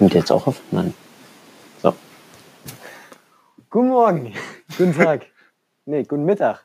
Ihr 0.00 0.08
jetzt 0.08 0.30
auch 0.30 0.46
auf? 0.46 0.60
Nein. 0.70 0.94
So. 1.82 1.94
Guten 3.70 3.88
Morgen. 3.88 4.34
Guten 4.76 4.94
Tag. 4.94 5.26
Nee, 5.86 6.04
guten 6.04 6.24
Mittag. 6.24 6.64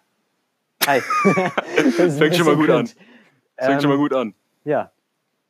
Hi. 0.85 0.99
Fängt 2.09 2.35
schon 2.35 2.45
mal 2.45 2.55
gut 2.55 2.69
an. 2.69 2.85
cringe. 2.85 2.89
Fängt 3.57 3.81
schon 3.81 3.89
mal 3.89 3.95
Ähm, 3.95 4.01
gut 4.01 4.13
an. 4.13 4.33
Ja. 4.65 4.91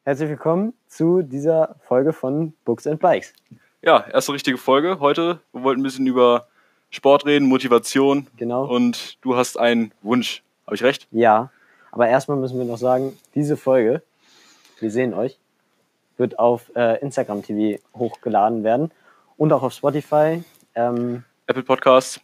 Herzlich 0.06 0.30
willkommen 0.30 0.74
zu 0.88 1.22
dieser 1.22 1.76
Folge 1.88 2.14
von 2.14 2.54
Books 2.66 2.86
and 2.88 3.00
Bikes. 3.00 3.34
Ja, 3.82 4.06
erste 4.12 4.34
richtige 4.34 4.58
Folge. 4.58 5.00
Heute 5.00 5.40
wir 5.52 5.64
wollten 5.64 5.82
ein 5.82 5.84
bisschen 5.84 6.08
über 6.08 6.48
Sport 6.90 7.26
reden, 7.26 7.48
Motivation 7.48 8.28
Genau. 8.38 8.66
und 8.66 9.18
du 9.24 9.36
hast 9.36 9.58
einen 9.60 9.92
Wunsch. 10.04 10.44
Habe 10.66 10.76
ich 10.76 10.84
recht? 10.84 11.08
Ja. 11.12 11.52
Aber 11.92 12.08
erstmal 12.08 12.38
müssen 12.38 12.58
wir 12.58 12.66
noch 12.66 12.78
sagen, 12.78 13.18
diese 13.36 13.58
Folge, 13.58 14.02
wir 14.80 14.92
sehen 14.92 15.14
euch, 15.14 15.38
wird 16.18 16.40
auf 16.40 16.72
äh, 16.76 17.00
Instagram 17.02 17.42
TV 17.44 17.82
hochgeladen 17.96 18.64
werden 18.64 18.92
und 19.38 19.52
auch 19.54 19.64
auf 19.64 19.74
Spotify. 19.74 20.44
Ähm, 20.76 21.24
Apple 21.48 21.64
Podcasts. 21.64 22.20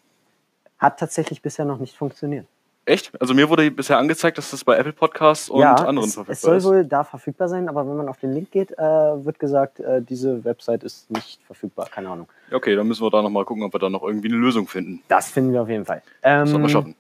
hat 0.78 1.00
tatsächlich 1.00 1.42
bisher 1.42 1.66
noch 1.66 1.80
nicht 1.80 1.96
funktioniert. 1.98 2.46
Echt? 2.86 3.12
Also 3.22 3.36
mir 3.36 3.48
wurde 3.50 3.70
bisher 3.70 4.00
angezeigt, 4.00 4.40
dass 4.40 4.50
das 4.50 4.64
bei 4.64 4.76
Apple 4.78 4.94
Podcasts 4.94 5.48
und 5.50 5.60
ja, 5.60 5.76
anderen 5.76 6.08
es, 6.08 6.16
verfügbar 6.16 6.34
es 6.34 6.42
soll 6.42 6.58
ist. 6.58 6.64
wohl 6.66 6.86
da 6.86 7.04
verfügbar 7.04 7.48
sein, 7.48 7.70
aber 7.70 7.88
wenn 7.88 7.96
man 7.98 8.10
auf 8.10 8.18
den 8.18 8.34
Link 8.34 8.50
geht, 8.50 8.72
äh, 8.72 8.82
wird 8.82 9.38
gesagt, 9.38 9.80
äh, 9.80 10.02
diese 10.02 10.44
Website 10.44 10.84
ist 10.84 11.12
nicht 11.12 11.40
verfügbar. 11.46 11.88
Keine 11.92 12.10
Ahnung. 12.10 12.28
Okay, 12.52 12.76
dann 12.76 12.88
müssen 12.88 13.04
wir 13.04 13.12
da 13.12 13.22
nochmal 13.22 13.46
gucken, 13.46 13.62
ob 13.64 13.74
wir 13.76 13.80
da 13.80 13.90
noch 13.90 14.02
irgendwie 14.02 14.30
eine 14.30 14.38
Lösung 14.38 14.68
finden. 14.68 15.04
Das 15.08 15.30
finden 15.30 15.54
wir 15.54 15.62
auf 15.62 15.70
jeden 15.70 15.86
Fall. 15.86 16.02
Ähm, 16.24 16.48
Sollten 16.48 16.62
wir 16.64 16.70
schaffen. 16.70 16.96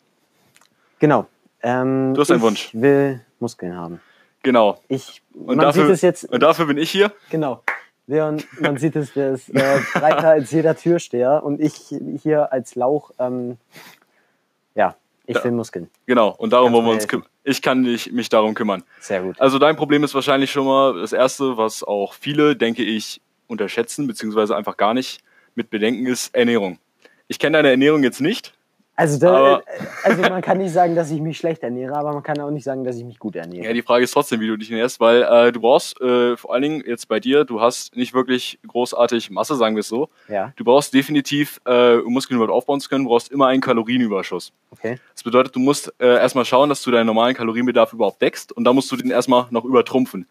Genau. 1.00 1.26
Ähm, 1.64 2.14
Du 2.14 2.22
hast 2.22 2.30
einen 2.30 2.40
ich 2.40 2.46
Wunsch. 2.46 2.70
will 2.74 3.22
Muskeln 3.40 3.76
haben. 3.76 4.00
Genau. 4.44 4.80
Ich, 4.88 5.22
Und 5.34 5.48
man 5.58 5.60
dafür, 5.60 5.86
sieht 5.86 5.94
es 5.96 6.02
jetzt, 6.02 6.24
und 6.26 6.42
dafür 6.42 6.66
bin 6.66 6.78
ich 6.78 6.90
hier. 6.92 7.12
genau. 7.30 7.64
Leon, 8.08 8.42
man 8.60 8.76
sieht 8.78 8.96
es, 8.96 9.14
der 9.14 9.34
ist 9.34 9.50
äh, 9.50 9.80
breiter 9.94 10.30
als 10.30 10.50
jeder 10.50 10.76
Türsteher 10.76 11.44
und 11.44 11.62
ich 11.62 11.94
hier 12.24 12.52
als 12.52 12.74
Lauch, 12.74 13.12
ähm, 13.20 13.58
ja, 14.74 14.96
ich 15.28 15.36
Ja. 15.36 15.44
will 15.44 15.52
Muskeln. 15.52 15.92
Genau. 16.08 16.30
Und 16.36 16.52
darum 16.52 16.68
Kannst 16.72 16.76
wollen 16.76 16.86
wir 16.88 16.94
uns 16.94 17.08
kümmern. 17.08 17.28
Ich 17.44 17.62
kann 17.62 17.84
dich, 17.84 18.12
mich 18.12 18.30
darum 18.30 18.56
kümmern. 18.56 18.84
Sehr 19.00 19.22
gut. 19.22 19.40
Also 19.40 19.60
dein 19.60 19.76
Problem 19.76 20.04
ist 20.04 20.16
wahrscheinlich 20.16 20.52
schon 20.52 20.66
mal 20.66 21.00
das 21.00 21.14
erste, 21.14 21.58
was 21.58 21.84
auch 21.84 22.14
viele, 22.14 22.56
denke 22.56 22.82
ich, 22.84 23.22
unterschätzen, 23.48 24.08
beziehungsweise 24.08 24.56
einfach 24.56 24.78
gar 24.78 24.96
nicht 24.96 25.22
mit 25.54 25.70
bedenken, 25.70 26.08
ist 26.08 26.34
Ernährung. 26.34 26.80
Ich 27.28 27.38
kenne 27.38 27.58
deine 27.58 27.70
Ernährung 27.70 28.02
jetzt 28.02 28.22
nicht. 28.22 28.54
Also, 29.00 29.18
da, 29.18 29.60
äh, 29.60 29.62
also 30.04 30.22
man 30.24 30.42
kann 30.42 30.58
nicht 30.58 30.74
sagen, 30.74 30.94
dass 30.94 31.10
ich 31.10 31.22
mich 31.22 31.38
schlecht 31.38 31.64
ernähre, 31.64 31.96
aber 31.96 32.12
man 32.12 32.22
kann 32.22 32.38
auch 32.42 32.52
nicht 32.52 32.66
sagen, 32.66 32.84
dass 32.84 32.98
ich 32.98 33.06
mich 33.06 33.18
gut 33.18 33.36
ernähre. 33.38 33.66
Ja, 33.66 33.72
die 33.74 33.82
Frage 33.82 34.04
ist 34.04 34.12
trotzdem, 34.12 34.42
wie 34.42 34.48
du 34.48 34.58
dich 34.58 34.70
ernährst, 34.70 35.00
weil 35.00 35.24
äh, 35.24 35.54
du 35.54 35.62
brauchst 35.62 36.02
äh, 36.02 36.36
vor 36.36 36.54
allen 36.54 36.64
Dingen 36.64 36.84
jetzt 36.86 37.08
bei 37.08 37.22
dir, 37.22 37.46
du 37.46 37.62
hast 37.62 37.96
nicht 37.96 38.14
wirklich 38.14 38.60
großartig 38.68 39.30
Masse, 39.32 39.56
sagen 39.56 39.76
wir 39.78 39.80
es 39.82 39.88
so. 39.88 40.10
Ja, 40.28 40.52
Du 40.58 40.66
brauchst 40.66 40.94
definitiv, 40.94 41.62
äh, 41.66 41.96
um 41.96 42.12
Muskeln 42.12 42.36
überhaupt 42.38 42.54
aufbauen 42.54 42.82
zu 42.82 42.90
können, 42.90 43.06
brauchst 43.06 43.32
immer 43.32 43.48
einen 43.48 43.62
Kalorienüberschuss. 43.62 44.52
okay. 44.72 45.00
Das 45.14 45.24
bedeutet, 45.24 45.56
du 45.56 45.60
musst 45.60 45.94
äh, 46.00 46.06
erstmal 46.18 46.44
schauen, 46.44 46.68
dass 46.68 46.82
du 46.84 46.92
deinen 46.92 47.06
normalen 47.08 47.36
Kalorienbedarf 47.36 47.94
überhaupt 47.94 48.22
deckst 48.22 48.52
und 48.52 48.66
dann 48.66 48.76
musst 48.76 48.92
du 48.92 48.98
den 48.98 49.12
erstmal 49.12 49.46
noch 49.52 49.64
übertrumpfen. 49.64 50.28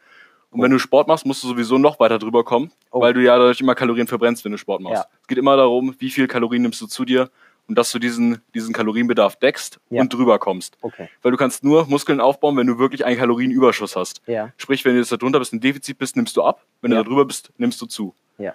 Und 0.50 0.62
wenn 0.62 0.70
du 0.70 0.78
Sport 0.78 1.08
machst, 1.08 1.24
musst 1.26 1.42
du 1.42 1.48
sowieso 1.48 1.78
noch 1.78 1.98
weiter 2.00 2.18
drüber 2.18 2.44
kommen, 2.44 2.70
Oh. 2.90 3.00
weil 3.00 3.12
du 3.14 3.22
ja 3.22 3.36
dadurch 3.38 3.60
immer 3.60 3.74
Kalorien 3.74 4.06
verbrennst, 4.06 4.44
wenn 4.44 4.52
du 4.52 4.58
Sport 4.58 4.80
machst. 4.82 5.04
Ja. 5.04 5.06
Es 5.22 5.26
geht 5.28 5.36
immer 5.38 5.56
darum, 5.56 5.94
wie 5.98 6.10
viel 6.10 6.26
Kalorien 6.26 6.62
nimmst 6.62 6.80
du 6.82 6.86
zu 6.86 7.04
dir 7.06 7.30
und 7.68 7.76
dass 7.76 7.92
du 7.92 7.98
diesen, 7.98 8.40
diesen 8.54 8.72
Kalorienbedarf 8.74 9.36
deckst 9.36 9.78
Ja. 9.90 10.00
und 10.00 10.12
drüber 10.12 10.38
kommst. 10.38 10.76
Okay. 10.80 11.08
Weil 11.22 11.30
du 11.32 11.36
kannst 11.36 11.62
nur 11.62 11.86
Muskeln 11.86 12.20
aufbauen, 12.20 12.56
wenn 12.56 12.66
du 12.66 12.78
wirklich 12.78 13.04
einen 13.04 13.18
Kalorienüberschuss 13.18 13.94
hast. 13.94 14.22
Ja. 14.26 14.52
Sprich, 14.56 14.84
wenn 14.84 14.94
du 14.94 14.98
jetzt 15.00 15.12
da 15.12 15.16
drunter 15.18 15.38
bist, 15.38 15.52
ein 15.52 15.60
Defizit 15.60 15.98
bist, 15.98 16.16
nimmst 16.16 16.36
du 16.36 16.42
ab. 16.42 16.64
Wenn 16.80 16.90
Ja. 16.92 16.98
du 16.98 17.04
da 17.04 17.08
drüber 17.08 17.24
bist, 17.26 17.50
nimmst 17.58 17.80
du 17.80 17.86
zu. 17.86 18.14
Ja. 18.38 18.54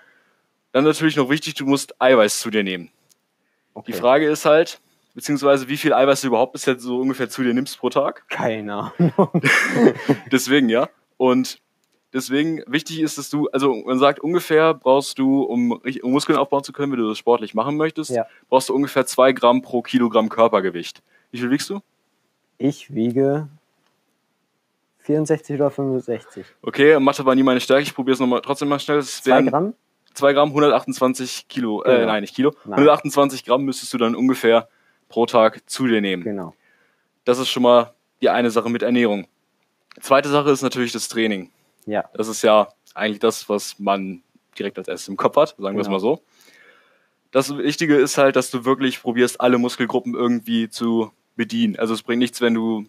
Dann 0.72 0.84
natürlich 0.84 1.16
noch 1.16 1.30
wichtig, 1.30 1.54
du 1.54 1.66
musst 1.66 2.02
Eiweiß 2.02 2.40
zu 2.40 2.50
dir 2.50 2.64
nehmen. 2.64 2.90
Okay. 3.76 3.92
Die 3.92 3.98
Frage 3.98 4.28
ist 4.28 4.46
halt, 4.46 4.80
beziehungsweise 5.14 5.68
wie 5.70 5.78
viel 5.78 5.94
Eiweiß 5.94 6.22
du 6.22 6.28
überhaupt 6.28 6.54
bisher 6.54 6.80
so 6.80 7.00
ungefähr 7.00 7.30
zu 7.30 7.44
dir 7.44 7.54
nimmst 7.54 7.78
pro 7.78 7.90
Tag. 7.92 8.28
Keine 8.30 8.74
Ahnung. 8.98 9.14
Deswegen, 10.32 10.70
ja. 10.70 10.90
Und 11.18 11.60
deswegen 12.14 12.62
wichtig 12.68 13.02
ist, 13.02 13.18
dass 13.18 13.30
du, 13.30 13.48
also 13.50 13.74
man 13.86 14.00
sagt, 14.00 14.20
ungefähr 14.20 14.74
brauchst 14.74 15.18
du, 15.20 15.42
um, 15.44 15.72
um 15.72 16.12
Muskeln 16.12 16.38
aufbauen 16.38 16.64
zu 16.64 16.72
können, 16.74 16.92
wenn 16.92 17.00
du 17.00 17.10
das 17.10 17.18
sportlich 17.18 17.54
machen 17.54 17.76
möchtest, 17.78 18.12
Ja. 18.12 18.26
brauchst 18.50 18.70
du 18.70 18.76
ungefähr 18.76 19.06
zwei 19.06 19.32
Gramm 19.32 19.62
pro 19.62 19.82
Kilogramm 19.82 20.30
Körpergewicht. 20.30 21.02
Wie 21.32 21.40
viel 21.40 21.50
wiegst 21.50 21.70
du? 21.70 21.80
Ich 22.58 22.94
wiege 22.94 23.48
64 25.00 25.56
oder 25.56 25.70
65. 25.72 26.46
Okay, 26.62 27.00
Mathe 27.00 27.26
war 27.26 27.36
nie 27.36 27.44
meine 27.44 27.60
Stärke, 27.60 27.84
ich 27.84 27.94
probiere 27.94 28.14
es 28.14 28.20
nochmal 28.20 28.42
trotzdem 28.42 28.70
mal 28.70 28.80
schnell. 28.80 29.00
Es 29.00 29.22
2 29.24 29.32
wären 29.32 29.48
Gramm? 29.48 29.74
2 30.14 30.34
Gramm, 30.34 30.50
128 30.50 31.48
Kilo, 31.48 31.84
äh, 31.84 31.92
Genau. 31.96 32.06
nein, 32.06 32.22
nicht 32.22 32.36
Kilo, 32.36 32.52
Nein. 32.66 32.80
128 32.80 33.44
Gramm 33.44 33.64
müsstest 33.64 33.92
du 33.94 33.98
dann 33.98 34.16
ungefähr 34.16 34.68
pro 35.10 35.26
Tag 35.26 35.62
zu 35.70 35.88
dir 35.88 36.02
nehmen. 36.02 36.24
Genau. 36.24 36.54
Das 37.26 37.40
ist 37.40 37.50
schon 37.50 37.64
mal 37.64 37.94
die 38.22 38.30
eine 38.30 38.52
Sache 38.52 38.70
mit 38.70 38.84
Ernährung. 38.84 39.28
Zweite 40.00 40.30
Sache 40.30 40.52
ist 40.52 40.62
natürlich 40.62 40.92
das 40.92 41.08
Training. 41.08 41.52
Ja. 41.86 42.06
Das 42.14 42.28
ist 42.28 42.42
ja 42.44 42.68
eigentlich 42.96 43.20
das, 43.20 43.48
was 43.50 43.80
man 43.80 44.22
direkt 44.58 44.78
als 44.78 44.88
erstes 44.88 45.08
im 45.08 45.18
Kopf 45.18 45.36
hat, 45.38 45.56
sagen 45.58 45.76
wir 45.76 45.82
es 45.82 45.88
Genau. 45.88 45.98
mal 45.98 46.00
so. 46.00 46.22
Das 47.32 47.56
Wichtige 47.58 47.96
ist 47.96 48.18
halt, 48.18 48.36
dass 48.36 48.52
du 48.52 48.64
wirklich 48.66 49.02
probierst, 49.02 49.42
alle 49.42 49.58
Muskelgruppen 49.58 50.14
irgendwie 50.14 50.70
zu 50.70 51.12
bedienen. 51.36 51.78
Also 51.80 51.94
es 51.96 52.04
bringt 52.04 52.20
nichts, 52.20 52.42
wenn 52.42 52.54
du, 52.54 52.86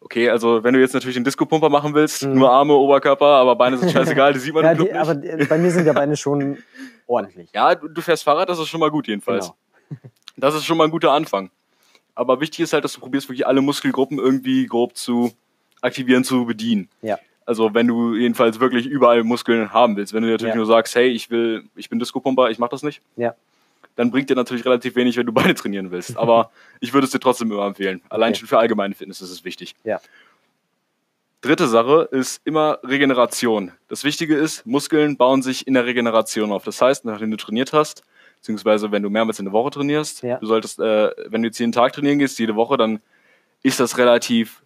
okay, 0.00 0.28
also 0.28 0.62
wenn 0.62 0.74
du 0.74 0.80
jetzt 0.80 0.92
natürlich 0.92 1.14
den 1.14 1.24
Disco-Pumper 1.24 1.70
machen 1.70 1.94
willst, 1.94 2.24
Mhm. 2.24 2.34
nur 2.34 2.50
Arme, 2.52 2.74
Oberkörper, 2.74 3.24
aber 3.26 3.56
Beine 3.56 3.78
sind 3.78 3.90
scheißegal, 3.92 4.34
die 4.34 4.38
sieht 4.38 4.52
man 4.52 4.64
ja 4.64 4.72
im 4.72 4.78
die, 4.78 4.84
nicht. 4.84 4.94
aber 4.96 5.14
bei 5.46 5.56
mir 5.58 5.70
sind 5.70 5.86
ja 5.86 5.94
Beine 5.94 6.14
schon 6.16 6.58
ordentlich. 7.06 7.48
Ja, 7.54 7.74
du, 7.74 7.88
du 7.88 8.02
fährst 8.02 8.24
Fahrrad, 8.24 8.48
das 8.50 8.58
ist 8.58 8.68
schon 8.68 8.80
mal 8.80 8.90
gut 8.90 9.08
jedenfalls. 9.08 9.46
Genau. 9.88 9.98
Das 10.36 10.54
ist 10.54 10.66
schon 10.66 10.76
mal 10.76 10.84
ein 10.84 10.90
guter 10.90 11.12
Anfang. 11.12 11.50
Aber 12.14 12.40
wichtig 12.40 12.60
ist 12.60 12.74
halt, 12.74 12.84
dass 12.84 12.92
du 12.92 13.00
probierst, 13.00 13.28
wirklich 13.30 13.46
alle 13.46 13.62
Muskelgruppen 13.62 14.18
irgendwie 14.18 14.66
grob 14.66 14.94
zu 14.96 15.32
aktivieren, 15.80 16.24
zu 16.24 16.44
bedienen. 16.44 16.90
Ja. 17.00 17.18
Also 17.46 17.72
wenn 17.74 17.86
du 17.86 18.14
jedenfalls 18.16 18.58
wirklich 18.60 18.86
überall 18.86 19.22
Muskeln 19.24 19.72
haben 19.72 19.96
willst. 19.96 20.12
Wenn 20.12 20.22
du 20.22 20.28
natürlich 20.30 20.50
Ja. 20.54 20.56
nur 20.56 20.66
sagst, 20.66 20.94
hey, 20.96 21.08
ich 21.08 21.30
will, 21.30 21.64
ich 21.76 21.88
bin 21.88 21.98
Disco-Pumper, 21.98 22.50
ich 22.50 22.58
mach 22.58 22.68
das 22.68 22.82
nicht, 22.82 23.00
Ja. 23.16 23.34
dann 23.94 24.10
bringt 24.10 24.28
dir 24.28 24.34
natürlich 24.34 24.64
relativ 24.64 24.96
wenig, 24.96 25.16
wenn 25.16 25.26
du 25.26 25.32
Beine 25.32 25.54
trainieren 25.54 25.90
willst. 25.92 26.16
Aber 26.16 26.50
ich 26.80 26.92
würde 26.92 27.04
es 27.06 27.12
dir 27.12 27.20
trotzdem 27.20 27.50
immer 27.52 27.66
empfehlen. 27.66 28.02
Allein 28.10 28.30
Okay. 28.32 28.40
schon 28.40 28.48
für 28.48 28.58
allgemeine 28.58 28.94
Fitness 28.94 29.20
ist 29.22 29.30
es 29.30 29.44
wichtig. 29.44 29.74
Ja. 29.84 30.00
Dritte 31.40 31.68
Sache 31.68 32.08
ist 32.10 32.40
immer 32.44 32.78
Regeneration. 32.82 33.70
Das 33.88 34.02
Wichtige 34.02 34.34
ist, 34.36 34.66
Muskeln 34.66 35.16
bauen 35.16 35.42
sich 35.42 35.66
in 35.66 35.74
der 35.74 35.86
Regeneration 35.86 36.50
auf. 36.50 36.64
Das 36.64 36.80
heißt, 36.82 37.04
nachdem 37.04 37.30
du 37.30 37.36
trainiert 37.36 37.72
hast, 37.72 38.02
beziehungsweise 38.38 38.90
wenn 38.90 39.02
du 39.02 39.10
mehrmals 39.10 39.38
in 39.38 39.44
der 39.44 39.52
Woche 39.52 39.70
trainierst, 39.70 40.22
Ja. 40.22 40.38
du 40.38 40.46
solltest, 40.46 40.80
äh, 40.80 41.10
wenn 41.28 41.42
du 41.42 41.48
jetzt 41.48 41.58
jeden 41.58 41.72
Tag 41.72 41.92
trainieren 41.92 42.18
gehst, 42.18 42.38
jede 42.40 42.56
Woche, 42.56 42.76
dann 42.76 43.00
ist 43.62 43.78
das 43.78 43.98
relativ 43.98 44.62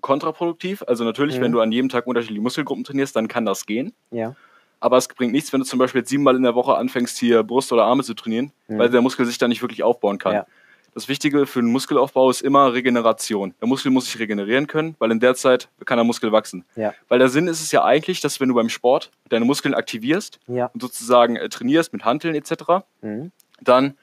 kontraproduktiv. 0.00 0.82
Also 0.86 1.04
natürlich, 1.04 1.38
Mhm. 1.38 1.42
wenn 1.42 1.52
du 1.52 1.60
an 1.60 1.72
jedem 1.72 1.88
Tag 1.88 2.06
unterschiedliche 2.06 2.42
Muskelgruppen 2.42 2.84
trainierst, 2.84 3.14
dann 3.16 3.28
kann 3.28 3.44
das 3.44 3.66
gehen. 3.66 3.92
Ja. 4.10 4.34
Aber 4.80 4.96
es 4.96 5.08
bringt 5.08 5.32
nichts, 5.32 5.52
wenn 5.52 5.60
du 5.60 5.66
zum 5.66 5.78
Beispiel 5.78 6.06
siebenmal 6.06 6.36
in 6.36 6.42
der 6.42 6.54
Woche 6.54 6.74
anfängst, 6.74 7.18
hier 7.18 7.42
Brust 7.42 7.72
oder 7.72 7.84
Arme 7.84 8.02
zu 8.02 8.14
trainieren, 8.14 8.52
Mhm. 8.68 8.78
weil 8.78 8.88
der 8.90 9.02
Muskel 9.02 9.26
sich 9.26 9.36
dann 9.38 9.50
nicht 9.50 9.62
wirklich 9.62 9.82
aufbauen 9.82 10.18
kann. 10.18 10.32
Ja. 10.34 10.46
Das 10.94 11.06
Wichtige 11.08 11.46
für 11.46 11.60
den 11.60 11.70
Muskelaufbau 11.70 12.30
ist 12.30 12.40
immer 12.42 12.72
Regeneration. 12.72 13.54
Der 13.60 13.68
Muskel 13.68 13.92
muss 13.92 14.06
sich 14.06 14.18
regenerieren 14.18 14.66
können, 14.66 14.96
weil 14.98 15.12
in 15.12 15.20
der 15.20 15.36
Zeit 15.36 15.68
kann 15.84 15.98
der 15.98 16.04
Muskel 16.04 16.32
wachsen. 16.32 16.64
Ja. 16.74 16.94
Weil 17.08 17.20
der 17.20 17.28
Sinn 17.28 17.46
ist 17.46 17.60
es 17.62 17.70
ja 17.70 17.84
eigentlich, 17.84 18.20
dass 18.20 18.40
wenn 18.40 18.48
du 18.48 18.56
beim 18.56 18.68
Sport 18.68 19.12
deine 19.28 19.44
Muskeln 19.44 19.74
aktivierst 19.74 20.40
Ja. 20.48 20.66
und 20.74 20.80
sozusagen 20.80 21.36
äh, 21.36 21.48
trainierst 21.48 21.92
mit 21.92 22.04
Hanteln 22.04 22.34
etc., 22.34 22.82
Mhm. 23.02 23.30
dann, 23.60 23.94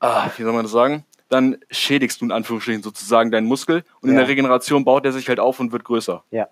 ah, 0.00 0.28
wie 0.36 0.42
soll 0.42 0.52
man 0.52 0.62
das 0.64 0.72
sagen, 0.72 1.04
dann 1.28 1.58
schädigst 1.70 2.20
du 2.20 2.24
in 2.24 2.32
Anführungsstrichen 2.32 2.82
sozusagen 2.82 3.30
deinen 3.30 3.46
Muskel 3.46 3.84
und 4.00 4.08
in 4.08 4.14
Ja. 4.14 4.22
der 4.22 4.28
Regeneration 4.28 4.84
baut 4.84 5.04
er 5.04 5.12
sich 5.12 5.28
halt 5.28 5.40
auf 5.40 5.60
und 5.60 5.72
wird 5.72 5.84
größer. 5.84 6.22
Ja. 6.30 6.48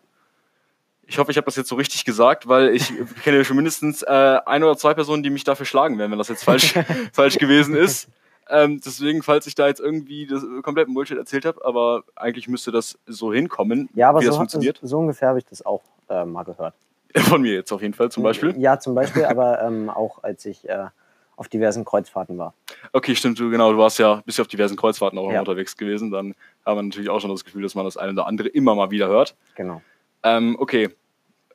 Ich 1.09 1.19
hoffe, 1.19 1.31
ich 1.31 1.37
habe 1.37 1.45
das 1.45 1.55
jetzt 1.57 1.69
so 1.69 1.77
richtig 1.77 2.05
gesagt, 2.05 2.49
weil 2.49 2.75
ich 2.75 2.93
kenne 3.25 3.45
schon 3.45 3.57
mindestens 3.57 4.03
äh, 4.03 4.39
ein 4.45 4.63
oder 4.65 4.77
zwei 4.77 4.93
Personen, 4.95 5.23
die 5.23 5.31
mich 5.31 5.45
dafür 5.45 5.65
schlagen 5.67 5.99
werden, 5.99 6.11
wenn 6.11 6.19
das 6.19 6.29
jetzt 6.29 6.45
falsch, 6.45 6.75
falsch 7.13 7.39
gewesen 7.39 7.75
ist. 7.77 8.09
Ähm, 8.49 8.81
deswegen, 8.85 9.23
falls 9.23 9.47
ich 9.47 9.55
da 9.57 9.67
jetzt 9.67 9.81
irgendwie 9.81 10.27
das 10.27 10.45
kompletten 10.63 10.95
Bullshit 10.95 11.17
erzählt 11.19 11.45
habe, 11.45 11.65
aber 11.65 12.05
eigentlich 12.15 12.47
müsste 12.49 12.71
das 12.71 12.97
so 13.07 13.33
hinkommen, 13.33 13.89
Ja, 13.95 14.09
aber 14.11 14.21
wie 14.21 14.25
das 14.27 14.35
so, 14.35 14.41
funktioniert. 14.41 14.79
so 14.83 14.99
ungefähr 14.99 15.29
habe 15.31 15.39
ich 15.39 15.45
das 15.47 15.65
auch 15.67 15.83
äh, 16.09 16.25
mal 16.25 16.45
gehört. 16.45 16.75
Von 17.17 17.43
mir 17.43 17.55
jetzt 17.55 17.73
auf 17.73 17.83
jeden 17.83 17.95
Fall 17.95 18.11
zum 18.11 18.23
Beispiel. 18.23 18.55
Ja, 18.59 18.79
zum 18.79 18.95
Beispiel, 18.95 19.25
aber 19.25 19.63
ähm, 19.63 19.89
auch 19.91 20.23
als 20.23 20.45
ich 20.45 20.69
äh, 20.69 20.87
auf 21.37 21.49
diversen 21.49 21.85
Kreuzfahrten 21.85 22.39
war. 22.39 22.55
Okay, 22.93 23.15
stimmt, 23.15 23.39
du 23.39 23.51
genau, 23.51 23.71
du 23.73 23.79
warst 23.79 23.99
ja, 23.99 24.23
bist 24.25 24.39
ja 24.39 24.43
auf 24.43 24.49
diversen 24.49 24.77
Kreuzfahrten 24.77 25.19
auch 25.19 25.31
Ja. 25.31 25.41
unterwegs 25.41 25.77
gewesen. 25.77 26.11
Dann 26.11 26.35
haben 26.65 26.79
wir 26.79 26.83
natürlich 26.83 27.11
auch 27.11 27.21
schon 27.21 27.31
das 27.31 27.45
Gefühl, 27.45 27.63
dass 27.63 27.75
man 27.75 27.85
das 27.85 27.97
eine 27.97 28.13
oder 28.13 28.27
andere 28.27 28.49
immer 28.49 28.75
mal 28.75 28.91
wieder 28.91 29.09
hört. 29.09 29.35
Genau. 29.55 29.83
Ähm, 30.23 30.57
okay. 30.59 30.89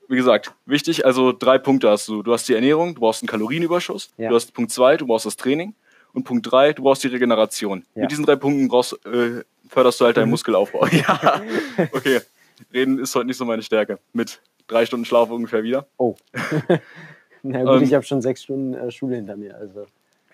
Wie 0.08 0.18
gesagt, 0.18 0.54
wichtig, 0.66 1.06
also 1.06 1.32
drei 1.32 1.58
Punkte 1.58 1.90
hast 1.90 2.08
du. 2.08 2.22
Du 2.22 2.34
hast 2.34 2.48
die 2.50 2.54
Ernährung, 2.54 2.94
du 2.96 3.02
brauchst 3.02 3.22
einen 3.24 3.30
Kalorienüberschuss, 3.30 4.12
Ja. 4.18 4.30
du 4.30 4.36
hast 4.36 4.54
Punkt 4.54 4.72
zwei, 4.72 4.98
du 4.98 5.08
brauchst 5.08 5.26
das 5.26 5.38
Training 5.38 5.74
und 6.14 6.26
Punkt 6.26 6.52
drei, 6.52 6.74
du 6.74 6.84
brauchst 6.84 7.04
die 7.04 7.08
Regeneration. 7.08 7.86
Ja. 7.96 8.02
Mit 8.02 8.12
diesen 8.12 8.26
drei 8.26 8.36
Punkten 8.36 8.68
brauchst, 8.68 8.94
äh, 9.06 9.44
förderst 9.70 10.02
du 10.02 10.06
halt 10.06 10.18
deinen 10.18 10.26
Mhm. 10.26 10.32
Muskelaufbau. 10.32 10.86
ja, 10.92 11.42
okay. 11.94 12.20
Reden 12.74 13.00
ist 13.00 13.16
heute 13.16 13.26
nicht 13.28 13.38
so 13.38 13.46
meine 13.46 13.64
Stärke. 13.64 14.00
Mit 14.14 14.42
drei 14.68 14.86
Stunden 14.86 15.06
Schlaf 15.06 15.30
ungefähr 15.32 15.64
wieder. 15.64 15.88
Oh. 15.98 16.16
Na 17.44 17.64
gut, 17.64 17.78
Ähm, 17.78 17.84
ich 17.84 17.94
habe 17.94 18.04
schon 18.04 18.22
sechs 18.22 18.44
Stunden 18.44 18.74
äh, 18.74 18.92
Schule 18.92 19.16
hinter 19.16 19.36
mir. 19.36 19.56
Also. 19.56 19.86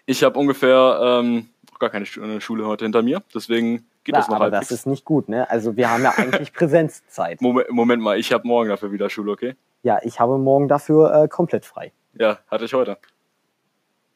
Ich 0.06 0.24
habe 0.24 0.38
ungefähr 0.39 1.00
ähm, 1.01 1.50
gar 1.80 1.89
keine 1.89 2.06
Schu- 2.06 2.39
Schule 2.39 2.65
heute 2.65 2.86
hinter 2.86 3.01
mir, 3.01 3.21
deswegen 3.33 3.86
geht 4.04 4.15
Ja, 4.15 4.21
das 4.21 4.27
noch 4.30 4.36
aber 4.38 4.45
halbwegs. 4.45 4.69
das 4.69 4.80
ist 4.80 4.86
nicht 4.88 5.06
gut, 5.06 5.30
ne? 5.30 5.50
Also 5.50 5.75
wir 5.75 5.89
haben 5.92 6.04
ja 6.04 6.12
eigentlich 6.18 6.54
Präsenzzeit. 6.54 7.42
Moment, 7.42 7.69
Moment 7.71 8.01
mal, 8.01 8.18
ich 8.18 8.31
habe 8.33 8.48
morgen 8.48 8.69
dafür 8.69 8.92
wieder 8.92 9.09
Schule, 9.09 9.31
okay? 9.33 9.56
Ja, 9.83 10.00
ich 10.04 10.19
habe 10.19 10.38
morgen 10.38 10.68
dafür 10.68 11.13
äh, 11.24 11.27
komplett 11.27 11.65
frei. 11.65 11.92
Ja, 12.13 12.39
hatte 12.50 12.65
ich 12.65 12.74
heute. 12.74 12.98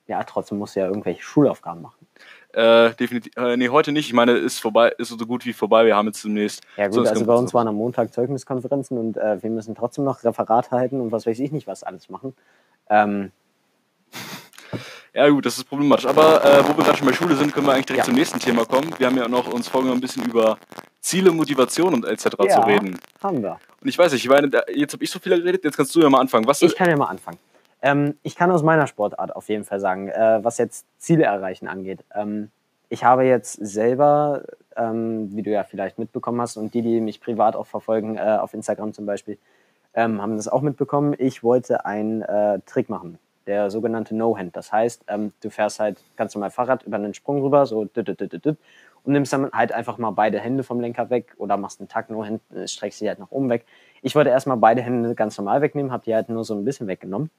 Ja, 0.08 0.24
trotzdem 0.24 0.58
musst 0.58 0.76
du 0.76 0.80
ja 0.82 0.88
irgendwelche 0.88 1.22
Schulaufgaben 1.22 1.82
machen. 1.82 2.08
Äh, 2.54 2.94
definitiv, 2.96 3.32
äh, 3.38 3.56
nee, 3.56 3.70
heute 3.70 3.94
nicht. 3.94 4.08
Ich 4.08 4.14
meine, 4.14 4.34
ist 4.34 4.60
vorbei, 4.60 4.90
ist 4.98 5.08
so 5.10 5.26
gut 5.26 5.46
wie 5.46 5.54
vorbei. 5.54 5.86
Wir 5.86 5.96
haben 5.96 6.08
jetzt 6.08 6.24
demnächst. 6.26 6.62
Ja 6.76 6.88
gut, 6.90 7.08
also 7.08 7.26
bei 7.26 7.34
uns 7.36 7.54
waren 7.54 7.68
am 7.68 7.76
Montag 7.76 8.12
Zeugniskonferenzen 8.12 8.98
und 8.98 9.16
äh, 9.18 9.42
wir 9.42 9.50
müssen 9.50 9.74
trotzdem 9.74 10.04
noch 10.04 10.24
Referat 10.24 10.72
halten 10.72 11.00
und 11.00 11.12
was 11.14 11.26
weiß 11.26 11.40
ich 11.40 11.52
nicht, 11.54 11.68
was 11.68 11.84
alles 11.84 12.10
machen. 12.10 12.34
Ähm, 12.92 13.32
Ja 15.14 15.28
gut, 15.30 15.46
das 15.46 15.58
ist 15.58 15.66
problematisch. 15.66 16.06
Aber 16.06 16.44
äh, 16.44 16.64
wo 16.64 16.78
wir 16.78 16.84
gerade 16.86 16.98
schon 16.98 17.08
bei 17.08 17.14
Schule 17.14 17.36
sind, 17.36 17.54
können 17.54 17.66
wir 17.66 17.74
eigentlich 17.74 17.88
direkt 17.88 18.06
Ja. 18.06 18.06
zum 18.06 18.16
nächsten 18.16 18.40
Thema 18.40 18.66
kommen. 18.66 18.94
Wir 18.98 19.08
haben 19.08 19.18
ja 19.18 19.28
noch 19.28 19.52
uns 19.52 19.68
vorgenommen, 19.68 19.98
ein 19.98 20.02
bisschen 20.02 20.24
über 20.26 20.58
Ziele, 21.02 21.32
Motivation 21.32 21.94
und 21.94 22.06
etc. 22.06 22.28
ja, 22.44 22.50
zu 22.50 22.62
reden. 22.62 22.98
haben 23.22 23.42
wir. 23.42 23.60
Und 23.82 23.88
ich 23.90 23.98
weiß 23.98 24.14
nicht, 24.14 24.24
ich 24.24 24.30
meine, 24.30 24.50
jetzt 24.74 24.94
habe 24.94 25.04
ich 25.04 25.10
so 25.12 25.20
viel 25.20 25.36
geredet, 25.36 25.64
jetzt 25.66 25.76
kannst 25.76 25.94
du 25.96 26.00
ja 26.02 26.10
mal 26.10 26.20
anfangen. 26.22 26.46
Was 26.48 26.62
Ich 26.62 26.76
kann 26.76 26.90
ja 26.90 26.96
mal 26.96 27.08
anfangen. 27.08 27.38
Ähm, 27.82 28.16
ich 28.24 28.36
kann 28.36 28.52
aus 28.52 28.62
meiner 28.64 28.86
Sportart 28.88 29.36
auf 29.36 29.50
jeden 29.50 29.64
Fall 29.66 29.80
sagen, 29.80 30.08
äh, 30.10 30.40
was 30.44 30.58
jetzt 30.60 30.86
Ziele 31.00 31.24
erreichen 31.24 31.68
angeht. 31.68 32.06
Ähm, 32.14 32.52
ich 32.90 33.04
habe 33.04 33.24
jetzt 33.24 33.54
selber, 33.54 34.44
ähm, 34.78 35.36
wie 35.36 35.42
du 35.42 35.50
ja 35.50 35.64
vielleicht 35.64 35.98
mitbekommen 35.98 36.40
hast 36.40 36.58
und 36.58 36.74
die, 36.74 36.84
die 36.84 37.02
mich 37.02 37.20
privat 37.20 37.56
auch 37.56 37.66
verfolgen, 37.68 38.18
äh, 38.18 38.38
auf 38.40 38.54
Instagram 38.54 38.94
zum 38.94 39.06
Beispiel, 39.08 39.38
ähm, 39.94 40.22
haben 40.22 40.38
das 40.38 40.48
auch 40.48 40.62
mitbekommen. 40.62 41.16
Ich 41.18 41.44
wollte 41.44 41.86
einen 41.86 42.22
äh, 42.22 42.60
Trick 42.66 42.90
machen, 42.90 43.20
der 43.48 43.70
sogenannte 43.70 44.16
No-Hand. 44.16 44.56
Das 44.56 44.72
heißt, 44.72 45.06
ähm, 45.08 45.34
du 45.42 45.50
fährst 45.50 45.80
halt 45.80 46.04
ganz 46.16 46.34
normal 46.36 46.52
Fahrrad 46.52 46.84
über 46.84 46.98
einen 46.98 47.14
Sprung 47.14 47.42
rüber, 47.42 47.66
so 47.66 47.86
düt, 47.86 48.08
düt, 48.08 48.20
düt, 48.20 48.46
düt, 48.46 48.58
und 49.04 49.14
nimmst 49.14 49.34
dann 49.34 49.52
halt 49.52 49.72
einfach 49.72 49.98
mal 49.98 50.12
beide 50.12 50.40
Hände 50.40 50.64
vom 50.64 50.80
Lenker 50.80 51.10
weg 51.10 51.34
oder 51.38 51.58
machst 51.58 51.80
einen 51.80 51.90
Takt 51.90 52.10
No-Hand, 52.10 52.42
äh, 52.54 52.68
streckst 52.68 53.00
sie 53.00 53.08
halt 53.08 53.20
nach 53.20 53.32
oben 53.32 53.50
weg. 53.50 53.66
Ich 54.02 54.16
wollte 54.16 54.30
erstmal 54.30 54.58
beide 54.58 54.82
Hände 54.82 55.16
ganz 55.16 55.38
normal 55.38 55.62
wegnehmen, 55.62 55.92
habe 55.92 56.04
die 56.04 56.16
halt 56.16 56.30
nur 56.30 56.44
so 56.44 56.54
ein 56.56 56.66
bisschen 56.66 56.88
weggenommen 56.88 57.30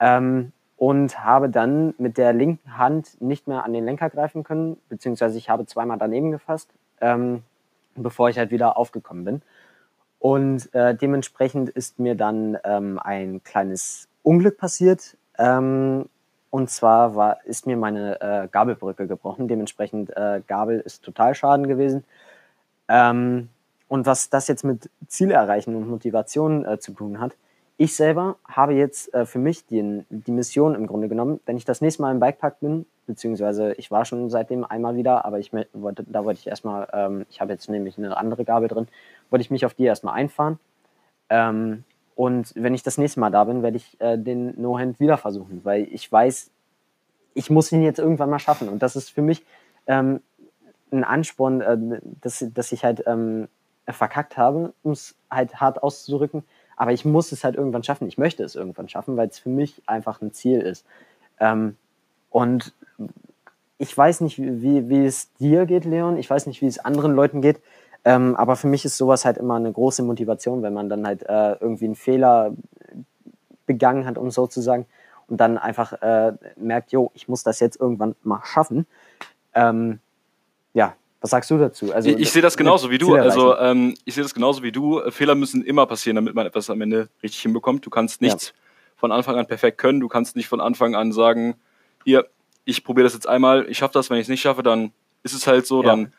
ähm, 0.00 0.52
und 0.76 1.24
habe 1.24 1.48
dann 1.48 1.94
mit 1.98 2.18
der 2.18 2.32
linken 2.32 2.76
Hand 2.76 3.20
nicht 3.20 3.48
mehr 3.48 3.64
an 3.64 3.72
den 3.72 3.84
Lenker 3.84 4.10
greifen 4.10 4.44
können, 4.44 4.76
beziehungsweise 4.88 5.38
ich 5.38 5.48
habe 5.48 5.66
zweimal 5.66 5.98
daneben 5.98 6.30
gefasst, 6.30 6.70
ähm, 7.00 7.42
bevor 7.94 8.28
ich 8.28 8.38
halt 8.38 8.50
wieder 8.50 8.76
aufgekommen 8.76 9.24
bin. 9.24 9.42
Und 10.26 10.74
äh, 10.74 10.92
dementsprechend 10.92 11.68
ist 11.68 12.00
mir 12.00 12.16
dann 12.16 12.58
ähm, 12.64 12.98
ein 12.98 13.44
kleines 13.44 14.08
Unglück 14.24 14.58
passiert. 14.58 15.16
Ähm, 15.38 16.06
und 16.50 16.68
zwar 16.68 17.14
war, 17.14 17.44
ist 17.44 17.64
mir 17.68 17.76
meine 17.76 18.20
äh, 18.20 18.48
Gabelbrücke 18.48 19.06
gebrochen. 19.06 19.46
Dementsprechend 19.46 20.10
äh, 20.16 20.42
Gabel 20.44 20.80
ist 20.80 21.04
total 21.04 21.36
schaden 21.36 21.68
gewesen. 21.68 22.02
Ähm, 22.88 23.50
und 23.86 24.06
was 24.06 24.28
das 24.28 24.48
jetzt 24.48 24.64
mit 24.64 24.90
Ziele 25.06 25.34
erreichen 25.34 25.76
und 25.76 25.88
Motivation 25.88 26.64
äh, 26.64 26.80
zu 26.80 26.90
tun 26.90 27.20
hat, 27.20 27.30
ich 27.76 27.94
selber 27.94 28.34
habe 28.48 28.74
jetzt 28.74 29.14
äh, 29.14 29.26
für 29.26 29.38
mich 29.38 29.64
die, 29.66 30.04
die 30.10 30.32
Mission 30.32 30.74
im 30.74 30.88
Grunde 30.88 31.08
genommen, 31.08 31.38
wenn 31.46 31.56
ich 31.56 31.64
das 31.64 31.80
nächste 31.80 32.02
Mal 32.02 32.10
im 32.10 32.18
Bikepark 32.18 32.58
bin, 32.58 32.86
beziehungsweise 33.06 33.74
ich 33.74 33.92
war 33.92 34.04
schon 34.04 34.28
seitdem 34.30 34.64
einmal 34.64 34.96
wieder, 34.96 35.24
aber 35.24 35.38
ich 35.38 35.52
da 35.52 36.24
wollte 36.24 36.40
ich 36.40 36.48
erstmal, 36.48 36.88
ähm, 36.92 37.26
ich 37.30 37.40
habe 37.40 37.52
jetzt 37.52 37.68
nämlich 37.68 37.96
eine 37.96 38.16
andere 38.16 38.44
Gabel 38.44 38.66
drin, 38.68 38.88
wollte 39.30 39.42
ich 39.42 39.50
mich 39.50 39.64
auf 39.66 39.74
die 39.74 39.84
erstmal 39.84 40.14
einfahren. 40.14 40.58
Ähm, 41.28 41.84
und 42.14 42.52
wenn 42.54 42.74
ich 42.74 42.82
das 42.82 42.98
nächste 42.98 43.20
Mal 43.20 43.30
da 43.30 43.44
bin, 43.44 43.62
werde 43.62 43.76
ich 43.76 44.00
äh, 44.00 44.16
den 44.16 44.60
No-Hand 44.60 45.00
wieder 45.00 45.18
versuchen, 45.18 45.60
weil 45.64 45.86
ich 45.92 46.10
weiß, 46.10 46.50
ich 47.34 47.50
muss 47.50 47.70
ihn 47.70 47.82
jetzt 47.82 47.98
irgendwann 47.98 48.30
mal 48.30 48.38
schaffen. 48.38 48.68
Und 48.68 48.82
das 48.82 48.96
ist 48.96 49.10
für 49.10 49.22
mich 49.22 49.44
ähm, 49.86 50.20
ein 50.90 51.04
Ansporn, 51.04 51.60
äh, 51.60 52.00
dass, 52.22 52.44
dass 52.54 52.72
ich 52.72 52.84
halt 52.84 53.04
ähm, 53.06 53.48
verkackt 53.86 54.36
habe, 54.36 54.72
um 54.82 54.92
es 54.92 55.14
halt 55.30 55.60
hart 55.60 55.82
auszudrücken. 55.82 56.42
Aber 56.76 56.92
ich 56.92 57.04
muss 57.04 57.32
es 57.32 57.44
halt 57.44 57.56
irgendwann 57.56 57.82
schaffen. 57.82 58.08
Ich 58.08 58.18
möchte 58.18 58.42
es 58.42 58.54
irgendwann 58.54 58.88
schaffen, 58.88 59.16
weil 59.16 59.28
es 59.28 59.38
für 59.38 59.48
mich 59.48 59.82
einfach 59.86 60.20
ein 60.20 60.32
Ziel 60.32 60.60
ist. 60.60 60.86
Ähm, 61.38 61.76
und 62.30 62.72
ich 63.78 63.96
weiß 63.96 64.22
nicht, 64.22 64.38
wie, 64.38 64.88
wie 64.88 65.04
es 65.04 65.32
dir 65.34 65.66
geht, 65.66 65.84
Leon. 65.84 66.16
Ich 66.16 66.28
weiß 66.28 66.46
nicht, 66.46 66.62
wie 66.62 66.66
es 66.66 66.78
anderen 66.78 67.14
Leuten 67.14 67.42
geht. 67.42 67.60
Ähm, 68.06 68.36
aber 68.36 68.54
für 68.54 68.68
mich 68.68 68.84
ist 68.84 68.96
sowas 68.96 69.24
halt 69.24 69.36
immer 69.36 69.56
eine 69.56 69.72
große 69.72 70.04
Motivation, 70.04 70.62
wenn 70.62 70.72
man 70.72 70.88
dann 70.88 71.04
halt 71.04 71.24
äh, 71.24 71.54
irgendwie 71.60 71.86
einen 71.86 71.96
Fehler 71.96 72.54
begangen 73.66 74.06
hat, 74.06 74.16
um 74.16 74.30
so 74.30 74.46
zu 74.46 74.60
sagen, 74.60 74.86
und 75.26 75.38
dann 75.38 75.58
einfach 75.58 75.92
äh, 76.02 76.34
merkt, 76.56 76.92
jo, 76.92 77.10
ich 77.14 77.26
muss 77.26 77.42
das 77.42 77.58
jetzt 77.58 77.80
irgendwann 77.80 78.14
mal 78.22 78.40
schaffen. 78.44 78.86
Ähm, 79.54 79.98
ja, 80.72 80.94
was 81.20 81.30
sagst 81.30 81.50
du 81.50 81.58
dazu? 81.58 81.92
Also 81.92 82.08
ich, 82.08 82.18
ich 82.20 82.30
sehe 82.30 82.42
das 82.42 82.56
genauso 82.56 82.92
wie 82.92 82.98
du. 82.98 83.16
Also 83.16 83.56
ähm, 83.58 83.94
ich 84.04 84.14
sehe 84.14 84.22
das 84.22 84.34
genauso 84.34 84.62
wie 84.62 84.70
du. 84.70 85.00
Fehler 85.10 85.34
müssen 85.34 85.64
immer 85.64 85.84
passieren, 85.86 86.14
damit 86.14 86.36
man 86.36 86.46
etwas 86.46 86.70
am 86.70 86.80
Ende 86.80 87.08
richtig 87.24 87.42
hinbekommt. 87.42 87.84
Du 87.84 87.90
kannst 87.90 88.20
nichts 88.22 88.54
von 88.94 89.10
Anfang 89.10 89.36
an 89.36 89.46
perfekt 89.48 89.78
können. 89.78 89.98
Du 89.98 90.06
kannst 90.06 90.36
nicht 90.36 90.46
von 90.46 90.60
Anfang 90.60 90.94
an 90.94 91.10
sagen, 91.10 91.56
hier, 92.04 92.28
ich 92.64 92.84
probiere 92.84 93.02
das 93.04 93.14
jetzt 93.14 93.28
einmal, 93.28 93.68
ich 93.68 93.78
schaffe 93.78 93.94
das, 93.94 94.10
wenn 94.10 94.18
ich 94.18 94.26
es 94.26 94.28
nicht 94.28 94.42
schaffe, 94.42 94.62
dann 94.62 94.92
ist 95.24 95.34
es 95.34 95.48
halt 95.48 95.66
so, 95.66 95.82
Ja. 95.82 95.88
dann, 95.88 96.12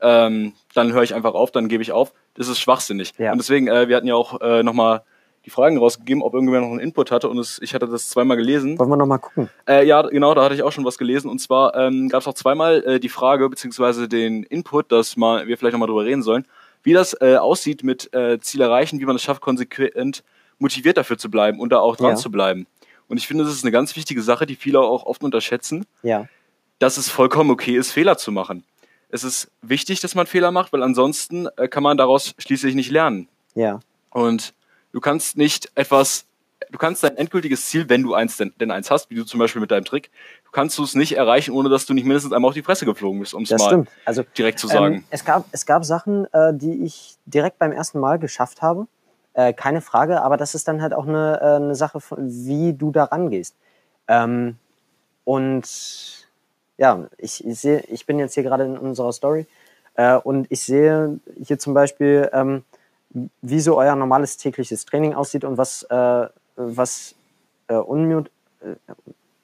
ähm, 0.00 0.52
dann 0.74 0.92
höre 0.92 1.02
ich 1.02 1.14
einfach 1.14 1.34
auf, 1.34 1.50
dann 1.50 1.68
gebe 1.68 1.82
ich 1.82 1.92
auf. 1.92 2.12
Das 2.34 2.48
ist 2.48 2.58
schwachsinnig. 2.60 3.12
Ja. 3.18 3.32
Und 3.32 3.38
deswegen, 3.38 3.68
äh, 3.68 3.88
wir 3.88 3.96
hatten 3.96 4.06
ja 4.06 4.14
auch 4.14 4.40
äh, 4.40 4.62
nochmal 4.62 5.02
die 5.44 5.50
Fragen 5.50 5.78
rausgegeben, 5.78 6.22
ob 6.22 6.34
irgendwer 6.34 6.60
noch 6.60 6.68
einen 6.68 6.80
Input 6.80 7.10
hatte 7.10 7.28
und 7.28 7.38
es, 7.38 7.58
ich 7.62 7.74
hatte 7.74 7.86
das 7.86 8.10
zweimal 8.10 8.36
gelesen. 8.36 8.78
Wollen 8.78 8.90
wir 8.90 8.96
noch 8.96 9.06
mal 9.06 9.18
gucken? 9.18 9.48
Äh, 9.66 9.86
ja, 9.86 10.02
genau, 10.02 10.34
da 10.34 10.44
hatte 10.44 10.54
ich 10.54 10.62
auch 10.62 10.72
schon 10.72 10.84
was 10.84 10.98
gelesen. 10.98 11.30
Und 11.30 11.38
zwar 11.38 11.74
ähm, 11.74 12.08
gab 12.08 12.20
es 12.20 12.28
auch 12.28 12.34
zweimal 12.34 12.84
äh, 12.84 13.00
die 13.00 13.08
Frage, 13.08 13.48
beziehungsweise 13.48 14.08
den 14.08 14.42
Input, 14.42 14.92
dass 14.92 15.16
mal, 15.16 15.46
wir 15.46 15.56
vielleicht 15.56 15.72
nochmal 15.72 15.88
drüber 15.88 16.04
reden 16.04 16.22
sollen, 16.22 16.44
wie 16.82 16.92
das 16.92 17.16
äh, 17.20 17.36
aussieht 17.36 17.82
mit 17.82 18.12
äh, 18.14 18.38
Ziel 18.40 18.60
erreichen, 18.60 19.00
wie 19.00 19.04
man 19.06 19.16
es 19.16 19.22
schafft, 19.22 19.40
konsequent 19.40 20.22
motiviert 20.58 20.96
dafür 20.96 21.16
zu 21.18 21.30
bleiben 21.30 21.60
und 21.60 21.70
da 21.70 21.78
auch 21.78 21.96
dran 21.96 22.10
Ja. 22.10 22.16
zu 22.16 22.30
bleiben. 22.30 22.66
Und 23.08 23.16
ich 23.16 23.26
finde, 23.26 23.44
das 23.44 23.54
ist 23.54 23.64
eine 23.64 23.72
ganz 23.72 23.96
wichtige 23.96 24.20
Sache, 24.22 24.44
die 24.44 24.54
viele 24.56 24.80
auch 24.80 25.06
oft 25.06 25.22
unterschätzen, 25.24 25.86
Ja, 26.02 26.26
dass 26.78 26.98
es 26.98 27.08
vollkommen 27.08 27.50
okay 27.50 27.76
ist, 27.76 27.92
Fehler 27.92 28.18
zu 28.18 28.32
machen. 28.32 28.64
Es 29.10 29.24
ist 29.24 29.50
wichtig, 29.62 30.00
dass 30.00 30.14
man 30.14 30.26
Fehler 30.26 30.50
macht, 30.50 30.72
weil 30.72 30.82
ansonsten 30.82 31.48
äh, 31.56 31.68
kann 31.68 31.82
man 31.82 31.96
daraus 31.96 32.34
schließlich 32.38 32.74
nicht 32.74 32.90
lernen. 32.90 33.28
ja, 33.54 33.80
Und 34.10 34.54
du 34.92 35.00
kannst 35.00 35.36
nicht 35.36 35.70
etwas, 35.74 36.26
du 36.70 36.78
kannst 36.78 37.02
dein 37.02 37.16
endgültiges 37.16 37.66
Ziel, 37.66 37.88
wenn 37.88 38.02
du 38.02 38.14
eins 38.14 38.36
denn, 38.36 38.52
denn 38.60 38.70
eins 38.70 38.90
hast, 38.90 39.10
wie 39.10 39.14
du 39.14 39.24
zum 39.24 39.40
Beispiel 39.40 39.60
mit 39.60 39.70
deinem 39.70 39.84
Trick, 39.84 40.10
du 40.44 40.50
kannst 40.50 40.76
du 40.78 40.84
es 40.84 40.94
nicht 40.94 41.16
erreichen, 41.16 41.52
ohne 41.52 41.68
dass 41.68 41.86
du 41.86 41.94
nicht 41.94 42.04
mindestens 42.04 42.32
einmal 42.32 42.50
auf 42.50 42.54
die 42.54 42.62
Fresse 42.62 42.84
geflogen 42.84 43.20
bist, 43.20 43.34
um 43.34 43.44
es 43.44 43.50
mal 43.50 43.58
stimmt. 43.60 43.88
Also 44.04 44.24
direkt 44.36 44.58
zu 44.58 44.66
sagen. 44.66 44.94
Ähm, 44.96 45.04
es, 45.10 45.24
gab, 45.24 45.46
es 45.52 45.64
gab 45.64 45.84
Sachen, 45.84 46.26
äh, 46.32 46.52
die 46.52 46.84
ich 46.84 47.16
direkt 47.26 47.58
beim 47.58 47.72
ersten 47.72 48.00
Mal 48.00 48.18
geschafft 48.18 48.60
habe. 48.60 48.86
Äh, 49.34 49.52
keine 49.52 49.80
Frage, 49.80 50.22
aber 50.22 50.36
das 50.36 50.54
ist 50.54 50.68
dann 50.68 50.82
halt 50.82 50.92
auch 50.92 51.06
eine, 51.06 51.38
äh, 51.40 51.44
eine 51.56 51.74
Sache, 51.74 52.00
wie 52.10 52.72
du 52.72 52.90
da 52.90 53.04
rangehst. 53.04 53.54
Ähm, 54.08 54.56
und 55.24 56.17
ja, 56.78 57.08
ich, 57.18 57.44
ich 57.44 57.60
sehe, 57.60 57.80
ich 57.88 58.06
bin 58.06 58.18
jetzt 58.18 58.34
hier 58.34 58.44
gerade 58.44 58.64
in 58.64 58.78
unserer 58.78 59.12
Story 59.12 59.46
äh, 59.96 60.14
und 60.16 60.46
ich 60.50 60.62
sehe 60.62 61.18
hier 61.42 61.58
zum 61.58 61.74
Beispiel, 61.74 62.30
ähm, 62.32 62.62
wie 63.42 63.60
so 63.60 63.76
euer 63.76 63.96
normales 63.96 64.36
tägliches 64.36 64.84
Training 64.86 65.14
aussieht 65.14 65.44
und 65.44 65.58
was, 65.58 65.82
äh, 65.84 66.26
was 66.56 67.14
äh, 67.66 67.74
unmut, 67.74 68.30
äh, 68.60 68.76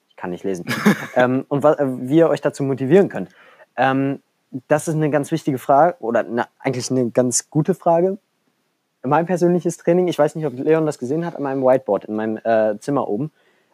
ich 0.09 0.15
kann 0.15 0.29
nicht 0.31 0.43
lesen, 0.45 0.65
ähm, 1.15 1.45
und 1.49 1.61
wa 1.61 1.73
äh, 1.73 2.09
wie 2.09 2.17
ihr 2.17 2.29
euch 2.29 2.41
dazu 2.41 2.63
motivieren 2.63 3.09
könnt. 3.09 3.29
Ähm, 3.75 4.21
das 4.69 4.87
ist 4.87 4.95
eine 4.95 5.09
ganz 5.09 5.31
wichtige 5.31 5.57
Frage 5.57 5.97
oder 5.99 6.21
eine, 6.21 6.47
eigentlich 6.59 6.89
eine 6.89 7.09
ganz 7.09 7.49
gute 7.49 7.73
Frage. 7.73 8.17
Mein 9.03 9.25
persönliches 9.25 9.77
Training, 9.77 10.07
ich 10.07 10.17
weiß 10.17 10.35
nicht, 10.35 10.45
ob 10.45 10.53
Leon 10.57 10.85
das 10.85 10.97
gesehen 10.97 11.25
hat, 11.25 11.35
an 11.35 11.43
meinem 11.43 11.63
Whiteboard 11.63 12.05
in 12.05 12.15
meinem 12.15 12.37
äh, 12.37 12.79
Zimmer 12.79 13.09
oben, 13.09 13.31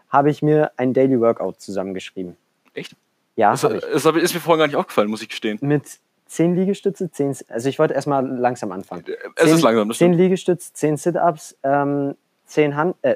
habe 0.09 0.31
ich 0.31 0.41
mir 0.41 0.71
ein 0.77 0.93
Daily 0.93 1.21
Workout 1.21 1.61
zusammengeschrieben. 1.61 2.35
Echt? 2.73 2.95
Ja, 3.35 3.51
Das, 3.51 3.61
das 3.61 4.05
ist 4.05 4.33
mir 4.33 4.39
vorhin 4.39 4.59
gar 4.59 4.67
nicht 4.67 4.75
aufgefallen, 4.75 5.09
muss 5.09 5.21
ich 5.21 5.29
gestehen. 5.29 5.57
Mit 5.61 5.83
zehn 6.25 6.55
Liegestütze, 6.55 7.11
zehn, 7.11 7.35
also 7.49 7.69
ich 7.69 7.79
wollte 7.79 7.93
erstmal 7.93 8.25
langsam 8.25 8.71
anfangen. 8.71 9.03
Es 9.35 9.45
zehn, 9.45 9.55
ist 9.55 9.61
langsam, 9.61 9.87
das 9.89 9.97
Zehn 9.97 10.09
stimmt. 10.13 10.21
Liegestütze, 10.21 10.73
zehn 10.73 10.97
Sit-Ups, 10.97 11.57
ähm, 11.63 12.15
zehn 12.45 12.75
Hand, 12.75 12.95
äh, 13.01 13.15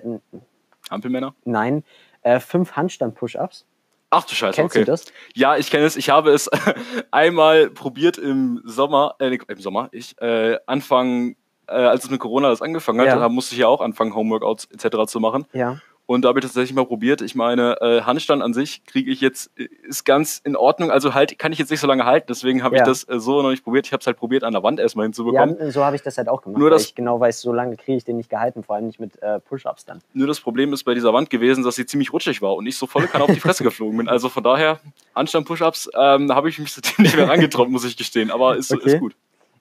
Ampelmänner? 0.90 1.34
nein, 1.46 1.84
äh, 2.24 2.40
fünf 2.40 2.74
Handstand-Push-Ups. 2.74 3.66
Ach 4.12 4.24
du 4.24 4.34
Scheiße, 4.36 4.56
Kennst 4.56 4.76
okay. 4.76 4.86
du 4.86 4.92
das? 4.92 5.06
Ja, 5.34 5.58
ich 5.58 5.70
kenne 5.70 5.86
es. 5.86 5.98
Ich 5.98 6.10
habe 6.10 6.32
es 6.32 6.50
einmal 7.12 7.70
probiert 7.70 8.18
im 8.18 8.62
Sommer, 8.64 9.16
äh, 9.20 9.36
im 9.48 9.60
Sommer, 9.60 9.90
ich, 9.92 10.20
äh, 10.22 10.58
Anfang, 10.68 11.36
äh, 11.68 11.74
als 11.74 12.06
es 12.06 12.10
mit 12.12 12.20
Corona 12.20 12.50
das 12.50 12.62
angefangen 12.62 13.00
hat, 13.02 13.08
Ja. 13.08 13.18
da 13.20 13.28
musste 13.30 13.56
ich 13.56 13.60
ja 13.62 13.68
auch 13.68 13.82
anfangen, 13.82 14.16
Homeworkouts 14.16 14.66
etc. 14.72 15.06
zu 15.08 15.20
machen. 15.20 15.46
Ja. 15.54 15.80
Und 16.08 16.22
da 16.24 16.30
habe 16.30 16.40
ich 16.40 16.46
tatsächlich 16.46 16.76
mal 16.76 16.86
probiert. 16.86 17.22
Ich 17.22 17.34
meine, 17.34 17.82
äh, 17.82 18.02
Handstand 18.02 18.44
an 18.44 18.54
sich 18.54 18.86
kriege 18.86 19.10
ich 19.10 19.22
jetzt, 19.22 19.50
äh, 19.58 19.68
ist 19.88 20.06
ganz 20.06 20.40
in 20.44 20.56
Ordnung. 20.56 20.92
Also 20.92 21.16
halt, 21.16 21.40
kann 21.40 21.52
ich 21.52 21.58
jetzt 21.58 21.72
nicht 21.72 21.80
so 21.80 21.88
lange 21.88 22.06
halten. 22.06 22.28
Deswegen 22.30 22.62
habe 22.64 22.76
Ja. 22.76 22.84
ich 22.84 22.88
das 22.88 23.04
äh, 23.10 23.20
so 23.20 23.42
noch 23.42 23.50
nicht 23.50 23.64
probiert. 23.64 23.88
Ich 23.88 23.92
habe 23.92 24.02
es 24.02 24.08
halt 24.08 24.18
probiert, 24.18 24.44
an 24.44 24.54
der 24.54 24.62
Wand 24.62 24.80
erstmal 24.80 25.06
hinzubekommen. 25.06 25.58
Ja, 25.60 25.72
so 25.72 25.84
habe 25.84 25.96
ich 25.96 26.04
das 26.04 26.18
halt 26.20 26.30
auch 26.30 26.44
gemacht. 26.44 26.60
Nur 26.60 26.70
das- 26.70 26.84
ich 26.86 26.96
genau 26.96 27.20
weiß, 27.20 27.42
so 27.42 27.52
lange 27.52 27.76
kriege 27.76 27.98
ich 27.98 28.04
den 28.06 28.18
nicht 28.18 28.30
gehalten, 28.30 28.64
vor 28.64 28.76
allem 28.76 28.86
nicht 28.86 29.00
mit 29.00 29.22
äh, 29.24 29.40
Push-Ups 29.40 29.86
dann. 29.86 30.02
Nur 30.14 30.28
das 30.28 30.40
Problem 30.40 30.74
ist 30.74 30.84
bei 30.84 30.94
dieser 30.94 31.12
Wand 31.12 31.30
gewesen, 31.32 31.64
dass 31.64 31.76
sie 31.76 31.88
ziemlich 31.88 32.14
rutschig 32.14 32.40
war 32.42 32.56
und 32.56 32.68
ich 32.68 32.78
so 32.78 32.86
volle 32.86 33.08
Kanne 33.08 33.24
auf 33.24 33.32
die 33.32 33.40
Fresse 33.40 33.64
geflogen 33.64 33.98
bin. 33.98 34.08
Also 34.08 34.30
von 34.30 34.44
daher, 34.44 34.80
Handstand 35.16 35.48
Push-Ups, 35.48 35.90
ähm, 35.96 36.32
habe 36.36 36.50
ich 36.50 36.60
mich 36.60 36.76
nicht 37.00 37.16
mehr 37.16 37.28
rangetraut, 37.30 37.70
muss 37.70 37.84
ich 37.84 37.98
gestehen. 37.98 38.30
Aber 38.30 38.56
ist, 38.58 38.72
Okay. 38.72 38.94
ist 38.94 39.00
gut. 39.00 39.16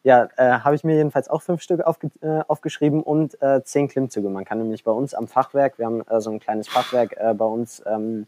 Ja, 0.05 0.29
äh, 0.37 0.61
habe 0.61 0.75
ich 0.75 0.85
mir 0.85 0.97
jedenfalls 0.97 1.29
auch 1.29 1.41
fünf 1.41 1.63
Stück 1.63 1.81
aufge 1.81 2.11
äh, 2.21 2.43
aufgeschrieben 2.47 3.03
und 3.03 3.41
äh, 3.41 3.65
zehn 3.65 3.89
Klimmzüge. 3.89 4.29
Man 4.29 4.45
kann 4.45 4.59
nämlich 4.59 4.85
bei 4.85 4.93
uns 4.93 5.15
am 5.15 5.27
Fachwerk, 5.27 5.79
wir 5.79 5.87
haben 5.87 6.03
äh, 6.07 6.21
so 6.21 6.31
ein 6.31 6.41
kleines 6.41 6.69
Fachwerk 6.69 7.17
äh, 7.17 7.33
bei 7.33 7.47
uns 7.47 7.83
ähm, 7.87 8.27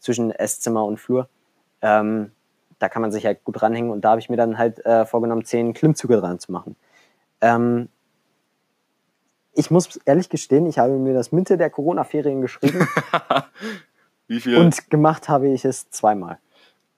zwischen 0.00 0.32
Esszimmer 0.32 0.84
und 0.84 0.98
Flur, 0.98 1.28
ähm, 1.82 2.32
da 2.80 2.88
kann 2.88 3.00
man 3.00 3.12
sich 3.12 3.24
halt 3.24 3.44
gut 3.44 3.62
ranhängen 3.62 3.90
und 3.90 4.04
da 4.04 4.10
habe 4.10 4.20
ich 4.20 4.28
mir 4.28 4.36
dann 4.36 4.58
halt 4.58 4.84
äh, 4.84 5.06
vorgenommen, 5.06 5.44
zehn 5.44 5.72
Klimmzüge 5.72 6.16
dran 6.16 6.40
zu 6.40 6.50
machen. 6.50 6.74
Ähm, 7.40 7.88
ich 9.52 9.70
muss 9.70 9.96
ehrlich 10.04 10.28
gestehen, 10.28 10.66
ich 10.66 10.80
habe 10.80 10.94
mir 10.94 11.14
das 11.14 11.30
Mitte 11.30 11.56
der 11.56 11.70
Corona-Ferien 11.70 12.40
geschrieben 12.40 12.88
Wie 14.26 14.40
viel? 14.40 14.56
und 14.56 14.90
gemacht 14.90 15.28
habe 15.28 15.48
ich 15.48 15.64
es 15.64 15.90
zweimal. 15.90 16.38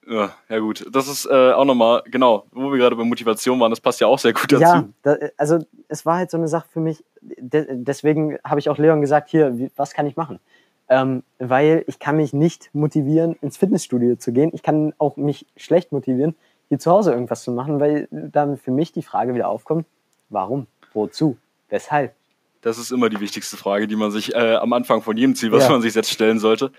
Ja, 0.09 0.33
ja 0.49 0.59
gut, 0.59 0.85
das 0.91 1.07
ist 1.07 1.25
äh, 1.25 1.51
auch 1.51 1.65
nochmal, 1.65 2.03
genau, 2.05 2.45
wo 2.51 2.71
wir 2.71 2.77
gerade 2.77 2.95
bei 2.95 3.03
Motivation 3.03 3.59
waren, 3.59 3.69
das 3.71 3.81
passt 3.81 3.99
ja 3.99 4.07
auch 4.07 4.19
sehr 4.19 4.33
gut 4.33 4.51
dazu. 4.51 4.61
Ja, 4.61 4.87
da, 5.03 5.15
also 5.37 5.59
es 5.87 6.05
war 6.05 6.17
halt 6.17 6.31
so 6.31 6.37
eine 6.37 6.47
Sache 6.47 6.67
für 6.71 6.79
mich. 6.79 7.03
De 7.21 7.65
deswegen 7.69 8.37
habe 8.43 8.59
ich 8.59 8.69
auch 8.69 8.77
Leon 8.77 9.01
gesagt, 9.01 9.29
hier, 9.29 9.57
wie, 9.57 9.69
was 9.75 9.93
kann 9.93 10.07
ich 10.07 10.15
machen? 10.15 10.39
Ähm, 10.89 11.23
weil 11.39 11.83
ich 11.87 11.99
kann 11.99 12.15
mich 12.15 12.31
nicht 12.31 12.69
motivieren, 12.73 13.35
ins 13.41 13.57
Fitnessstudio 13.57 14.15
zu 14.15 14.31
gehen. 14.31 14.51
Ich 14.53 14.63
kann 14.63 14.93
auch 14.97 15.17
mich 15.17 15.45
schlecht 15.57 15.91
motivieren, 15.91 16.35
hier 16.69 16.79
zu 16.79 16.91
Hause 16.91 17.11
irgendwas 17.11 17.43
zu 17.43 17.51
machen, 17.51 17.79
weil 17.79 18.07
dann 18.11 18.57
für 18.57 18.71
mich 18.71 18.93
die 18.93 19.03
Frage 19.03 19.33
wieder 19.33 19.49
aufkommt, 19.49 19.85
warum, 20.29 20.67
wozu, 20.93 21.37
weshalb? 21.69 22.13
Das 22.61 22.77
ist 22.77 22.91
immer 22.91 23.09
die 23.09 23.19
wichtigste 23.19 23.55
Frage, 23.57 23.87
die 23.87 23.95
man 23.95 24.11
sich 24.11 24.33
äh, 24.33 24.55
am 24.55 24.73
Anfang 24.73 25.01
von 25.01 25.15
jedem 25.15 25.35
Ziel, 25.35 25.51
was 25.51 25.65
Ja. 25.65 25.71
man 25.71 25.81
sich 25.81 25.93
selbst 25.93 26.11
stellen 26.11 26.39
sollte. 26.39 26.71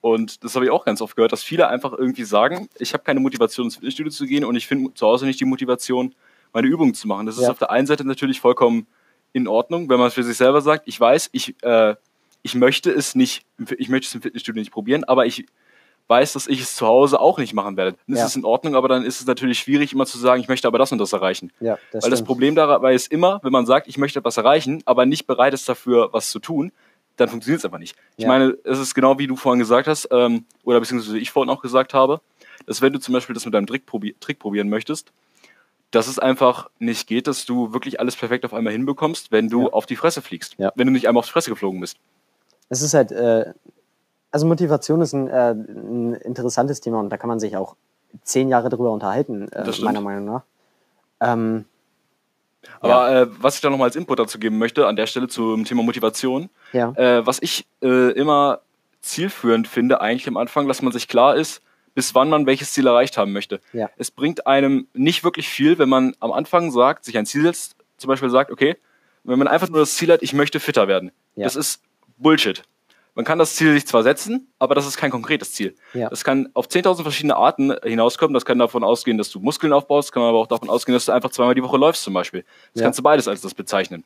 Und 0.00 0.44
das 0.44 0.54
habe 0.54 0.64
ich 0.64 0.70
auch 0.70 0.84
ganz 0.84 1.00
oft 1.00 1.16
gehört, 1.16 1.32
dass 1.32 1.42
viele 1.42 1.68
einfach 1.68 1.92
irgendwie 1.92 2.24
sagen, 2.24 2.68
ich 2.78 2.92
habe 2.92 3.02
keine 3.04 3.20
Motivation 3.20 3.66
ins 3.66 3.74
Fitnessstudio 3.76 4.10
zu 4.12 4.26
gehen 4.26 4.44
und 4.44 4.54
ich 4.56 4.66
finde 4.66 4.94
zu 4.94 5.06
Hause 5.06 5.26
nicht 5.26 5.40
die 5.40 5.44
Motivation, 5.44 6.14
meine 6.52 6.68
Übungen 6.68 6.94
zu 6.94 7.08
machen. 7.08 7.26
Das 7.26 7.36
ist 7.36 7.44
Ja. 7.44 7.50
auf 7.50 7.58
der 7.58 7.70
einen 7.70 7.86
Seite 7.86 8.04
natürlich 8.06 8.40
vollkommen 8.40 8.86
in 9.32 9.48
Ordnung, 9.48 9.88
wenn 9.88 9.98
man 9.98 10.10
für 10.10 10.22
sich 10.22 10.36
selber 10.36 10.60
sagt, 10.62 10.86
ich 10.86 10.98
weiß, 10.98 11.30
ich, 11.32 11.54
äh, 11.62 11.94
ich 12.42 12.54
möchte 12.54 12.90
es 12.90 13.14
nicht, 13.14 13.44
ich 13.78 13.88
möchte 13.88 14.06
es 14.06 14.14
im 14.14 14.22
Fitnessstudio 14.22 14.60
nicht 14.60 14.70
probieren, 14.72 15.04
aber 15.04 15.26
ich 15.26 15.46
weiß, 16.08 16.34
dass 16.34 16.46
ich 16.46 16.60
es 16.60 16.76
zu 16.76 16.86
Hause 16.86 17.20
auch 17.20 17.38
nicht 17.38 17.52
machen 17.52 17.76
werde. 17.76 17.96
Dann 18.06 18.14
ist 18.14 18.20
Ja. 18.20 18.26
es 18.26 18.36
in 18.36 18.44
Ordnung, 18.44 18.76
aber 18.76 18.86
dann 18.86 19.02
ist 19.04 19.20
es 19.20 19.26
natürlich 19.26 19.58
schwierig, 19.58 19.92
immer 19.92 20.06
zu 20.06 20.18
sagen, 20.18 20.40
ich 20.40 20.46
möchte 20.46 20.68
aber 20.68 20.78
das 20.78 20.92
und 20.92 20.98
das 20.98 21.12
erreichen. 21.12 21.52
Ja, 21.58 21.78
das 21.90 22.04
Weil 22.04 22.10
das 22.10 22.20
stimmt. 22.20 22.28
Problem 22.28 22.54
dabei 22.54 22.94
ist 22.94 23.10
immer, 23.10 23.40
wenn 23.42 23.50
man 23.52 23.66
sagt, 23.66 23.88
ich 23.88 23.98
möchte 23.98 24.20
etwas 24.20 24.36
erreichen, 24.36 24.82
aber 24.86 25.04
nicht 25.04 25.26
bereit 25.26 25.52
ist 25.52 25.68
dafür, 25.68 26.10
was 26.12 26.30
zu 26.30 26.38
tun, 26.38 26.70
dann 27.16 27.28
funktioniert 27.28 27.60
es 27.60 27.64
einfach 27.64 27.78
nicht. 27.78 27.96
Ich 28.16 28.24
Ja. 28.24 28.28
meine, 28.28 28.56
es 28.64 28.78
ist 28.78 28.94
genau 28.94 29.18
wie 29.18 29.26
du 29.26 29.36
vorhin 29.36 29.58
gesagt 29.58 29.88
hast, 29.88 30.08
ähm, 30.10 30.44
oder 30.64 30.80
beziehungsweise 30.80 31.18
ich 31.18 31.30
vorhin 31.30 31.50
auch 31.50 31.62
gesagt 31.62 31.94
habe, 31.94 32.20
dass 32.66 32.82
wenn 32.82 32.92
du 32.92 32.98
zum 32.98 33.14
Beispiel 33.14 33.34
das 33.34 33.44
mit 33.44 33.54
deinem 33.54 33.66
Trick, 33.66 33.86
probi 33.86 34.14
Trick 34.20 34.38
probieren 34.38 34.68
möchtest, 34.68 35.12
dass 35.92 36.08
es 36.08 36.18
einfach 36.18 36.68
nicht 36.78 37.06
geht, 37.06 37.26
dass 37.26 37.46
du 37.46 37.72
wirklich 37.72 38.00
alles 38.00 38.16
perfekt 38.16 38.44
auf 38.44 38.52
einmal 38.52 38.72
hinbekommst, 38.72 39.30
wenn 39.32 39.48
du 39.48 39.62
Ja. 39.62 39.68
auf 39.68 39.86
die 39.86 39.96
Fresse 39.96 40.20
fliegst. 40.20 40.54
Ja. 40.58 40.72
Wenn 40.74 40.86
du 40.86 40.92
nicht 40.92 41.06
einmal 41.08 41.20
auf 41.20 41.26
die 41.26 41.32
Fresse 41.32 41.50
geflogen 41.50 41.80
bist. 41.80 41.96
es 42.68 42.82
ist 42.82 42.94
halt, 42.94 43.12
äh, 43.12 43.52
also 44.32 44.46
Motivation 44.46 45.00
ist 45.00 45.12
ein, 45.12 45.28
äh, 45.28 45.52
ein 45.52 46.14
interessantes 46.14 46.80
Thema 46.80 46.98
und 46.98 47.10
da 47.10 47.16
kann 47.16 47.28
man 47.28 47.38
sich 47.38 47.56
auch 47.56 47.76
zehn 48.24 48.48
Jahre 48.48 48.68
drüber 48.68 48.90
unterhalten, 48.90 49.48
äh, 49.52 49.70
meiner 49.82 50.00
Meinung 50.00 50.24
nach. 50.24 50.42
Ähm, 51.20 51.64
Aber 52.80 53.14
äh, 53.14 53.26
was 53.40 53.56
ich 53.56 53.60
da 53.60 53.70
nochmal 53.70 53.88
als 53.88 53.96
Input 53.96 54.18
dazu 54.18 54.38
geben 54.38 54.58
möchte, 54.58 54.86
an 54.86 54.96
der 54.96 55.06
Stelle 55.06 55.28
zum 55.28 55.64
Thema 55.64 55.82
Motivation, 55.82 56.50
ja, 56.72 56.92
äh, 56.96 57.26
was 57.26 57.40
ich 57.42 57.66
äh, 57.82 58.12
immer 58.12 58.60
zielführend 59.00 59.68
finde, 59.68 60.00
eigentlich 60.00 60.28
am 60.28 60.36
Anfang, 60.36 60.68
dass 60.68 60.82
man 60.82 60.92
sich 60.92 61.08
klar 61.08 61.36
ist, 61.36 61.62
bis 61.94 62.14
wann 62.14 62.28
man 62.28 62.46
welches 62.46 62.72
Ziel 62.72 62.86
erreicht 62.86 63.16
haben 63.16 63.32
möchte. 63.32 63.60
Ja. 63.72 63.88
Es 63.96 64.10
bringt 64.10 64.46
einem 64.46 64.86
nicht 64.92 65.24
wirklich 65.24 65.48
viel, 65.48 65.78
wenn 65.78 65.88
man 65.88 66.14
am 66.20 66.32
Anfang 66.32 66.70
sagt, 66.70 67.04
sich 67.04 67.16
ein 67.16 67.26
Ziel 67.26 67.42
setzt, 67.42 67.76
zum 67.96 68.08
Beispiel 68.08 68.30
sagt, 68.30 68.50
okay, 68.50 68.76
wenn 69.24 69.38
man 69.38 69.48
einfach 69.48 69.68
nur 69.68 69.80
das 69.80 69.96
Ziel 69.96 70.12
hat, 70.12 70.22
ich 70.22 70.32
möchte 70.32 70.60
fitter 70.60 70.88
werden. 70.88 71.10
Ja. 71.34 71.44
Das 71.44 71.56
ist 71.56 71.82
Bullshit. 72.18 72.62
Man 73.16 73.24
kann 73.24 73.38
das 73.38 73.56
Ziel 73.56 73.72
sich 73.72 73.86
zwar 73.86 74.02
setzen, 74.02 74.46
aber 74.58 74.74
das 74.74 74.86
ist 74.86 74.98
kein 74.98 75.10
konkretes 75.10 75.52
Ziel. 75.52 75.74
Ja. 75.94 76.08
Das 76.10 76.22
kann 76.22 76.50
auf 76.54 76.66
10.000 76.68 77.02
verschiedene 77.02 77.34
Arten 77.34 77.74
hinauskommen. 77.82 78.34
Das 78.34 78.44
kann 78.44 78.58
davon 78.58 78.84
ausgehen, 78.84 79.16
dass 79.18 79.30
du 79.30 79.40
Muskeln 79.40 79.72
aufbaust, 79.72 80.12
kann 80.12 80.22
aber 80.22 80.38
auch 80.38 80.46
davon 80.46 80.68
ausgehen, 80.68 80.92
dass 80.94 81.06
du 81.06 81.12
einfach 81.12 81.30
zweimal 81.30 81.54
die 81.54 81.62
Woche 81.62 81.78
läufst 81.78 82.02
zum 82.04 82.12
Beispiel. 82.14 82.44
Das 82.74 82.80
Ja. 82.80 82.86
kannst 82.86 82.98
du 82.98 83.02
beides 83.02 83.26
als 83.26 83.40
das 83.40 83.54
bezeichnen. 83.54 84.04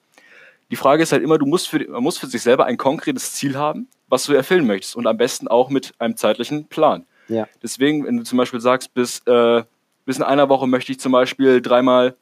Die 0.71 0.76
Frage 0.76 1.02
ist 1.02 1.11
halt 1.11 1.25
immer, 1.25 1.37
du 1.38 1.47
musst 1.47 1.69
für, 1.69 1.81
man 1.90 2.02
muss 2.05 2.19
für 2.19 2.29
sich 2.29 2.40
selber 2.40 2.64
ein 2.67 2.76
konkretes 2.76 3.33
Ziel 3.33 3.57
haben, 3.59 3.88
was 4.09 4.25
du 4.26 4.33
erfüllen 4.33 4.64
möchtest 4.67 4.95
und 4.95 5.09
am 5.09 5.17
besten 5.17 5.49
auch 5.49 5.69
mit 5.71 5.93
einem 5.99 6.17
zeitlichen 6.17 6.67
Plan. 6.69 7.05
ja, 7.26 7.49
Deswegen, 7.62 8.07
wenn 8.07 8.17
du 8.17 8.23
zum 8.23 8.38
Beispiel 8.38 8.61
sagst, 8.61 8.95
bis, 8.95 9.21
äh, 9.26 9.64
bis 10.07 10.19
in 10.19 10.23
einer 10.23 10.49
Woche 10.49 10.69
möchte 10.69 10.93
ich 10.93 11.00
zum 11.00 11.11
Beispiel 11.11 11.61
dreimal 11.61 12.14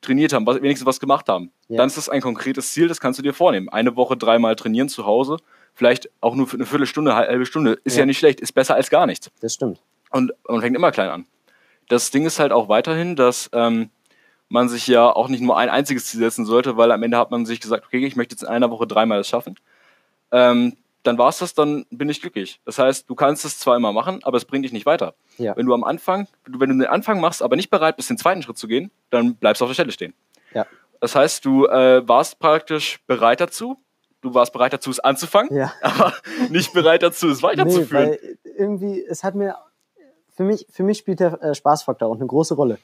trainiert 0.00 0.32
haben, 0.32 0.46
was, 0.46 0.56
wenigstens 0.62 0.86
was 0.86 0.98
gemacht 0.98 1.28
haben, 1.28 1.52
Ja. 1.68 1.76
dann 1.76 1.88
ist 1.88 1.98
das 1.98 2.08
ein 2.08 2.22
konkretes 2.22 2.72
Ziel, 2.72 2.88
das 2.88 3.00
kannst 3.00 3.18
du 3.18 3.22
dir 3.22 3.34
vornehmen. 3.34 3.68
Eine 3.68 3.94
Woche 3.96 4.16
dreimal 4.16 4.56
trainieren 4.56 4.88
zu 4.88 5.04
Hause, 5.04 5.36
vielleicht 5.74 6.08
auch 6.20 6.34
nur 6.34 6.46
für 6.46 6.56
eine 6.56 6.66
Viertelstunde, 6.66 7.14
eine 7.14 7.26
halbe 7.28 7.46
Stunde, 7.46 7.78
ist 7.84 7.94
ja, 7.96 8.00
Ja. 8.00 8.06
nicht 8.06 8.18
schlecht, 8.18 8.40
ist 8.40 8.52
besser 8.52 8.74
als 8.74 8.90
gar 8.90 9.06
nichts. 9.06 9.30
das 9.40 9.54
stimmt. 9.54 9.80
Und 10.10 10.32
man 10.48 10.60
fängt 10.60 10.76
immer 10.76 10.92
klein 10.92 11.08
an. 11.08 11.26
Das 11.88 12.10
Ding 12.10 12.26
ist 12.26 12.38
halt 12.38 12.52
auch 12.52 12.68
weiterhin, 12.68 13.16
dass 13.16 13.48
ähm, 13.52 13.90
man 14.48 14.68
sich 14.68 14.86
ja 14.86 15.10
auch 15.10 15.28
nicht 15.28 15.40
nur 15.40 15.56
ein 15.56 15.70
einziges 15.70 16.06
Ziel 16.06 16.20
setzen 16.20 16.44
sollte, 16.44 16.76
weil 16.76 16.92
am 16.92 17.02
Ende 17.02 17.16
hat 17.16 17.30
man 17.30 17.46
sich 17.46 17.60
gesagt, 17.60 17.86
okay, 17.86 18.04
ich 18.06 18.16
möchte 18.16 18.34
jetzt 18.34 18.42
in 18.42 18.48
einer 18.48 18.70
Woche 18.70 18.86
dreimal 18.86 19.18
das 19.18 19.28
schaffen. 19.28 19.56
Ähm, 20.30 20.76
dann 21.02 21.18
war's 21.18 21.38
das, 21.38 21.54
dann 21.54 21.84
bin 21.90 22.08
ich 22.08 22.20
glücklich. 22.20 22.60
Das 22.64 22.78
heißt, 22.78 23.10
du 23.10 23.14
kannst 23.14 23.44
es 23.44 23.58
zwar 23.58 23.76
immer 23.76 23.92
machen, 23.92 24.20
aber 24.22 24.36
es 24.36 24.44
bringt 24.44 24.64
dich 24.64 24.72
nicht 24.72 24.86
weiter. 24.86 25.14
Ja. 25.38 25.56
Wenn 25.56 25.66
du 25.66 25.74
am 25.74 25.82
Anfang, 25.82 26.28
wenn 26.46 26.68
du 26.70 26.76
den 26.76 26.86
Anfang 26.86 27.20
machst, 27.20 27.42
aber 27.42 27.56
nicht 27.56 27.70
bereit 27.70 27.96
bist, 27.96 28.08
den 28.10 28.18
zweiten 28.18 28.42
Schritt 28.42 28.56
zu 28.58 28.68
gehen, 28.68 28.90
dann 29.10 29.34
bleibst 29.34 29.60
du 29.60 29.64
auf 29.64 29.70
der 29.70 29.74
Stelle 29.74 29.92
stehen. 29.92 30.14
Ja. 30.54 30.66
Das 31.00 31.16
heißt, 31.16 31.44
du 31.44 31.66
äh, 31.66 32.06
warst 32.06 32.38
praktisch 32.38 33.00
bereit 33.08 33.40
dazu, 33.40 33.78
du 34.22 34.32
warst 34.34 34.52
bereit 34.52 34.72
dazu, 34.72 34.90
es 34.90 34.98
anzufangen, 35.00 35.54
Ja. 35.54 35.72
aber 35.82 36.14
nicht 36.48 36.72
bereit 36.72 37.02
dazu, 37.02 37.28
es 37.28 37.38
Nee, 37.38 37.48
weiterzuführen. 37.48 38.08
weil 38.10 38.38
irgendwie, 38.56 39.04
es 39.04 39.22
hat 39.22 39.34
mir, 39.34 39.56
für 40.34 40.44
mich, 40.44 40.66
für 40.70 40.82
mich 40.82 40.98
spielt 40.98 41.20
der 41.20 41.42
äh, 41.42 41.54
Spaßfaktor 41.54 42.08
auch 42.08 42.16
eine 42.16 42.26
große 42.26 42.54
Rolle. 42.54 42.78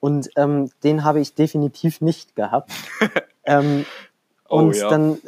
Und 0.00 0.28
ähm, 0.36 0.70
den 0.82 1.04
habe 1.04 1.20
ich 1.20 1.34
definitiv 1.34 2.00
nicht 2.00 2.34
gehabt. 2.36 2.70
ähm, 3.44 3.84
Oh, 4.48 4.58
und 4.58 4.76
ja. 4.76 4.90
dann, 4.90 5.18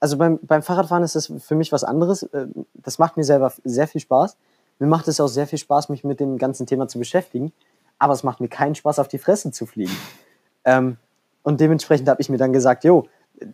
also 0.00 0.18
beim, 0.18 0.38
beim 0.42 0.62
Fahrradfahren 0.62 1.02
ist 1.02 1.16
das 1.16 1.32
für 1.40 1.54
mich 1.54 1.72
was 1.72 1.82
anderes. 1.82 2.28
Ähm, 2.34 2.66
Das 2.74 2.98
macht 2.98 3.16
mir 3.16 3.24
selber 3.24 3.52
sehr 3.64 3.88
viel 3.88 4.02
Spaß. 4.02 4.36
Mir 4.78 4.86
macht 4.86 5.08
es 5.08 5.18
auch 5.18 5.28
sehr 5.28 5.46
viel 5.46 5.58
Spaß, 5.58 5.88
mich 5.88 6.04
mit 6.04 6.20
dem 6.20 6.36
ganzen 6.36 6.66
Thema 6.66 6.86
zu 6.86 6.98
beschäftigen. 6.98 7.52
Aber 7.98 8.12
es 8.12 8.22
macht 8.22 8.38
mir 8.40 8.48
keinen 8.48 8.74
Spaß, 8.74 8.98
auf 8.98 9.08
die 9.08 9.18
Fresse 9.18 9.50
zu 9.50 9.64
fliegen. 9.64 9.96
Ähm, 10.64 10.98
und 11.42 11.60
dementsprechend 11.60 12.06
habe 12.08 12.20
ich 12.20 12.28
mir 12.28 12.36
dann 12.36 12.52
gesagt, 12.52 12.84
jo, 12.84 13.08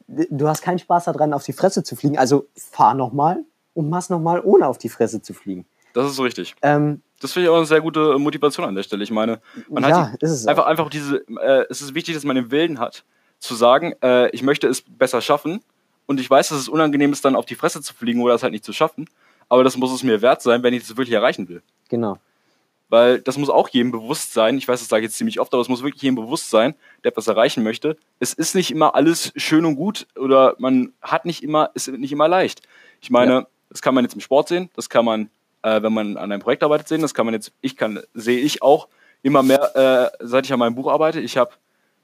du 0.07 0.49
hast 0.49 0.63
keinen 0.63 0.79
Spaß 0.79 1.05
daran, 1.05 1.33
auf 1.33 1.45
die 1.45 1.53
Fresse 1.53 1.83
zu 1.83 1.97
fliegen. 1.97 2.19
Also 2.19 2.47
fahr 2.55 2.95
nochmal 2.95 3.45
und 3.75 3.89
mach's 3.89 4.11
nochmal, 4.11 4.41
ohne 4.45 4.67
auf 4.67 4.79
die 4.79 4.89
Fresse 4.89 5.23
zu 5.23 5.35
fliegen. 5.35 5.67
Das 5.93 6.07
ist 6.07 6.17
so 6.17 6.23
richtig. 6.23 6.55
Ähm, 6.63 7.03
Das 7.21 7.33
finde 7.33 7.47
ich 7.47 7.51
auch 7.51 7.57
eine 7.57 7.67
sehr 7.67 7.81
gute 7.81 8.19
Motivation 8.19 8.67
an 8.67 8.75
der 8.75 8.83
Stelle. 8.83 9.03
Ich 9.03 9.11
meine, 9.11 9.41
man 9.71 9.83
ja, 9.83 10.13
hat 10.13 10.23
ist 10.23 10.31
es 10.31 10.43
die, 10.43 10.49
einfach, 10.49 10.65
auch. 10.65 10.69
einfach 10.69 10.91
diese, 10.91 11.25
äh, 11.41 11.65
es 11.71 11.81
ist 11.81 11.95
wichtig, 11.95 12.15
dass 12.15 12.25
man 12.25 12.37
den 12.37 12.51
Willen 12.51 12.79
hat, 12.79 13.05
zu 13.39 13.55
sagen, 13.55 13.95
äh, 14.03 14.29
ich 14.31 14.43
möchte 14.43 14.67
es 14.69 14.83
besser 14.83 15.21
schaffen 15.21 15.61
und 16.07 16.21
ich 16.21 16.29
weiß, 16.29 16.51
dass 16.51 16.59
es 16.59 16.69
unangenehm 16.69 17.13
ist, 17.13 17.25
dann 17.25 17.37
auf 17.37 17.47
die 17.47 17.55
Fresse 17.55 17.81
zu 17.81 17.95
fliegen 17.95 18.21
oder 18.23 18.35
es 18.35 18.43
halt 18.43 18.53
nicht 18.53 18.65
zu 18.65 18.73
schaffen, 18.73 19.09
aber 19.49 19.65
das 19.65 19.77
muss 19.77 19.93
es 19.93 20.03
mir 20.03 20.21
wert 20.23 20.43
sein, 20.43 20.63
wenn 20.63 20.75
ich 20.75 20.87
das 20.87 20.97
wirklich 20.97 21.15
erreichen 21.15 21.49
will. 21.49 21.63
Genau. 21.89 22.19
Weil 22.89 23.21
das 23.21 23.37
muss 23.37 23.51
auch 23.51 23.69
jedem 23.69 23.91
bewusst 23.91 24.33
sein, 24.33 24.59
ich 24.59 24.69
weiß, 24.69 24.79
das 24.81 24.89
sage 24.89 25.03
ich 25.05 25.09
jetzt 25.11 25.19
ziemlich 25.19 25.41
oft, 25.41 25.53
aber 25.53 25.61
es 25.61 25.69
muss 25.69 25.83
wirklich 25.83 26.03
jedem 26.03 26.15
bewusst 26.15 26.51
sein, 26.51 26.75
der 27.03 27.11
etwas 27.11 27.27
erreichen 27.27 27.65
möchte. 27.65 27.97
Es 28.21 28.33
ist 28.33 28.55
nicht 28.55 28.71
immer 28.71 28.95
alles 28.95 29.33
schön 29.37 29.65
und 29.65 29.75
gut 29.75 30.07
oder 30.17 30.55
man 30.59 30.93
hat 31.03 31.25
nicht 31.25 31.43
immer, 31.43 31.71
ist 31.75 31.89
nicht 31.89 32.13
immer 32.13 32.29
leicht. 32.29 32.63
Ich 33.01 33.11
meine, 33.11 33.33
Ja. 33.33 33.47
das 33.71 33.83
kann 33.83 33.95
man 33.95 34.05
jetzt 34.05 34.15
im 34.15 34.21
Sport 34.21 34.49
sehen, 34.49 34.71
das 34.77 34.89
kann 34.89 35.05
man, 35.05 35.31
äh, 35.63 35.83
wenn 35.83 35.93
man 35.93 36.17
an 36.17 36.31
einem 36.31 36.41
Projekt 36.41 36.63
arbeitet, 36.63 36.87
sehen, 36.87 37.03
das 37.03 37.13
kann 37.13 37.27
man 37.27 37.35
jetzt, 37.35 37.53
ich 37.61 37.77
kann, 37.77 38.01
sehe 38.15 38.39
ich 38.39 38.63
auch 38.63 38.87
immer 39.23 39.43
mehr, 39.43 40.13
äh, 40.21 40.25
seit 40.25 40.47
ich 40.47 40.53
an 40.53 40.61
meinem 40.61 40.77
Buch 40.77 40.89
arbeite. 40.89 41.21
Ich 41.21 41.37
habe 41.37 41.51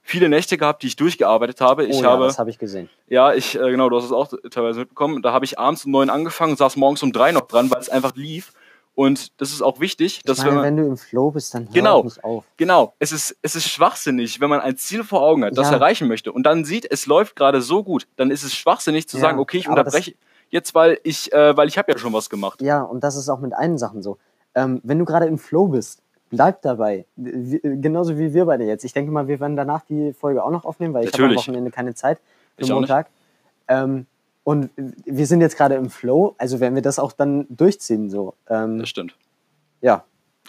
viele 0.01 0.27
Nächte 0.27 0.57
gehabt, 0.57 0.83
die 0.83 0.87
ich 0.87 0.97
durchgearbeitet 0.97 1.61
habe. 1.61 1.85
Ich 1.85 1.95
oh 1.95 2.01
ja, 2.03 2.09
habe, 2.09 2.25
das 2.25 2.37
habe 2.37 2.49
ich 2.49 2.59
gesehen. 2.59 2.89
ja, 3.07 3.33
ich, 3.33 3.55
äh, 3.55 3.71
genau, 3.71 3.87
du 3.87 3.95
hast 3.95 4.03
es 4.03 4.11
auch 4.11 4.27
teilweise 4.51 4.81
mitbekommen. 4.81 5.21
Da 5.21 5.31
habe 5.31 5.45
ich 5.45 5.57
abends 5.57 5.85
um 5.85 5.91
neun 5.91 6.09
angefangen 6.09 6.57
saß 6.57 6.75
morgens 6.75 7.01
um 7.03 7.13
drei 7.13 7.31
noch 7.31 7.47
dran, 7.47 7.71
weil 7.71 7.79
es 7.79 7.87
einfach 7.87 8.13
lief. 8.17 8.51
Und 8.95 9.39
das 9.41 9.51
ist 9.51 9.61
auch 9.61 9.79
wichtig, 9.79 10.21
dass 10.23 10.37
ich 10.39 10.43
meine, 10.43 10.49
wenn 10.49 10.55
man, 10.55 10.65
wenn 10.65 10.77
du 10.77 10.91
im 10.91 10.97
Flow 10.97 11.31
bist, 11.31 11.53
dann 11.53 11.65
hör 11.65 11.73
Genau. 11.73 12.03
nicht 12.03 12.23
auf. 12.23 12.45
Genau, 12.57 12.93
es 12.99 13.11
ist, 13.11 13.35
es 13.41 13.55
ist 13.55 13.67
schwachsinnig, 13.67 14.39
wenn 14.39 14.49
man 14.49 14.59
ein 14.61 14.77
Ziel 14.77 15.03
vor 15.03 15.21
Augen 15.23 15.43
hat, 15.43 15.57
das 15.57 15.69
Ja. 15.69 15.77
erreichen 15.77 16.07
möchte 16.07 16.31
und 16.31 16.43
dann 16.43 16.63
sieht, 16.63 16.89
es 16.91 17.07
läuft 17.07 17.35
gerade 17.35 17.61
so 17.61 17.83
gut, 17.83 18.07
dann 18.17 18.29
ist 18.29 18.43
es 18.43 18.53
schwachsinnig 18.53 19.07
zu 19.09 19.17
Ja, 19.17 19.21
sagen, 19.21 19.39
okay, 19.39 19.57
ich 19.57 19.67
unterbreche 19.67 20.13
Jetzt, 20.49 20.75
weil 20.75 20.99
ich, 21.01 21.33
äh, 21.33 21.57
weil 21.57 21.67
ich 21.67 21.79
habe 21.79 21.91
ja 21.91 21.97
schon 21.97 22.13
was 22.13 22.29
gemacht. 22.29 22.61
Ja, 22.61 22.83
und 22.83 23.03
das 23.03 23.15
ist 23.15 23.27
auch 23.27 23.39
mit 23.39 23.53
allen 23.53 23.79
Sachen 23.79 24.03
so. 24.03 24.19
Ähm, 24.53 24.81
wenn 24.83 24.99
du 24.99 25.05
gerade 25.05 25.25
im 25.25 25.39
Flow 25.39 25.67
bist, 25.67 26.03
bleib 26.29 26.61
dabei. 26.61 27.07
Wie, 27.15 27.59
genauso 27.63 28.19
wie 28.19 28.35
wir 28.35 28.45
beide 28.45 28.63
jetzt. 28.63 28.83
Ich 28.85 28.93
denke 28.93 29.11
mal, 29.11 29.27
wir 29.27 29.39
werden 29.39 29.55
danach 29.55 29.81
die 29.89 30.13
Folge 30.13 30.43
auch 30.43 30.51
noch 30.51 30.63
aufnehmen, 30.63 30.93
weil 30.93 31.05
ich 31.05 31.13
habe 31.13 31.23
am 31.23 31.29
Natürlich. 31.29 31.47
Wochenende 31.47 31.71
keine 31.71 31.95
Zeit 31.95 32.19
für 32.55 32.65
Ich. 32.65 32.69
Montag. 32.71 33.09
Ähm, 33.67 34.05
und 34.43 34.69
wir 34.75 35.25
sind 35.27 35.41
jetzt 35.41 35.57
gerade 35.57 35.75
im 35.75 35.89
Flow, 35.89 36.35
also 36.37 36.59
werden 36.59 36.75
wir 36.75 36.81
das 36.81 36.99
auch 36.99 37.11
dann 37.13 37.45
durchziehen. 37.49 38.09
So. 38.09 38.33
Ähm, 38.49 38.79
Das 38.79 38.89
stimmt. 38.89 39.15
ja, 39.81 40.03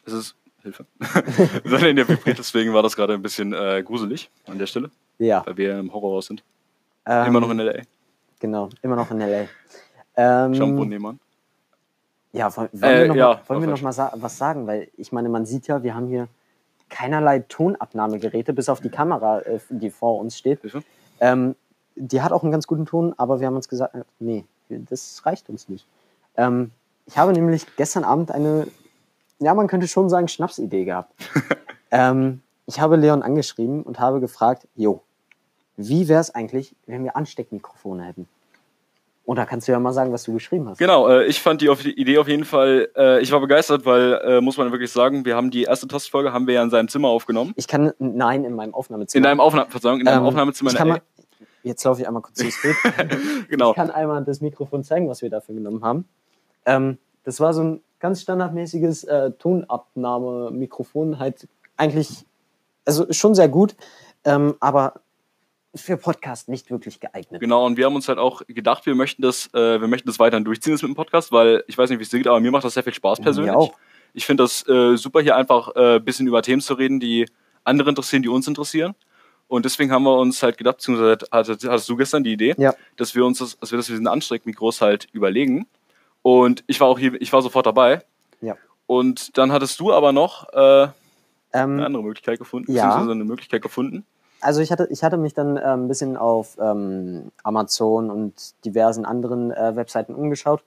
Es 0.06 0.12
ist 0.12 0.36
Hilfe. 0.62 0.86
Wir 1.64 1.78
sind 1.78 1.88
in 1.90 1.96
der 1.96 2.08
vibriert, 2.08 2.38
deswegen 2.38 2.72
war 2.72 2.82
das 2.82 2.96
gerade 2.96 3.12
ein 3.12 3.20
bisschen 3.20 3.52
äh, 3.52 3.82
gruselig 3.84 4.30
an 4.46 4.58
der 4.58 4.66
Stelle, 4.66 4.90
ja. 5.18 5.44
weil 5.44 5.58
wir 5.58 5.78
im 5.78 5.92
Horrorhaus 5.92 6.24
sind. 6.26 6.42
Ähm, 7.04 7.26
Immer 7.26 7.40
noch 7.40 7.50
in 7.50 7.58
LA. 7.58 7.82
Genau, 8.40 8.70
immer 8.80 8.96
noch 8.96 9.10
in 9.10 9.20
L.A. 9.20 9.46
Ähm, 10.16 10.54
Shampoo 10.54 10.84
nebenan. 10.86 11.20
Ja, 12.32 12.54
wollen, 12.56 12.68
wollen 12.72 12.82
Äh, 12.82 13.00
wir 13.02 13.08
noch, 13.08 13.14
ja, 13.16 13.26
mal, 13.28 13.40
wollen 13.48 13.60
wir 13.60 13.68
noch 13.68 13.82
mal 13.82 13.92
sa 13.92 14.10
was 14.16 14.38
sagen? 14.38 14.66
Weil 14.66 14.88
ich 14.96 15.12
meine, 15.12 15.28
man 15.28 15.44
sieht 15.44 15.66
ja, 15.66 15.82
wir 15.82 15.94
haben 15.94 16.08
hier 16.08 16.28
keinerlei 16.88 17.40
Tonabnahmegeräte, 17.40 18.52
bis 18.54 18.68
auf 18.70 18.80
die 18.80 18.88
Kamera, 18.88 19.40
äh, 19.40 19.60
die 19.68 19.90
vor 19.90 20.18
uns 20.18 20.38
steht. 20.38 20.60
Ähm, 21.20 21.54
die 21.96 22.22
hat 22.22 22.32
auch 22.32 22.42
einen 22.42 22.52
ganz 22.52 22.66
guten 22.66 22.86
Ton, 22.86 23.14
aber 23.16 23.40
wir 23.40 23.46
haben 23.46 23.56
uns 23.56 23.68
gesagt, 23.68 23.94
äh, 23.94 24.02
nee, 24.18 24.44
das 24.68 25.22
reicht 25.24 25.48
uns 25.48 25.68
nicht. 25.68 25.86
Ähm, 26.36 26.70
ich 27.06 27.18
habe 27.18 27.32
nämlich 27.32 27.66
gestern 27.76 28.04
Abend 28.04 28.30
eine, 28.30 28.66
ja, 29.38 29.54
man 29.54 29.66
könnte 29.66 29.88
schon 29.88 30.08
sagen, 30.08 30.28
Schnapsidee 30.28 30.84
gehabt. 30.84 31.12
ähm, 31.90 32.40
ich 32.66 32.80
habe 32.80 32.96
Leon 32.96 33.22
angeschrieben 33.22 33.82
und 33.82 34.00
habe 34.00 34.20
gefragt, 34.20 34.66
jo, 34.74 35.02
wie 35.76 36.08
wäre 36.08 36.20
es 36.20 36.34
eigentlich, 36.34 36.74
wenn 36.86 37.04
wir 37.04 37.16
Ansteckmikrofone 37.16 38.04
hätten? 38.04 38.28
Und 39.26 39.36
da 39.36 39.46
kannst 39.46 39.66
du 39.66 39.72
ja 39.72 39.80
mal 39.80 39.92
sagen, 39.92 40.12
was 40.12 40.24
du 40.24 40.34
geschrieben 40.34 40.68
hast. 40.68 40.78
Genau, 40.78 41.08
äh, 41.08 41.24
ich 41.24 41.40
fand 41.40 41.62
die, 41.62 41.74
die 41.82 41.98
Idee 41.98 42.18
auf 42.18 42.28
jeden 42.28 42.44
Fall, 42.44 42.90
äh, 42.94 43.22
ich 43.22 43.32
war 43.32 43.40
begeistert, 43.40 43.86
weil, 43.86 44.20
äh, 44.22 44.40
muss 44.42 44.58
man 44.58 44.70
wirklich 44.70 44.92
sagen, 44.92 45.24
wir 45.24 45.34
haben 45.34 45.50
die 45.50 45.62
erste 45.62 45.88
Tostfolge 45.88 46.32
haben 46.32 46.46
wir 46.46 46.54
ja 46.54 46.62
in 46.62 46.68
seinem 46.68 46.88
Zimmer 46.88 47.08
aufgenommen. 47.08 47.54
Ich 47.56 47.66
kann, 47.66 47.92
nein, 47.98 48.44
in 48.44 48.54
meinem 48.54 48.74
Aufnahmezimmer. 48.74 49.18
In 49.18 49.22
deinem 49.22 49.40
Aufnahme, 49.40 49.70
Verzeihung, 49.70 50.00
in 50.00 50.04
deinem 50.04 50.20
Ähm, 50.20 50.26
Aufnahmezimmer 50.26 50.72
ich 50.72 50.76
kann 50.76 50.88
mal, 50.88 51.00
Jetzt 51.64 51.82
laufe 51.84 52.02
ich 52.02 52.06
einmal 52.06 52.22
kurz 52.22 52.38
durchs 52.38 52.60
Bild. 52.60 52.76
Genau. 53.48 53.70
Ich 53.70 53.76
kann 53.76 53.90
einmal 53.90 54.22
das 54.24 54.40
Mikrofon 54.40 54.84
zeigen, 54.84 55.08
was 55.08 55.22
wir 55.22 55.30
dafür 55.30 55.54
genommen 55.54 55.82
haben. 55.82 56.06
Ähm, 56.66 56.98
das 57.24 57.40
war 57.40 57.54
so 57.54 57.62
ein 57.62 57.80
ganz 58.00 58.20
standardmäßiges 58.20 59.04
äh, 59.04 59.30
Tonabnahmemikrofon, 59.32 61.18
halt 61.18 61.48
eigentlich, 61.76 62.26
also 62.84 63.10
schon 63.12 63.34
sehr 63.34 63.48
gut, 63.48 63.74
ähm, 64.24 64.56
aber 64.60 65.00
für 65.74 65.96
Podcast 65.96 66.48
nicht 66.48 66.70
wirklich 66.70 67.00
geeignet. 67.00 67.40
Genau, 67.40 67.64
und 67.64 67.78
wir 67.78 67.86
haben 67.86 67.94
uns 67.96 68.08
halt 68.08 68.18
auch 68.18 68.42
gedacht, 68.46 68.84
wir 68.84 68.94
möchten 68.94 69.22
das, 69.22 69.48
äh, 69.54 69.80
wir 69.80 69.88
möchten 69.88 70.06
das 70.06 70.18
weiterhin 70.18 70.44
durchziehen, 70.44 70.74
das 70.74 70.82
mit 70.82 70.90
dem 70.90 70.94
Podcast, 70.94 71.32
weil 71.32 71.64
ich 71.66 71.78
weiß 71.78 71.88
nicht, 71.88 71.98
wie 71.98 72.02
es 72.02 72.10
dir 72.10 72.18
geht, 72.18 72.28
aber 72.28 72.40
mir 72.40 72.50
macht 72.50 72.64
das 72.64 72.74
sehr 72.74 72.82
viel 72.82 72.94
Spaß 72.94 73.20
persönlich. 73.20 73.52
Mir 73.52 73.58
auch. 73.58 73.72
Ich 74.12 74.26
finde 74.26 74.44
das 74.44 74.68
äh, 74.68 74.96
super, 74.96 75.22
hier 75.22 75.34
einfach 75.34 75.68
ein 75.74 75.96
äh, 75.96 76.00
bisschen 76.00 76.26
über 76.26 76.42
Themen 76.42 76.60
zu 76.60 76.74
reden, 76.74 77.00
die 77.00 77.26
andere 77.64 77.88
interessieren, 77.88 78.22
die 78.22 78.28
uns 78.28 78.46
interessieren. 78.46 78.94
Und 79.48 79.64
deswegen 79.64 79.92
haben 79.92 80.02
wir 80.04 80.16
uns 80.18 80.42
halt 80.42 80.56
gedacht, 80.58 80.76
beziehungsweise 80.78 81.26
hattest, 81.30 81.64
hattest 81.68 81.88
du 81.88 81.96
gestern 81.96 82.24
die 82.24 82.32
Idee, 82.32 82.54
Ja. 82.56 82.74
dass 82.96 83.14
wir 83.14 83.24
uns 83.24 83.38
das, 83.38 83.58
dass 83.58 83.70
wir 83.70 83.76
das 83.76 83.88
mit 83.88 83.94
diesen 83.94 84.08
Ansteckmikros 84.08 84.80
halt 84.80 85.06
überlegen. 85.12 85.66
Und 86.22 86.64
ich 86.66 86.80
war 86.80 86.88
auch 86.88 86.98
hier, 86.98 87.20
ich 87.20 87.32
war 87.32 87.42
sofort 87.42 87.66
dabei. 87.66 88.02
Ja. 88.40 88.56
Und 88.86 89.36
dann 89.38 89.52
hattest 89.52 89.78
du 89.80 89.92
aber 89.92 90.12
noch 90.12 90.52
äh, 90.52 90.84
Ähm, 91.52 91.74
eine 91.74 91.86
andere 91.86 92.02
Möglichkeit 92.02 92.38
gefunden, 92.38 92.72
Ja. 92.72 92.86
beziehungsweise 92.86 93.12
eine 93.12 93.24
Möglichkeit 93.24 93.62
gefunden. 93.62 94.04
Also 94.40 94.60
ich 94.60 94.70
hatte, 94.72 94.88
ich 94.90 95.02
hatte 95.04 95.16
mich 95.16 95.32
dann 95.34 95.56
äh, 95.56 95.60
ein 95.60 95.88
bisschen 95.88 96.16
auf 96.16 96.56
ähm, 96.60 97.30
Amazon 97.44 98.10
und 98.10 98.34
diversen 98.64 99.04
anderen 99.06 99.50
äh, 99.52 99.74
Webseiten 99.76 100.14
umgeschaut 100.14 100.62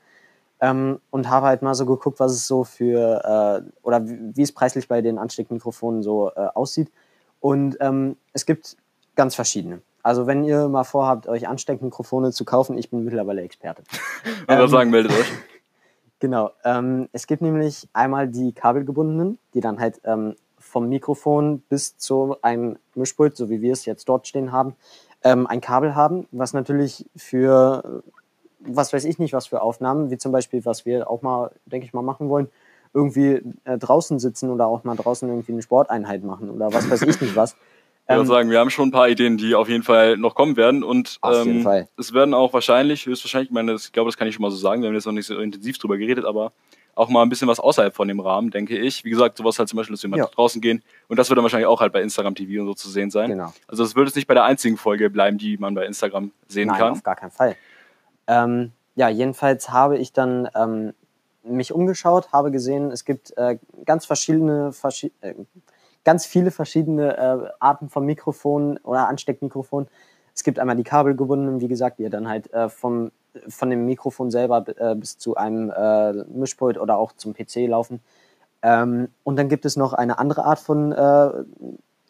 ähm, 0.62 1.00
und 1.12 1.30
habe 1.30 1.46
halt 1.48 1.62
mal 1.62 1.76
so 1.76 1.86
geguckt, 1.86 2.20
was 2.20 2.32
es 2.32 2.48
so 2.48 2.64
für 2.64 3.64
äh, 3.66 3.70
oder 3.84 4.08
wie 4.08 4.18
wie 4.36 4.42
es 4.42 4.52
preislich 4.52 4.88
bei 4.88 5.02
den 5.02 5.18
Ansteckmikrofonen 5.20 6.02
so 6.02 6.32
äh, 6.36 6.48
aussieht. 6.56 6.90
Und 7.48 7.78
ähm, 7.80 8.18
es 8.34 8.46
gibt 8.46 8.76
ganz 9.16 9.34
verschiedene. 9.34 9.82
Also 10.04 10.28
wenn 10.28 10.44
ihr 10.44 10.68
mal 10.68 10.84
vorhabt, 10.84 11.30
euch 11.30 11.48
Ansteckmikrofone 11.48 12.34
zu 12.34 12.44
kaufen, 12.44 12.78
ich 12.78 12.90
bin 12.90 13.06
mittlerweile 13.06 13.42
Experte. 13.42 13.84
Würde 14.48 14.64
Ähm, 14.64 14.68
sagen, 14.68 14.90
meldet 14.90 15.14
euch. 15.14 15.32
Genau. 16.20 16.52
Ähm, 16.66 17.08
es 17.14 17.26
gibt 17.26 17.42
nämlich 17.42 17.88
einmal 17.94 18.28
die 18.28 18.52
kabelgebundenen, 18.52 19.38
die 19.54 19.62
dann 19.62 19.80
halt 19.80 20.02
ähm, 20.04 20.36
vom 20.58 20.90
Mikrofon 20.90 21.62
bis 21.70 21.96
zu 21.98 22.36
einem 22.42 22.80
Mischpult, 22.96 23.38
so 23.38 23.50
wie 23.50 23.62
wir 23.62 23.72
es 23.72 23.86
jetzt 23.86 24.10
dort 24.10 24.28
stehen 24.28 24.52
haben, 24.52 24.76
ähm, 25.24 25.48
ein 25.48 25.62
Kabel 25.62 25.96
haben, 25.96 26.28
was 26.32 26.52
natürlich 26.54 27.06
für, 27.16 28.02
was 28.60 28.92
weiß 28.92 29.06
ich 29.06 29.20
nicht, 29.20 29.34
was 29.34 29.48
für 29.48 29.62
Aufnahmen, 29.62 30.10
wie 30.10 30.18
zum 30.18 30.34
Beispiel, 30.34 30.66
was 30.66 30.86
wir 30.86 31.10
auch 31.10 31.22
mal, 31.22 31.52
denke 31.66 31.86
ich 31.86 31.94
mal, 31.94 32.02
machen 32.02 32.28
wollen, 32.28 32.50
irgendwie 32.98 33.42
äh, 33.64 33.78
draußen 33.78 34.18
sitzen 34.20 34.50
oder 34.50 34.66
auch 34.68 34.84
mal 34.84 34.96
draußen 34.96 35.30
irgendwie 35.30 35.52
eine 35.52 35.62
Sporteinheit 35.62 36.24
machen 36.24 36.50
oder 36.50 36.74
was 36.74 36.90
weiß 36.90 37.04
ich 37.04 37.22
nicht 37.22 37.36
was. 37.36 37.52
Ich 37.54 38.10
würde 38.10 38.22
Ähm, 38.22 38.28
sagen, 38.28 38.50
wir 38.50 38.60
haben 38.60 38.70
schon 38.70 38.88
ein 38.88 38.92
paar 38.92 39.10
Ideen, 39.10 39.38
die 39.38 39.54
auf 39.54 39.68
jeden 39.70 39.84
Fall 39.84 40.16
noch 40.18 40.34
kommen 40.34 40.56
werden. 40.56 40.82
Und 40.84 41.18
Auf 41.22 41.46
jeden 41.46 41.58
ähm, 41.58 41.64
Fall. 41.64 41.88
es 41.98 42.14
werden 42.14 42.34
auch 42.34 42.54
wahrscheinlich, 42.54 43.06
höchstwahrscheinlich, 43.06 43.50
ich 43.50 43.54
meine, 43.54 43.74
das, 43.74 43.86
ich 43.88 43.92
glaube, 43.92 44.08
das 44.10 44.18
kann 44.18 44.28
ich 44.30 44.36
schon 44.36 44.44
mal 44.44 44.50
so 44.52 44.56
sagen, 44.58 44.82
wir 44.82 44.88
haben 44.88 44.96
jetzt 44.96 45.06
noch 45.06 45.12
nicht 45.14 45.28
so 45.28 45.38
intensiv 45.38 45.78
drüber 45.78 45.98
geredet, 45.98 46.24
aber 46.24 46.54
auch 46.96 47.10
mal 47.10 47.22
ein 47.22 47.28
bisschen 47.30 47.50
was 47.50 47.60
außerhalb 47.60 47.94
von 47.94 48.08
dem 48.08 48.22
Rahmen, 48.22 48.50
denke 48.50 48.78
ich. 48.78 49.04
Wie 49.04 49.10
gesagt, 49.10 49.38
sowas 49.38 49.60
halt 49.60 49.68
zum 49.70 49.76
Beispiel, 49.78 49.94
dass 49.94 50.04
wir 50.04 50.10
mal 50.10 50.18
Ja. 50.18 50.26
draußen 50.28 50.62
gehen. 50.62 50.82
Und 51.10 51.20
das 51.20 51.30
wird 51.30 51.38
dann 51.38 51.44
wahrscheinlich 51.44 51.68
auch 51.68 51.82
halt 51.82 51.92
bei 51.94 52.02
Instagram 52.02 52.34
TV 52.34 52.62
und 52.62 52.68
so 52.68 52.74
zu 52.76 52.90
sehen 52.90 53.12
sein. 53.12 53.30
Genau. 53.30 53.54
Also 53.68 53.84
das 53.84 53.94
wird 53.96 54.08
jetzt 54.08 54.16
nicht 54.16 54.28
bei 54.28 54.34
der 54.34 54.46
einzigen 54.46 54.78
Folge 54.78 55.10
bleiben, 55.10 55.38
die 55.38 55.58
man 55.58 55.76
bei 55.76 55.86
Instagram 55.86 56.32
sehen 56.48 56.70
Nein, 56.70 56.78
kann. 56.78 56.92
auf 56.94 57.04
gar 57.04 57.16
keinen 57.18 57.32
Fall. 57.32 57.56
Ähm, 58.28 58.72
ja, 58.96 59.10
jedenfalls 59.10 59.70
habe 59.70 59.98
ich 59.98 60.14
dann 60.14 60.50
ähm, 60.56 60.94
mich 61.48 61.74
umgeschaut, 61.74 62.32
habe 62.32 62.52
gesehen, 62.52 62.92
es 62.92 63.06
gibt 63.06 63.36
äh, 63.38 63.58
ganz 63.86 64.06
verschiedene, 64.06 64.72
verschi 64.72 65.12
äh, 65.22 65.34
ganz 66.04 66.26
viele 66.26 66.52
verschiedene 66.52 67.18
äh, 67.18 67.50
Arten 67.60 67.90
von 67.90 68.06
Mikrofonen 68.06 68.78
oder 68.78 69.08
Ansteckmikrofonen. 69.08 69.90
Es 70.34 70.44
gibt 70.44 70.60
einmal 70.60 70.76
die 70.76 70.84
kabelgebundenen, 70.84 71.60
wie 71.60 71.68
gesagt, 71.68 72.00
die 72.00 72.04
ihr 72.04 72.10
dann 72.10 72.30
halt 72.30 72.54
äh, 72.54 72.70
vom, 72.70 73.12
von 73.48 73.70
dem 73.70 73.86
Mikrofon 73.86 74.32
selber 74.32 74.66
äh, 74.78 74.96
bis 74.96 75.18
zu 75.18 75.36
einem 75.36 75.74
Mischpult 76.30 76.78
oder 76.78 76.98
auch 76.98 77.12
zum 77.14 77.34
PC 77.34 77.68
laufen. 77.68 78.00
Ähm, 78.62 79.10
und 79.24 79.36
dann 79.38 79.50
gibt 79.50 79.66
es 79.66 79.76
noch 79.76 79.94
eine 79.94 80.18
andere 80.18 80.46
Art 80.46 80.60
von 80.60 80.94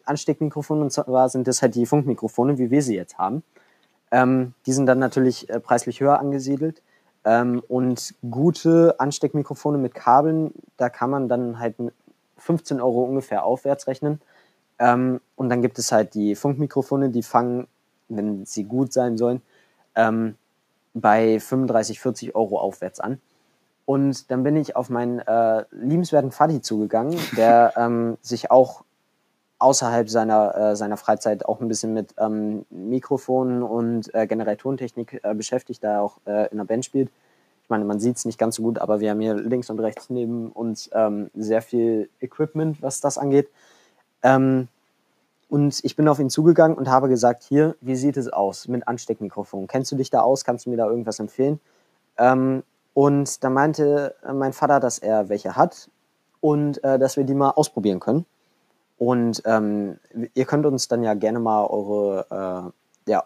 Ansteckmikrofonen, 0.04 0.84
und 0.84 0.90
zwar 0.90 1.28
sind 1.28 1.46
das 1.46 1.62
halt 1.62 1.74
die 1.74 1.86
Funkmikrofone, 1.86 2.58
wie 2.58 2.70
wir 2.70 2.82
sie 2.82 2.96
jetzt 2.96 3.18
haben. 3.18 3.42
Ähm, 4.10 4.54
die 4.66 4.72
sind 4.72 4.86
dann 4.86 4.98
natürlich 4.98 5.48
äh, 5.50 5.60
preislich 5.60 6.00
höher 6.00 6.18
angesiedelt. 6.18 6.82
Ähm, 7.24 7.62
und 7.68 8.14
gute 8.30 8.94
Ansteckmikrofone 8.98 9.78
mit 9.78 9.94
Kabeln, 9.94 10.52
da 10.76 10.88
kann 10.88 11.10
man 11.10 11.28
dann 11.28 11.58
halt 11.58 11.78
mit 11.78 11.94
15 12.38 12.80
Euro 12.80 13.02
ungefähr 13.02 13.44
aufwärts 13.44 13.86
rechnen. 13.86 14.20
Ähm, 14.78 15.20
und 15.36 15.48
dann 15.48 15.62
gibt 15.62 15.78
es 15.78 15.92
halt 15.92 16.14
die 16.14 16.34
Funkmikrofone, 16.34 17.10
die 17.10 17.22
fangen, 17.22 17.66
wenn 18.08 18.46
sie 18.46 18.64
gut 18.64 18.92
sein 18.92 19.18
sollen, 19.18 19.42
ähm, 19.94 20.36
bei 20.94 21.40
35, 21.40 22.00
40 22.00 22.34
Euro 22.34 22.58
aufwärts 22.58 23.00
an. 23.00 23.20
Und 23.84 24.30
dann 24.30 24.42
bin 24.42 24.56
ich 24.56 24.76
auf 24.76 24.90
meinen 24.90 25.18
äh, 25.20 25.64
liebenswerten 25.70 26.30
Fadi 26.30 26.60
zugegangen, 26.60 27.18
der 27.36 27.72
ähm, 27.76 28.18
sich 28.20 28.50
auch 28.50 28.84
außerhalb 29.58 30.08
seiner, 30.08 30.54
äh, 30.54 30.76
seiner 30.76 30.96
Freizeit 30.96 31.44
auch 31.44 31.60
ein 31.60 31.68
bisschen 31.68 31.92
mit 31.92 32.14
ähm, 32.18 32.64
Mikrofonen 32.70 33.62
und 33.62 34.12
äh, 34.14 34.26
generell 34.26 34.56
Tontechnik 34.56 35.20
äh, 35.22 35.34
beschäftigt, 35.34 35.82
da 35.82 35.94
er 35.94 36.02
auch 36.02 36.18
äh, 36.26 36.48
in 36.50 36.58
der 36.58 36.64
Band 36.64 36.84
spielt. 36.84 37.10
Ich 37.64 37.70
meine, 37.70 37.84
man 37.84 38.00
sieht 38.00 38.16
es 38.16 38.24
nicht 38.24 38.38
ganz 38.38 38.56
so 38.56 38.62
gut, 38.62 38.78
aber 38.78 39.00
wir 39.00 39.10
haben 39.10 39.20
hier 39.20 39.34
links 39.34 39.68
und 39.68 39.80
rechts 39.80 40.10
neben 40.10 40.50
uns 40.52 40.88
ähm, 40.94 41.30
sehr 41.34 41.60
viel 41.60 42.08
Equipment, 42.20 42.80
was 42.80 43.00
das 43.00 43.18
angeht. 43.18 43.48
Ähm, 44.22 44.68
und 45.48 45.80
ich 45.82 45.96
bin 45.96 46.08
auf 46.08 46.18
ihn 46.18 46.30
zugegangen 46.30 46.76
und 46.76 46.88
habe 46.88 47.08
gesagt, 47.08 47.42
hier, 47.42 47.74
wie 47.80 47.96
sieht 47.96 48.16
es 48.16 48.28
aus 48.28 48.68
mit 48.68 48.86
Ansteckmikrofon? 48.86 49.66
Kennst 49.66 49.90
du 49.92 49.96
dich 49.96 50.10
da 50.10 50.20
aus? 50.20 50.44
Kannst 50.44 50.66
du 50.66 50.70
mir 50.70 50.76
da 50.76 50.86
irgendwas 50.86 51.18
empfehlen? 51.18 51.60
Ähm, 52.16 52.62
und 52.94 53.42
da 53.44 53.50
meinte 53.50 54.14
äh, 54.26 54.32
mein 54.32 54.52
Vater, 54.52 54.80
dass 54.80 54.98
er 54.98 55.28
welche 55.28 55.56
hat 55.56 55.90
und 56.40 56.82
äh, 56.84 56.98
dass 56.98 57.16
wir 57.16 57.24
die 57.24 57.34
mal 57.34 57.50
ausprobieren 57.50 58.00
können. 58.00 58.26
Und 58.98 59.42
ähm, 59.44 59.98
ihr 60.34 60.44
könnt 60.44 60.66
uns 60.66 60.88
dann 60.88 61.02
ja 61.02 61.14
gerne 61.14 61.38
mal 61.38 61.64
eure, 61.66 62.72
äh, 63.06 63.10
ja, 63.10 63.24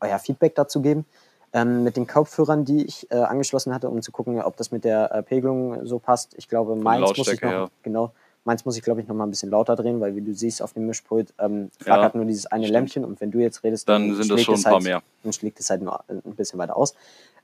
euer 0.00 0.18
Feedback 0.18 0.54
dazu 0.54 0.82
geben. 0.82 1.06
Ähm, 1.54 1.82
mit 1.82 1.96
den 1.96 2.06
Kopfhörern, 2.06 2.66
die 2.66 2.84
ich 2.84 3.10
äh, 3.10 3.16
angeschlossen 3.16 3.72
hatte, 3.72 3.88
um 3.88 4.02
zu 4.02 4.12
gucken, 4.12 4.40
ob 4.42 4.58
das 4.58 4.70
mit 4.70 4.84
der 4.84 5.10
äh, 5.14 5.22
Pegelung 5.22 5.86
so 5.86 5.98
passt. 5.98 6.34
Ich 6.36 6.46
glaube, 6.46 6.76
meins 6.76 7.16
muss 7.16 7.28
ich 7.28 7.40
noch, 7.40 7.50
ja. 7.50 7.68
genau, 7.82 8.12
meins 8.44 8.66
muss 8.66 8.76
ich, 8.76 8.82
glaube 8.82 9.00
ich, 9.00 9.08
noch 9.08 9.14
mal 9.14 9.24
ein 9.24 9.30
bisschen 9.30 9.50
lauter 9.50 9.74
drehen, 9.74 9.98
weil 9.98 10.14
wie 10.14 10.20
du 10.20 10.34
siehst 10.34 10.60
auf 10.60 10.74
dem 10.74 10.86
Mischpult 10.86 11.32
ähm, 11.38 11.70
flackert 11.80 12.14
nur 12.14 12.26
dieses 12.26 12.46
eine 12.46 12.64
stimmt. 12.64 12.72
Lämpchen 12.72 13.04
und 13.06 13.20
wenn 13.22 13.30
du 13.30 13.38
jetzt 13.38 13.64
redest, 13.64 13.88
Dann 13.88 14.14
sind 14.14 14.30
das 14.30 14.42
schon 14.42 14.56
ein 14.56 14.62
paar 14.62 14.74
halt, 14.74 14.84
mehr. 14.84 15.02
Dann 15.22 15.32
schlägt 15.32 15.58
es 15.58 15.70
halt 15.70 15.80
nur 15.80 16.04
ein 16.08 16.34
bisschen 16.34 16.58
weiter 16.58 16.76
aus. 16.76 16.94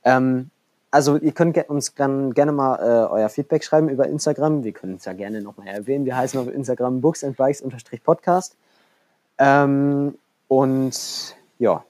Ähm, 0.04 0.50
also 0.94 1.16
ihr 1.16 1.32
könnt 1.32 1.58
uns 1.68 1.92
dann 1.96 2.34
gerne 2.34 2.52
mal 2.52 2.76
äh, 2.76 3.12
euer 3.12 3.28
Feedback 3.28 3.64
schreiben 3.64 3.88
über 3.88 4.06
Instagram. 4.06 4.62
Wir 4.62 4.70
können 4.70 4.94
es 4.94 5.04
ja 5.04 5.12
gerne 5.12 5.42
nochmal 5.42 5.66
erwähnen. 5.66 6.04
Wir 6.04 6.16
heißen 6.16 6.38
auf 6.38 6.46
Instagram 6.46 7.00
Books 7.00 7.24
and 7.24 7.36
Bikes 7.36 7.64
Podcast. 8.04 8.56
Ähm, 9.38 10.16
und 10.46 11.36
ja, 11.58 11.84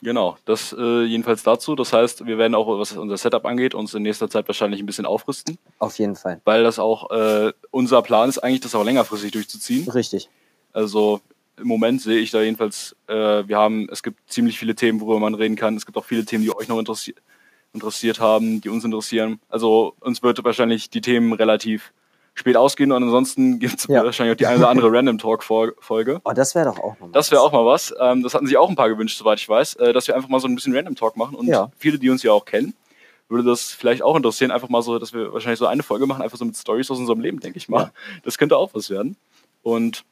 Genau, 0.00 0.36
das 0.44 0.72
äh, 0.78 1.02
jedenfalls 1.02 1.42
dazu. 1.42 1.74
Das 1.74 1.92
heißt, 1.92 2.24
wir 2.24 2.38
werden 2.38 2.54
auch, 2.54 2.68
was 2.78 2.92
unser 2.96 3.16
Setup 3.16 3.44
angeht, 3.44 3.74
uns 3.74 3.92
in 3.94 4.04
nächster 4.04 4.30
Zeit 4.30 4.46
wahrscheinlich 4.46 4.78
ein 4.78 4.86
bisschen 4.86 5.06
aufrüsten. 5.06 5.58
Auf 5.80 5.98
jeden 5.98 6.14
Fall. 6.14 6.40
Weil 6.44 6.62
das 6.62 6.78
auch 6.78 7.10
äh, 7.10 7.52
unser 7.72 8.02
Plan 8.02 8.28
ist, 8.28 8.38
eigentlich 8.38 8.60
das 8.60 8.76
auch 8.76 8.84
längerfristig 8.84 9.32
durchzuziehen. 9.32 9.90
Richtig. 9.90 10.30
Also 10.72 11.20
im 11.56 11.66
Moment 11.66 12.00
sehe 12.00 12.20
ich 12.20 12.30
da 12.30 12.40
jedenfalls, 12.40 12.94
äh, 13.08 13.42
wir 13.48 13.58
haben, 13.58 13.88
es 13.90 14.04
gibt 14.04 14.30
ziemlich 14.30 14.56
viele 14.56 14.76
Themen, 14.76 15.00
worüber 15.00 15.18
man 15.18 15.34
reden 15.34 15.56
kann. 15.56 15.74
Es 15.74 15.84
gibt 15.84 15.98
auch 15.98 16.04
viele 16.04 16.24
Themen, 16.24 16.44
die 16.44 16.54
euch 16.54 16.68
noch 16.68 16.78
interessi 16.78 17.16
interessiert 17.72 18.20
haben, 18.20 18.60
die 18.60 18.68
uns 18.68 18.84
interessieren. 18.84 19.40
Also 19.48 19.94
uns 20.00 20.22
wird 20.22 20.42
wahrscheinlich 20.44 20.90
die 20.90 21.00
Themen 21.00 21.32
relativ 21.32 21.92
spät 22.34 22.56
ausgehen 22.56 22.92
und 22.92 23.02
ansonsten 23.02 23.58
gibt 23.58 23.78
es 23.80 23.86
ja. 23.88 24.04
wahrscheinlich 24.04 24.34
auch 24.34 24.38
die 24.38 24.46
eine 24.46 24.58
oder 24.58 24.70
andere 24.70 24.92
Random 24.92 25.18
Talk 25.18 25.42
Folge. 25.42 26.20
Oh, 26.24 26.32
das 26.32 26.54
wäre 26.54 26.66
doch 26.66 26.78
auch 26.78 26.98
mal 27.00 27.10
Das 27.12 27.30
wäre 27.30 27.42
auch 27.42 27.52
mal 27.52 27.66
was. 27.66 27.94
Das 27.98 28.34
hatten 28.34 28.46
sich 28.46 28.56
auch 28.56 28.68
ein 28.68 28.76
paar 28.76 28.88
gewünscht, 28.88 29.18
soweit 29.18 29.38
ich 29.38 29.48
weiß, 29.48 29.74
äh, 29.76 29.92
dass 29.92 30.06
wir 30.06 30.14
einfach 30.14 30.28
mal 30.28 30.40
so 30.40 30.48
ein 30.48 30.54
bisschen 30.54 30.74
Random 30.74 30.94
Talk 30.94 31.16
machen 31.16 31.34
und 31.34 31.46
ja. 31.46 31.70
viele, 31.76 31.98
die 31.98 32.10
uns 32.10 32.22
ja 32.22 32.32
auch 32.32 32.44
kennen, 32.44 32.74
würde 33.28 33.44
das 33.44 33.72
vielleicht 33.72 34.02
auch 34.02 34.16
interessieren, 34.16 34.50
einfach 34.50 34.68
mal 34.68 34.82
so, 34.82 34.98
dass 34.98 35.12
wir 35.12 35.32
wahrscheinlich 35.32 35.58
so 35.58 35.66
eine 35.66 35.82
Folge 35.82 36.06
machen, 36.06 36.22
einfach 36.22 36.38
so 36.38 36.44
mit 36.44 36.56
Stories 36.56 36.90
aus 36.90 36.98
unserem 36.98 37.20
Leben, 37.20 37.40
denke 37.40 37.58
ich 37.58 37.68
mal. 37.68 37.82
Ja. 37.82 37.90
Das 38.22 38.38
könnte 38.38 38.56
auch 38.56 38.72
was 38.72 38.88
werden. 38.88 39.16
Und 39.62 40.04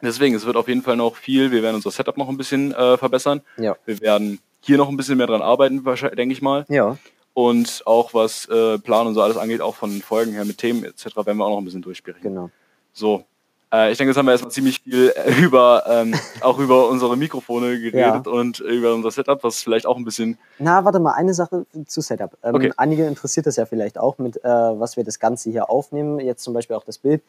deswegen, 0.00 0.34
es 0.34 0.46
wird 0.46 0.56
auf 0.56 0.68
jeden 0.68 0.82
Fall 0.82 0.96
noch 0.96 1.16
viel. 1.16 1.50
Wir 1.50 1.62
werden 1.62 1.76
unser 1.76 1.90
Setup 1.90 2.16
noch 2.16 2.28
ein 2.28 2.36
bisschen 2.36 2.72
äh, 2.72 2.96
verbessern. 2.96 3.42
Ja. 3.58 3.76
Wir 3.84 4.00
werden 4.00 4.40
hier 4.60 4.76
noch 4.76 4.88
ein 4.88 4.96
bisschen 4.96 5.18
mehr 5.18 5.26
dran 5.26 5.42
arbeiten, 5.42 5.84
denke 6.16 6.32
ich 6.32 6.42
mal. 6.42 6.64
Ja. 6.68 6.96
Und 7.32 7.82
auch 7.86 8.12
was 8.12 8.46
äh, 8.46 8.78
Plan 8.78 9.06
und 9.06 9.14
so 9.14 9.22
alles 9.22 9.36
angeht, 9.36 9.60
auch 9.60 9.76
von 9.76 10.02
Folgen 10.02 10.32
her 10.32 10.44
mit 10.44 10.58
Themen 10.58 10.84
etc., 10.84 11.16
werden 11.16 11.38
wir 11.38 11.44
auch 11.44 11.50
noch 11.50 11.58
ein 11.58 11.64
bisschen 11.64 11.82
durchsprechen. 11.82 12.20
Genau. 12.22 12.50
So. 12.92 13.24
Äh, 13.72 13.92
ich 13.92 13.98
denke, 13.98 14.10
jetzt 14.10 14.18
haben 14.18 14.26
wir 14.26 14.32
erstmal 14.32 14.50
ziemlich 14.50 14.80
viel 14.80 15.12
über, 15.40 15.84
ähm, 15.88 16.14
auch 16.40 16.58
über 16.58 16.88
unsere 16.88 17.16
Mikrofone 17.16 17.78
geredet 17.78 18.26
ja. 18.26 18.32
und 18.32 18.58
über 18.58 18.94
unser 18.94 19.12
Setup, 19.12 19.42
was 19.44 19.62
vielleicht 19.62 19.86
auch 19.86 19.96
ein 19.96 20.04
bisschen. 20.04 20.38
Na, 20.58 20.84
warte 20.84 20.98
mal, 20.98 21.12
eine 21.12 21.34
Sache 21.34 21.66
zu 21.86 22.00
Setup. 22.00 22.36
Ähm, 22.42 22.54
okay. 22.56 22.72
Einige 22.76 23.06
interessiert 23.06 23.46
das 23.46 23.56
ja 23.56 23.66
vielleicht 23.66 23.96
auch, 23.96 24.18
mit 24.18 24.44
äh, 24.44 24.48
was 24.48 24.96
wir 24.96 25.04
das 25.04 25.20
Ganze 25.20 25.50
hier 25.50 25.70
aufnehmen. 25.70 26.18
Jetzt 26.18 26.42
zum 26.42 26.52
Beispiel 26.52 26.74
auch 26.74 26.84
das 26.84 26.98
Bild 26.98 27.22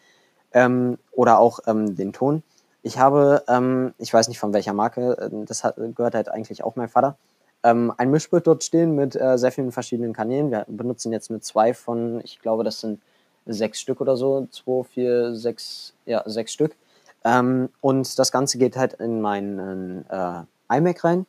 ähm, 0.54 0.98
oder 1.12 1.40
auch 1.40 1.60
ähm, 1.68 1.96
den 1.96 2.12
Ton. 2.12 2.42
Ich 2.84 2.98
habe, 2.98 3.44
ähm, 3.48 3.94
ich 3.98 4.14
weiß 4.14 4.28
nicht 4.28 4.40
von 4.40 4.54
welcher 4.54 4.74
Marke, 4.74 5.18
äh, 5.18 5.46
das 5.46 5.64
hat, 5.64 5.76
gehört 5.96 6.16
halt 6.16 6.30
eigentlich 6.30 6.64
auch 6.64 6.76
mein 6.76 6.90
Vater 6.90 7.18
ähm, 7.64 7.94
ein 7.98 8.10
Mischpult 8.10 8.48
dort 8.48 8.64
stehen 8.64 8.96
mit 8.96 9.16
äh, 9.16 9.38
sehr 9.38 9.52
vielen 9.52 9.72
verschiedenen 9.72 10.14
Kanälen. 10.14 10.52
Wir 10.52 10.66
benutzen 10.68 11.12
jetzt 11.12 11.30
nur 11.30 11.42
zwei 11.42 11.74
von, 11.74 12.22
ich 12.24 12.40
glaube, 12.40 12.64
das 12.64 12.80
sind 12.80 13.02
sechs 13.46 13.80
Stück 13.80 14.02
oder 14.02 14.18
so. 14.18 14.48
Zwei, 14.52 14.84
vier, 14.84 15.36
sechs, 15.36 15.94
ja, 16.06 16.24
sechs 16.26 16.54
Stück. 16.54 16.76
Ähm, 17.24 17.70
und 17.82 18.18
das 18.18 18.32
Ganze 18.32 18.58
geht 18.58 18.78
halt 18.78 18.94
in 18.94 19.22
meinen 19.22 20.06
äh, 20.10 20.42
iMac 20.76 21.04
rein, 21.04 21.26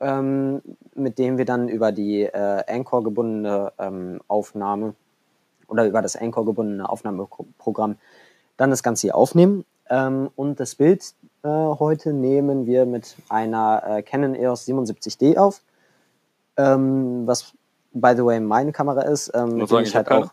ähm, 0.00 0.62
mit 0.94 1.18
dem 1.18 1.36
wir 1.38 1.44
dann 1.44 1.68
über 1.68 1.90
die 1.90 2.22
äh, 2.22 2.62
Anchor 2.68 3.02
gebundene 3.02 3.72
ähm, 3.78 4.20
Aufnahme 4.28 4.94
oder 5.68 5.84
über 5.84 6.00
das 6.00 6.14
Anchor 6.14 6.44
gebundene 6.44 6.88
Aufnahmeprogramm 6.88 7.96
dann 8.56 8.70
das 8.70 8.84
Ganze 8.84 9.08
hier 9.08 9.16
aufnehmen. 9.16 9.64
Ähm, 9.88 10.30
und 10.36 10.58
das 10.60 10.74
Bild 10.74 11.14
äh, 11.42 11.48
heute 11.48 12.12
nehmen 12.12 12.66
wir 12.66 12.86
mit 12.86 13.16
einer 13.28 13.82
äh, 13.86 14.02
Canon 14.02 14.34
EOS 14.34 14.66
77D 14.66 15.36
auf, 15.36 15.62
ähm, 16.56 17.26
was 17.26 17.52
by 17.92 18.14
the 18.16 18.24
way 18.24 18.40
meine 18.40 18.72
Kamera 18.72 19.02
ist, 19.02 19.30
ähm, 19.34 19.56
mit, 19.56 19.70
dem 19.70 19.80
ich 19.80 19.94
halt 19.94 20.10
auch, 20.10 20.30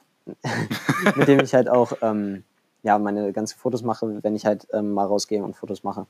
mit 1.15 1.27
dem 1.27 1.39
ich 1.41 1.53
halt 1.53 1.69
auch 1.69 1.91
ja, 2.83 2.99
meine 2.99 3.31
ganzen 3.31 3.57
Fotos 3.57 3.81
mache, 3.81 4.19
wenn 4.21 4.35
ich 4.35 4.45
halt 4.45 4.67
ähm, 4.73 4.91
mal 4.91 5.05
rausgehe 5.05 5.43
und 5.43 5.55
Fotos 5.55 5.83
mache. 5.83 6.05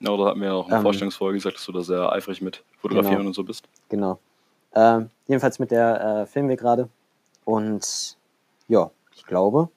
Ja, 0.00 0.16
da 0.16 0.26
hatten 0.26 0.40
wir 0.40 0.48
ja 0.48 0.54
auch 0.54 0.64
in 0.64 0.70
der 0.70 0.78
ähm, 0.78 0.82
Vorstellungsfolge 0.82 1.38
gesagt, 1.38 1.56
dass 1.56 1.64
du 1.64 1.72
da 1.72 1.82
sehr 1.82 2.12
eifrig 2.12 2.40
mit 2.40 2.62
Fotografieren 2.78 3.18
genau, 3.18 3.28
und 3.28 3.34
so 3.34 3.42
bist. 3.42 3.68
Genau. 3.88 4.18
Äh, 4.72 5.00
jedenfalls 5.26 5.58
mit 5.58 5.70
der 5.70 6.22
äh, 6.22 6.26
filmen 6.26 6.48
wir 6.48 6.56
gerade. 6.56 6.88
Und 7.44 8.16
ja, 8.68 8.90
ich 9.14 9.26
glaube. 9.26 9.68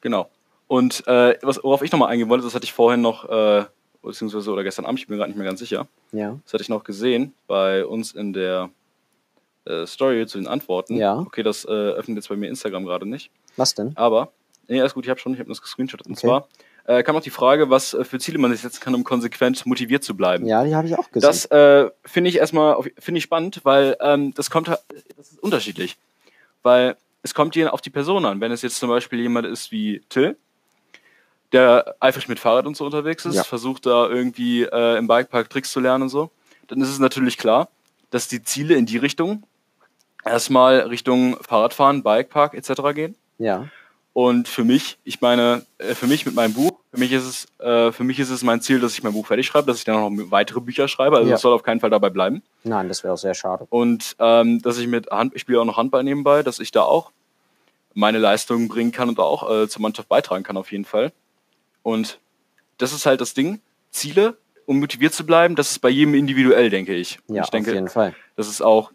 Genau. 0.00 0.28
Und 0.68 1.06
äh, 1.06 1.38
was, 1.42 1.62
worauf 1.62 1.82
ich 1.82 1.92
nochmal 1.92 2.10
eingehen 2.10 2.28
wollte, 2.28 2.44
das 2.44 2.54
hatte 2.54 2.64
ich 2.64 2.72
vorhin 2.72 3.00
noch, 3.00 3.28
äh, 3.28 3.64
beziehungsweise 4.02 4.50
oder 4.50 4.64
gestern 4.64 4.84
Abend, 4.84 4.98
ich 4.98 5.06
bin 5.06 5.16
gerade 5.16 5.30
nicht 5.30 5.38
mehr 5.38 5.46
ganz 5.46 5.60
sicher. 5.60 5.86
Ja. 6.12 6.38
Das 6.44 6.54
hatte 6.54 6.62
ich 6.62 6.68
noch 6.68 6.84
gesehen 6.84 7.34
bei 7.46 7.84
uns 7.84 8.12
in 8.12 8.32
der 8.32 8.70
äh, 9.64 9.86
Story 9.86 10.26
zu 10.26 10.38
den 10.38 10.46
Antworten. 10.46 10.96
Ja. 10.96 11.18
Okay, 11.18 11.42
das 11.42 11.64
äh, 11.64 11.68
öffnet 11.68 12.16
jetzt 12.16 12.28
bei 12.28 12.36
mir 12.36 12.48
Instagram 12.48 12.84
gerade 12.84 13.06
nicht. 13.06 13.30
Was 13.56 13.74
denn? 13.74 13.92
Aber, 13.96 14.32
nee, 14.68 14.80
alles 14.80 14.94
gut, 14.94 15.04
ich 15.04 15.10
habe 15.10 15.20
schon, 15.20 15.34
ich 15.34 15.38
habe 15.38 15.48
das 15.48 15.62
gescreenshottet. 15.62 16.06
Und 16.06 16.14
okay. 16.14 16.26
zwar 16.26 16.48
äh, 16.84 17.02
kam 17.02 17.16
auch 17.16 17.20
die 17.20 17.30
Frage, 17.30 17.70
was 17.70 17.94
äh, 17.94 18.04
für 18.04 18.18
Ziele 18.18 18.38
man 18.38 18.52
sich 18.52 18.60
setzen 18.60 18.80
kann, 18.80 18.94
um 18.94 19.04
konsequent 19.04 19.66
motiviert 19.66 20.04
zu 20.04 20.16
bleiben. 20.16 20.46
Ja, 20.46 20.64
die 20.64 20.74
habe 20.74 20.86
ich 20.86 20.96
auch 20.96 21.10
gesehen. 21.10 21.28
Das 21.28 21.44
äh, 21.46 21.90
finde 22.04 22.30
ich 22.30 22.38
erstmal 22.38 22.80
finde 22.98 23.18
ich 23.18 23.24
spannend, 23.24 23.60
weil 23.64 23.96
ähm, 24.00 24.34
das 24.34 24.50
kommt, 24.50 24.68
das 24.68 24.82
ist 25.18 25.42
unterschiedlich. 25.42 25.96
Weil 26.62 26.96
es 27.22 27.34
kommt 27.34 27.56
je 27.56 27.66
auf 27.66 27.80
die 27.80 27.90
Person 27.90 28.24
an. 28.24 28.40
Wenn 28.40 28.52
es 28.52 28.62
jetzt 28.62 28.78
zum 28.78 28.88
Beispiel 28.88 29.20
jemand 29.20 29.46
ist 29.46 29.72
wie 29.72 30.00
Till, 30.08 30.36
der 31.52 31.96
eifrig 32.00 32.28
mit 32.28 32.38
Fahrrad 32.38 32.66
und 32.66 32.76
so 32.76 32.84
unterwegs 32.84 33.24
ist, 33.24 33.34
ja. 33.34 33.44
versucht 33.44 33.86
da 33.86 34.08
irgendwie 34.08 34.62
äh, 34.62 34.98
im 34.98 35.06
Bikepark 35.06 35.50
Tricks 35.50 35.70
zu 35.70 35.80
lernen 35.80 36.04
und 36.04 36.08
so, 36.08 36.30
dann 36.68 36.80
ist 36.80 36.88
es 36.88 36.98
natürlich 36.98 37.38
klar, 37.38 37.68
dass 38.10 38.28
die 38.28 38.42
Ziele 38.42 38.74
in 38.74 38.86
die 38.86 38.98
Richtung 38.98 39.44
erstmal 40.24 40.80
Richtung 40.80 41.36
Fahrradfahren, 41.42 42.02
Bikepark 42.02 42.54
etc. 42.54 42.94
gehen. 42.94 43.16
Ja. 43.38 43.68
Und 44.12 44.48
für 44.48 44.64
mich, 44.64 44.96
ich 45.04 45.20
meine, 45.20 45.66
äh, 45.76 45.94
für 45.94 46.06
mich 46.06 46.24
mit 46.24 46.34
meinem 46.34 46.54
Buch, 46.54 46.72
für 46.90 46.98
mich 46.98 47.12
ist 47.12 47.24
es, 47.24 47.60
äh, 47.60 47.92
für 47.92 48.02
mich 48.02 48.18
ist 48.18 48.30
es 48.30 48.42
mein 48.42 48.62
Ziel, 48.62 48.80
dass 48.80 48.94
ich 48.94 49.02
mein 49.02 49.12
Buch 49.12 49.26
fertig 49.26 49.46
schreibe, 49.46 49.66
dass 49.66 49.76
ich 49.76 49.84
dann 49.84 50.00
noch 50.00 50.30
weitere 50.30 50.60
Bücher 50.60 50.88
schreibe. 50.88 51.16
Also 51.16 51.26
es 51.26 51.32
ja. 51.32 51.36
soll 51.36 51.52
auf 51.52 51.62
keinen 51.62 51.80
Fall 51.80 51.90
dabei 51.90 52.08
bleiben. 52.08 52.42
Nein, 52.64 52.88
das 52.88 53.04
wäre 53.04 53.12
auch 53.12 53.18
sehr 53.18 53.34
schade. 53.34 53.66
Und 53.68 54.16
ähm, 54.18 54.62
dass 54.62 54.78
ich 54.78 54.86
mit 54.86 55.10
Hand, 55.10 55.34
ich 55.34 55.42
spiele 55.42 55.60
auch 55.60 55.66
noch 55.66 55.76
Handball 55.76 56.02
nebenbei, 56.02 56.42
dass 56.42 56.60
ich 56.60 56.70
da 56.70 56.80
auch 56.80 57.12
meine 57.92 58.16
Leistungen 58.16 58.68
bringen 58.68 58.90
kann 58.90 59.10
und 59.10 59.18
auch 59.18 59.50
äh, 59.50 59.68
zur 59.68 59.82
Mannschaft 59.82 60.08
beitragen 60.08 60.44
kann 60.44 60.56
auf 60.56 60.72
jeden 60.72 60.86
Fall. 60.86 61.12
Und 61.86 62.18
das 62.78 62.92
ist 62.92 63.06
halt 63.06 63.20
das 63.20 63.32
Ding. 63.32 63.60
Ziele, 63.92 64.36
um 64.64 64.80
motiviert 64.80 65.14
zu 65.14 65.24
bleiben, 65.24 65.54
das 65.54 65.70
ist 65.70 65.78
bei 65.78 65.88
jedem 65.88 66.14
individuell, 66.14 66.68
denke 66.68 66.92
ich. 66.92 67.20
ja, 67.28 67.44
ich 67.44 67.50
denke, 67.50 67.70
auf 67.70 67.74
jeden 67.76 67.88
Fall. 67.88 68.12
Das 68.34 68.48
ist 68.48 68.60
auch, 68.60 68.90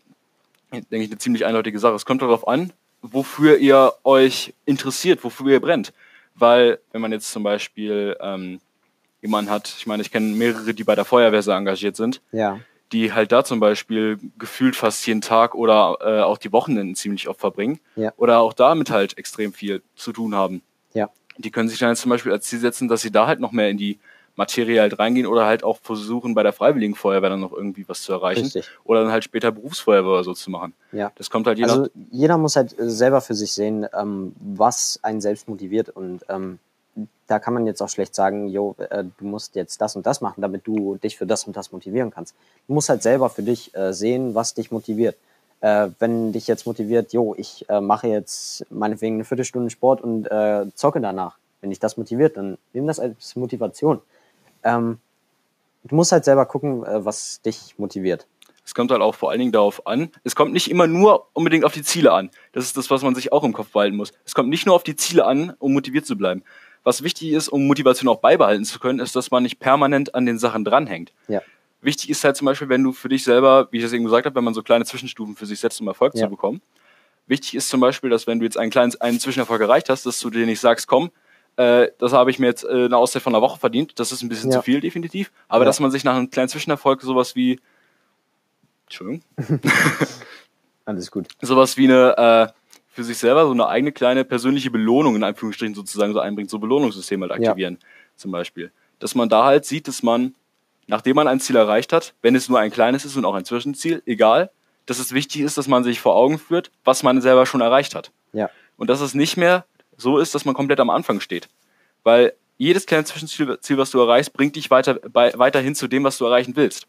denke 0.74 0.98
ich, 0.98 1.10
eine 1.10 1.18
ziemlich 1.18 1.46
eindeutige 1.46 1.80
Sache. 1.80 1.96
Es 1.96 2.06
kommt 2.06 2.22
darauf 2.22 2.50
an, 2.50 2.74
wofür 3.02 3.60
ihr 3.60 3.94
euch 4.04 4.54
interessiert, 4.66 5.24
wofür 5.24 5.54
ihr 5.54 5.62
brennt. 5.62 5.94
Weil, 6.36 6.80
wenn 6.92 7.00
man 7.00 7.14
jetzt 7.14 7.32
zum 7.32 7.44
Beispiel 7.44 8.18
ähm, 8.20 8.60
jemanden 9.22 9.52
hat, 9.52 9.74
ich 9.78 9.88
meine, 9.88 10.02
ich 10.02 10.12
kenne 10.12 10.36
mehrere, 10.36 10.74
die 10.74 10.84
bei 10.84 10.96
der 10.96 11.06
Feuerwehr 11.06 11.44
sehr 11.44 11.56
engagiert 11.56 11.96
sind, 11.96 12.22
ja. 12.34 12.60
die 12.92 13.14
halt 13.14 13.32
da 13.32 13.46
zum 13.46 13.62
Beispiel 13.62 14.20
gefühlt 14.38 14.76
fast 14.76 15.08
jeden 15.08 15.22
Tag 15.22 15.56
oder 15.56 15.98
äh, 16.02 16.24
auch 16.24 16.38
die 16.38 16.52
Wochenenden 16.52 16.96
ziemlich 16.96 17.30
oft 17.30 17.40
verbringen 17.40 17.80
ja. 17.96 18.12
oder 18.18 18.40
auch 18.40 18.52
damit 18.52 18.90
halt 18.90 19.18
extrem 19.18 19.54
viel 19.54 19.82
zu 19.96 20.12
tun 20.12 20.36
haben. 20.36 20.62
Ja 20.94 21.10
die 21.42 21.52
können 21.52 21.70
sich 21.70 21.80
dann 21.80 21.90
jetzt 21.90 22.02
zum 22.02 22.10
Beispiel 22.10 22.32
als 22.32 22.46
Ziel 22.46 22.60
setzen, 22.60 22.88
dass 22.88 23.02
sie 23.02 23.12
da 23.12 23.28
halt 23.28 23.40
noch 23.40 23.52
mehr 23.52 23.70
in 23.70 23.78
die 23.78 24.00
Materie 24.36 24.80
halt 24.80 24.98
reingehen 24.98 25.28
oder 25.28 25.46
halt 25.46 25.64
auch 25.64 25.78
versuchen, 25.82 26.34
bei 26.34 26.44
der 26.44 26.54
Freiwilligen 26.54 26.96
Feuerwehr 26.96 27.30
dann 27.30 27.42
noch 27.42 27.52
irgendwie 27.52 27.88
was 27.88 28.02
zu 28.02 28.14
erreichen. 28.14 28.44
Richtig. 28.44 28.70
Oder 28.84 29.04
dann 29.04 29.12
halt 29.12 29.24
später 29.24 29.52
Berufsfeuerwehr 29.52 30.12
oder 30.12 30.24
so 30.24 30.34
zu 30.34 30.50
machen. 30.50 30.74
Ja. 30.92 31.12
Das 31.16 31.30
kommt 31.30 31.48
halt 31.48 31.58
je 31.58 31.66
also 31.66 31.88
jeder 32.12 32.38
muss 32.38 32.56
halt 32.56 32.78
äh, 32.80 32.90
selber 32.90 33.22
für 33.22 33.36
sich 33.36 33.54
sehen, 33.54 33.86
ähm, 33.94 34.34
was 34.40 35.00
einen 35.04 35.22
selbst 35.22 35.48
motiviert 35.48 35.90
und 35.90 36.22
ähm, 36.30 36.60
da 37.28 37.40
kann 37.40 37.54
man 37.54 37.66
jetzt 37.66 37.82
auch 37.82 37.90
schlecht 37.90 38.14
sagen, 38.14 38.50
jo, 38.50 38.76
äh, 38.90 39.06
du 39.18 39.26
musst 39.26 39.56
jetzt 39.56 39.80
das 39.80 39.96
und 39.96 40.06
das 40.06 40.20
machen, 40.20 40.42
damit 40.42 40.68
du 40.68 40.98
dich 40.98 41.18
für 41.18 41.26
das 41.26 41.46
und 41.46 41.56
das 41.56 41.72
motivieren 41.72 42.12
kannst. 42.12 42.36
Du 42.68 42.74
musst 42.74 42.90
halt 42.90 43.04
selber 43.04 43.30
für 43.30 43.44
dich 43.44 43.74
äh, 43.76 43.94
sehen, 43.94 44.36
was 44.36 44.54
dich 44.54 44.72
motiviert 44.72 45.16
äh, 45.62 45.90
wenn 46.00 46.34
dich 46.34 46.48
jetzt 46.48 46.66
motiviert, 46.66 47.14
jo, 47.14 47.36
ich 47.38 47.68
äh, 47.70 47.80
mache 47.80 48.08
jetzt 48.08 48.66
meinetwegen 48.72 49.16
eine 49.16 49.26
Viertelstunde 49.26 49.70
Sport 49.70 50.02
und 50.02 50.26
äh, 50.26 50.66
zocke 50.74 51.00
danach. 51.00 51.38
Wenn 51.62 51.70
dich 51.70 51.80
das 51.80 51.98
motiviert, 51.98 52.38
dann 52.38 52.58
nimm 52.74 52.88
das 52.88 53.00
als 53.00 53.36
Motivation. 53.36 54.02
Ähm, 54.64 55.00
du 55.84 55.96
musst 55.96 56.12
halt 56.12 56.26
selber 56.26 56.46
gucken, 56.46 56.84
äh, 56.84 57.06
was 57.06 57.42
dich 57.42 57.76
motiviert. 57.78 58.28
Es 58.66 58.76
kommt 58.76 58.92
halt 58.92 59.02
auch 59.02 59.16
vor 59.16 59.32
allen 59.32 59.40
Dingen 59.40 59.52
darauf 59.52 59.86
an, 59.88 60.12
es 60.24 60.36
kommt 60.36 60.54
nicht 60.54 60.70
immer 60.70 60.88
nur 60.88 61.28
unbedingt 61.34 61.66
auf 61.66 61.74
die 61.74 61.84
Ziele 61.84 62.12
an. 62.12 62.30
Das 62.54 62.66
ist 62.66 62.78
das, 62.78 62.90
was 62.90 63.02
man 63.02 63.16
sich 63.16 63.32
auch 63.32 63.44
im 63.44 63.54
Kopf 63.54 63.72
behalten 63.72 63.98
muss. 63.98 64.14
Es 64.26 64.34
kommt 64.34 64.50
nicht 64.50 64.66
nur 64.66 64.76
auf 64.76 64.84
die 64.84 64.96
Ziele 64.96 65.26
an, 65.26 65.54
um 65.60 65.74
motiviert 65.74 66.06
zu 66.06 66.16
bleiben. 66.16 66.44
Was 66.84 67.04
wichtig 67.04 67.32
ist, 67.32 67.50
um 67.50 67.68
Motivation 67.68 68.10
auch 68.10 68.20
beibehalten 68.20 68.66
zu 68.66 68.80
können, 68.80 69.00
ist, 69.00 69.16
dass 69.16 69.30
man 69.30 69.44
nicht 69.44 69.60
permanent 69.60 70.16
an 70.16 70.26
den 70.26 70.40
Sachen 70.40 70.64
dranhängt. 70.64 71.12
Ja. 71.28 71.42
Wichtig 71.82 72.10
ist 72.10 72.24
halt 72.24 72.38
zum 72.38 72.46
Beispiel, 72.46 72.70
wenn 72.70 72.84
du 72.84 72.92
für 72.92 73.10
dich 73.10 73.24
selber, 73.24 73.68
wie 73.72 73.78
ich 73.78 73.84
das 73.84 73.94
eben 73.94 74.04
gesagt 74.04 74.26
habe, 74.26 74.36
wenn 74.36 74.44
man 74.44 74.54
so 74.54 74.62
kleine 74.62 74.86
Zwischenstufen 74.86 75.36
für 75.36 75.46
sich 75.46 75.60
setzt, 75.60 75.82
um 75.82 75.88
Erfolg 75.88 76.14
ja. 76.16 76.26
zu 76.26 76.30
bekommen. 76.30 76.62
Wichtig 77.28 77.56
ist 77.56 77.70
zum 77.70 77.80
Beispiel, 77.80 78.10
dass 78.10 78.28
wenn 78.28 78.40
du 78.40 78.46
jetzt 78.46 78.58
einen 78.58 78.72
kleinen 78.72 78.94
einen 79.00 79.20
Zwischenerfolg 79.20 79.62
erreicht 79.62 79.90
hast, 79.90 80.06
dass 80.06 80.20
du 80.20 80.30
dir 80.30 80.46
nicht 80.46 80.60
sagst, 80.60 80.88
komm, 80.88 81.12
äh, 81.58 81.88
das 81.98 82.14
habe 82.14 82.30
ich 82.30 82.40
mir 82.40 82.48
jetzt 82.48 82.64
äh, 82.64 82.86
eine 82.86 82.98
Auszeit 82.98 83.22
von 83.22 83.34
einer 83.34 83.42
Woche 83.42 83.60
verdient. 83.60 84.00
Das 84.00 84.12
ist 84.12 84.22
ein 84.22 84.30
bisschen 84.30 84.52
ja. 84.52 84.58
zu 84.58 84.64
viel, 84.64 84.80
definitiv. 84.80 85.32
Aber 85.48 85.64
ja. 85.64 85.66
dass 85.66 85.80
man 85.80 85.92
sich 85.92 86.04
nach 86.04 86.16
einem 86.16 86.30
kleinen 86.30 86.50
Zwischenerfolg 86.50 87.02
sowas 87.02 87.36
wie 87.36 87.60
Entschuldigung. 88.86 89.24
Alles 90.86 91.10
gut. 91.10 91.28
Sowas 91.42 91.78
wie 91.78 91.86
eine 91.86 92.18
äh, 92.18 92.54
für 92.90 93.04
sich 93.04 93.18
selber 93.18 93.46
so 93.46 93.52
eine 93.52 93.68
eigene 93.68 93.94
kleine 93.94 94.26
persönliche 94.26 94.70
Belohnung 94.70 95.16
in 95.16 95.24
Anführungsstrichen 95.24 95.74
sozusagen 95.74 96.14
so 96.14 96.20
einbringt, 96.20 96.50
so 96.50 96.60
Belohnungssysteme 96.60 97.30
halt 97.30 97.32
aktivieren, 97.32 97.78
ja. 97.80 97.88
zum 98.18 98.32
Beispiel. 98.32 98.72
Dass 99.00 99.16
man 99.16 99.30
da 99.30 99.46
halt 99.46 99.66
sieht, 99.66 99.88
dass 99.88 100.04
man 100.04 100.36
nachdem 100.88 101.16
man 101.16 101.28
ein 101.28 101.40
Ziel 101.40 101.56
erreicht 101.56 101.94
hat, 101.94 102.14
wenn 102.22 102.36
es 102.36 102.50
nur 102.50 102.60
ein 102.60 102.72
kleines 102.72 103.06
ist 103.06 103.16
und 103.16 103.26
auch 103.26 103.36
ein 103.36 103.46
Zwischenziel, 103.46 104.02
egal, 104.06 104.52
dass 104.86 105.00
es 105.00 105.14
wichtig 105.14 105.42
ist, 105.42 105.58
dass 105.58 105.68
man 105.68 105.84
sich 105.84 106.00
vor 106.00 106.16
Augen 106.16 106.40
führt, 106.40 106.72
was 106.84 107.04
man 107.04 107.22
selber 107.22 107.46
schon 107.46 107.62
erreicht 107.62 107.96
hat. 107.96 108.12
Ja. 108.34 108.50
Und 108.78 108.90
dass 108.90 109.02
es 109.02 109.14
nicht 109.14 109.38
mehr 109.38 109.66
so 109.98 110.18
ist, 110.18 110.34
dass 110.34 110.46
man 110.46 110.56
komplett 110.56 110.80
am 110.80 110.90
Anfang 110.90 111.20
steht. 111.20 111.48
Weil 112.04 112.34
jedes 112.58 112.86
kleine 112.86 113.06
Zwischenziel, 113.06 113.60
Ziel, 113.60 113.78
was 113.78 113.92
du 113.92 114.00
erreichst, 114.00 114.34
bringt 114.34 114.56
dich 114.56 114.70
weiter, 114.72 114.96
bei, 114.96 115.32
weiterhin 115.38 115.76
zu 115.76 115.88
dem, 115.88 116.04
was 116.04 116.18
du 116.18 116.26
erreichen 116.26 116.56
willst. 116.56 116.88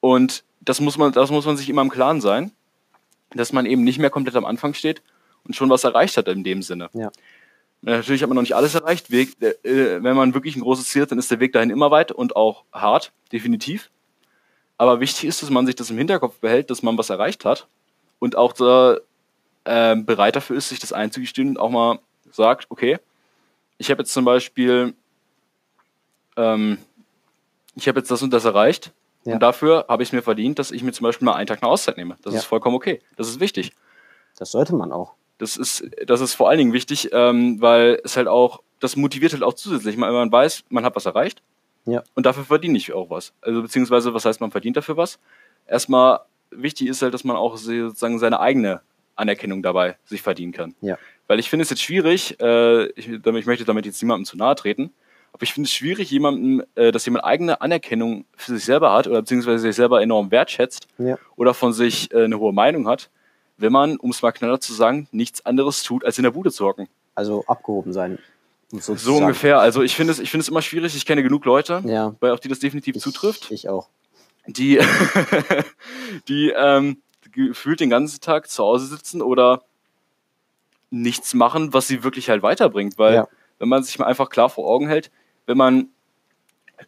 Und 0.00 0.44
das 0.60 0.80
muss 0.80 0.98
man, 0.98 1.12
das 1.12 1.30
muss 1.30 1.46
man 1.46 1.56
sich 1.56 1.68
immer 1.68 1.82
im 1.82 1.90
Klaren 1.90 2.20
sein, 2.20 2.52
dass 3.30 3.52
man 3.52 3.66
eben 3.66 3.84
nicht 3.84 3.98
mehr 3.98 4.10
komplett 4.10 4.36
am 4.36 4.44
Anfang 4.44 4.74
steht 4.74 5.02
und 5.44 5.54
schon 5.54 5.70
was 5.70 5.84
erreicht 5.84 6.16
hat 6.16 6.28
in 6.28 6.44
dem 6.44 6.62
Sinne. 6.62 6.90
Ja. 6.92 7.10
Natürlich 7.82 8.22
hat 8.22 8.28
man 8.28 8.34
noch 8.34 8.42
nicht 8.42 8.56
alles 8.56 8.74
erreicht. 8.74 9.10
Weg, 9.10 9.40
äh, 9.40 10.02
wenn 10.02 10.16
man 10.16 10.34
wirklich 10.34 10.56
ein 10.56 10.62
großes 10.62 10.86
Ziel 10.88 11.02
hat, 11.02 11.10
dann 11.12 11.18
ist 11.18 11.30
der 11.30 11.38
Weg 11.40 11.52
dahin 11.52 11.70
immer 11.70 11.90
weit 11.90 12.10
und 12.12 12.34
auch 12.36 12.64
hart, 12.72 13.12
definitiv. 13.32 13.90
Aber 14.78 15.00
wichtig 15.00 15.24
ist, 15.24 15.42
dass 15.42 15.50
man 15.50 15.66
sich 15.66 15.76
das 15.76 15.90
im 15.90 15.98
Hinterkopf 15.98 16.38
behält, 16.40 16.70
dass 16.70 16.82
man 16.82 16.98
was 16.98 17.10
erreicht 17.10 17.44
hat 17.44 17.66
und 18.18 18.36
auch 18.36 18.52
da, 18.52 18.98
äh, 19.64 19.96
bereit 19.96 20.34
dafür 20.36 20.56
ist, 20.56 20.68
sich 20.70 20.80
das 20.80 20.92
einzugestehen 20.92 21.50
und 21.50 21.58
auch 21.58 21.70
mal 21.70 21.98
sagt, 22.32 22.66
okay, 22.70 22.98
ich 23.78 23.90
habe 23.90 24.02
jetzt 24.02 24.12
zum 24.12 24.24
Beispiel, 24.24 24.94
ähm, 26.36 26.78
ich 27.76 27.86
habe 27.88 28.00
jetzt 28.00 28.10
das 28.10 28.22
und 28.22 28.30
das 28.32 28.44
erreicht 28.44 28.92
Ja. 29.24 29.34
und 29.34 29.40
dafür 29.40 29.84
habe 29.88 30.02
ich 30.02 30.08
es 30.08 30.12
mir 30.12 30.22
verdient, 30.22 30.58
dass 30.58 30.70
ich 30.72 30.82
mir 30.82 30.92
zum 30.92 31.04
Beispiel 31.04 31.26
mal 31.26 31.34
einen 31.34 31.46
Tag 31.46 31.62
eine 31.62 31.70
Auszeit 31.70 31.96
nehme. 31.96 32.16
Das 32.22 32.34
Ja. 32.34 32.40
ist 32.40 32.46
vollkommen 32.46 32.74
okay. 32.76 33.00
Das 33.16 33.28
ist 33.28 33.38
wichtig. 33.40 33.72
Das 34.36 34.50
sollte 34.50 34.74
man 34.74 34.92
auch. 34.92 35.14
Das 35.38 35.56
ist, 35.56 35.84
das 36.06 36.20
ist 36.20 36.34
vor 36.34 36.48
allen 36.48 36.58
Dingen 36.58 36.72
wichtig, 36.72 37.10
ähm, 37.12 37.60
weil 37.60 38.00
es 38.04 38.16
halt 38.16 38.26
auch, 38.28 38.60
das 38.80 38.96
motiviert 38.96 39.32
halt 39.32 39.42
auch 39.42 39.54
zusätzlich, 39.54 39.94
wenn 39.94 40.12
man 40.12 40.32
weiß, 40.32 40.64
man 40.68 40.84
hat 40.84 40.96
was 40.96 41.06
erreicht 41.06 41.42
Ja. 41.86 42.02
und 42.14 42.26
dafür 42.26 42.44
verdiene 42.44 42.76
ich 42.76 42.92
auch 42.92 43.08
was. 43.10 43.32
Also 43.40 43.62
beziehungsweise, 43.62 44.12
was 44.14 44.24
heißt, 44.24 44.40
man 44.40 44.50
verdient 44.50 44.76
dafür 44.76 44.96
was? 44.96 45.18
Erstmal 45.66 46.20
wichtig 46.50 46.88
ist 46.88 47.02
halt, 47.02 47.14
dass 47.14 47.24
man 47.24 47.36
auch 47.36 47.56
sozusagen 47.56 48.18
seine 48.18 48.40
eigene 48.40 48.80
Anerkennung 49.16 49.62
dabei 49.62 49.96
sich 50.04 50.22
verdienen 50.22 50.52
kann. 50.52 50.74
Ja. 50.80 50.96
Weil 51.26 51.38
ich 51.38 51.50
finde 51.50 51.62
es 51.64 51.70
jetzt 51.70 51.82
schwierig, 51.82 52.40
äh, 52.40 52.86
ich, 52.92 53.10
damit, 53.22 53.40
ich 53.42 53.46
möchte 53.46 53.64
damit 53.64 53.84
jetzt 53.86 54.00
niemandem 54.02 54.24
zu 54.24 54.36
nahe 54.36 54.54
treten, 54.54 54.92
aber 55.32 55.42
ich 55.42 55.52
finde 55.52 55.66
es 55.66 55.72
schwierig, 55.72 56.10
jemandem, 56.10 56.64
äh, 56.74 56.90
dass 56.90 57.04
jemand 57.04 57.24
eigene 57.24 57.60
Anerkennung 57.60 58.24
für 58.36 58.54
sich 58.54 58.64
selber 58.64 58.92
hat 58.92 59.06
oder 59.06 59.20
beziehungsweise 59.20 59.58
sich 59.58 59.76
selber 59.76 60.00
enorm 60.00 60.30
wertschätzt 60.30 60.88
Ja. 60.98 61.18
oder 61.36 61.52
von 61.52 61.72
sich 61.72 62.12
äh, 62.12 62.24
eine 62.24 62.38
hohe 62.38 62.52
Meinung 62.52 62.88
hat, 62.88 63.10
wenn 63.58 63.72
man, 63.72 63.96
um 63.98 64.10
es 64.10 64.22
mal 64.22 64.32
knaller 64.32 64.60
zu 64.60 64.72
sagen, 64.72 65.08
nichts 65.12 65.44
anderes 65.44 65.82
tut, 65.82 66.04
als 66.04 66.16
in 66.18 66.24
der 66.24 66.30
Bude 66.30 66.50
zu 66.50 66.64
hocken. 66.66 66.88
Also 67.14 67.44
abgehoben 67.46 67.92
sein. 67.92 68.18
um 68.72 68.80
So 68.80 68.94
sozusagen. 68.94 69.24
ungefähr. 69.24 69.58
Also 69.60 69.82
ich 69.82 69.94
finde 69.96 70.12
es, 70.12 70.18
ich 70.20 70.30
finde 70.30 70.42
es 70.42 70.48
immer 70.48 70.62
schwierig. 70.62 70.94
Ich 70.96 71.04
kenne 71.06 71.22
genug 71.22 71.44
Leute, 71.44 71.82
Ja. 71.84 72.14
bei 72.20 72.32
auf 72.32 72.40
die 72.40 72.48
das 72.48 72.58
definitiv 72.60 72.96
Ich, 72.96 73.02
zutrifft, 73.02 73.50
Ich 73.50 73.68
auch. 73.68 73.88
die, 74.46 74.78
die 76.28 76.50
ähm, 76.56 76.98
gefühlt 77.32 77.80
den 77.80 77.90
ganzen 77.90 78.20
Tag 78.20 78.48
zu 78.48 78.62
Hause 78.64 78.86
sitzen 78.86 79.22
oder 79.22 79.62
nichts 80.90 81.34
machen, 81.34 81.72
was 81.74 81.86
sie 81.88 82.02
wirklich 82.02 82.30
halt 82.30 82.42
weiterbringt. 82.42 82.98
Weil 82.98 83.14
Ja. 83.14 83.28
wenn 83.58 83.68
man 83.68 83.82
sich 83.82 83.98
mal 83.98 84.06
einfach 84.06 84.30
klar 84.30 84.48
vor 84.48 84.66
Augen 84.68 84.88
hält, 84.88 85.10
wenn 85.46 85.56
man, 85.58 85.88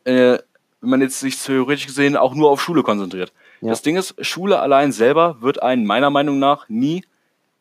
äh, 0.05 0.39
wenn 0.81 0.91
man 0.91 1.01
jetzt 1.01 1.21
sich 1.21 1.37
theoretisch 1.43 1.87
gesehen 1.87 2.17
auch 2.17 2.35
nur 2.35 2.51
auf 2.51 2.61
Schule 2.63 2.83
konzentriert. 2.83 3.33
Ja. 3.61 3.71
Das 3.71 3.83
Ding 3.83 3.97
ist, 3.97 4.15
Schule 4.25 4.59
allein 4.61 4.93
selber 4.93 5.41
wird 5.41 5.63
einen 5.63 5.85
meiner 5.87 6.11
Meinung 6.11 6.39
nach 6.39 6.69
nie 6.69 7.05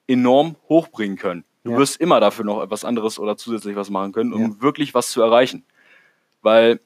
enorm 0.07 0.55
hochbringen 0.69 1.17
können. 1.17 1.43
Du 1.63 1.71
Ja. 1.71 1.77
wirst 1.77 1.99
immer 1.99 2.19
dafür 2.19 2.45
noch 2.45 2.61
etwas 2.63 2.85
anderes 2.85 3.19
oder 3.19 3.37
zusätzlich 3.37 3.75
was 3.75 3.89
machen 3.89 4.11
können, 4.13 4.33
um 4.33 4.41
Ja. 4.41 4.61
wirklich 4.61 4.93
was 4.93 5.11
zu 5.11 5.21
erreichen. 5.21 5.63
Weil 6.41 6.79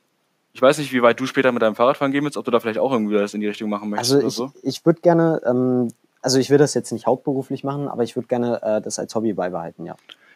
ich 0.54 0.62
weiß 0.62 0.78
nicht, 0.80 0.92
wie 0.94 1.02
weit 1.02 1.20
du 1.20 1.26
später 1.26 1.52
mit 1.52 1.62
deinem 1.62 1.76
Fahrradfahren 1.76 2.12
gehen 2.12 2.24
willst, 2.24 2.38
ob 2.38 2.46
du 2.46 2.52
da 2.52 2.60
vielleicht 2.60 2.80
auch 2.80 2.92
irgendwie 2.92 3.16
was 3.16 3.34
in 3.34 3.42
die 3.42 3.48
Richtung 3.48 3.70
machen 3.70 3.90
möchtest 3.90 4.14
Also 4.14 4.18
oder 4.20 4.28
ich, 4.28 4.34
so. 4.36 4.52
ich 4.64 4.86
würde 4.86 5.02
gerne, 5.02 5.42
ähm, 5.46 5.88
also 6.22 6.38
ich 6.40 6.50
will 6.50 6.58
das 6.58 6.74
jetzt 6.74 6.92
nicht 6.92 7.06
hauptberuflich 7.08 7.64
machen, 7.64 7.88
aber 7.88 8.04
ich 8.04 8.16
würde 8.16 8.28
gerne 8.28 8.62
äh, 8.62 8.82
das 8.82 9.00
als 9.00 9.14
Hobby 9.16 9.34
beibehalten, 9.34 9.86
ja. 9.86 9.96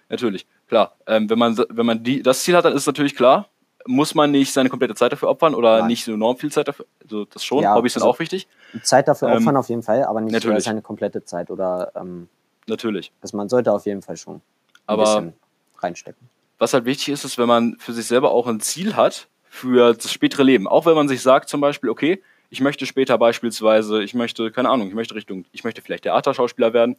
Natürlich, 0.10 0.48
klar. 0.68 0.96
Ähm, 1.06 1.30
wenn 1.30 1.38
man, 1.40 1.58
wenn 1.70 1.86
man 1.86 2.04
die, 2.04 2.22
das 2.22 2.44
Ziel 2.44 2.56
hat, 2.56 2.64
dann 2.66 2.74
ist 2.74 2.88
natürlich 2.88 3.16
klar, 3.16 3.48
muss 3.88 4.14
man 4.16 4.32
nicht 4.32 4.54
seine 4.54 4.70
komplette 4.70 4.94
Zeit 4.96 5.12
dafür 5.12 5.30
opfern 5.30 5.56
oder 5.56 5.80
Nein. 5.80 5.88
nicht 5.88 6.04
so 6.06 6.14
enorm 6.14 6.38
viel 6.38 6.52
Zeit 6.52 6.68
dafür. 6.68 6.86
Also 7.02 7.26
das 7.26 7.44
schon. 7.44 7.64
Ja, 7.64 7.74
Hobbys 7.76 7.94
sind 7.94 8.04
also- 8.04 8.12
auch 8.14 8.20
wichtig. 8.20 8.48
Zeit 8.84 9.08
dafür 9.08 9.30
Ähm, 9.30 9.38
opfern 9.38 9.58
auf 9.58 9.70
jeden 9.70 9.84
Fall, 9.84 10.04
aber 10.04 10.22
nicht 10.22 10.34
natürlich. 10.34 10.64
seine 10.64 10.82
komplette 10.82 11.24
Zeit 11.26 11.50
oder 11.50 11.92
ähm, 11.96 12.28
Natürlich. 12.68 13.12
also 13.22 13.38
man 13.38 13.48
sollte 13.50 13.72
auf 13.72 13.86
jeden 13.86 14.02
Fall 14.02 14.18
schon 14.18 14.36
ein 14.36 14.42
Aber- 14.88 15.04
bisschen 15.04 15.34
reinstecken. 15.80 16.30
was 16.60 16.74
halt 16.74 16.86
wichtig 16.86 17.10
ist, 17.10 17.24
ist, 17.24 17.38
wenn 17.38 17.48
man 17.48 17.76
für 17.80 17.94
sich 17.94 18.06
selber 18.08 18.32
auch 18.32 18.48
ein 18.48 18.60
Ziel 18.60 18.96
hat 18.96 19.28
für 19.50 19.94
das 19.94 20.12
spätere 20.12 20.44
Leben. 20.44 20.68
Auch 20.68 20.86
wenn 20.86 20.96
man 20.96 21.08
sich 21.08 21.22
sagt, 21.22 21.50
zum 21.50 21.62
Beispiel, 21.62 21.90
okay, 21.90 22.22
ich 22.50 22.62
möchte 22.62 22.86
später 22.86 23.18
beispielsweise, 23.18 24.04
ich 24.04 24.14
möchte, 24.14 24.52
keine 24.52 24.70
Ahnung, 24.70 24.88
ich 24.88 24.94
möchte 24.94 25.16
Richtung, 25.16 25.46
ich 25.52 25.64
möchte 25.64 25.82
vielleicht 25.82 26.04
Theaterschauspieler 26.04 26.74
werden 26.74 26.96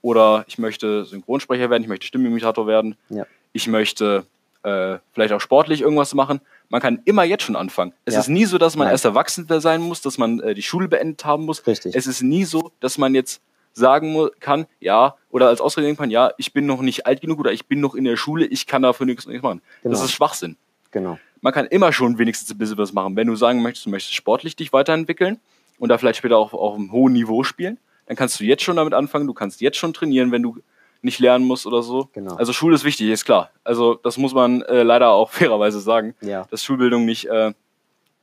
oder 0.00 0.44
ich 0.48 0.58
möchte 0.58 1.04
Synchronsprecher 1.04 1.70
werden, 1.70 1.82
ich 1.82 1.88
möchte 1.88 2.06
Stimmenimitator 2.06 2.66
werden, 2.66 2.96
Ja. 3.08 3.26
ich 3.52 3.68
möchte 3.68 4.24
äh, 4.64 4.98
vielleicht 5.12 5.32
auch 5.32 5.40
sportlich 5.40 5.80
irgendwas 5.82 6.14
machen. 6.14 6.40
Man 6.68 6.80
kann 6.80 7.00
immer 7.04 7.24
jetzt 7.24 7.42
schon 7.42 7.56
anfangen. 7.56 7.92
Es 8.04 8.14
Ja. 8.14 8.20
ist 8.20 8.28
nie 8.28 8.44
so, 8.44 8.58
dass 8.58 8.76
man 8.76 8.86
Nein. 8.86 8.92
erst 8.94 9.04
erwachsen 9.04 9.46
sein 9.60 9.80
muss, 9.80 10.00
dass 10.02 10.18
man 10.18 10.40
äh, 10.40 10.54
die 10.54 10.62
Schule 10.62 10.88
beendet 10.88 11.24
haben 11.24 11.44
muss. 11.44 11.66
Richtig. 11.66 11.94
Es 11.96 12.06
ist 12.06 12.22
nie 12.22 12.44
so, 12.44 12.70
dass 12.80 12.96
man 12.98 13.14
jetzt 13.14 13.40
sagen 13.74 14.28
kann, 14.40 14.66
ja, 14.80 15.16
oder 15.30 15.48
als 15.48 15.60
Ausrede 15.60 15.86
nehmen 15.86 15.96
kann, 15.96 16.10
ja, 16.10 16.32
ich 16.38 16.52
bin 16.52 16.66
noch 16.66 16.82
nicht 16.82 17.06
alt 17.06 17.20
genug 17.22 17.38
oder 17.40 17.52
ich 17.52 17.66
bin 17.66 17.80
noch 17.80 17.94
in 17.94 18.04
der 18.04 18.16
Schule, 18.16 18.44
ich 18.44 18.66
kann 18.66 18.82
dafür 18.82 19.06
nichts, 19.06 19.26
machen. 19.26 19.62
Das 19.82 19.92
Genau. 19.92 20.04
ist 20.04 20.12
Schwachsinn. 20.12 20.56
Genau. 20.90 21.18
Man 21.40 21.52
kann 21.52 21.66
immer 21.66 21.92
schon 21.92 22.18
wenigstens 22.18 22.50
ein 22.50 22.58
bisschen 22.58 22.78
was 22.78 22.92
machen. 22.92 23.16
Wenn 23.16 23.26
du 23.26 23.34
sagen 23.34 23.62
möchtest, 23.62 23.86
du 23.86 23.90
möchtest 23.90 24.14
sportlich 24.14 24.54
dich 24.56 24.72
weiterentwickeln 24.72 25.40
und 25.78 25.88
da 25.88 25.98
vielleicht 25.98 26.18
später 26.18 26.36
auch 26.36 26.52
auf 26.52 26.74
einem 26.76 26.92
hohen 26.92 27.14
Niveau 27.14 27.42
spielen, 27.44 27.78
dann 28.06 28.16
kannst 28.16 28.38
du 28.38 28.44
jetzt 28.44 28.62
schon 28.62 28.76
damit 28.76 28.92
anfangen, 28.94 29.26
du 29.26 29.32
kannst 29.34 29.60
jetzt 29.60 29.78
schon 29.78 29.94
trainieren, 29.94 30.30
wenn 30.32 30.42
du 30.42 30.58
nicht 31.02 31.18
lernen 31.18 31.44
musst 31.44 31.66
oder 31.66 31.82
so. 31.82 32.08
Genau. 32.12 32.36
Also 32.36 32.52
Schule 32.52 32.74
ist 32.76 32.84
wichtig, 32.84 33.08
ist 33.10 33.24
klar. 33.24 33.50
Also 33.64 33.94
das 33.94 34.16
muss 34.18 34.34
man 34.34 34.62
äh, 34.62 34.82
leider 34.82 35.10
auch 35.10 35.30
fairerweise 35.32 35.80
sagen, 35.80 36.14
Ja. 36.20 36.46
dass 36.50 36.62
Schulbildung 36.64 37.04
nicht 37.04 37.26
äh, 37.26 37.52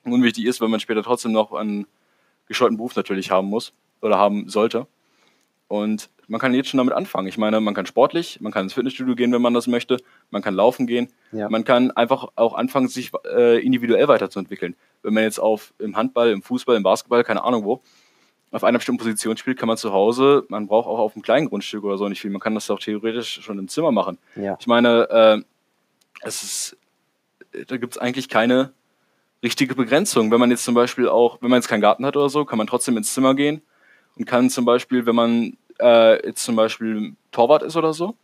unwichtig 0.05 0.45
ist, 0.45 0.61
weil 0.61 0.69
man 0.69 0.79
später 0.79 1.03
trotzdem 1.03 1.31
noch 1.33 1.51
einen 1.53 1.85
gescheuten 2.47 2.77
Beruf 2.77 2.95
natürlich 2.95 3.31
haben 3.31 3.47
muss 3.49 3.73
oder 4.01 4.17
haben 4.17 4.49
sollte. 4.49 4.87
Und 5.67 6.09
man 6.27 6.39
kann 6.39 6.53
jetzt 6.53 6.69
schon 6.69 6.77
damit 6.79 6.93
anfangen. 6.93 7.27
Ich 7.27 7.37
meine, 7.37 7.59
man 7.59 7.73
kann 7.73 7.85
sportlich, 7.85 8.39
man 8.41 8.51
kann 8.51 8.63
ins 8.63 8.73
Fitnessstudio 8.73 9.15
gehen, 9.15 9.31
wenn 9.31 9.41
man 9.41 9.53
das 9.53 9.67
möchte, 9.67 9.97
man 10.31 10.41
kann 10.41 10.55
laufen 10.55 10.87
gehen, 10.87 11.09
Ja. 11.31 11.49
man 11.49 11.63
kann 11.63 11.91
einfach 11.91 12.27
auch 12.35 12.53
anfangen, 12.53 12.87
sich 12.87 13.11
äh, 13.35 13.59
individuell 13.63 14.07
weiterzuentwickeln. 14.07 14.75
Wenn 15.03 15.13
man 15.13 15.23
jetzt 15.23 15.39
auf 15.39 15.73
im 15.79 15.95
Handball, 15.95 16.29
im 16.31 16.41
Fußball, 16.41 16.75
im 16.75 16.83
Basketball, 16.83 17.23
keine 17.23 17.43
Ahnung 17.43 17.65
wo, 17.65 17.81
auf 18.51 18.63
einer 18.63 18.79
bestimmten 18.79 18.99
Position 18.99 19.37
spielt, 19.37 19.57
kann 19.57 19.67
man 19.67 19.77
zu 19.77 19.93
Hause, 19.93 20.45
man 20.49 20.67
braucht 20.67 20.87
auch 20.87 20.99
auf 20.99 21.15
einem 21.15 21.21
kleinen 21.21 21.49
Grundstück 21.49 21.83
oder 21.83 21.97
so 21.97 22.07
nicht 22.09 22.21
viel. 22.21 22.31
Man 22.31 22.41
kann 22.41 22.55
das 22.55 22.69
auch 22.71 22.79
theoretisch 22.79 23.41
schon 23.41 23.59
im 23.59 23.67
Zimmer 23.67 23.91
machen. 23.91 24.17
Ja. 24.35 24.57
Ich 24.59 24.67
meine, 24.67 25.09
äh, 25.09 25.41
es 26.21 26.43
ist, 26.43 26.77
da 27.67 27.77
gibt 27.77 27.93
es 27.93 27.97
eigentlich 27.99 28.29
keine 28.29 28.73
richtige 29.43 29.75
Begrenzung. 29.75 30.31
Wenn 30.31 30.39
man 30.39 30.51
jetzt 30.51 30.63
zum 30.63 30.75
Beispiel 30.75 31.07
auch, 31.07 31.41
wenn 31.41 31.49
man 31.49 31.57
jetzt 31.57 31.67
keinen 31.67 31.81
Garten 31.81 32.05
hat 32.05 32.17
oder 32.17 32.29
so, 32.29 32.45
kann 32.45 32.57
man 32.57 32.67
trotzdem 32.67 32.97
ins 32.97 33.13
Zimmer 33.13 33.35
gehen 33.35 33.61
und 34.17 34.25
kann 34.25 34.49
zum 34.49 34.65
Beispiel, 34.65 35.05
wenn 35.05 35.15
man 35.15 35.57
äh, 35.79 36.25
jetzt 36.25 36.43
zum 36.43 36.55
Beispiel 36.55 37.15
Torwart 37.31 37.63
ist 37.63 37.75
oder 37.75 37.93
so, 37.93 38.15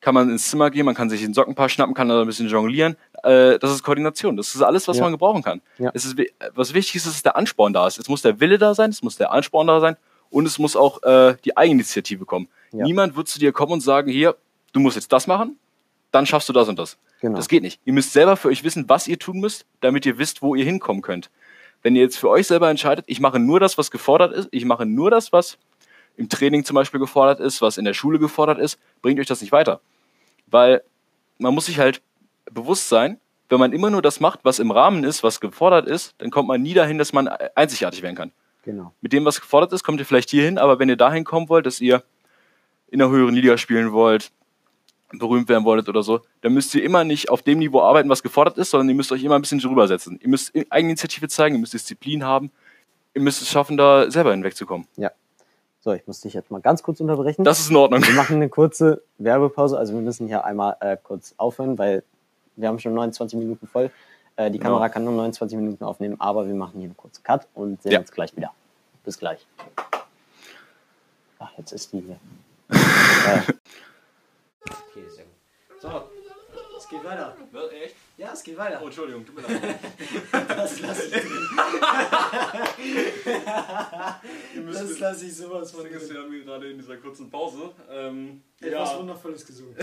kann 0.00 0.14
man 0.14 0.30
ins 0.30 0.50
Zimmer 0.50 0.70
gehen, 0.70 0.84
man 0.84 0.94
kann 0.94 1.10
sich 1.10 1.20
den 1.20 1.34
Sockenpaar 1.34 1.68
schnappen, 1.68 1.94
kann 1.94 2.08
da 2.08 2.20
ein 2.20 2.26
bisschen 2.26 2.48
jonglieren. 2.48 2.96
Äh, 3.26 3.58
das 3.58 3.72
ist 3.72 3.82
Koordination. 3.82 4.36
Das 4.36 4.54
ist 4.54 4.62
alles, 4.62 4.86
was 4.88 4.96
Ja. 4.98 5.02
man 5.02 5.12
gebrauchen 5.12 5.42
kann. 5.42 5.60
Ja. 5.78 5.90
Es 5.94 6.04
ist, 6.04 6.16
was 6.54 6.72
wichtig 6.74 6.96
ist, 6.96 7.06
ist, 7.06 7.14
dass 7.16 7.22
der 7.22 7.36
Ansporn 7.36 7.72
da 7.72 7.86
ist. 7.86 7.98
Es 7.98 8.08
muss 8.08 8.22
der 8.22 8.38
Wille 8.40 8.58
da 8.58 8.74
sein, 8.74 8.90
es 8.90 9.02
muss 9.02 9.16
der 9.16 9.32
Ansporn 9.32 9.66
da 9.66 9.80
sein 9.80 9.96
und 10.30 10.46
es 10.46 10.58
muss 10.58 10.76
auch 10.76 11.02
äh, 11.02 11.36
die 11.44 11.56
Eigeninitiative 11.56 12.24
kommen. 12.24 12.48
Ja. 12.72 12.84
Niemand 12.84 13.16
wird 13.16 13.28
zu 13.28 13.38
dir 13.38 13.52
kommen 13.52 13.72
und 13.72 13.80
sagen, 13.80 14.10
hier, 14.10 14.36
du 14.72 14.80
musst 14.80 14.96
jetzt 14.96 15.12
das 15.12 15.26
machen, 15.26 15.58
dann 16.12 16.26
schaffst 16.26 16.48
du 16.48 16.52
das 16.52 16.68
und 16.68 16.78
das. 16.78 16.96
Genau. 17.20 17.36
Das 17.36 17.48
geht 17.48 17.62
nicht. 17.62 17.80
Ihr 17.84 17.92
müsst 17.92 18.12
selber 18.12 18.36
für 18.36 18.48
euch 18.48 18.62
wissen, 18.62 18.88
was 18.88 19.08
ihr 19.08 19.18
tun 19.18 19.40
müsst, 19.40 19.64
damit 19.80 20.06
ihr 20.06 20.18
wisst, 20.18 20.42
wo 20.42 20.54
ihr 20.54 20.64
hinkommen 20.64 21.02
könnt. 21.02 21.30
Wenn 21.82 21.96
ihr 21.96 22.02
jetzt 22.02 22.18
für 22.18 22.28
euch 22.28 22.46
selber 22.46 22.68
entscheidet, 22.70 23.04
ich 23.08 23.20
mache 23.20 23.38
nur 23.38 23.60
das, 23.60 23.78
was 23.78 23.90
gefordert 23.90 24.32
ist, 24.32 24.48
ich 24.50 24.64
mache 24.64 24.86
nur 24.86 25.10
das, 25.10 25.32
was 25.32 25.56
im 26.16 26.28
Training 26.28 26.64
zum 26.64 26.74
Beispiel 26.74 27.00
gefordert 27.00 27.40
ist, 27.40 27.60
was 27.62 27.78
in 27.78 27.84
der 27.84 27.94
Schule 27.94 28.18
gefordert 28.18 28.58
ist, 28.58 28.78
bringt 29.02 29.20
euch 29.20 29.26
das 29.26 29.40
nicht 29.40 29.52
weiter. 29.52 29.80
Weil 30.46 30.82
man 31.38 31.54
muss 31.54 31.66
sich 31.66 31.78
halt 31.78 32.00
bewusst 32.50 32.88
sein, 32.88 33.18
wenn 33.48 33.60
man 33.60 33.72
immer 33.72 33.90
nur 33.90 34.02
das 34.02 34.20
macht, 34.20 34.40
was 34.42 34.58
im 34.58 34.70
Rahmen 34.70 35.04
ist, 35.04 35.22
was 35.22 35.40
gefordert 35.40 35.86
ist, 35.86 36.14
dann 36.18 36.30
kommt 36.30 36.48
man 36.48 36.62
nie 36.62 36.74
dahin, 36.74 36.98
dass 36.98 37.12
man 37.12 37.28
einzigartig 37.28 38.02
werden 38.02 38.16
kann. 38.16 38.32
Genau. 38.64 38.92
Mit 39.00 39.12
dem, 39.12 39.24
was 39.24 39.40
gefordert 39.40 39.72
ist, 39.72 39.84
kommt 39.84 40.00
ihr 40.00 40.06
vielleicht 40.06 40.30
hierhin, 40.30 40.58
aber 40.58 40.78
wenn 40.78 40.88
ihr 40.88 40.96
dahin 40.96 41.24
kommen 41.24 41.48
wollt, 41.48 41.66
dass 41.66 41.80
ihr 41.80 42.02
in 42.88 43.00
einer 43.00 43.10
höheren 43.10 43.34
Liga 43.34 43.56
spielen 43.58 43.92
wollt, 43.92 44.32
berühmt 45.12 45.48
werden 45.48 45.64
wolltet 45.64 45.88
oder 45.88 46.02
so, 46.02 46.20
dann 46.40 46.52
müsst 46.52 46.74
ihr 46.74 46.82
immer 46.82 47.04
nicht 47.04 47.30
auf 47.30 47.42
dem 47.42 47.60
Niveau 47.60 47.80
arbeiten, 47.80 48.08
was 48.08 48.24
gefordert 48.24 48.58
ist, 48.58 48.70
sondern 48.70 48.88
ihr 48.88 48.96
müsst 48.96 49.12
euch 49.12 49.22
immer 49.22 49.36
ein 49.36 49.42
bisschen 49.42 49.60
drüber 49.60 49.86
setzen. 49.86 50.18
Ihr 50.20 50.28
müsst 50.28 50.52
Eigeninitiative 50.70 51.28
zeigen, 51.28 51.54
ihr 51.54 51.60
müsst 51.60 51.74
Disziplin 51.74 52.24
haben, 52.24 52.50
ihr 53.14 53.22
müsst 53.22 53.40
es 53.40 53.48
schaffen, 53.48 53.76
da 53.76 54.10
selber 54.10 54.32
hinwegzukommen. 54.32 54.88
Ja. 54.96 55.12
So, 55.78 55.92
ich 55.92 56.04
muss 56.08 56.20
dich 56.20 56.34
jetzt 56.34 56.50
mal 56.50 56.60
ganz 56.60 56.82
kurz 56.82 56.98
unterbrechen. 57.00 57.44
Das 57.44 57.60
ist 57.60 57.70
in 57.70 57.76
Ordnung. 57.76 58.04
wir 58.04 58.14
machen 58.14 58.36
eine 58.36 58.48
kurze 58.48 59.02
Werbepause. 59.18 59.78
Also 59.78 59.94
wir 59.94 60.00
müssen 60.00 60.26
hier 60.26 60.44
einmal 60.44 60.76
äh, 60.80 60.96
kurz 61.00 61.34
aufhören, 61.36 61.78
weil 61.78 62.02
wir 62.56 62.68
haben 62.68 62.78
schon 62.78 62.94
29 62.94 63.38
Minuten 63.38 63.66
voll. 63.66 63.90
Äh, 64.36 64.50
die 64.50 64.58
Genau. 64.58 64.70
Kamera 64.70 64.88
kann 64.88 65.04
nur 65.04 65.14
29 65.14 65.56
Minuten 65.56 65.84
aufnehmen, 65.84 66.20
aber 66.20 66.46
wir 66.46 66.54
machen 66.54 66.74
hier 66.80 66.84
einen 66.84 66.96
kurzen 66.96 67.22
Cut 67.22 67.46
und 67.54 67.82
sehen 67.82 67.92
Ja. 67.92 68.00
uns 68.00 68.10
gleich 68.12 68.36
wieder. 68.36 68.52
Bis 69.04 69.18
gleich. 69.18 69.46
Ach, 71.38 71.50
jetzt 71.58 71.72
ist 71.72 71.92
die 71.92 72.00
hier. 72.00 72.18
Okay, 74.68 75.08
sehr 75.08 75.24
gut. 75.24 75.80
So, 75.80 75.88
es 76.78 76.88
geht 76.88 77.04
weiter. 77.04 77.36
Echt? 77.82 77.94
Ja, 78.16 78.30
es 78.32 78.42
geht 78.42 78.56
weiter. 78.56 78.80
Oh, 78.82 78.86
Entschuldigung, 78.86 79.24
tut 79.26 79.36
mir 79.36 79.42
leid. 79.42 79.78
Das 80.48 80.80
lasse 80.80 81.04
ich 81.06 81.12
drin. 81.12 81.22
Das 84.72 84.98
lasse 84.98 85.26
ich 85.26 85.36
sowas 85.36 85.70
von 85.70 85.82
Das 85.82 85.90
Ding 85.90 86.00
ist, 86.00 86.08
drin. 86.08 86.16
wir 86.16 86.22
haben 86.24 86.32
hier 86.32 86.44
gerade 86.44 86.70
in 86.70 86.78
dieser 86.78 86.96
kurzen 86.96 87.30
Pause. 87.30 87.70
Ähm, 87.90 88.42
Etwas 88.60 88.92
ja, 88.92 88.98
Wundervolles 88.98 89.46
gesungen. 89.46 89.76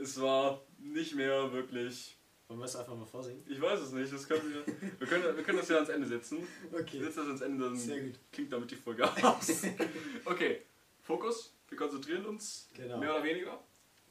es 0.00 0.20
war 0.20 0.60
nicht 0.84 1.14
mehr 1.14 1.52
wirklich. 1.52 2.16
Wollen 2.46 2.60
wir 2.60 2.66
es 2.66 2.76
einfach 2.76 2.94
mal 2.94 3.06
vorsingen? 3.06 3.42
Ich 3.48 3.60
weiß 3.60 3.80
es 3.80 3.92
nicht. 3.92 4.12
Das 4.12 4.28
können 4.28 4.52
wir, 4.52 4.66
wir, 4.98 5.06
können, 5.06 5.36
wir 5.36 5.42
können 5.42 5.58
das 5.58 5.68
ja 5.68 5.76
ans 5.76 5.88
Ende 5.88 6.06
setzen. 6.06 6.46
Okay. 6.72 7.00
Setzt 7.00 7.16
das 7.16 7.26
ans 7.26 7.40
Ende, 7.40 7.64
dann 7.64 7.76
Sehr 7.76 8.00
gut. 8.02 8.18
klingt 8.30 8.52
damit 8.52 8.70
die 8.70 8.76
Folge 8.76 9.04
aus. 9.24 9.62
Okay, 10.24 10.62
Fokus. 11.02 11.54
Wir 11.68 11.78
konzentrieren 11.78 12.26
uns. 12.26 12.68
Genau. 12.74 12.98
Mehr 12.98 13.14
oder 13.14 13.24
weniger? 13.24 13.64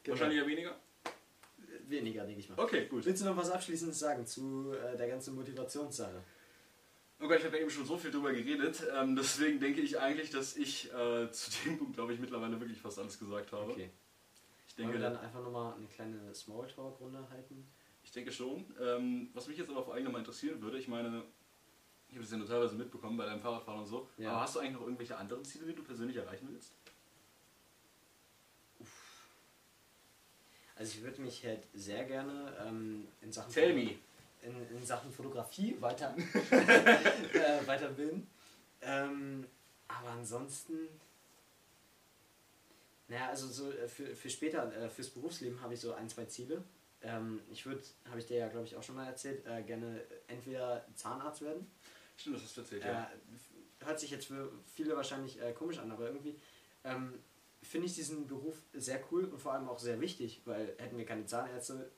Wahrscheinlich 0.05 0.39
eher 0.39 0.47
weniger. 0.47 0.75
Weniger, 1.87 2.25
denke 2.25 2.39
ich 2.39 2.49
mal. 2.49 2.59
Okay, 2.59 2.87
gut. 2.87 3.05
Willst 3.05 3.21
du 3.21 3.25
noch 3.25 3.37
was 3.37 3.51
Abschließendes 3.51 3.99
sagen 3.99 4.25
zu 4.25 4.73
äh, 4.73 4.97
der 4.97 5.07
ganzen 5.07 5.35
Motivationssache? 5.35 6.23
Oh 7.19 7.27
Gott, 7.27 7.39
ich 7.39 7.45
habe 7.45 7.55
ja 7.55 7.61
eben 7.61 7.69
schon 7.69 7.85
so 7.85 7.97
viel 7.97 8.11
drüber 8.11 8.33
geredet. 8.33 8.83
Ähm, 8.95 9.15
deswegen 9.15 9.59
denke 9.59 9.81
ich 9.81 9.99
eigentlich, 9.99 10.31
dass 10.31 10.57
ich 10.57 10.91
äh, 10.93 11.31
zu 11.31 11.51
dem 11.63 11.77
Punkt, 11.77 11.93
glaube 11.95 12.13
ich, 12.13 12.19
mittlerweile 12.19 12.59
wirklich 12.59 12.81
fast 12.81 12.99
alles 12.99 13.17
gesagt 13.19 13.51
habe. 13.51 13.71
Okay. 13.71 13.91
Ich 14.75 14.79
Wollen 14.83 14.91
denke, 14.91 15.03
wir 15.03 15.09
dann 15.09 15.17
einfach 15.19 15.41
nochmal 15.43 15.73
eine 15.75 15.85
kleine 15.87 16.33
Smalltalk-Runde 16.33 17.29
halten? 17.29 17.67
Ich 18.03 18.11
denke 18.11 18.31
schon. 18.31 18.65
Ähm, 18.81 19.29
was 19.33 19.47
mich 19.47 19.57
jetzt 19.57 19.69
aber 19.69 19.83
vor 19.83 19.93
allem 19.93 20.03
nochmal 20.05 20.21
interessieren 20.21 20.61
würde, 20.61 20.77
ich 20.79 20.87
meine, 20.87 21.23
ich 22.09 22.15
habe 22.15 22.21
das 22.23 22.31
ja 22.31 22.37
nur 22.37 22.47
teilweise 22.47 22.75
mitbekommen 22.75 23.15
bei 23.17 23.25
deinem 23.25 23.39
Fahrradfahren 23.39 23.81
und 23.81 23.85
so, 23.87 24.09
Ja. 24.17 24.31
aber 24.31 24.41
hast 24.41 24.55
du 24.55 24.59
eigentlich 24.59 24.73
noch 24.73 24.81
irgendwelche 24.81 25.15
anderen 25.17 25.45
Ziele, 25.45 25.67
die 25.67 25.73
du 25.75 25.83
persönlich 25.83 26.17
erreichen 26.17 26.47
willst? 26.51 26.73
Also 30.75 30.97
ich 30.97 31.03
würde 31.03 31.21
mich 31.21 31.45
halt 31.45 31.67
sehr 31.73 32.03
gerne 32.05 32.51
ähm, 32.65 33.07
in 33.21 33.31
Sachen 33.31 33.53
Tell 33.53 33.73
me. 33.73 33.91
in, 34.41 34.75
in 34.77 34.83
Sachen 34.85 35.11
Fotografie 35.11 35.77
weiter 35.79 36.15
äh, 36.51 37.65
weiterbilden. 37.67 38.27
Ähm, 38.81 39.45
aber 39.87 40.09
ansonsten, 40.09 40.73
naja, 43.13 43.29
also 43.29 43.47
so 43.47 43.71
äh, 43.71 43.87
für, 43.87 44.15
für 44.15 44.29
später, 44.29 44.73
äh, 44.75 44.89
fürs 44.89 45.09
Berufsleben 45.09 45.61
habe 45.61 45.75
ich 45.75 45.79
so 45.79 45.93
ein, 45.93 46.09
zwei 46.09 46.25
Ziele. 46.25 46.63
Ähm, 47.01 47.41
ich 47.51 47.65
würde, 47.65 47.81
habe 48.09 48.19
ich 48.19 48.25
dir 48.25 48.37
ja 48.37 48.47
glaube 48.47 48.65
ich 48.65 48.75
auch 48.75 48.83
schon 48.83 48.95
mal 48.95 49.05
erzählt, 49.05 49.45
äh, 49.45 49.61
gerne 49.61 50.01
entweder 50.27 50.85
Zahnarzt 50.95 51.41
werden. 51.41 51.69
Stimmt, 52.17 52.37
das 52.37 52.43
hast 52.43 52.57
du 52.57 52.61
erzählt, 52.61 52.83
Äh, 52.83 52.87
ja. 52.87 53.11
hört 53.85 53.99
sich 53.99 54.09
jetzt 54.09 54.25
für 54.25 54.51
viele 54.73 54.95
wahrscheinlich 54.95 55.39
komisch 55.55 55.77
an, 55.77 55.91
aber 55.91 56.07
irgendwie 56.07 56.39
ähm, 56.83 57.19
finde 57.61 57.87
ich 57.87 57.95
diesen 57.95 58.27
Beruf 58.27 58.55
sehr 58.73 58.99
cool 59.11 59.25
und 59.25 59.39
vor 59.39 59.53
allem 59.53 59.69
auch 59.69 59.79
sehr 59.79 59.99
wichtig, 60.01 60.41
weil 60.45 60.75
hätten 60.77 60.97
wir 60.97 61.05
keine 61.05 61.25
Zahnärzte, 61.25 61.91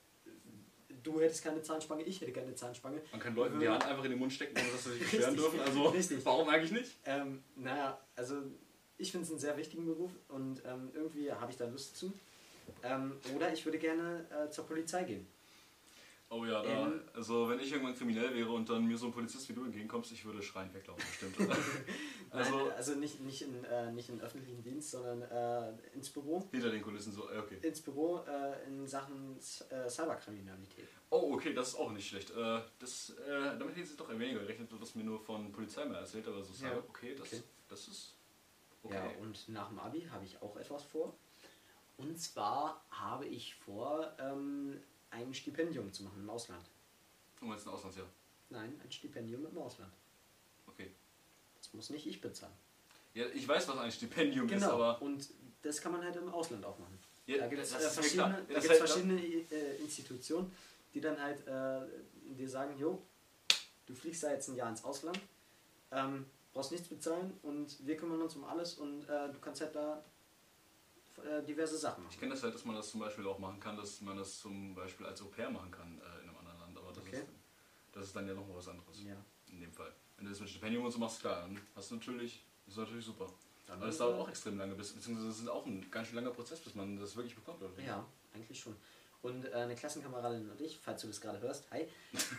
du 1.04 1.22
hättest 1.22 1.44
keine 1.44 1.62
Zahnspange, 1.62 2.04
ich 2.04 2.20
hätte 2.20 2.34
keine 2.34 2.56
Zahnspange. 2.56 3.02
Man 3.12 3.20
kann 3.22 3.36
Leuten 3.36 3.60
die 3.60 3.70
Hand 3.70 3.86
einfach 3.86 4.04
in 4.04 4.12
den 4.12 4.20
Mund 4.20 4.34
stecken, 4.34 4.58
ohne 4.60 4.72
dass 4.72 4.84
sie 4.84 4.94
sich 4.94 5.02
beschweren 5.12 5.36
dürfen. 5.36 5.60
Also, 5.60 5.88
Richtig. 5.90 6.20
warum 6.26 6.50
eigentlich 6.50 6.72
nicht? 6.72 6.98
Ähm, 7.06 7.44
naja, 7.56 8.00
also 8.16 8.42
ich 8.98 9.12
finde 9.12 9.26
es 9.26 9.32
einen 9.32 9.40
sehr 9.40 9.58
wichtigen 9.58 9.86
Beruf 9.86 10.12
und 10.30 10.62
ähm, 10.66 10.90
irgendwie 10.94 11.32
habe 11.32 11.52
ich 11.52 11.58
da 11.58 11.68
Lust 11.68 11.98
zu. 11.98 12.14
Ähm, 12.84 13.18
oder 13.36 13.54
ich 13.54 13.64
würde 13.66 13.78
gerne 13.78 14.26
äh, 14.30 14.50
zur 14.50 14.66
Polizei 14.66 15.04
gehen. 15.04 15.28
Oh 16.30 16.44
ja, 16.44 16.64
da, 16.64 16.88
Ähm. 16.88 17.02
also 17.14 17.48
wenn 17.48 17.60
ich 17.60 17.72
irgendwann 17.72 17.96
kriminell 17.96 18.34
wäre 18.34 18.52
und 18.52 18.68
dann 18.68 18.84
mir 18.88 18.98
so 18.98 19.06
ein 19.06 19.12
Polizist 19.12 19.48
wie 19.48 19.54
du 19.54 19.64
entgegenkommst, 19.64 20.12
ich 20.12 20.26
würde 20.26 20.42
schreien 20.42 20.74
weglaufen, 20.74 21.04
bestimmt. 21.08 21.38
also 22.32 22.58
Nein, 22.58 22.72
also 22.76 22.96
nicht, 22.96 23.22
nicht, 23.22 23.44
in, 23.44 23.64
äh, 23.66 23.92
nicht 23.92 24.10
in 24.10 24.20
öffentlichen 24.20 24.64
Dienst, 24.64 24.90
sondern 24.90 25.22
äh, 25.22 25.72
ins 25.94 26.10
Büro. 26.10 26.44
hinter 26.52 26.72
den 26.72 26.82
Kulissen 26.82 27.14
so, 27.14 27.30
äh, 27.30 27.38
okay. 27.38 27.60
Ins 27.62 27.80
Büro 27.80 28.22
äh, 28.28 28.66
in 28.68 28.88
Sachen 28.88 29.38
äh, 29.70 29.88
Cyberkriminalität. 29.88 30.88
Oh, 31.12 31.34
okay, 31.36 31.54
das 31.54 31.70
ist 31.70 31.76
auch 31.76 31.92
nicht 31.92 32.08
schlecht. 32.10 32.32
Äh, 32.32 32.62
das, 32.80 33.14
damit 33.28 33.76
hätte 33.76 33.82
ich 33.82 33.96
doch 33.96 34.10
eher 34.10 34.20
weniger 34.20 34.40
gerechnet, 34.40 34.72
du 34.72 34.80
hast 34.80 34.96
mir 34.96 35.04
nur 35.04 35.20
von 35.20 35.52
Polizei 35.52 35.86
mal 35.86 36.00
erzählt, 36.00 36.28
aber 36.28 36.44
so 36.44 36.54
Ja. 36.54 36.72
Cyber, 36.72 36.84
okay, 36.90 37.14
das, 37.16 37.28
Okay. 37.28 37.44
das 37.68 37.88
ist 37.88 38.15
okay. 38.86 38.96
Ja, 38.96 39.22
und 39.22 39.50
nach 39.50 39.70
dem 39.70 39.80
Abi 39.80 40.02
habe 40.12 40.26
ich 40.26 40.42
auch 40.42 40.56
etwas 40.58 40.84
vor. 40.84 41.16
Und 41.98 42.20
zwar 42.20 42.84
habe 42.90 43.26
ich 43.26 43.56
vor, 43.56 44.14
ähm, 44.20 44.80
ein 45.12 45.34
Stipendium 45.34 45.92
zu 45.94 46.04
machen 46.04 46.22
im 46.22 46.30
Ausland. 46.30 46.66
Um 47.42 47.52
jetzt 47.52 47.68
ein 47.68 47.74
Auslandsjahr. 47.74 48.08
Nein, 48.50 48.80
ein 48.84 48.92
Stipendium 48.92 49.46
im 49.46 49.58
Ausland. 49.58 49.94
Okay. 50.68 50.92
Das 51.58 51.74
muss 51.74 51.90
nicht 51.90 52.06
ich 52.06 52.20
bezahlen. 52.22 52.54
Ja, 53.14 53.26
ich 53.34 53.48
weiß, 53.48 53.68
was 53.70 53.78
ein 53.78 53.92
Stipendium 53.92 54.46
ist, 54.48 54.54
Genau. 54.62 54.74
aber. 54.74 55.02
Und 55.02 55.30
das 55.62 55.80
kann 55.82 55.94
man 55.94 56.04
halt 56.04 56.16
im 56.18 56.30
Ausland 56.30 56.66
auch 56.66 56.78
machen. 56.78 57.00
Ja, 57.26 57.38
da 57.40 57.48
gibt 57.48 57.62
es 57.62 57.74
äh, 57.74 57.78
ist 57.78 57.94
verschiedene, 57.94 58.46
da 58.48 58.60
gibt's 58.60 58.78
verschiedene 58.78 59.20
äh, 59.22 59.78
Institutionen, 59.78 60.52
die 60.94 61.02
dann 61.02 61.20
halt 61.20 61.48
äh, 61.48 61.82
dir 62.36 62.50
sagen, 62.50 62.78
jo, 62.78 63.02
du 63.86 63.96
fliegst 63.96 64.24
da 64.24 64.32
jetzt 64.32 64.50
ein 64.50 64.56
Jahr 64.56 64.70
ins 64.70 64.84
Ausland, 64.84 65.20
ähm, 65.92 66.26
brauchst 66.56 66.72
nichts 66.72 66.88
bezahlen 66.88 67.38
und 67.44 67.86
wir 67.86 67.98
kümmern 67.98 68.22
uns 68.22 68.36
um 68.36 68.46
alles 68.46 68.76
und 68.76 69.04
äh, 69.10 69.30
du 69.32 69.38
kannst 69.40 69.60
halt 69.62 69.76
da 69.76 70.04
äh, 71.24 71.44
diverse 71.44 71.78
Sachen 71.78 72.04
Ich 72.04 72.08
machen. 72.12 72.20
kenne 72.22 72.34
das 72.34 72.44
halt, 72.44 72.56
dass 72.56 72.64
man 72.66 72.76
das 72.78 72.90
zum 72.90 73.02
Beispiel 73.02 73.28
auch 73.28 73.38
machen 73.38 73.60
kann, 73.60 73.76
dass 73.76 74.00
man 74.02 74.18
das 74.18 74.40
zum 74.40 74.74
Beispiel 74.74 75.06
als 75.06 75.22
Au 75.22 75.26
pair 75.26 75.50
machen 75.50 75.70
kann 75.70 76.00
äh, 76.00 76.24
in 76.24 76.30
einem 76.30 76.38
anderen 76.38 76.60
Land. 76.62 76.78
Aber 76.78 76.94
das, 76.94 77.04
Okay. 77.04 77.18
ist, 77.18 77.26
das 77.92 78.06
ist 78.08 78.16
dann 78.16 78.26
ja 78.28 78.34
nochmal 78.34 78.56
was 78.58 78.68
anderes. 78.70 79.04
Ja. 79.04 79.18
In 79.52 79.60
dem 79.60 79.72
Fall. 79.74 79.92
Wenn 80.16 80.26
du 80.26 80.32
das 80.32 80.40
mit 80.40 80.50
Stipendium 80.50 80.86
und 80.86 80.92
so 80.92 80.98
machst, 81.00 81.20
klar, 81.20 81.42
dann 81.42 81.60
hast 81.76 81.92
du 81.92 81.96
natürlich, 81.96 82.46
das 82.66 82.76
ist 82.76 82.80
natürlich 82.80 83.06
super. 83.06 83.28
Dann 83.68 83.78
Aber 83.78 83.88
das 83.88 83.96
ist, 83.96 84.00
dauert 84.00 84.18
äh, 84.18 84.22
auch 84.22 84.30
extrem 84.30 84.58
lange, 84.58 84.76
bis, 84.76 84.94
beziehungsweise 84.94 85.28
das 85.28 85.40
ist 85.40 85.50
auch 85.50 85.66
ein 85.66 85.92
ganz 85.92 86.08
schön 86.08 86.16
langer 86.16 86.32
Prozess, 86.32 86.60
bis 86.62 86.74
man 86.74 86.98
das 86.98 87.16
wirklich 87.18 87.36
bekommt. 87.36 87.62
Oder? 87.62 87.84
Ja, 87.84 88.06
eigentlich 88.34 88.60
schon. 88.60 88.78
Und 89.26 89.46
äh, 89.46 89.54
eine 89.54 89.74
Klassenkameradin 89.74 90.52
und 90.52 90.62
ich, 90.62 90.78
falls 90.78 91.02
du 91.02 91.08
das 91.08 91.20
gerade 91.20 91.42
hörst, 91.42 91.66
hi, 91.72 91.88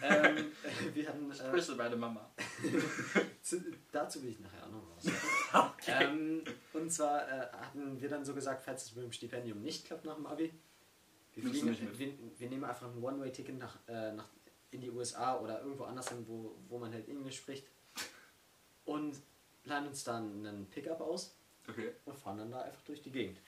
ähm, 0.03 0.53
wir 0.95 1.09
hatten... 1.09 1.29
Äh, 1.33 1.51
Grüße 1.51 1.75
meine 1.75 1.97
Mama. 1.97 2.31
Zu, 3.43 3.61
dazu 3.91 4.23
will 4.23 4.31
ich 4.31 4.39
nachher 4.39 4.65
auch 4.65 4.71
noch 4.71 4.83
was 4.95 5.05
sagen. 5.05 5.73
ähm, 5.89 6.45
und 6.73 6.93
zwar 6.93 7.29
äh, 7.29 7.49
hatten 7.57 8.01
wir 8.01 8.09
dann 8.09 8.25
so 8.25 8.35
gesagt, 8.35 8.63
falls 8.63 8.85
es 8.85 8.95
mit 8.95 9.03
dem 9.03 9.11
Stipendium 9.11 9.63
nicht 9.63 9.85
klappt 9.85 10.05
nach 10.05 10.15
dem 10.15 10.27
Abi, 10.27 10.53
wir, 11.35 11.51
fliegen, 11.51 11.99
wir, 11.99 12.13
wir 12.39 12.49
nehmen 12.49 12.65
einfach 12.65 12.87
ein 12.87 13.03
One-Way-Ticket 13.03 13.59
nach, 13.59 13.79
äh, 13.89 14.13
nach, 14.13 14.29
in 14.71 14.81
die 14.81 14.91
USA 14.91 15.41
oder 15.41 15.63
irgendwo 15.63 15.85
anders 15.85 16.09
hin, 16.11 16.25
wo, 16.29 16.57
wo 16.69 16.79
man 16.79 16.93
halt 16.93 17.09
Englisch 17.09 17.39
spricht 17.39 17.67
und 18.85 19.17
leihen 19.65 19.89
uns 19.89 20.05
dann 20.05 20.47
einen 20.47 20.67
Pickup 20.71 21.01
aus 21.01 21.35
Okay, 21.69 21.95
und 22.05 22.17
fahren 22.17 22.39
dann 22.39 22.53
da 22.53 22.61
einfach 22.61 22.83
durch 22.83 23.03
die 23.03 23.11
Gegend. 23.11 23.41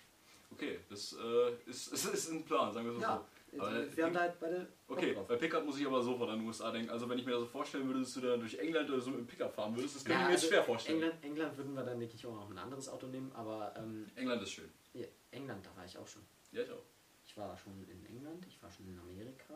Okay, 0.50 0.80
das 0.88 1.14
äh, 1.14 1.52
ist, 1.66 1.88
ist, 1.92 2.04
ist 2.06 2.30
ein 2.30 2.44
Plan, 2.44 2.72
sagen 2.72 2.87
wir 2.87 2.94
so. 2.94 3.00
Ja, 3.00 3.24
so. 3.52 3.61
Aber 3.61 3.96
wir 3.96 4.04
haben 4.04 4.12
da 4.12 4.20
halt 4.20 4.38
beide 4.40 4.68
Okay, 4.88 5.16
bei 5.26 5.37
Pickup 5.37 5.64
muss 5.64 5.80
ich 5.80 5.87
aber 5.87 6.02
sofort 6.02 6.30
an 6.30 6.38
den 6.40 6.46
USA 6.46 6.70
denken. 6.70 6.90
Also 6.90 7.08
wenn 7.08 7.18
ich 7.18 7.24
mir 7.24 7.32
das 7.32 7.40
so 7.40 7.46
vorstellen 7.46 7.87
würde, 7.87 8.00
dass 8.00 8.12
du 8.12 8.20
da 8.20 8.37
durch 8.37 8.58
England 8.58 8.90
oder 8.90 9.00
so 9.00 9.11
mit 9.11 9.20
dem 9.20 9.26
Pickup 9.26 9.54
fahren 9.54 9.74
würdest, 9.74 9.96
das 9.96 10.04
kann 10.04 10.12
Ja, 10.12 10.18
ich 10.20 10.26
mir 10.26 10.32
jetzt 10.32 10.42
also 10.42 10.54
schwer 10.54 10.64
vorstellen. 10.64 11.02
England, 11.02 11.24
England 11.24 11.56
würden 11.56 11.74
wir 11.74 11.82
dann, 11.82 11.98
denke 11.98 12.14
ich, 12.14 12.26
auch 12.26 12.34
noch 12.34 12.50
ein 12.50 12.58
anderes 12.58 12.88
Auto 12.90 13.06
nehmen, 13.06 13.32
aber 13.32 13.72
ähm, 13.76 14.06
England 14.16 14.42
ist 14.42 14.52
schön. 14.52 14.70
ja, 14.92 15.06
England, 15.30 15.64
da 15.64 15.74
war 15.76 15.84
ich 15.87 15.96
auch 15.96 16.06
schon. 16.06 16.22
Ja, 16.52 16.62
ich 16.62 16.70
auch. 16.70 16.82
Ich 17.24 17.37
war 17.38 17.56
schon 17.56 17.72
in 17.88 18.04
England, 18.06 18.46
ich 18.46 18.62
war 18.62 18.70
schon 18.70 18.87
in 18.87 18.98
Amerika, 18.98 19.54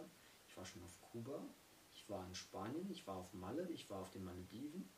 ich 0.49 0.57
war 0.57 0.65
schon 0.65 0.83
auf 0.83 0.99
Kuba, 1.01 1.43
ich 1.95 2.09
war 2.09 2.27
in 2.27 2.35
Spanien, 2.35 2.91
ich 2.91 3.07
war 3.07 3.17
auf 3.17 3.33
Malle, 3.35 3.69
ich 3.71 3.89
war 3.91 4.01
auf 4.01 4.11
den 4.11 4.25
Malediven, 4.25 4.89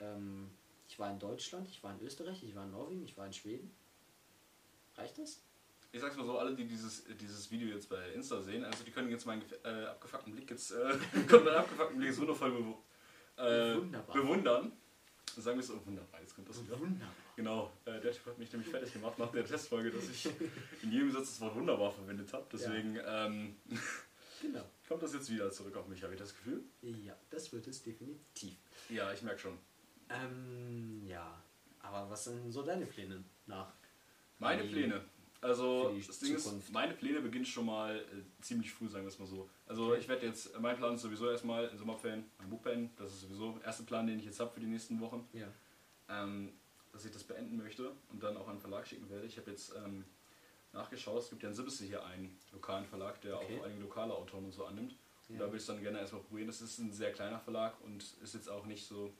ähm, 0.00 0.50
ich 0.88 0.98
war 0.98 1.10
in 1.10 1.18
Deutschland, 1.18 1.68
ich 1.68 1.82
war 1.82 1.92
in 1.94 2.00
Österreich, 2.06 2.42
ich 2.42 2.54
war 2.54 2.64
in 2.64 2.70
Norwegen, 2.70 3.04
ich 3.04 3.16
war 3.16 3.26
in 3.26 3.32
Schweden. 3.32 3.70
Reicht 4.98 5.18
das? 5.18 5.42
Ich 5.90 6.00
sag's 6.00 6.16
mal 6.16 6.26
so, 6.26 6.38
alle, 6.38 6.54
die 6.54 6.66
dieses, 6.66 7.04
dieses 7.18 7.50
Video 7.50 7.68
jetzt 7.68 7.88
bei 7.88 8.10
Insta 8.12 8.42
sehen, 8.42 8.62
also 8.64 8.84
die 8.84 8.90
können 8.90 9.10
jetzt 9.10 9.24
meinen 9.24 9.42
äh, 9.64 9.86
abgefuckten 9.86 10.34
Blick 10.34 10.50
jetzt, 10.50 10.72
äh, 10.72 10.94
können 11.26 11.44
meinen 11.44 11.56
abgefuckten 11.56 11.96
Blick 11.96 12.10
jetzt 12.10 12.20
wundervoll 12.20 12.50
bewu 12.50 12.74
äh, 13.36 13.76
bewundern. 14.12 14.72
Sagen 15.36 15.56
wir 15.56 15.60
es 15.60 15.68
so, 15.68 15.86
wunderbar, 15.86 16.20
jetzt 16.20 16.34
kommt 16.34 16.48
das 16.48 16.62
wieder. 16.62 16.78
Wunderbar. 16.78 17.14
Genau, 17.36 17.72
äh, 17.84 18.00
der 18.00 18.12
Typ 18.12 18.26
hat 18.26 18.38
mich 18.38 18.52
nämlich 18.52 18.68
fertig 18.68 18.92
gemacht 18.92 19.18
nach 19.18 19.30
der 19.30 19.44
Testfolge, 19.44 19.90
dass 19.90 20.08
ich 20.10 20.28
in 20.82 20.90
jedem 20.90 21.12
Satz 21.12 21.28
das 21.28 21.40
Wort 21.40 21.54
wunderbar 21.54 21.92
verwendet 21.92 22.32
habe. 22.32 22.46
Deswegen 22.52 22.98
ähm, 23.06 23.56
Genau. 24.42 24.64
kommt 24.88 25.02
das 25.02 25.14
jetzt 25.14 25.30
wieder 25.30 25.50
zurück 25.50 25.76
auf 25.76 25.86
mich, 25.86 26.02
habe 26.02 26.14
ich 26.14 26.18
das 26.18 26.34
Gefühl. 26.34 26.64
Ja, 26.82 27.14
das 27.30 27.52
wird 27.52 27.66
es 27.68 27.82
definitiv. 27.82 28.56
Ja, 28.88 29.12
ich 29.12 29.22
merke 29.22 29.38
schon. 29.38 29.58
Ähm, 30.08 31.02
ja. 31.06 31.42
Aber 31.80 32.10
was 32.10 32.24
sind 32.24 32.50
so 32.50 32.62
deine 32.62 32.86
Pläne 32.86 33.22
nach? 33.46 33.72
Meine 34.38 34.62
die- 34.62 34.68
Pläne. 34.72 35.04
Also, 35.40 35.94
das 36.04 36.18
Ding 36.18 36.36
Zukunft. 36.36 36.64
ist, 36.66 36.72
meine 36.72 36.94
Pläne 36.94 37.20
beginnen 37.20 37.44
schon 37.46 37.66
mal 37.66 37.96
äh, 37.96 38.42
ziemlich 38.42 38.72
früh, 38.72 38.88
sagen 38.88 39.04
wir 39.04 39.08
es 39.08 39.20
mal 39.20 39.26
so. 39.26 39.48
Also, 39.66 39.90
Okay. 39.90 40.00
ich 40.00 40.08
werde 40.08 40.26
jetzt, 40.26 40.58
mein 40.60 40.76
Plan 40.76 40.96
ist 40.96 41.02
sowieso 41.02 41.30
erstmal 41.30 41.68
in 41.68 41.78
Sommerferien 41.78 42.24
mein 42.38 42.50
Buch 42.50 42.60
beenden. 42.60 42.90
Das 42.96 43.12
ist 43.12 43.20
sowieso 43.20 43.52
der 43.52 43.66
erste 43.66 43.84
Plan, 43.84 44.06
den 44.08 44.18
ich 44.18 44.24
jetzt 44.24 44.40
habe 44.40 44.50
für 44.50 44.58
die 44.58 44.66
nächsten 44.66 44.98
Wochen. 45.00 45.28
Ja. 45.32 45.46
Ähm, 46.08 46.52
dass 46.92 47.04
ich 47.04 47.12
das 47.12 47.22
beenden 47.22 47.56
möchte 47.56 47.92
und 48.10 48.20
dann 48.22 48.36
auch 48.36 48.48
an 48.48 48.56
den 48.56 48.60
Verlag 48.60 48.84
schicken 48.88 49.08
werde. 49.10 49.26
Ich 49.26 49.36
habe 49.38 49.50
jetzt 49.52 49.72
ähm, 49.76 50.04
nachgeschaut, 50.72 51.22
es 51.22 51.30
gibt 51.30 51.42
ja 51.44 51.50
in 51.50 51.54
Sibbese 51.54 51.84
hier 51.84 52.04
einen 52.04 52.36
lokalen 52.52 52.84
Verlag, 52.86 53.20
der 53.20 53.36
Okay. 53.36 53.60
auch 53.60 53.64
einige 53.66 53.82
lokale 53.82 54.14
Autoren 54.14 54.46
und 54.46 54.52
so 54.52 54.64
annimmt. 54.64 54.96
Und 55.28 55.38
da 55.38 55.44
würde 55.44 55.58
ich 55.58 55.66
dann 55.66 55.80
gerne 55.82 56.00
erstmal 56.00 56.22
probieren. 56.22 56.46
Das 56.48 56.60
ist 56.62 56.78
ein 56.78 56.90
sehr 56.90 57.12
kleiner 57.12 57.38
Verlag 57.38 57.74
und 57.84 58.02
ist 58.22 58.34
jetzt 58.34 58.48
auch 58.48 58.64
nicht 58.66 58.84
so, 58.86 59.12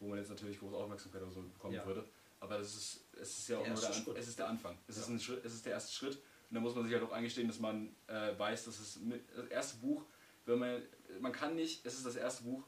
wo 0.00 0.08
man 0.08 0.18
jetzt 0.18 0.28
natürlich 0.28 0.58
große 0.58 0.76
Aufmerksamkeit 0.76 1.22
oder 1.22 1.30
so 1.30 1.40
bekommen 1.40 1.74
Ja. 1.74 1.86
würde. 1.86 2.04
Aber 2.44 2.58
das 2.58 2.74
ist, 2.74 3.00
es 3.20 3.38
ist 3.38 3.48
ja 3.48 3.58
auch 3.58 3.62
Der 3.64 3.72
nur 3.72 3.80
der, 3.80 3.90
An 3.94 4.16
es 4.16 4.28
ist 4.28 4.38
der 4.38 4.48
Anfang. 4.48 4.78
Es, 4.86 4.96
ist 4.96 5.08
Ja. 5.08 5.14
ein 5.14 5.20
Schritt, 5.20 5.44
es 5.44 5.54
ist 5.54 5.64
der 5.66 5.72
erste 5.72 5.92
Schritt. 5.92 6.16
Und 6.50 6.54
da 6.56 6.60
muss 6.60 6.74
man 6.74 6.84
sich 6.84 6.92
halt 6.92 7.02
auch 7.02 7.12
eingestehen, 7.12 7.48
dass 7.48 7.58
man 7.58 7.94
äh, 8.06 8.38
weiß, 8.38 8.66
dass 8.66 8.78
es 8.78 9.00
mit, 9.00 9.22
das 9.34 9.46
erste 9.46 9.78
Buch, 9.78 10.04
wenn 10.46 10.58
man, 10.58 10.82
man 11.20 11.32
kann 11.32 11.54
nicht, 11.56 11.84
es 11.86 11.94
ist 11.94 12.06
das 12.06 12.16
erste 12.16 12.44
Buch 12.44 12.62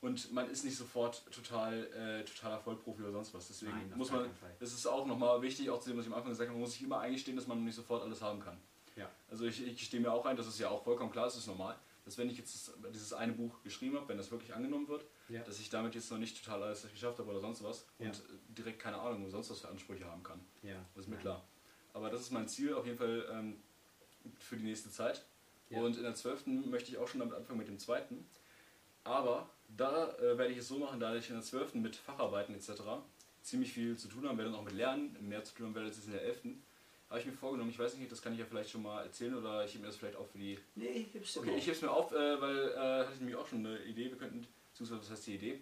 und 0.00 0.32
man 0.32 0.50
ist 0.50 0.64
nicht 0.64 0.76
sofort 0.76 1.22
total, 1.30 1.84
äh, 1.92 2.24
totaler 2.24 2.58
Vollprofi 2.58 3.02
oder 3.02 3.12
sonst 3.12 3.34
was. 3.34 3.48
Deswegen 3.48 3.72
Nein, 3.72 3.92
muss 3.94 4.10
man, 4.10 4.30
das 4.58 4.72
ist 4.72 4.86
auch 4.86 5.06
nochmal 5.06 5.42
wichtig, 5.42 5.68
auch 5.70 5.80
zu 5.80 5.90
dem, 5.90 5.98
was 5.98 6.06
ich 6.06 6.10
am 6.10 6.16
Anfang 6.16 6.30
gesagt 6.32 6.48
habe, 6.48 6.54
man 6.56 6.62
muss 6.62 6.72
sich 6.72 6.82
immer 6.82 7.00
eingestehen, 7.00 7.36
dass 7.36 7.46
man 7.46 7.62
nicht 7.64 7.74
sofort 7.74 8.02
alles 8.02 8.22
haben 8.22 8.40
kann. 8.40 8.58
Ja. 8.96 9.10
Also 9.30 9.44
ich, 9.44 9.64
ich 9.64 9.84
stehe 9.84 10.02
mir 10.02 10.12
auch 10.12 10.24
ein, 10.24 10.36
das 10.36 10.46
ist 10.46 10.58
ja 10.58 10.68
auch 10.70 10.82
vollkommen 10.82 11.12
klar, 11.12 11.26
das 11.26 11.36
ist 11.36 11.46
normal, 11.46 11.76
dass 12.04 12.18
wenn 12.18 12.28
ich 12.30 12.38
jetzt 12.38 12.72
dieses 12.92 13.12
eine 13.12 13.32
Buch 13.32 13.62
geschrieben 13.62 13.96
habe, 13.96 14.08
wenn 14.08 14.16
das 14.16 14.30
wirklich 14.30 14.54
angenommen 14.54 14.88
wird, 14.88 15.04
Ja. 15.28 15.42
dass 15.42 15.60
ich 15.60 15.70
damit 15.70 15.94
jetzt 15.94 16.10
noch 16.10 16.18
nicht 16.18 16.42
total 16.44 16.62
alles 16.62 16.86
geschafft 16.90 17.18
habe 17.18 17.30
oder 17.30 17.40
sonst 17.40 17.62
was 17.62 17.86
Ja. 17.98 18.06
und 18.06 18.16
äh, 18.16 18.22
direkt 18.48 18.78
keine 18.80 18.98
Ahnung, 18.98 19.28
sonst 19.30 19.50
was 19.50 19.60
für 19.60 19.68
Ansprüche 19.68 20.04
haben 20.04 20.22
kann. 20.22 20.40
Ja. 20.62 20.84
Das 20.94 21.04
ist 21.04 21.10
mir 21.10 21.16
klar. 21.18 21.44
Aber 21.92 22.10
das 22.10 22.20
ist 22.22 22.30
mein 22.30 22.48
Ziel 22.48 22.74
auf 22.74 22.86
jeden 22.86 22.98
Fall 22.98 23.26
ähm, 23.32 23.60
für 24.38 24.56
die 24.56 24.64
nächste 24.64 24.90
Zeit. 24.90 25.24
Und 25.70 25.96
in 25.96 26.02
der 26.02 26.14
12. 26.16 26.46
möchte 26.66 26.90
ich 26.90 26.98
auch 26.98 27.06
schon 27.06 27.20
damit 27.20 27.34
anfangen 27.34 27.58
mit 27.58 27.68
dem 27.68 27.78
zweiten. 27.78 28.26
Aber 29.04 29.48
da 29.76 30.12
äh, 30.18 30.36
werde 30.36 30.48
ich 30.52 30.58
es 30.58 30.66
so 30.68 30.78
machen, 30.78 30.98
da 30.98 31.14
ich 31.14 31.28
in 31.28 31.36
der 31.36 31.44
12. 31.44 31.74
mit 31.76 31.94
Facharbeiten 31.96 32.54
etc. 32.56 32.70
ziemlich 33.42 33.72
viel 33.72 33.96
zu 33.96 34.08
tun 34.08 34.28
haben 34.28 34.36
werde 34.36 34.50
und 34.50 34.56
auch 34.56 34.64
mit 34.64 34.74
Lernen 34.74 35.16
mehr 35.28 35.44
zu 35.44 35.54
tun 35.54 35.66
haben 35.66 35.74
werde 35.76 35.88
als 35.88 36.04
in 36.04 36.10
der 36.12 36.22
11. 36.22 36.42
Habe 37.10 37.18
ich 37.18 37.26
mir 37.26 37.32
vorgenommen, 37.32 37.70
ich 37.70 37.78
weiß 37.78 37.96
nicht, 37.96 38.10
das 38.10 38.22
kann 38.22 38.32
ich 38.32 38.38
ja 38.38 38.44
vielleicht 38.44 38.70
schon 38.70 38.82
mal 38.82 39.02
erzählen 39.02 39.34
oder 39.34 39.64
ich 39.64 39.72
hebe 39.72 39.82
mir 39.82 39.88
das 39.88 39.96
vielleicht 39.96 40.14
auch 40.16 40.26
für 40.28 40.38
die 40.38 40.56
Nee, 40.76 41.08
gib's 41.12 41.34
dir 41.34 41.40
Okay, 41.40 41.56
ich 41.56 41.64
hebe 41.66 41.74
es 41.76 41.82
mir 41.82 41.90
auf, 41.90 42.12
äh, 42.12 42.40
weil 42.40 42.68
äh, 42.70 42.76
hatte 43.00 43.12
ich 43.14 43.18
nämlich 43.20 43.36
auch 43.36 43.48
schon 43.48 43.66
eine 43.66 43.78
Idee. 43.82 44.04
Wir 44.10 44.16
könnten, 44.16 44.46
beziehungsweise 44.70 45.00
was 45.00 45.10
heißt 45.10 45.26
die 45.26 45.34
Idee? 45.34 45.60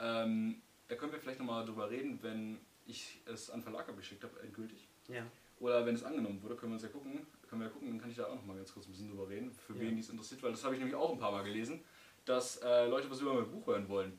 Ähm, 0.00 0.62
da 0.88 0.94
können 0.94 1.12
wir 1.12 1.18
vielleicht 1.20 1.38
nochmal 1.38 1.66
drüber 1.66 1.90
reden, 1.90 2.18
wenn 2.22 2.58
ich 2.86 3.20
es 3.26 3.50
an 3.50 3.62
Verlag 3.62 3.86
abgeschickt 3.88 4.24
habe, 4.24 4.40
endgültig. 4.40 4.88
Ja. 5.08 5.22
Oder 5.60 5.84
wenn 5.84 5.94
es 5.94 6.02
angenommen 6.02 6.42
wurde, 6.42 6.56
können 6.56 6.72
wir 6.72 6.76
uns 6.76 6.82
ja 6.82 6.88
gucken. 6.88 7.26
Können 7.48 7.60
wir 7.60 7.68
ja 7.68 7.72
gucken, 7.72 7.88
dann 7.90 8.00
kann 8.00 8.10
ich 8.10 8.16
da 8.16 8.26
auch 8.26 8.34
nochmal 8.34 8.56
ganz 8.56 8.72
kurz 8.72 8.86
ein 8.86 8.92
bisschen 8.92 9.10
drüber 9.10 9.28
reden, 9.28 9.52
für 9.52 9.74
Ja. 9.74 9.80
wen 9.80 9.96
dies 9.96 10.08
interessiert, 10.08 10.42
weil 10.42 10.52
das 10.52 10.64
habe 10.64 10.74
ich 10.74 10.78
nämlich 10.78 10.96
auch 10.96 11.12
ein 11.12 11.18
paar 11.18 11.30
Mal 11.32 11.44
gelesen, 11.44 11.84
dass 12.24 12.56
äh, 12.62 12.86
Leute 12.86 13.10
was 13.10 13.20
über 13.20 13.34
mein 13.34 13.50
Buch 13.50 13.66
hören 13.66 13.88
wollen. 13.88 14.18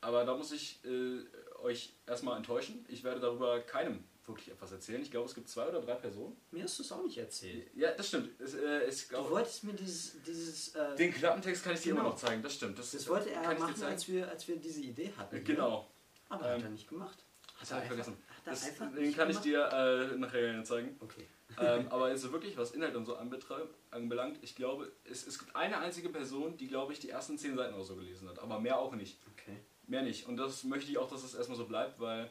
Aber 0.00 0.24
da 0.24 0.36
muss 0.36 0.50
ich 0.50 0.84
äh, 0.84 1.20
euch 1.62 1.92
erstmal 2.08 2.36
enttäuschen. 2.36 2.84
Ich 2.88 3.04
werde 3.04 3.20
darüber 3.20 3.60
keinem 3.60 4.02
wirklich 4.26 4.50
etwas 4.50 4.72
erzählen. 4.72 5.02
Ich 5.02 5.10
glaube, 5.10 5.28
es 5.28 5.34
gibt 5.34 5.48
zwei 5.48 5.68
oder 5.68 5.80
drei 5.80 5.94
Personen. 5.94 6.36
Mir 6.50 6.64
hast 6.64 6.78
du 6.78 6.82
es 6.82 6.92
auch 6.92 7.02
nicht 7.02 7.18
erzählt. 7.18 7.68
Ja, 7.74 7.90
das 7.92 8.08
stimmt. 8.08 8.30
Es, 8.40 8.54
äh, 8.54 8.84
es, 8.84 9.08
Du 9.08 9.30
wolltest 9.30 9.64
mir 9.64 9.72
dieses, 9.72 10.22
dieses 10.22 10.74
äh, 10.74 10.94
den 10.96 11.12
Klappentext 11.12 11.64
kann 11.64 11.74
ich 11.74 11.80
dir 11.80 11.90
Genau. 11.90 12.00
immer 12.02 12.10
noch 12.10 12.16
zeigen, 12.16 12.42
das 12.42 12.54
stimmt. 12.54 12.78
Das, 12.78 12.90
das 12.92 13.08
wollte 13.08 13.30
er 13.30 13.42
ich 13.42 13.48
dir 13.58 13.64
machen, 13.64 13.82
als 13.82 14.08
wir, 14.08 14.28
als 14.28 14.46
wir 14.48 14.56
diese 14.56 14.80
Idee 14.80 15.12
hatten. 15.16 15.36
Äh, 15.36 15.40
Genau. 15.40 15.88
Aber 16.28 16.44
hat 16.44 16.58
Ähm, 16.58 16.64
er 16.64 16.70
nicht 16.70 16.88
gemacht. 16.88 17.18
Das 17.60 17.70
habe 17.72 17.82
ich 17.82 17.88
vergessen. 17.88 18.16
Hat 18.28 18.46
er 18.46 18.50
Das, 18.52 18.64
einfach 18.68 18.92
den 18.94 19.14
kann 19.16 19.30
ich 19.30 19.40
gemacht? 19.42 19.44
dir 19.44 20.12
äh, 20.12 20.16
nachher 20.16 20.40
gerne 20.40 20.64
zeigen. 20.64 20.96
Okay. 21.00 21.26
ähm, 21.60 21.86
aber 21.90 22.06
also 22.06 22.32
wirklich, 22.32 22.56
was 22.56 22.70
Inhalt 22.72 22.94
und 22.96 23.04
so 23.06 23.16
anbelangt, 23.16 24.38
ich 24.42 24.54
glaube, 24.56 24.90
es, 25.04 25.26
es 25.26 25.38
gibt 25.38 25.54
eine 25.54 25.78
einzige 25.78 26.08
Person, 26.08 26.56
die, 26.56 26.68
glaube 26.68 26.92
ich, 26.92 26.98
die 27.00 27.10
ersten 27.10 27.36
zehn 27.38 27.56
Seiten 27.56 27.74
oder 27.74 27.84
so 27.84 27.96
gelesen 27.96 28.28
hat. 28.28 28.38
Aber 28.38 28.58
mehr 28.58 28.78
auch 28.78 28.94
nicht. 28.94 29.18
Okay. 29.32 29.58
Mehr 29.86 30.02
nicht. 30.02 30.26
Und 30.26 30.36
das 30.38 30.64
möchte 30.64 30.90
ich 30.90 30.98
auch, 30.98 31.08
dass 31.10 31.22
es 31.24 31.34
erstmal 31.34 31.58
so 31.58 31.66
bleibt, 31.66 32.00
weil 32.00 32.30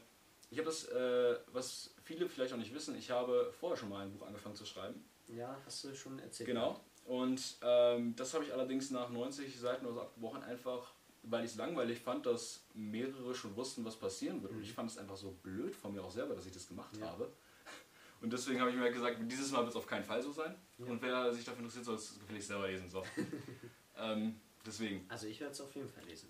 ich 0.51 0.57
habe 0.59 0.65
das, 0.67 0.85
äh, 0.89 1.37
was 1.53 1.93
viele 2.03 2.29
vielleicht 2.29 2.53
auch 2.53 2.57
nicht 2.57 2.73
wissen, 2.73 2.95
ich 2.95 3.09
habe 3.09 3.51
vorher 3.59 3.77
schon 3.77 3.89
mal 3.89 4.03
ein 4.05 4.11
Buch 4.11 4.27
angefangen 4.27 4.55
zu 4.55 4.65
schreiben. 4.65 5.03
Ja, 5.27 5.57
hast 5.65 5.83
du 5.85 5.95
schon 5.95 6.19
erzählt. 6.19 6.47
Genau. 6.47 6.79
Und 7.05 7.57
ähm, 7.63 8.15
das 8.15 8.33
habe 8.33 8.43
ich 8.43 8.53
allerdings 8.53 8.91
nach 8.91 9.09
90 9.09 9.57
Seiten 9.59 9.85
oder 9.85 9.95
so 9.95 10.01
abgebrochen, 10.01 10.43
einfach 10.43 10.93
weil 11.23 11.45
ich 11.45 11.51
es 11.51 11.57
langweilig 11.57 11.99
fand, 11.99 12.25
dass 12.25 12.63
mehrere 12.73 13.33
schon 13.35 13.55
wussten, 13.55 13.85
was 13.85 13.95
passieren 13.95 14.41
wird. 14.41 14.53
Und 14.53 14.61
ich 14.63 14.73
fand 14.73 14.89
es 14.89 14.97
einfach 14.97 15.15
so 15.15 15.31
blöd 15.43 15.75
von 15.75 15.93
mir 15.93 16.03
auch 16.03 16.11
selber, 16.11 16.33
dass 16.35 16.45
ich 16.47 16.51
das 16.51 16.67
gemacht 16.67 16.95
Ja. 16.97 17.07
habe. 17.07 17.31
Und 18.21 18.33
deswegen 18.33 18.59
habe 18.59 18.71
ich 18.71 18.75
mir 18.75 18.91
gesagt, 18.91 19.17
dieses 19.31 19.51
Mal 19.51 19.59
wird 19.59 19.69
es 19.69 19.75
auf 19.75 19.87
keinen 19.87 20.03
Fall 20.03 20.21
so 20.21 20.31
sein. 20.31 20.55
Ja. 20.79 20.85
Und 20.87 21.01
wer 21.01 21.31
sich 21.33 21.43
dafür 21.45 21.59
interessiert, 21.59 21.85
soll 21.85 21.95
es 21.95 22.19
gefälligst 22.19 22.47
selber 22.49 22.67
lesen. 22.67 22.89
So. 22.89 23.03
ähm, 23.97 24.39
deswegen, 24.65 25.05
Also 25.09 25.27
ich 25.27 25.39
werde 25.39 25.53
es 25.53 25.61
auf 25.61 25.73
jeden 25.75 25.87
Fall 25.89 26.03
lesen. 26.05 26.29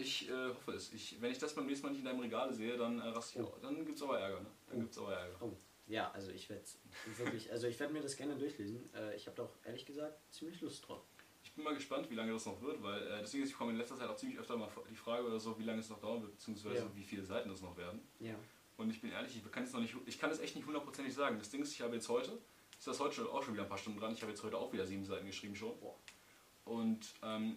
Ich 0.00 0.28
äh, 0.28 0.48
hoffe 0.48 0.72
es. 0.72 0.92
Ich, 0.92 1.20
wenn 1.20 1.30
ich 1.32 1.38
das 1.38 1.54
beim 1.54 1.66
nächsten 1.66 1.86
Mal 1.86 1.90
nicht 1.92 2.00
in 2.00 2.04
deinem 2.06 2.20
Regal 2.20 2.52
sehe, 2.52 2.76
dann 2.76 2.98
äh, 3.00 3.08
raste 3.08 3.38
ich 3.38 3.44
Oh. 3.44 3.48
auch. 3.48 3.58
Dann 3.60 3.84
gibt 3.84 3.96
es 3.96 4.02
aber 4.02 4.18
Ärger. 4.20 4.40
Ne? 4.40 4.46
Dann 4.68 4.76
Oh. 4.78 4.80
gibt's 4.80 4.98
aber 4.98 5.14
Ärger. 5.14 5.36
Oh, 5.40 5.52
ja, 5.86 6.10
also 6.12 6.30
ich 6.30 6.48
werde 6.48 6.64
wirklich, 7.16 7.50
also 7.50 7.66
ich 7.66 7.78
werde 7.80 7.92
mir 7.92 8.00
das 8.02 8.16
gerne 8.16 8.36
durchlesen. 8.36 8.88
Äh, 8.94 9.16
ich 9.16 9.26
habe 9.26 9.36
doch 9.36 9.50
ehrlich 9.64 9.84
gesagt 9.86 10.18
ziemlich 10.32 10.60
Lust 10.60 10.86
drauf. 10.88 11.02
Ich 11.42 11.52
bin 11.54 11.64
mal 11.64 11.74
gespannt, 11.74 12.08
wie 12.10 12.14
lange 12.14 12.32
das 12.32 12.44
noch 12.46 12.60
wird, 12.60 12.82
weil 12.82 13.02
äh, 13.02 13.20
deswegen 13.20 13.42
ist, 13.44 13.50
ich 13.50 13.56
komme 13.56 13.72
in 13.72 13.78
letzter 13.78 13.96
Zeit 13.96 14.08
auch 14.08 14.16
ziemlich 14.16 14.38
öfter 14.38 14.56
mal 14.56 14.68
die 14.90 14.94
Frage 14.96 15.26
oder 15.26 15.40
so, 15.40 15.58
wie 15.58 15.64
lange 15.64 15.80
es 15.80 15.88
noch 15.88 15.98
dauern 16.00 16.20
wird, 16.22 16.32
beziehungsweise 16.32 16.76
Ja. 16.84 16.90
wie 16.94 17.02
viele 17.04 17.24
Seiten 17.24 17.50
es 17.50 17.62
noch 17.62 17.76
werden. 17.76 18.00
Ja. 18.20 18.34
Und 18.76 18.90
ich 18.90 19.00
bin 19.00 19.10
ehrlich, 19.10 19.34
ich 19.36 19.50
kann 19.52 19.64
es 19.64 19.72
noch 19.72 19.80
nicht, 19.80 19.94
ich 20.06 20.18
kann 20.18 20.30
es 20.30 20.38
echt 20.38 20.54
nicht 20.54 20.66
hundertprozentig 20.66 21.14
sagen. 21.14 21.38
Das 21.38 21.50
Ding 21.50 21.62
ist, 21.62 21.72
ich 21.72 21.80
habe 21.80 21.94
jetzt 21.94 22.08
heute, 22.08 22.38
ist 22.78 22.86
das 22.86 23.00
heute 23.00 23.14
schon, 23.16 23.26
auch 23.28 23.42
schon 23.42 23.54
wieder 23.54 23.64
ein 23.64 23.68
paar 23.68 23.78
Stunden 23.78 23.98
dran, 23.98 24.12
ich 24.12 24.20
habe 24.22 24.30
jetzt 24.32 24.42
heute 24.42 24.56
auch 24.58 24.72
wieder 24.72 24.86
sieben 24.86 25.04
Seiten 25.04 25.26
geschrieben 25.26 25.56
schon. 25.56 25.78
Boah. 25.80 25.96
Und 26.64 27.14
ähm, 27.22 27.56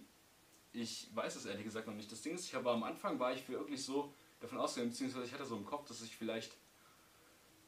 ich 0.74 1.07
weiß 1.13 1.36
es 1.36 1.45
ehrlich 1.45 1.63
gesagt 1.65 1.88
noch 1.88 1.93
nicht. 1.93 2.11
Das 2.11 2.21
Ding 2.21 2.34
ist, 2.36 2.45
ich 2.45 2.55
habe 2.55 2.69
am 2.71 2.84
Anfang 2.84 3.19
war 3.19 3.32
ich 3.34 3.47
wirklich 3.47 3.84
so 3.84 4.13
davon 4.39 4.57
ausgegangen, 4.57 4.91
beziehungsweise 4.91 5.26
ich 5.26 5.34
hatte 5.34 5.45
so 5.45 5.55
im 5.55 5.65
Kopf, 5.65 5.88
dass 5.88 6.01
ich 6.01 6.15
vielleicht 6.15 6.57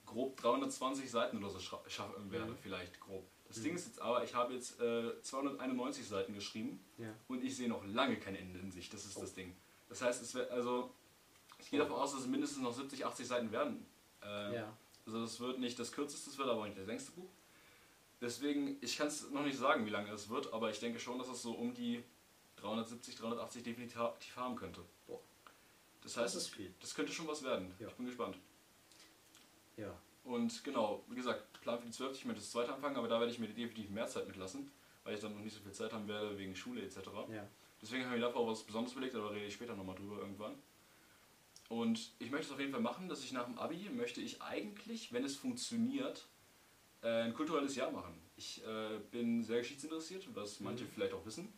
grob 0.05 0.37
320 0.37 1.09
Seiten 1.09 1.37
oder 1.37 1.49
so 1.49 1.59
schaffen 1.59 2.31
werde, 2.31 2.51
Mhm. 2.51 2.57
vielleicht 2.61 2.99
grob. 2.99 3.23
Das 3.47 3.61
Ding 3.61 3.75
ist 3.75 3.85
jetzt 3.87 4.01
aber, 4.01 4.23
ich 4.23 4.33
habe 4.33 4.53
jetzt 4.53 4.79
äh, 4.81 5.21
291 5.21 6.07
Seiten 6.07 6.33
geschrieben 6.33 6.83
Ja. 6.97 7.13
und 7.27 7.43
ich 7.43 7.55
sehe 7.55 7.69
noch 7.69 7.85
lange 7.85 8.17
kein 8.17 8.35
Ende 8.35 8.59
in 8.59 8.71
sich. 8.71 8.89
Das 8.89 9.05
ist 9.05 9.17
Oh. 9.17 9.21
das 9.21 9.33
Ding. 9.33 9.55
Das 9.87 10.01
heißt, 10.01 10.21
es 10.21 10.33
wird 10.33 10.49
also 10.51 10.91
ich 11.59 11.69
gehe 11.69 11.79
davon 11.79 11.95
aus, 11.95 12.11
dass 12.11 12.21
es 12.21 12.27
mindestens 12.27 12.61
noch 12.61 12.73
70, 12.73 13.05
80 13.05 13.27
Seiten 13.27 13.51
werden. 13.51 13.85
Äh, 14.23 14.55
Ja. 14.55 14.77
Also 15.05 15.21
das 15.21 15.39
wird 15.39 15.59
nicht 15.59 15.77
das 15.77 15.91
kürzeste, 15.91 16.31
es 16.31 16.37
wird 16.37 16.49
aber 16.49 16.61
auch 16.61 16.65
nicht 16.65 16.77
das 16.77 16.87
längste 16.87 17.11
Buch. 17.11 17.29
Deswegen, 18.19 18.77
ich 18.81 18.97
kann 18.97 19.07
es 19.07 19.29
noch 19.29 19.43
nicht 19.43 19.57
sagen, 19.57 19.85
wie 19.85 19.89
lange 19.91 20.09
es 20.11 20.29
wird, 20.29 20.51
aber 20.51 20.71
ich 20.71 20.79
denke 20.79 20.99
schon, 20.99 21.19
dass 21.19 21.27
es 21.27 21.41
so 21.43 21.51
um 21.53 21.73
die 21.75 22.03
370, 22.57 23.15
380 23.15 23.63
definitiv 23.63 23.97
haben 24.35 24.55
könnte. 24.55 24.81
Boah. 25.07 25.19
Das 26.01 26.17
heißt, 26.17 26.35
Das 26.35 26.43
ist 26.43 26.49
viel. 26.53 26.73
das 26.79 26.93
könnte 26.95 27.11
schon 27.11 27.27
was 27.27 27.43
werden. 27.43 27.73
Ja. 27.79 27.87
Ich 27.87 27.93
bin 27.95 28.05
gespannt. 28.05 28.37
Ja. 29.77 29.93
Und 30.23 30.63
genau, 30.63 31.03
wie 31.09 31.15
gesagt, 31.15 31.61
Plan 31.61 31.79
für 31.79 31.85
die 31.85 31.91
12. 31.91 32.17
Ich 32.17 32.25
möchte 32.25 32.41
das 32.41 32.51
zweite 32.51 32.73
anfangen, 32.73 32.95
aber 32.95 33.07
da 33.07 33.19
werde 33.19 33.31
ich 33.31 33.39
mir 33.39 33.47
definitiv 33.47 33.89
mehr 33.91 34.07
Zeit 34.07 34.27
mitlassen, 34.27 34.71
weil 35.03 35.15
ich 35.15 35.21
dann 35.21 35.33
noch 35.35 35.41
nicht 35.41 35.53
so 35.55 35.61
viel 35.61 35.71
Zeit 35.73 35.93
haben 35.93 36.07
werde 36.07 36.37
wegen 36.37 36.55
Schule 36.55 36.81
etc. 36.81 36.97
Ja. 37.31 37.47
Deswegen 37.81 38.05
habe 38.05 38.15
ich 38.15 38.21
mir 38.21 38.25
dafür 38.27 38.41
auch 38.41 38.47
was 38.47 38.63
Besonderes 38.63 38.93
überlegt, 38.93 39.15
aber 39.15 39.31
rede 39.31 39.45
ich 39.45 39.53
später 39.53 39.75
nochmal 39.75 39.95
drüber 39.95 40.17
irgendwann. 40.19 40.55
Und 41.69 42.11
ich 42.19 42.29
möchte 42.31 42.47
es 42.47 42.51
auf 42.53 42.59
jeden 42.59 42.71
Fall 42.71 42.81
machen, 42.81 43.09
dass 43.09 43.23
ich 43.23 43.31
nach 43.33 43.45
dem 43.45 43.57
Abi 43.57 43.89
möchte 43.89 44.21
ich 44.21 44.41
eigentlich, 44.41 45.11
wenn 45.11 45.23
es 45.25 45.35
funktioniert, 45.35 46.25
äh, 47.01 47.23
ein 47.23 47.33
kulturelles 47.33 47.75
Jahr 47.75 47.91
machen. 47.91 48.19
Ich 48.37 48.63
äh, 48.65 48.99
bin 49.11 49.43
sehr 49.43 49.59
geschichtsinteressiert, 49.59 50.27
was 50.35 50.59
manche 50.59 50.85
Mhm. 50.85 50.89
vielleicht 50.89 51.13
auch 51.13 51.25
wissen. 51.25 51.51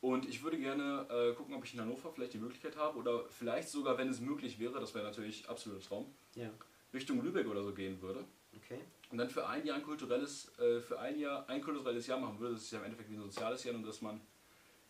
Und 0.00 0.28
ich 0.28 0.42
würde 0.42 0.58
gerne 0.58 1.06
äh, 1.10 1.34
gucken, 1.34 1.54
ob 1.54 1.64
ich 1.64 1.74
in 1.74 1.80
Hannover 1.80 2.12
vielleicht 2.12 2.32
die 2.32 2.38
Möglichkeit 2.38 2.76
habe 2.76 2.98
oder 2.98 3.24
vielleicht 3.28 3.68
sogar, 3.68 3.98
wenn 3.98 4.08
es 4.08 4.20
möglich 4.20 4.58
wäre, 4.60 4.78
das 4.78 4.94
wäre 4.94 5.04
natürlich 5.04 5.48
absoluter 5.48 5.84
Traum, 5.84 6.14
Ja. 6.34 6.50
Richtung 6.94 7.20
Lübeck 7.22 7.46
oder 7.48 7.64
so 7.64 7.72
gehen 7.74 8.00
würde. 8.00 8.24
Okay. 8.56 8.78
Und 9.10 9.18
dann 9.18 9.28
für 9.28 9.46
ein 9.48 9.66
Jahr 9.66 9.76
ein 9.76 9.82
kulturelles, 9.82 10.56
äh, 10.58 10.80
für 10.80 10.98
ein 11.00 11.18
Jahr 11.18 11.48
ein 11.48 11.60
kulturelles 11.62 12.06
Jahr 12.06 12.20
machen 12.20 12.38
würde. 12.38 12.54
Das 12.54 12.62
ist 12.62 12.70
ja 12.70 12.78
im 12.78 12.84
Endeffekt 12.84 13.10
wie 13.10 13.14
ein 13.16 13.22
soziales 13.22 13.64
Jahr, 13.64 13.74
und 13.74 13.82
dass 13.84 14.00
man 14.00 14.20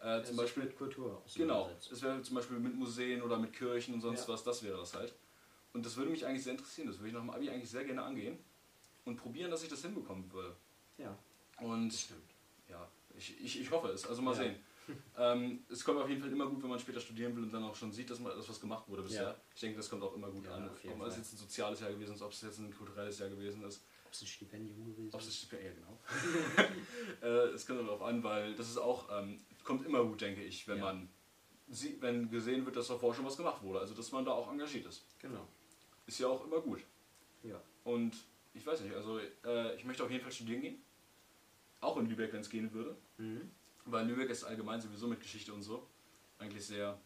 äh, 0.00 0.22
zum 0.22 0.36
Beispiel 0.36 0.64
mit 0.64 0.76
Kultur 0.76 1.22
Genau, 1.34 1.70
es 1.90 2.02
wäre 2.02 2.20
zum 2.22 2.36
Beispiel 2.36 2.58
mit 2.58 2.74
Museen 2.74 3.22
oder 3.22 3.38
mit 3.38 3.52
Kirchen 3.52 3.94
und 3.94 4.00
sonst 4.00 4.28
Ja. 4.28 4.34
was, 4.34 4.44
das 4.44 4.62
wäre 4.62 4.76
das 4.76 4.94
halt. 4.94 5.14
Und 5.72 5.86
das 5.86 5.96
würde 5.96 6.10
mich 6.10 6.24
eigentlich 6.26 6.44
sehr 6.44 6.52
interessieren, 6.52 6.86
das 6.88 6.98
würde 6.98 7.08
ich 7.08 7.14
nach 7.14 7.20
dem 7.20 7.30
Abi 7.30 7.48
eigentlich 7.48 7.70
sehr 7.70 7.84
gerne 7.84 8.02
angehen 8.02 8.38
und 9.04 9.16
probieren, 9.16 9.50
dass 9.50 9.62
ich 9.62 9.68
das 9.68 9.82
hinbekommen 9.82 10.30
würde. 10.32 10.54
Ja. 10.98 11.16
Und 11.60 11.92
Stimmt. 11.92 12.30
ja, 12.68 12.88
ich, 13.16 13.40
ich, 13.42 13.60
ich 13.60 13.70
hoffe 13.70 13.88
es, 13.88 14.06
also 14.06 14.20
mal 14.22 14.32
Ja. 14.32 14.42
sehen. 14.44 14.56
Ähm, 15.18 15.64
es 15.70 15.84
kommt 15.84 16.00
auf 16.00 16.08
jeden 16.08 16.20
Fall 16.22 16.30
immer 16.32 16.46
gut, 16.46 16.62
wenn 16.62 16.70
man 16.70 16.78
später 16.78 17.00
studieren 17.00 17.34
will 17.36 17.44
und 17.44 17.52
dann 17.52 17.64
auch 17.64 17.74
schon 17.74 17.92
sieht, 17.92 18.08
dass 18.10 18.18
man 18.20 18.36
das 18.36 18.48
was 18.48 18.60
gemacht 18.60 18.88
wurde 18.88 19.02
bisher. 19.02 19.22
Ja. 19.22 19.36
Ich 19.54 19.60
denke, 19.60 19.76
das 19.76 19.88
kommt 19.90 20.02
auch 20.02 20.14
immer 20.14 20.30
gut 20.30 20.44
Ja, 20.46 20.54
an. 20.54 20.68
ob 20.68 21.06
es 21.06 21.16
jetzt 21.16 21.32
ein 21.32 21.36
soziales 21.38 21.80
Jahr 21.80 21.90
gewesen 21.90 22.14
ist, 22.14 22.22
ob 22.22 22.32
es 22.32 22.40
jetzt 22.42 22.58
ein 22.58 22.74
kulturelles 22.76 23.18
Jahr 23.18 23.28
gewesen 23.28 23.62
ist. 23.64 23.82
Ob 24.06 24.12
es 24.12 24.22
ein 24.22 24.26
Stipendium 24.26 24.86
gewesen 24.86 25.10
Ob 25.14 25.20
es 25.20 25.28
ist? 25.28 25.52
das 25.52 25.60
ja, 25.60 25.70
genau. 25.72 25.98
äh, 27.22 27.48
es 27.54 27.66
kommt 27.66 27.80
darauf 27.80 28.00
an, 28.02 28.22
weil 28.22 28.54
das 28.54 28.68
ist 28.68 28.78
auch, 28.78 29.08
ähm, 29.20 29.38
kommt 29.64 29.84
immer 29.84 30.02
gut, 30.04 30.20
denke 30.20 30.42
ich, 30.42 30.66
wenn 30.66 30.78
Ja. 30.78 30.84
man 30.84 31.08
sieht, 31.68 32.00
wenn 32.00 32.30
gesehen 32.30 32.64
wird, 32.64 32.76
dass 32.76 32.88
davor 32.88 33.14
schon 33.14 33.26
was 33.26 33.36
gemacht 33.36 33.62
wurde. 33.62 33.80
Also 33.80 33.94
dass 33.94 34.10
man 34.12 34.24
da 34.24 34.32
auch 34.32 34.50
engagiert 34.50 34.86
ist. 34.86 35.04
Genau. 35.20 35.46
Ist 36.06 36.18
ja 36.20 36.28
auch 36.28 36.42
immer 36.46 36.60
gut. 36.60 36.80
Ja. 37.42 37.60
Und 37.84 38.14
ich 38.54 38.64
weiß 38.66 38.80
nicht, 38.80 38.94
also 38.94 39.18
äh, 39.18 39.76
ich 39.76 39.84
möchte 39.84 40.02
auf 40.02 40.10
jeden 40.10 40.22
Fall 40.22 40.32
studieren 40.32 40.62
gehen. 40.62 40.82
Auch 41.80 41.96
in 41.98 42.06
Lübeck, 42.08 42.32
wenn 42.32 42.40
es 42.40 42.48
gehen 42.50 42.72
würde. 42.72 42.96
Mhm. 43.18 43.50
Weil 43.90 44.06
Lübeck 44.06 44.28
ist 44.30 44.44
allgemein 44.44 44.80
sowieso 44.80 45.06
mit 45.06 45.20
Geschichte 45.20 45.52
und 45.52 45.62
so 45.62 45.86
eigentlich 46.38 46.64
sehr 46.66 46.98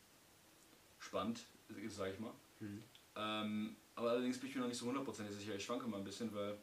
spannend, 0.98 1.40
sage 1.88 2.12
ich 2.12 2.20
mal. 2.20 2.32
Mhm. 2.60 2.82
Ähm, 3.16 3.76
aber 3.94 4.10
allerdings 4.10 4.38
bin 4.38 4.48
ich 4.48 4.54
mir 4.54 4.62
noch 4.62 4.68
nicht 4.68 4.78
so 4.78 4.86
hundertprozentig 4.86 5.34
sicher. 5.36 5.54
Ich 5.54 5.64
schwanke 5.64 5.86
mal 5.86 5.98
ein 5.98 6.04
bisschen, 6.04 6.34
weil 6.34 6.56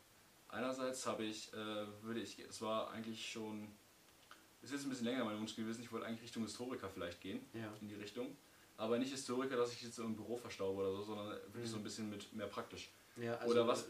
einerseits 0.49 1.05
habe 1.05 1.23
ich, 1.23 1.51
äh, 1.53 1.85
würde 2.03 2.19
ich, 2.21 2.37
es 2.39 2.61
war 2.61 2.91
eigentlich 2.91 3.31
schon 3.31 3.67
ist 4.61 4.71
jetzt 4.73 4.83
ein 4.83 4.89
bisschen 4.89 5.05
länger 5.05 5.23
mein 5.23 5.39
Wunsch 5.39 5.55
gewesen. 5.55 5.81
Ich 5.81 5.89
wollte 5.91 6.05
eigentlich 6.05 6.23
Richtung 6.23 6.43
Historiker 6.43 6.89
vielleicht 6.89 7.21
gehen, 7.21 7.39
Ja. 7.53 7.73
in 7.79 7.87
die 7.87 7.95
Richtung. 7.95 8.35
Aber 8.75 8.97
nicht 8.99 9.11
Historiker, 9.11 9.55
dass 9.55 9.71
ich 9.71 9.81
jetzt 9.83 9.95
so 9.95 10.03
im 10.03 10.15
Büro 10.17 10.35
verstaube 10.35 10.81
oder 10.81 10.91
so, 10.97 11.01
sondern 11.01 11.29
wirklich 11.53 11.69
so 11.69 11.77
ein 11.77 11.83
bisschen 11.83 12.09
mit 12.09 12.33
mehr 12.33 12.47
praktisch. 12.47 12.89
Ja, 13.15 13.41
Oder 13.45 13.65
was- 13.67 13.85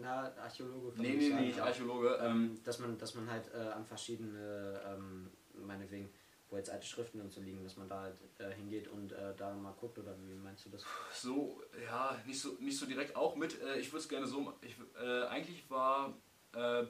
Na, 0.00 0.30
Archäologe. 0.36 1.00
Nee, 1.00 1.14
nee, 1.14 1.28
nee, 1.30 1.40
nicht 1.46 1.58
aber, 1.58 1.68
Archäologe. 1.68 2.18
Ähm, 2.20 2.30
Ähm, 2.52 2.60
dass 2.64 2.78
man, 2.78 2.98
dass 2.98 3.14
man 3.14 3.30
halt 3.30 3.52
äh, 3.54 3.58
an 3.58 3.84
verschiedene, 3.86 4.80
ähm, 4.86 5.30
meinetwegen, 5.66 6.10
wo 6.50 6.56
jetzt 6.56 6.70
alte 6.70 6.86
Schriften 6.86 7.20
und 7.20 7.32
so 7.32 7.40
liegen, 7.40 7.62
dass 7.64 7.76
man 7.76 7.88
da 7.88 8.02
halt 8.02 8.16
äh, 8.38 8.52
hingeht 8.54 8.88
und 8.88 9.12
äh, 9.12 9.34
da 9.36 9.54
mal 9.54 9.72
guckt 9.72 9.98
oder 9.98 10.14
wie 10.18 10.34
meinst 10.34 10.64
du 10.66 10.70
das? 10.70 10.84
so, 11.14 11.62
ja, 11.84 12.16
nicht 12.26 12.40
so, 12.40 12.50
nicht 12.60 12.76
so 12.78 12.86
direkt 12.86 13.16
auch 13.16 13.36
mit. 13.36 13.60
Äh, 13.62 13.78
ich 13.78 13.90
würde 13.92 14.02
es 14.02 14.08
gerne 14.08 14.26
so. 14.26 14.52
Ich, 14.60 14.76
äh, 15.02 15.22
eigentlich 15.24 15.68
war, 15.70 16.14
äh, 16.52 16.84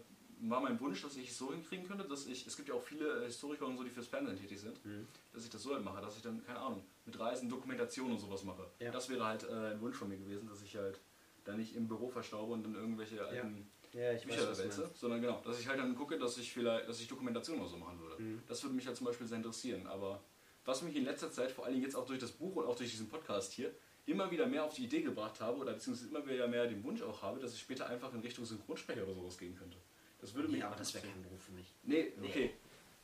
war 0.45 0.61
mein 0.61 0.81
Wunsch, 0.81 1.01
dass 1.03 1.17
ich 1.17 1.31
es 1.31 1.39
so 1.39 1.53
hinkriegen 1.53 1.87
könnte, 1.87 2.05
dass 2.09 2.27
ich. 2.27 2.45
Es 2.47 2.57
gibt 2.57 2.69
ja 2.69 2.75
auch 2.75 2.83
viele 2.83 3.23
äh, 3.23 3.27
Historiker 3.27 3.67
und 3.67 3.77
so, 3.77 3.85
die 3.85 3.91
fürs 3.91 4.09
Fernsehen 4.09 4.37
tätig 4.37 4.61
sind, 4.61 4.85
Mhm. 4.85 5.07
dass 5.33 5.45
ich 5.45 5.51
das 5.51 5.63
so 5.63 5.75
halt 5.75 5.85
mache, 5.85 6.03
dass 6.03 6.17
ich 6.17 6.23
dann, 6.23 6.45
keine 6.45 6.59
Ahnung, 6.59 6.83
mit 7.05 7.17
Reisen, 7.19 7.49
Dokumentation 7.49 8.11
und 8.11 8.19
sowas 8.19 8.43
mache. 8.43 8.67
Ja. 8.81 8.91
Das 8.91 9.09
wäre 9.09 9.25
halt 9.25 9.49
ein 9.49 9.81
Wunsch 9.81 9.97
von 9.97 10.09
mir 10.09 10.17
gewesen, 10.19 10.49
dass 10.49 10.63
ich 10.63 10.77
halt 10.77 11.01
da 11.45 11.57
nicht 11.57 11.75
im 11.77 11.87
Büro 11.89 12.09
verstaube 12.09 12.53
und 12.53 12.63
dann 12.65 12.75
irgendwelche 12.75 13.25
alten 13.25 13.57
Ja, 13.59 13.82
ich 13.93 14.25
Bücher 14.25 14.57
wälze, 14.57 14.91
sondern 14.95 15.21
genau, 15.21 15.41
dass 15.45 15.61
ich 15.61 15.69
halt 15.69 15.79
dann 15.79 15.95
gucke, 15.95 16.19
dass 16.19 16.39
ich 16.39 16.53
vielleicht, 16.53 16.89
dass 16.89 17.01
ich 17.01 17.09
Dokumentation 17.09 17.61
oder 17.61 17.69
so 17.69 17.77
machen 17.77 18.01
würde. 18.01 18.23
Mhm. 18.23 18.43
Das 18.49 18.63
würde 18.63 18.75
mich 18.75 18.87
halt 18.87 18.97
zum 18.97 19.07
Beispiel 19.07 19.27
sehr 19.27 19.37
interessieren. 19.37 19.87
Aber 19.87 20.23
was 20.65 20.83
mich 20.83 20.97
in 20.97 21.05
letzter 21.05 21.31
Zeit, 21.31 21.51
vor 21.51 21.67
allem 21.67 21.81
jetzt 21.83 21.95
auch 21.97 22.07
durch 22.07 22.19
das 22.19 22.33
Buch 22.33 22.57
und 22.57 22.67
auch 22.67 22.77
durch 22.77 22.91
diesen 22.91 23.09
Podcast 23.09 23.53
hier, 23.53 23.75
immer 24.07 24.31
wieder 24.31 24.47
mehr 24.47 24.65
auf 24.65 24.75
die 24.75 24.85
Idee 24.85 25.03
gebracht 25.03 25.41
habe 25.41 25.59
oder 25.59 25.73
beziehungsweise 25.75 26.09
immer 26.09 26.27
wieder 26.27 26.49
mehr 26.49 26.67
den 26.67 26.83
Wunsch 26.83 27.03
auch 27.03 27.23
habe, 27.23 27.39
dass 27.39 27.53
ich 27.55 27.61
später 27.61 27.87
einfach 27.89 28.13
in 28.15 28.21
Richtung 28.21 28.45
Synchronsprecher 28.45 29.03
oder 29.05 29.15
sowas 29.15 29.39
gehen 29.39 29.55
könnte. 29.57 29.77
Das 30.21 30.35
würde 30.35 30.49
mich. 30.49 30.59
Nee, 30.59 30.65
aber 30.65 30.77
das 30.77 30.95
wäre 30.95 31.07
kein 31.07 31.23
Beruf 31.23 31.43
für 31.43 31.53
mich. 31.53 31.67
Nee, 31.83 32.13
Nee. 32.21 32.29
okay. 32.29 32.51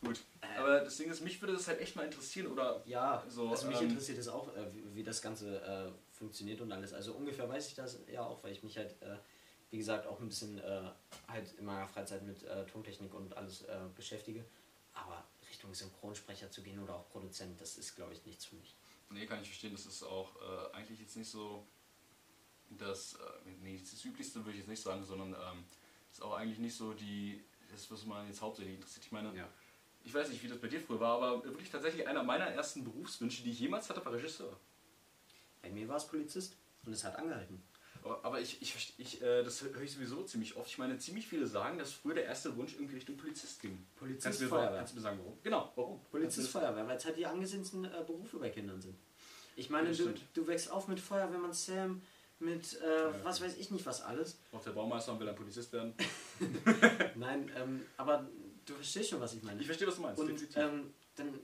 Gut. 0.01 0.21
Äh. 0.41 0.59
Aber 0.59 0.81
das 0.81 0.97
Ding 0.97 1.11
ist, 1.11 1.23
mich 1.23 1.41
würde 1.43 1.55
das 1.55 1.67
halt 1.67 1.81
echt 1.81 1.97
mal 1.97 2.05
interessieren 2.05 2.47
oder. 2.47 2.83
Ja, 2.87 3.25
So, 3.29 3.49
also 3.49 3.67
mich 3.67 3.81
ähm, 3.81 3.89
interessiert 3.89 4.19
es 4.19 4.29
auch, 4.29 4.55
äh, 4.57 4.73
wie, 4.73 4.95
wie 4.95 5.03
das 5.03 5.21
Ganze 5.21 5.61
äh, 5.61 5.91
funktioniert 6.13 6.61
und 6.61 6.71
alles. 6.71 6.93
Also 6.93 7.15
ungefähr 7.15 7.49
weiß 7.49 7.69
ich 7.69 7.75
das 7.75 7.99
ja 8.13 8.23
auch, 8.23 8.43
weil 8.45 8.53
ich 8.53 8.63
mich 8.63 8.77
halt, 8.77 8.93
äh, 9.03 9.17
wie 9.71 9.79
gesagt, 9.79 10.07
auch 10.07 10.21
ein 10.21 10.29
bisschen 10.29 10.59
äh, 10.59 10.91
halt 11.29 11.53
in 11.59 11.65
meiner 11.65 11.87
Freizeit 11.87 12.23
mit 12.23 12.43
äh, 12.43 12.67
Tontechnik 12.67 13.13
und 13.15 13.37
alles 13.37 13.63
äh, 13.63 13.81
beschäftige. 13.95 14.45
Aber 14.95 15.25
Richtung 15.49 15.75
Synchronsprecher 15.75 16.51
zu 16.51 16.63
gehen 16.63 16.83
oder 16.83 16.95
auch 16.95 17.09
Produzent, 17.11 17.61
das 17.61 17.77
ist, 17.77 17.95
glaube 17.95 18.15
ich, 18.15 18.25
nichts 18.25 18.47
für 18.47 18.57
mich. 18.57 18.75
Nee, 19.11 19.27
kann 19.27 19.41
ich 19.41 19.49
verstehen. 19.49 19.73
Das 19.73 19.87
ist 19.87 20.03
auch 20.03 20.37
äh, 20.37 20.77
eigentlich 20.77 21.01
jetzt 21.01 21.17
nicht 21.17 21.31
so 21.31 21.67
das, 22.71 23.15
äh, 23.15 23.51
nee, 23.63 23.79
das 23.79 24.05
Üblichste 24.05 24.41
würde 24.41 24.53
ich 24.53 24.59
jetzt 24.59 24.69
nicht 24.69 24.83
sagen, 24.83 25.05
sondern 25.05 25.33
ähm, 25.33 25.65
ist 26.11 26.23
auch 26.23 26.35
eigentlich 26.35 26.59
nicht 26.59 26.77
so 26.77 26.93
die, 26.93 27.43
das, 27.71 27.91
was 27.91 28.05
man 28.05 28.27
jetzt 28.27 28.41
hauptsächlich 28.41 28.75
interessiert. 28.75 29.07
Ich 29.07 29.13
meine, 29.13 29.33
ich 30.05 30.15
weiß 30.15 30.29
nicht, 30.31 30.43
wie 30.43 30.49
das 30.49 30.59
bei 30.59 30.69
dir 30.69 30.81
früher 30.81 31.01
war, 31.01 31.17
aber 31.17 31.45
wirklich 31.45 31.71
tatsächlich 31.71 32.07
einer 32.07 32.23
meiner 32.23 32.47
ersten 32.47 32.85
Berufswünsche, 32.85 33.43
die 33.43 33.51
ich 33.51 33.61
jemals 33.61 33.89
hatte, 33.89 34.05
war 34.05 34.13
Regisseur. 34.13 34.59
Bei 35.63 35.71
mir 35.71 35.89
war 35.89 35.97
es 35.97 36.07
Polizist 36.07 36.57
und 36.85 36.93
es 36.93 37.05
hat 37.05 37.17
angehalten. 37.17 37.63
Aber, 38.23 38.41
ich, 38.41 38.61
ich, 38.63 38.95
ich 38.99 39.23
äh, 39.23 39.43
das 39.43 39.63
höre 39.63 39.81
ich 39.83 39.93
sowieso 39.93 40.23
ziemlich 40.23 40.57
oft. 40.57 40.69
Ich 40.69 40.79
meine, 40.79 40.99
ziemlich 40.99 41.27
viele 41.27 41.47
sagen, 41.47 41.79
dass 41.79 41.93
früher 41.93 42.15
der 42.15 42.25
erste 42.25 42.57
Wunsch 42.57 42.75
irgendwie 42.75 42.97
Richtung 42.97 43.17
Polizist 43.17 43.61
ging. 43.61 43.87
Polizist, 43.97 44.25
kannst 44.25 44.41
mir, 44.41 44.49
Feuerwehr. 44.49 44.79
kannst 44.79 44.93
du 44.93 44.97
mir 44.97 45.03
sagen, 45.03 45.19
warum? 45.19 45.39
Genau, 45.43 45.73
warum? 45.77 46.01
Polizist, 46.11 46.49
Feuerwehr, 46.51 46.87
weil 46.87 46.97
es 46.97 47.05
halt 47.05 47.17
die 47.17 47.27
angesehensten 47.27 47.85
äh, 47.85 48.05
Berufe 48.07 48.39
bei 48.39 48.51
Kindern 48.51 48.81
sind. 48.81 48.97
Ich 49.57 49.71
meine, 49.71 49.91
Ja, 49.91 50.05
du, 50.05 50.15
du 50.35 50.47
wächst 50.47 50.71
auf 50.71 50.87
mit 50.89 51.01
Feuerwehrmann 51.01 51.53
Sam, 51.53 52.01
mit 52.39 52.81
äh, 52.81 53.25
was 53.25 53.41
weiß 53.41 53.57
ich 53.57 53.71
nicht 53.71 53.85
was 53.87 54.03
alles. 54.03 54.39
Auch 54.53 54.63
der 54.63 54.71
Baumeister 54.71 55.13
und 55.13 55.21
will 55.21 55.29
ein 55.29 55.35
Polizist 55.35 55.73
werden. 55.73 55.95
Nein, 57.17 57.51
ähm, 57.57 57.85
aber 57.97 58.29
du 58.65 58.75
verstehst 58.75 59.11
schon, 59.11 59.21
was 59.21 59.35
ich 59.35 59.43
meine. 59.43 59.61
Ich 59.61 59.67
verstehe, 59.67 59.89
was 59.89 59.97
du 59.97 60.03
meinst. 60.03 60.21
Und 60.21 60.57
ähm, 60.57 60.95
dann, 61.17 61.41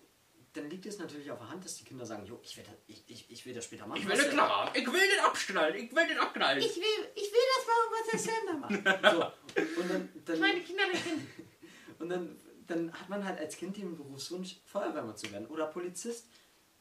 dann 0.55 0.71
liegt 0.71 0.87
es 0.87 0.99
natürlich 0.99 1.31
auf 1.31 1.39
der 1.39 1.49
Hand, 1.51 1.65
dass 1.65 1.77
die 1.77 1.85
Kinder 1.85 2.07
sagen, 2.07 2.25
jo, 2.25 2.41
ich, 2.43 2.57
werd, 2.57 2.69
das- 2.69 2.75
ich, 2.87 3.05
ich, 3.09 3.31
ich 3.31 3.45
will 3.47 3.55
das 3.55 3.65
später 3.65 3.87
machen. 3.87 4.01
ich 4.01 4.09
will 4.09 4.17
der- 4.17 4.31
klar, 4.31 4.73
ich 4.75 4.87
will 4.87 4.93
den 5.09 5.21
abknallen, 5.25 5.75
ich 5.85 5.95
will 5.95 6.07
den 6.07 6.19
abknallen. 6.19 6.59
Ich 6.63 6.77
will, 6.77 7.09
ich 7.15 7.23
will 7.33 7.41
das 7.57 7.67
machen, 7.67 7.91
was 7.91 8.11
der 8.11 8.19
Sam 8.21 8.47
da 8.47 9.03
macht. 9.03 9.15
So, 9.15 9.81
und 9.81 9.91
dann, 9.91 10.09
dann, 10.25 10.65
Kinder 10.65 10.83
richten. 10.93 11.27
und 11.99 12.09
dann, 12.09 12.41
dann 12.67 12.93
hat 12.93 13.09
man 13.09 13.25
halt 13.25 13.39
als 13.39 13.57
Kind 13.57 13.77
den 13.77 13.97
Berufswunsch, 13.97 14.57
Feuerwehrmann 14.65 15.17
zu 15.17 15.31
werden 15.33 15.47
oder 15.49 15.67
Polizist. 15.67 16.27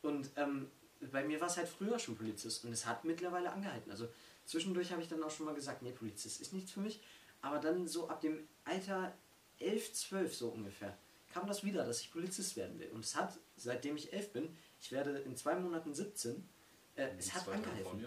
Und 0.03 0.29
ähm, 0.35 0.69
bei 1.11 1.23
mir 1.23 1.41
war 1.41 1.47
es 1.47 1.57
halt 1.57 1.67
früher 1.67 1.97
schon 1.97 2.15
Polizist 2.15 2.63
und 2.65 2.71
es 2.71 2.85
hat 2.85 3.03
mittlerweile 3.05 3.51
angehalten. 3.51 3.89
Also 3.91 4.07
zwischendurch 4.45 4.91
habe 4.91 5.01
ich 5.01 5.07
dann 5.07 5.23
auch 5.23 5.31
schon 5.31 5.45
mal 5.47 5.55
gesagt, 5.55 5.81
nee, 5.81 5.91
Polizist 5.91 6.41
ist 6.41 6.53
nichts 6.53 6.71
für 6.71 6.79
mich. 6.79 7.01
Aber 7.41 7.57
dann 7.59 7.87
so 7.87 8.07
ab 8.07 8.21
dem 8.21 8.47
Alter 8.65 9.13
11, 9.59 9.93
12 9.93 10.35
so 10.35 10.49
ungefähr 10.49 10.97
kam 11.33 11.47
das 11.47 11.63
wieder, 11.63 11.85
dass 11.85 12.01
ich 12.01 12.11
Polizist 12.11 12.55
werden 12.55 12.79
will. 12.79 12.89
Und 12.91 13.03
es 13.05 13.15
hat, 13.15 13.37
seitdem 13.55 13.95
ich 13.97 14.13
11 14.13 14.33
bin, 14.33 14.55
ich 14.79 14.91
werde 14.91 15.17
in 15.19 15.35
zwei 15.35 15.55
Monaten 15.55 15.93
17, 15.93 16.47
äh, 16.95 17.07
es 17.17 17.33
hat 17.33 17.47
angehalten. 17.47 18.05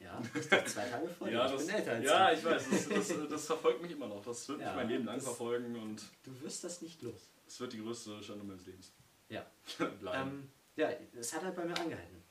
Ja, 0.00 0.22
zwei 0.66 0.88
Tage 0.88 1.08
vor. 1.08 1.28
Ja, 1.30 1.46
ich 1.46 1.52
das, 1.52 1.66
bin 1.66 1.74
älter 1.74 1.92
als 1.92 2.04
ja 2.04 2.30
du. 2.30 2.36
ich 2.36 2.44
weiß, 2.44 2.64
das, 2.70 2.88
das, 3.08 3.28
das 3.30 3.46
verfolgt 3.46 3.82
mich 3.82 3.90
immer 3.92 4.06
noch. 4.06 4.24
Das 4.24 4.48
wird 4.48 4.58
mich 4.58 4.66
Ja, 4.66 4.74
mein 4.74 4.88
Leben 4.88 5.04
lang 5.04 5.20
verfolgen 5.20 5.74
und 5.76 6.02
Du 6.22 6.40
wirst 6.40 6.62
das 6.64 6.80
nicht 6.82 7.02
los. 7.02 7.30
es 7.46 7.58
wird 7.58 7.72
die 7.72 7.80
größte 7.82 8.22
Schande 8.22 8.44
meines 8.44 8.64
Lebens 8.66 8.92
Ja. 9.28 9.44
bleiben. 10.00 10.30
Ähm, 10.30 10.48
ja, 10.76 10.90
es 11.18 11.32
hat 11.34 11.42
halt 11.42 11.56
bei 11.56 11.64
mir 11.64 11.76
angehalten. 11.76 12.22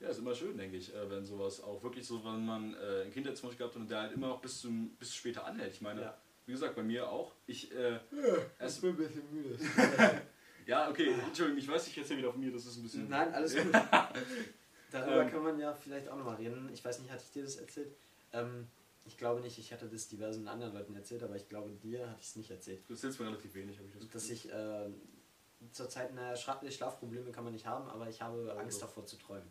ja, 0.00 0.08
ist 0.08 0.18
immer 0.18 0.34
schön, 0.34 0.58
denke 0.58 0.76
ich, 0.76 0.94
äh, 0.94 1.08
wenn 1.10 1.24
sowas 1.24 1.62
auch 1.62 1.82
wirklich 1.82 2.06
so, 2.06 2.22
wenn 2.22 2.44
man 2.44 2.74
äh, 2.74 3.02
einen 3.04 3.12
Kindheitswunsch 3.12 3.56
gehabt 3.56 3.74
hat 3.74 3.80
und 3.80 3.90
der 3.90 4.02
halt 4.02 4.12
immer 4.12 4.28
noch 4.28 4.42
bis, 4.42 4.60
zum, 4.60 4.90
bis 4.96 5.14
später 5.14 5.46
anhält. 5.46 5.72
Ich 5.72 5.80
meine, 5.80 6.02
Ja. 6.02 6.18
Wie 6.46 6.52
gesagt, 6.52 6.74
bei 6.76 6.82
mir 6.82 7.08
auch. 7.08 7.32
Ich, 7.46 7.72
äh, 7.74 7.98
erst, 8.58 8.80
bin 8.80 8.90
ein 8.90 8.96
bisschen 8.96 9.22
müde. 9.34 9.58
ja, 10.66 10.88
okay, 10.88 11.12
Entschuldigung, 11.26 11.58
ich 11.58 11.68
weiß, 11.68 11.86
ich 11.88 11.98
erzähle 11.98 12.18
wieder 12.20 12.32
von 12.32 12.40
mir, 12.40 12.52
das 12.52 12.66
ist 12.66 12.76
ein 12.76 12.82
bisschen. 12.84 13.08
Nein, 13.08 13.32
alles 13.34 13.54
gut. 13.56 13.66
Darüber 14.92 15.22
Ähm. 15.22 15.30
kann 15.30 15.42
man 15.42 15.58
ja 15.58 15.74
vielleicht 15.74 16.08
auch 16.08 16.16
nochmal 16.16 16.36
reden. 16.36 16.70
Ich 16.72 16.84
weiß 16.84 17.00
nicht, 17.00 17.10
hatte 17.10 17.24
ich 17.26 17.32
dir 17.32 17.42
das 17.42 17.56
erzählt? 17.56 17.94
Ähm, 18.32 18.68
ich 19.04 19.16
glaube 19.18 19.40
nicht, 19.40 19.58
ich 19.58 19.72
hatte 19.72 19.86
das 19.88 20.08
diversen 20.08 20.46
anderen 20.48 20.72
Leuten 20.72 20.94
erzählt, 20.94 21.22
aber 21.22 21.36
ich 21.36 21.48
glaube, 21.48 21.70
dir 21.82 22.08
hatte 22.08 22.20
ich 22.20 22.28
es 22.28 22.36
nicht 22.36 22.50
erzählt. 22.50 22.82
Du 22.88 22.94
erzählst 22.94 23.18
mir 23.20 23.26
relativ 23.26 23.54
wenig, 23.54 23.78
habe 23.78 23.88
ich 23.88 23.94
das 23.94 24.08
Dass 24.08 24.28
Gefühl. 24.28 24.34
ich 24.36 24.52
äh, 24.52 24.90
zurzeit, 25.72 26.14
naja, 26.14 26.36
Schla 26.36 26.60
Schlafprobleme 26.70 27.30
kann 27.32 27.44
man 27.44 27.52
nicht 27.52 27.66
haben, 27.66 27.88
aber 27.88 28.08
ich 28.08 28.20
habe 28.22 28.52
Oh, 28.54 28.58
Angst 28.58 28.80
doch. 28.82 28.86
davor 28.88 29.06
zu 29.06 29.16
träumen. 29.16 29.48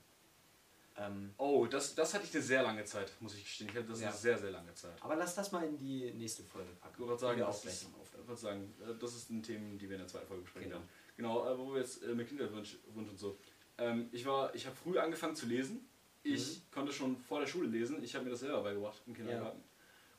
Ähm, 0.97 1.33
Oh, 1.37 1.65
das, 1.65 1.93
das 1.95 2.13
hatte 2.13 2.25
ich 2.25 2.33
eine 2.33 2.43
sehr 2.43 2.63
lange 2.63 2.83
Zeit, 2.85 3.11
muss 3.19 3.35
ich 3.35 3.43
gestehen. 3.43 3.69
Ich 3.69 3.75
hatte 3.75 3.87
das 3.89 3.99
Ja. 4.01 4.09
eine 4.09 4.17
sehr, 4.17 4.37
sehr 4.37 4.51
lange 4.51 4.73
Zeit. 4.73 5.01
aber 5.01 5.15
lass 5.15 5.35
das 5.35 5.51
mal 5.51 5.63
in 5.65 5.77
die 5.77 6.11
nächste 6.13 6.43
Folge 6.43 6.69
packen. 6.79 6.93
Ich 7.01 7.07
würde 7.07 7.19
sagen, 7.19 7.39
das 7.39 7.65
ist, 7.65 7.87
würde 8.25 8.35
sagen, 8.39 8.73
äh, 8.81 8.93
das 8.99 9.15
ist 9.15 9.29
ein 9.29 9.43
Thema, 9.43 9.77
die 9.77 9.89
wir 9.89 9.95
in 9.95 10.01
der 10.01 10.07
zweiten 10.07 10.27
Folge 10.27 10.43
besprechen 10.43 10.69
Genau. 10.69 10.79
werden. 10.81 10.89
Genau, 11.17 11.47
äh, 11.53 11.57
wo 11.57 11.73
wir 11.73 11.81
jetzt 11.81 12.01
äh, 12.03 12.13
mit 12.13 12.27
Kinderwunsch 12.27 12.77
Wunsch 12.93 13.09
und 13.09 13.19
so. 13.19 13.37
Ähm, 13.77 14.07
ich 14.13 14.25
war, 14.25 14.53
ich 14.55 14.65
habe 14.65 14.75
früh 14.75 14.97
angefangen 14.97 15.35
zu 15.35 15.45
lesen. 15.47 15.85
Ich 16.23 16.57
Mhm. 16.57 16.61
konnte 16.73 16.93
schon 16.93 17.17
vor 17.17 17.39
der 17.41 17.47
Schule 17.47 17.67
lesen. 17.67 18.01
Ich 18.03 18.15
habe 18.15 18.23
mir 18.25 18.31
das 18.31 18.39
selber 18.39 18.63
beigebracht 18.63 19.01
im 19.05 19.13
Kindergarten. 19.13 19.61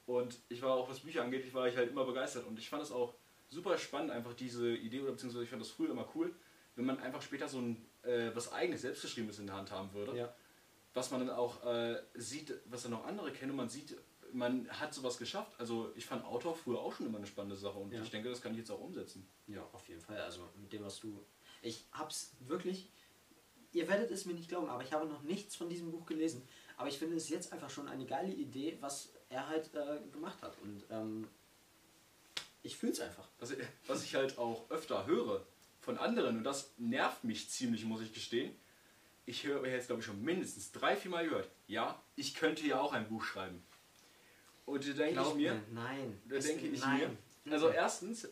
Und 0.05 0.39
ich 0.49 0.62
war 0.62 0.74
auch, 0.74 0.89
was 0.89 1.01
Bücher 1.01 1.22
angeht, 1.22 1.45
ich 1.45 1.53
war 1.55 1.66
ich 1.68 1.77
halt 1.77 1.91
immer 1.91 2.05
begeistert. 2.05 2.47
Und 2.47 2.59
ich 2.59 2.68
fand 2.68 2.83
es 2.83 2.93
auch 2.93 3.14
super 3.49 3.77
spannend, 3.79 4.11
einfach 4.12 4.35
diese 4.35 4.74
Idee, 4.74 5.01
oder 5.01 5.12
beziehungsweise 5.12 5.45
ich 5.45 5.51
fand 5.51 5.62
das 5.62 5.70
früher 5.70 5.91
immer 5.91 6.07
cool, 6.14 6.35
wenn 6.77 6.85
man 6.85 6.99
einfach 7.01 7.22
später 7.22 7.49
so 7.49 7.59
ein 7.59 7.85
äh, 8.03 8.31
was 8.35 8.53
eigenes, 8.53 8.83
selbstgeschriebenes 8.83 9.39
in 9.41 9.47
der 9.47 9.57
Hand 9.57 9.70
haben 9.72 9.93
würde 9.95 10.16
Ja. 10.16 10.35
Was 10.97 11.11
man 11.11 11.21
dann 11.21 11.31
auch 11.37 11.63
äh, 11.67 12.01
sieht, 12.15 12.55
was 12.67 12.83
dann 12.83 12.93
noch 12.93 13.05
andere 13.07 13.31
kennen, 13.31 13.51
und 13.51 13.59
man 13.59 13.69
sieht, 13.69 13.95
man 14.33 14.69
hat 14.71 14.95
sowas 14.95 15.19
geschafft. 15.19 15.53
Also 15.59 15.93
ich 15.95 16.07
fand 16.07 16.25
Autor 16.25 16.55
früher 16.57 16.81
auch 16.81 16.93
schon 16.95 17.07
immer 17.07 17.19
eine 17.19 17.27
spannende 17.27 17.57
Sache 17.57 17.79
und 17.79 17.93
Ja. 17.93 18.03
ich 18.03 18.11
denke, 18.11 18.31
das 18.31 18.41
kann 18.41 18.53
ich 18.53 18.59
jetzt 18.59 18.71
auch 18.71 18.81
umsetzen. 18.81 19.29
Ja, 19.47 19.63
auf 19.73 19.87
jeden 19.89 20.01
Fall. 20.01 20.21
Also 20.21 20.49
mit 20.61 20.73
dem, 20.73 20.83
was 20.85 20.99
du. 21.01 21.23
Ich 21.63 21.85
hab's 21.93 22.33
wirklich. 22.41 22.89
Ihr 23.73 23.87
werdet 23.89 24.11
es 24.11 24.25
mir 24.25 24.33
nicht 24.33 24.49
glauben, 24.49 24.69
aber 24.71 24.83
ich 24.83 24.93
habe 24.93 25.07
noch 25.07 25.23
nichts 25.23 25.55
von 25.55 25.69
diesem 25.69 25.91
Buch 25.91 26.07
gelesen. 26.07 26.43
Aber 26.79 26.89
ich 26.89 26.99
finde 26.99 27.17
es 27.17 27.29
jetzt 27.29 27.53
einfach 27.53 27.69
schon 27.69 27.89
eine 27.89 28.07
geile 28.07 28.33
Idee, 28.33 28.79
was 28.81 29.11
er 29.29 29.47
halt 29.49 29.75
äh, 29.75 29.99
gemacht 30.13 30.41
hat. 30.43 30.57
Und 30.63 30.83
ähm, 30.91 31.29
ich 32.63 32.77
fühl's 32.77 33.01
einfach. 33.01 33.29
Was, 33.39 33.53
was 33.87 34.03
ich 34.03 34.15
halt 34.15 34.39
auch 34.39 34.71
öfter 34.71 35.05
höre 35.07 35.45
von 35.81 35.99
anderen, 35.99 36.39
und 36.39 36.45
das 36.45 36.73
nervt 36.79 37.23
mich 37.25 37.51
ziemlich, 37.51 37.85
muss 37.85 38.01
ich 38.01 38.13
gestehen. 38.15 38.55
Ich 39.27 39.45
höre 39.45 39.66
jetzt, 39.66 39.89
glaube 39.89 40.01
ich, 40.01 40.07
schon 40.07 40.22
mindestens 40.22 40.72
drei, 40.72 40.97
vier 40.97 41.11
Mal 41.11 41.24
gehört. 41.24 41.51
Ja, 41.66 42.01
ich 42.14 42.35
könnte 42.35 42.64
ja 42.66 42.81
auch 42.81 42.93
ein 42.93 43.09
Buch 43.09 43.22
schreiben. 43.24 43.62
Und 44.64 44.89
da 44.89 44.93
denke 44.93 45.20
ich 45.20 45.35
mir, 45.35 45.62
nein. 45.72 46.20
Da 46.29 46.39
denke 46.39 46.66
ich 46.66 46.81
nein. 46.81 47.16
mir. 47.45 47.53
Also 47.53 47.68
erstens, 47.68 48.29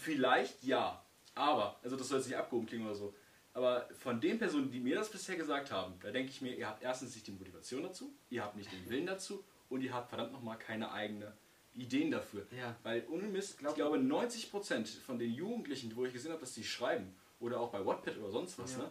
vielleicht 0.00 0.62
ja. 0.62 1.04
Aber, 1.34 1.78
also 1.82 1.96
das 1.96 2.08
soll 2.08 2.18
jetzt 2.18 2.28
nicht 2.28 2.36
abgehoben 2.36 2.66
klingen 2.66 2.86
oder 2.86 2.94
so. 2.94 3.14
Aber 3.52 3.88
von 3.98 4.20
den 4.20 4.38
Personen, 4.38 4.70
die 4.70 4.80
mir 4.80 4.94
das 4.96 5.10
bisher 5.10 5.36
gesagt 5.36 5.70
haben, 5.70 5.94
da 6.00 6.10
denke 6.10 6.30
ich 6.30 6.40
mir, 6.40 6.54
ihr 6.54 6.68
habt 6.68 6.82
erstens 6.82 7.14
nicht 7.14 7.26
die 7.26 7.32
Motivation 7.32 7.82
dazu, 7.82 8.14
ihr 8.30 8.42
habt 8.42 8.56
nicht 8.56 8.70
den 8.70 8.88
Willen 8.88 9.06
dazu 9.06 9.44
und 9.68 9.80
ihr 9.82 9.92
habt 9.92 10.08
verdammt 10.10 10.32
nochmal 10.32 10.58
keine 10.58 10.92
eigene 10.92 11.32
Ideen 11.74 12.10
dafür. 12.10 12.46
Ja. 12.56 12.76
Weil 12.82 13.06
ohne 13.08 13.28
Mist, 13.28 13.58
ich 13.60 13.74
glaube 13.74 13.98
90% 13.98 15.00
von 15.00 15.18
den 15.18 15.32
Jugendlichen, 15.32 15.94
wo 15.96 16.04
ich 16.04 16.12
gesehen 16.12 16.32
habe, 16.32 16.40
dass 16.40 16.54
die 16.54 16.64
schreiben, 16.64 17.14
oder 17.38 17.60
auch 17.60 17.70
bei 17.70 17.84
Wattpad 17.84 18.16
oder 18.18 18.30
sonst 18.30 18.58
was, 18.58 18.72
Ja. 18.72 18.78
ne? 18.78 18.90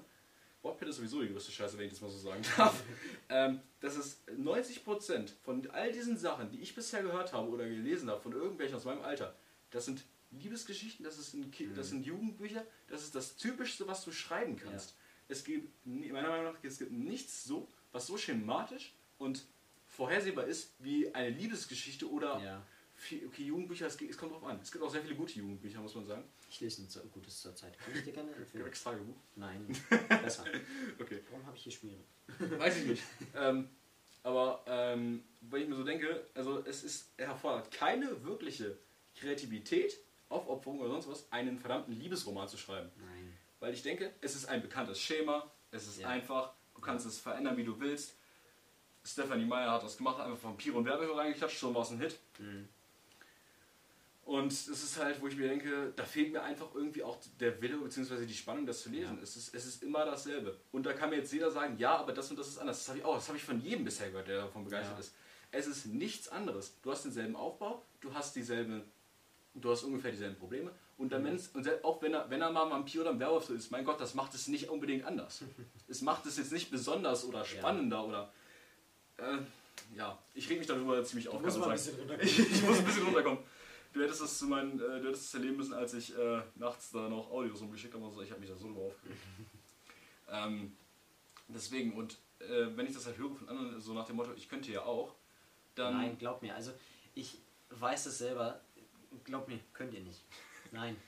Wattpad 0.66 0.90
ist 0.90 0.98
sowieso 0.98 1.22
die 1.22 1.32
größte 1.32 1.52
Scheiße, 1.52 1.78
wenn 1.78 1.86
ich 1.86 1.94
das 1.94 2.02
mal 2.02 2.10
so 2.10 2.18
sagen 2.18 2.42
darf. 2.58 2.84
ähm, 3.30 3.62
das 3.80 3.96
ist 3.96 4.28
90% 4.30 5.30
von 5.44 5.70
all 5.72 5.92
diesen 5.92 6.18
Sachen, 6.18 6.50
die 6.50 6.60
ich 6.60 6.76
bisher 6.76 7.04
gehört 7.04 7.34
habe 7.34 7.50
oder 7.50 7.66
gelesen 7.66 8.10
habe, 8.10 8.22
von 8.22 8.34
irgendwelchen 8.34 8.76
aus 8.76 8.86
meinem 8.86 9.04
Alter, 9.04 9.36
das 9.72 9.86
sind 9.86 10.04
Liebesgeschichten, 10.32 11.06
das, 11.06 11.18
ist 11.18 11.34
ein 11.34 11.52
Ki 11.52 11.70
das 11.74 11.90
sind 11.90 12.06
Jugendbücher, 12.06 12.66
das 12.88 13.04
ist 13.04 13.16
das 13.16 13.38
Typischste, 13.38 13.88
was 13.88 14.04
du 14.04 14.12
schreiben 14.12 14.58
kannst. 14.58 14.96
Es 15.28 15.44
gibt, 15.44 15.70
meiner 15.86 16.30
Meinung 16.30 16.54
nach, 16.54 16.60
es 16.62 16.80
gibt 16.80 16.92
nichts 16.92 17.46
so, 17.46 17.68
was 17.92 18.08
so 18.08 18.18
schematisch 18.18 18.94
und 19.18 19.46
vorhersehbar 19.88 20.46
ist 20.46 20.74
wie 20.80 21.14
eine 21.14 21.30
Liebesgeschichte 21.30 22.10
oder 22.10 22.40
Ja. 22.44 22.66
Viel- 22.96 23.26
okay, 23.28 23.44
Jugendbücher, 23.44 23.88
es, 23.88 24.00
es 24.02 24.18
kommt 24.18 24.32
drauf 24.34 24.44
an. 24.44 24.60
Es 24.62 24.72
gibt 24.72 24.84
auch 24.84 24.90
sehr 24.90 25.02
viele 25.02 25.16
gute 25.16 25.34
Jugendbücher, 25.34 25.80
muss 25.80 25.96
man 25.96 26.06
sagen. 26.06 26.24
Ich 26.50 26.60
lese 26.62 26.82
ein 26.84 26.90
so- 26.90 27.02
gutes 27.12 27.42
zur 27.42 27.56
Zeit. 27.56 27.78
Kann 27.80 27.94
ich 27.96 28.04
dir 28.04 28.14
gerne 28.14 28.32
empfehlen? 28.34 28.64
Gregs 28.64 28.84
Tagebuch. 28.84 29.16
Nein, 29.36 29.68
besser. 30.10 30.46
Okay. 31.00 31.22
Warum 31.30 31.46
habe 31.46 31.58
ich 31.58 31.64
hier 31.64 31.72
Schmiere? 31.72 32.00
Weiß 32.60 32.78
ich 32.78 32.86
nicht. 32.88 33.04
ähm, 33.36 33.70
aber 34.24 34.64
ähm, 34.68 35.24
wenn 35.42 35.62
ich 35.64 35.68
mir 35.70 35.76
so 35.76 35.84
denke, 35.84 36.26
also 36.34 36.64
es 36.66 36.84
ist 36.84 37.12
er 37.18 37.28
erfordert 37.28 37.70
keine 37.72 38.24
wirkliche 38.24 38.78
Kreativität, 39.16 39.98
Aufopferung 40.30 40.80
oder 40.80 40.90
sonst 40.90 41.08
was, 41.08 41.32
einen 41.32 41.60
verdammten 41.60 41.94
Liebesroman 41.94 42.48
zu 42.48 42.58
schreiben. 42.58 42.90
Nein. 42.98 43.34
Weil 43.60 43.74
ich 43.74 43.84
denke, 43.84 44.12
es 44.22 44.36
ist 44.36 44.46
ein 44.48 44.62
bekanntes 44.62 45.00
Schema, 45.00 45.52
es 45.72 45.88
ist 45.88 46.00
Ja. 46.00 46.10
einfach, 46.10 46.54
du 46.74 46.82
kannst 46.82 47.06
es 47.06 47.20
verändern, 47.20 47.56
wie 47.58 47.64
du 47.64 47.80
willst. 47.80 48.16
Stephanie 49.04 49.46
Meyer 49.46 49.72
hat 49.72 49.84
das 49.84 49.98
gemacht, 49.98 50.20
einfach 50.20 50.44
Vampire 50.44 50.76
und 50.78 50.86
Werbehörer 50.86 51.18
reingeklatscht, 51.20 51.58
schon 51.60 51.76
war 51.76 51.84
es 51.84 51.92
ein 51.92 52.00
Hit. 52.00 52.18
Mhm. 52.40 52.68
Und 54.26 54.52
es 54.52 54.68
ist 54.68 54.98
halt, 54.98 55.22
wo 55.22 55.28
ich 55.28 55.36
mir 55.38 55.48
denke, 55.48 55.94
da 55.96 56.04
fehlt 56.04 56.32
mir 56.34 56.42
einfach 56.42 56.74
irgendwie 56.74 57.04
auch 57.04 57.18
der 57.40 57.62
Wille 57.62 57.78
bzw. 57.78 58.26
die 58.26 58.34
Spannung, 58.34 58.66
das 58.66 58.82
zu 58.82 58.90
lesen. 58.90 59.18
Ja. 59.18 59.22
Es, 59.24 59.36
ist, 59.36 59.54
es 59.54 59.66
ist 59.68 59.84
immer 59.84 60.04
dasselbe. 60.04 60.58
Und 60.72 60.84
da 60.88 60.94
kann 60.94 61.12
mir 61.12 61.18
jetzt 61.18 61.32
jeder 61.32 61.52
sagen, 61.52 61.78
ja, 61.78 61.96
aber 61.96 62.12
das 62.12 62.32
und 62.32 62.40
das 62.40 62.48
ist 62.48 62.58
anders. 62.58 62.80
Das 62.80 62.88
habe 62.90 62.98
ich 62.98 63.06
auch, 63.06 63.14
das 63.16 63.28
habe 63.28 63.38
ich 63.38 63.44
von 63.44 63.62
jedem 63.62 63.86
bisher 63.86 64.10
gehört, 64.10 64.28
der 64.28 64.42
davon 64.42 64.64
begeistert 64.66 64.96
Ja. 64.96 65.00
ist. 65.00 65.14
Es 65.52 65.68
ist 65.68 65.86
nichts 65.86 66.28
anderes. 66.28 66.74
Du 66.82 66.92
hast 66.92 67.06
denselben 67.06 67.36
Aufbau, 67.36 67.86
du 68.02 68.12
hast 68.16 68.36
dieselbe, 68.36 68.84
du 69.54 69.72
hast 69.72 69.84
ungefähr 69.84 70.10
dieselben 70.12 70.38
Probleme. 70.38 70.72
Und, 70.98 71.12
dann, 71.12 71.22
Mhm. 71.24 71.40
und 71.54 71.64
selbst 71.64 71.86
auch 71.86 72.02
wenn 72.02 72.14
er, 72.16 72.28
wenn 72.30 72.42
er 72.42 72.50
mal 72.52 72.64
ein 72.64 72.72
Vampir 72.72 73.02
oder 73.02 73.12
ein 73.12 73.20
Werwolf 73.20 73.50
ist, 73.52 73.70
mein 73.70 73.86
Gott, 73.86 74.02
das 74.02 74.16
macht 74.16 74.34
es 74.34 74.48
nicht 74.48 74.70
unbedingt 74.70 75.06
anders. 75.06 75.44
es 75.88 76.02
macht 76.02 76.26
es 76.26 76.38
jetzt 76.38 76.52
nicht 76.52 76.72
besonders 76.72 77.26
oder 77.26 77.46
spannender 77.46 78.04
oder. 78.04 78.34
Äh, 79.18 79.38
ja, 79.96 80.18
ich 80.34 80.50
reg 80.50 80.58
mich 80.58 80.68
darüber 80.68 81.04
ziemlich 81.04 81.28
auf. 81.30 81.36
ich 81.46 82.64
muss 82.64 82.80
ein 82.80 82.86
bisschen 82.86 83.04
runterkommen. 83.06 83.40
Du 83.96 84.04
hättest 84.04 84.22
es 84.22 84.40
zu 84.40 84.48
meinen, 84.48 84.74
äh, 84.74 85.00
du 85.00 85.08
hättest 85.08 85.28
es 85.28 85.34
erleben 85.36 85.56
müssen, 85.56 85.74
als 85.74 85.94
ich 85.94 86.14
äh, 86.18 86.42
nachts 86.56 86.92
da 86.92 87.08
noch 87.08 87.32
Audios 87.32 87.62
rumgeschickt 87.62 87.94
habe 87.94 88.04
und 88.04 88.12
so. 88.12 88.22
Ich 88.22 88.30
habe 88.30 88.42
mich 88.42 88.50
da 88.50 88.58
so 88.58 88.68
drüber 88.68 88.82
aufgeregt. 88.82 89.22
ähm, 90.30 90.76
deswegen, 91.48 91.94
und 91.94 92.18
äh, 92.40 92.68
wenn 92.76 92.88
ich 92.88 92.94
das 92.94 93.06
halt 93.06 93.18
höre 93.18 93.34
von 93.34 93.48
anderen, 93.48 93.80
so 93.80 93.94
nach 93.94 94.06
dem 94.06 94.18
Motto, 94.18 94.34
ich 94.36 94.50
könnte 94.50 94.70
ja 94.70 94.84
auch, 94.84 95.16
dann. 95.76 95.94
Nein, 95.94 96.18
glaub 96.18 96.42
mir. 96.42 96.54
Also 96.54 96.74
ich 97.14 97.38
weiß 97.70 98.08
es 98.08 98.18
selber. 98.18 98.60
Glaub 99.24 99.48
mir, 99.48 99.62
könnt 99.72 99.94
ihr 99.94 100.02
nicht. 100.02 100.22
Nein. 100.72 100.98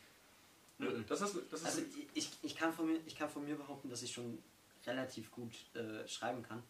Das 1.10 1.22
ist, 1.22 1.36
das 1.50 1.62
ist 1.62 1.66
Also 1.66 1.82
ich, 2.14 2.30
ich, 2.44 2.56
kann 2.56 2.72
von 2.72 2.86
mir, 2.86 3.00
ich 3.08 3.16
kann 3.16 3.28
von 3.28 3.44
mir 3.44 3.56
behaupten, 3.56 3.90
dass 3.90 4.04
ich 4.04 4.14
schon 4.14 4.38
relativ 4.86 5.32
gut 5.32 5.52
äh, 5.74 6.08
schreiben 6.08 6.44
kann, 6.44 6.62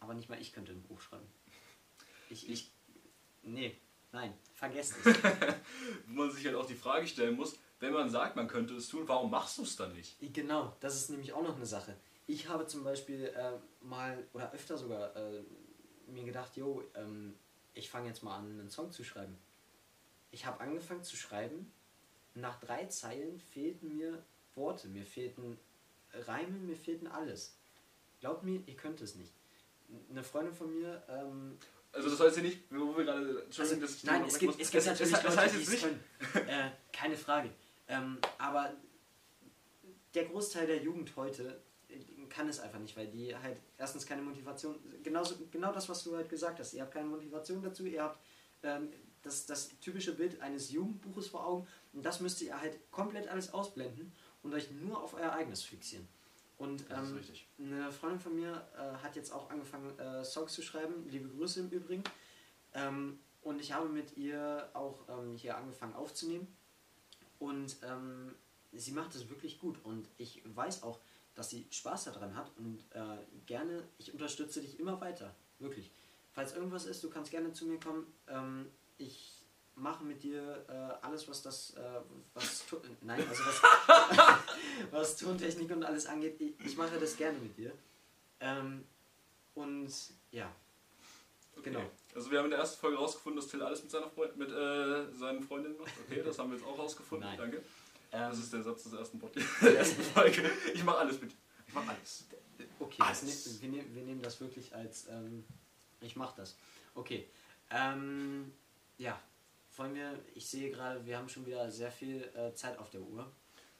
aber 0.00 0.14
nicht 0.14 0.30
mal 0.30 0.40
ich 0.40 0.54
könnte 0.54 0.72
ein 0.72 0.82
Buch 0.82 0.98
schreiben. 0.98 1.26
Ich, 2.30 2.48
ich, 2.48 2.72
nee, 3.42 3.76
nein, 4.12 4.34
vergesst 4.54 4.94
es. 5.04 5.16
wo 6.06 6.12
man 6.12 6.30
sich 6.30 6.44
halt 6.46 6.56
auch 6.56 6.66
die 6.66 6.74
Frage 6.74 7.06
stellen 7.06 7.36
muss, 7.36 7.58
wenn 7.80 7.92
man 7.92 8.10
sagt, 8.10 8.36
man 8.36 8.48
könnte 8.48 8.74
es 8.74 8.88
tun, 8.88 9.06
warum 9.06 9.30
machst 9.30 9.58
du 9.58 9.62
es 9.62 9.76
dann 9.76 9.92
nicht? 9.94 10.16
genau, 10.32 10.76
das 10.80 10.96
ist 10.96 11.10
nämlich 11.10 11.32
auch 11.32 11.42
noch 11.42 11.56
eine 11.56 11.66
Sache. 11.66 11.96
Ich 12.26 12.48
habe 12.48 12.66
zum 12.66 12.84
Beispiel 12.84 13.24
äh, 13.24 13.52
mal 13.80 14.22
oder 14.32 14.52
öfter 14.52 14.76
sogar 14.78 15.16
äh, 15.16 15.42
mir 16.06 16.24
gedacht, 16.24 16.56
jo, 16.56 16.84
ähm, 16.94 17.34
ich 17.74 17.90
fange 17.90 18.08
jetzt 18.08 18.22
mal 18.22 18.36
an, 18.36 18.60
einen 18.60 18.70
Song 18.70 18.92
zu 18.92 19.02
schreiben. 19.02 19.36
Ich 20.30 20.46
habe 20.46 20.60
angefangen 20.60 21.02
zu 21.02 21.16
schreiben. 21.16 21.72
Nach 22.34 22.60
drei 22.60 22.86
Zeilen 22.86 23.40
fehlten 23.40 23.96
mir 23.96 24.22
Worte, 24.54 24.88
mir 24.88 25.04
fehlten 25.04 25.58
Reime, 26.12 26.58
mir 26.58 26.76
fehlten 26.76 27.06
alles. 27.06 27.56
Glaubt 28.20 28.44
mir, 28.44 28.62
ihr 28.66 28.76
könnt 28.76 29.00
es 29.00 29.14
nicht. 29.14 29.32
Eine 30.10 30.22
Freundin 30.22 30.54
von 30.54 30.70
mir, 30.70 31.02
ähm, 31.08 31.58
Also 31.92 32.08
das 32.08 32.20
heißt 32.20 32.36
ja 32.36 32.42
nicht, 32.42 32.60
wo 32.70 32.96
wir 32.96 33.04
gerade, 33.04 33.26
also, 33.26 33.38
Entschuldigung, 33.40 33.80
dass 33.80 33.96
ich 33.96 34.04
nein, 34.04 34.24
es 34.24 34.38
gibt, 34.38 34.60
es 34.60 34.70
gibt 34.70 34.86
natürlich 34.86 35.12
das 35.12 35.22
Leute, 35.24 35.36
heißt 35.36 35.54
die 35.54 35.58
jetzt 35.58 35.68
es 35.68 35.72
nicht, 35.72 35.84
können. 36.32 36.48
Äh, 36.48 36.70
keine 36.92 37.16
Frage. 37.16 37.50
Ähm, 37.88 38.18
aber 38.38 38.72
der 40.14 40.24
Großteil 40.26 40.66
der 40.66 40.82
Jugend 40.82 41.14
heute 41.16 41.60
äh, 41.88 41.98
kann 42.28 42.48
es 42.48 42.60
einfach 42.60 42.78
nicht, 42.78 42.96
weil 42.96 43.08
die 43.08 43.34
halt 43.34 43.58
erstens 43.76 44.06
keine 44.06 44.22
Motivation, 44.22 44.78
genauso, 45.02 45.34
genau 45.50 45.72
das, 45.72 45.88
was 45.88 46.04
du 46.04 46.16
halt 46.16 46.28
gesagt 46.28 46.60
hast, 46.60 46.74
ihr 46.74 46.82
habt 46.82 46.94
keine 46.94 47.08
Motivation 47.08 47.62
dazu, 47.62 47.84
ihr 47.84 48.02
habt 48.02 48.20
ähm, 48.62 48.90
das, 49.22 49.46
das 49.46 49.70
typische 49.80 50.14
Bild 50.14 50.40
eines 50.40 50.70
Jugendbuches 50.70 51.26
vor 51.26 51.46
Augen 51.46 51.66
und 51.92 52.04
das 52.04 52.20
müsst 52.20 52.40
ihr 52.42 52.58
halt 52.58 52.78
komplett 52.90 53.28
alles 53.28 53.52
ausblenden 53.52 54.12
und 54.42 54.54
euch 54.54 54.70
nur 54.70 55.02
auf 55.02 55.14
euer 55.14 55.32
eigenes 55.32 55.62
fixieren. 55.62 56.08
Und 56.60 56.84
ähm, 56.90 57.18
eine 57.58 57.90
Freundin 57.90 58.20
von 58.20 58.36
mir 58.36 58.68
äh, 58.76 59.02
hat 59.02 59.16
jetzt 59.16 59.32
auch 59.32 59.48
angefangen, 59.48 59.98
äh, 59.98 60.22
Songs 60.22 60.52
zu 60.52 60.60
schreiben, 60.60 61.08
liebe 61.08 61.26
Grüße 61.30 61.60
im 61.60 61.70
Übrigen. 61.70 62.04
Ähm, 62.74 63.18
und 63.40 63.62
ich 63.62 63.72
habe 63.72 63.88
mit 63.88 64.18
ihr 64.18 64.68
auch 64.74 65.08
ähm, 65.08 65.36
hier 65.36 65.56
angefangen 65.56 65.94
aufzunehmen. 65.94 66.46
Und 67.38 67.78
ähm, 67.82 68.34
sie 68.72 68.92
macht 68.92 69.14
es 69.14 69.30
wirklich 69.30 69.58
gut. 69.58 69.82
Und 69.84 70.06
ich 70.18 70.42
weiß 70.44 70.82
auch, 70.82 71.00
dass 71.34 71.48
sie 71.48 71.66
Spaß 71.70 72.04
daran 72.04 72.36
hat. 72.36 72.50
Und 72.58 72.84
äh, 72.90 73.16
gerne, 73.46 73.82
ich 73.96 74.12
unterstütze 74.12 74.60
dich 74.60 74.78
immer 74.78 75.00
weiter. 75.00 75.34
Wirklich. 75.60 75.90
Falls 76.32 76.54
irgendwas 76.54 76.84
ist, 76.84 77.02
du 77.02 77.08
kannst 77.08 77.30
gerne 77.30 77.54
zu 77.54 77.64
mir 77.64 77.80
kommen. 77.80 78.06
Ähm, 78.28 78.66
ich 78.98 79.39
mache 79.80 80.04
mit 80.04 80.22
dir 80.22 80.64
äh, 80.68 81.04
alles, 81.04 81.28
was 81.28 81.42
das, 81.42 81.74
äh, 81.74 81.80
was, 82.34 82.64
nein, 83.00 83.26
also 83.28 83.42
was, 83.44 83.62
was 84.90 85.16
Tontechnik 85.16 85.70
und 85.70 85.84
alles 85.84 86.06
angeht. 86.06 86.40
Ich, 86.40 86.52
ich 86.64 86.76
mache 86.76 86.98
das 86.98 87.16
gerne 87.16 87.38
mit 87.38 87.56
dir. 87.56 87.72
Ähm, 88.40 88.84
und 89.54 89.92
ja, 90.30 90.50
Okay. 91.60 91.70
Genau. 91.70 91.90
Also 92.14 92.30
wir 92.30 92.38
haben 92.38 92.46
in 92.46 92.52
der 92.52 92.60
ersten 92.60 92.80
Folge 92.80 92.96
rausgefunden, 92.96 93.40
dass 93.40 93.50
Till 93.50 93.62
alles 93.62 93.82
mit 93.82 93.90
seiner 93.90 94.08
Freund 94.08 94.36
mit 94.36 94.50
äh, 94.50 95.12
seinen 95.12 95.42
Freundinnen 95.42 95.76
macht. 95.78 95.92
Okay, 96.06 96.22
das 96.24 96.38
haben 96.38 96.50
wir 96.50 96.56
jetzt 96.58 96.66
auch 96.66 96.78
rausgefunden. 96.78 97.28
Nein. 97.28 97.38
Danke. 97.38 97.58
ähm, 98.12 98.30
Das 98.30 98.38
ist 98.38 98.52
der 98.52 98.62
Satz 98.62 98.84
des 98.84 98.94
ersten 98.94 99.18
Podcast, 99.18 99.46
der 99.62 99.78
ersten 99.78 100.02
Folge. 100.02 100.50
Ich 100.72 100.82
mache 100.82 100.98
alles 100.98 101.20
mit. 101.20 101.32
Ich 101.68 101.74
mache 101.74 101.90
alles. 101.90 102.24
Okay, 102.78 102.96
Alles. 102.98 103.22
ne, 103.46 103.60
wir, 103.60 103.68
nehmen, 103.68 103.94
wir 103.94 104.02
nehmen 104.02 104.22
das 104.22 104.40
wirklich 104.40 104.74
als, 104.74 105.06
ähm, 105.08 105.44
ich 106.00 106.16
mach 106.16 106.34
das. 106.34 106.56
Okay, 106.94 107.28
ähm, 107.70 108.52
ja, 108.98 109.20
wollen 109.80 109.94
wir, 109.94 110.18
ich 110.34 110.46
sehe 110.46 110.70
gerade, 110.70 111.04
wir 111.06 111.16
haben 111.16 111.28
schon 111.28 111.46
wieder 111.46 111.70
sehr 111.70 111.90
viel 111.90 112.22
äh, 112.36 112.52
Zeit 112.54 112.78
auf 112.78 112.90
der 112.90 113.00
Uhr. 113.00 113.26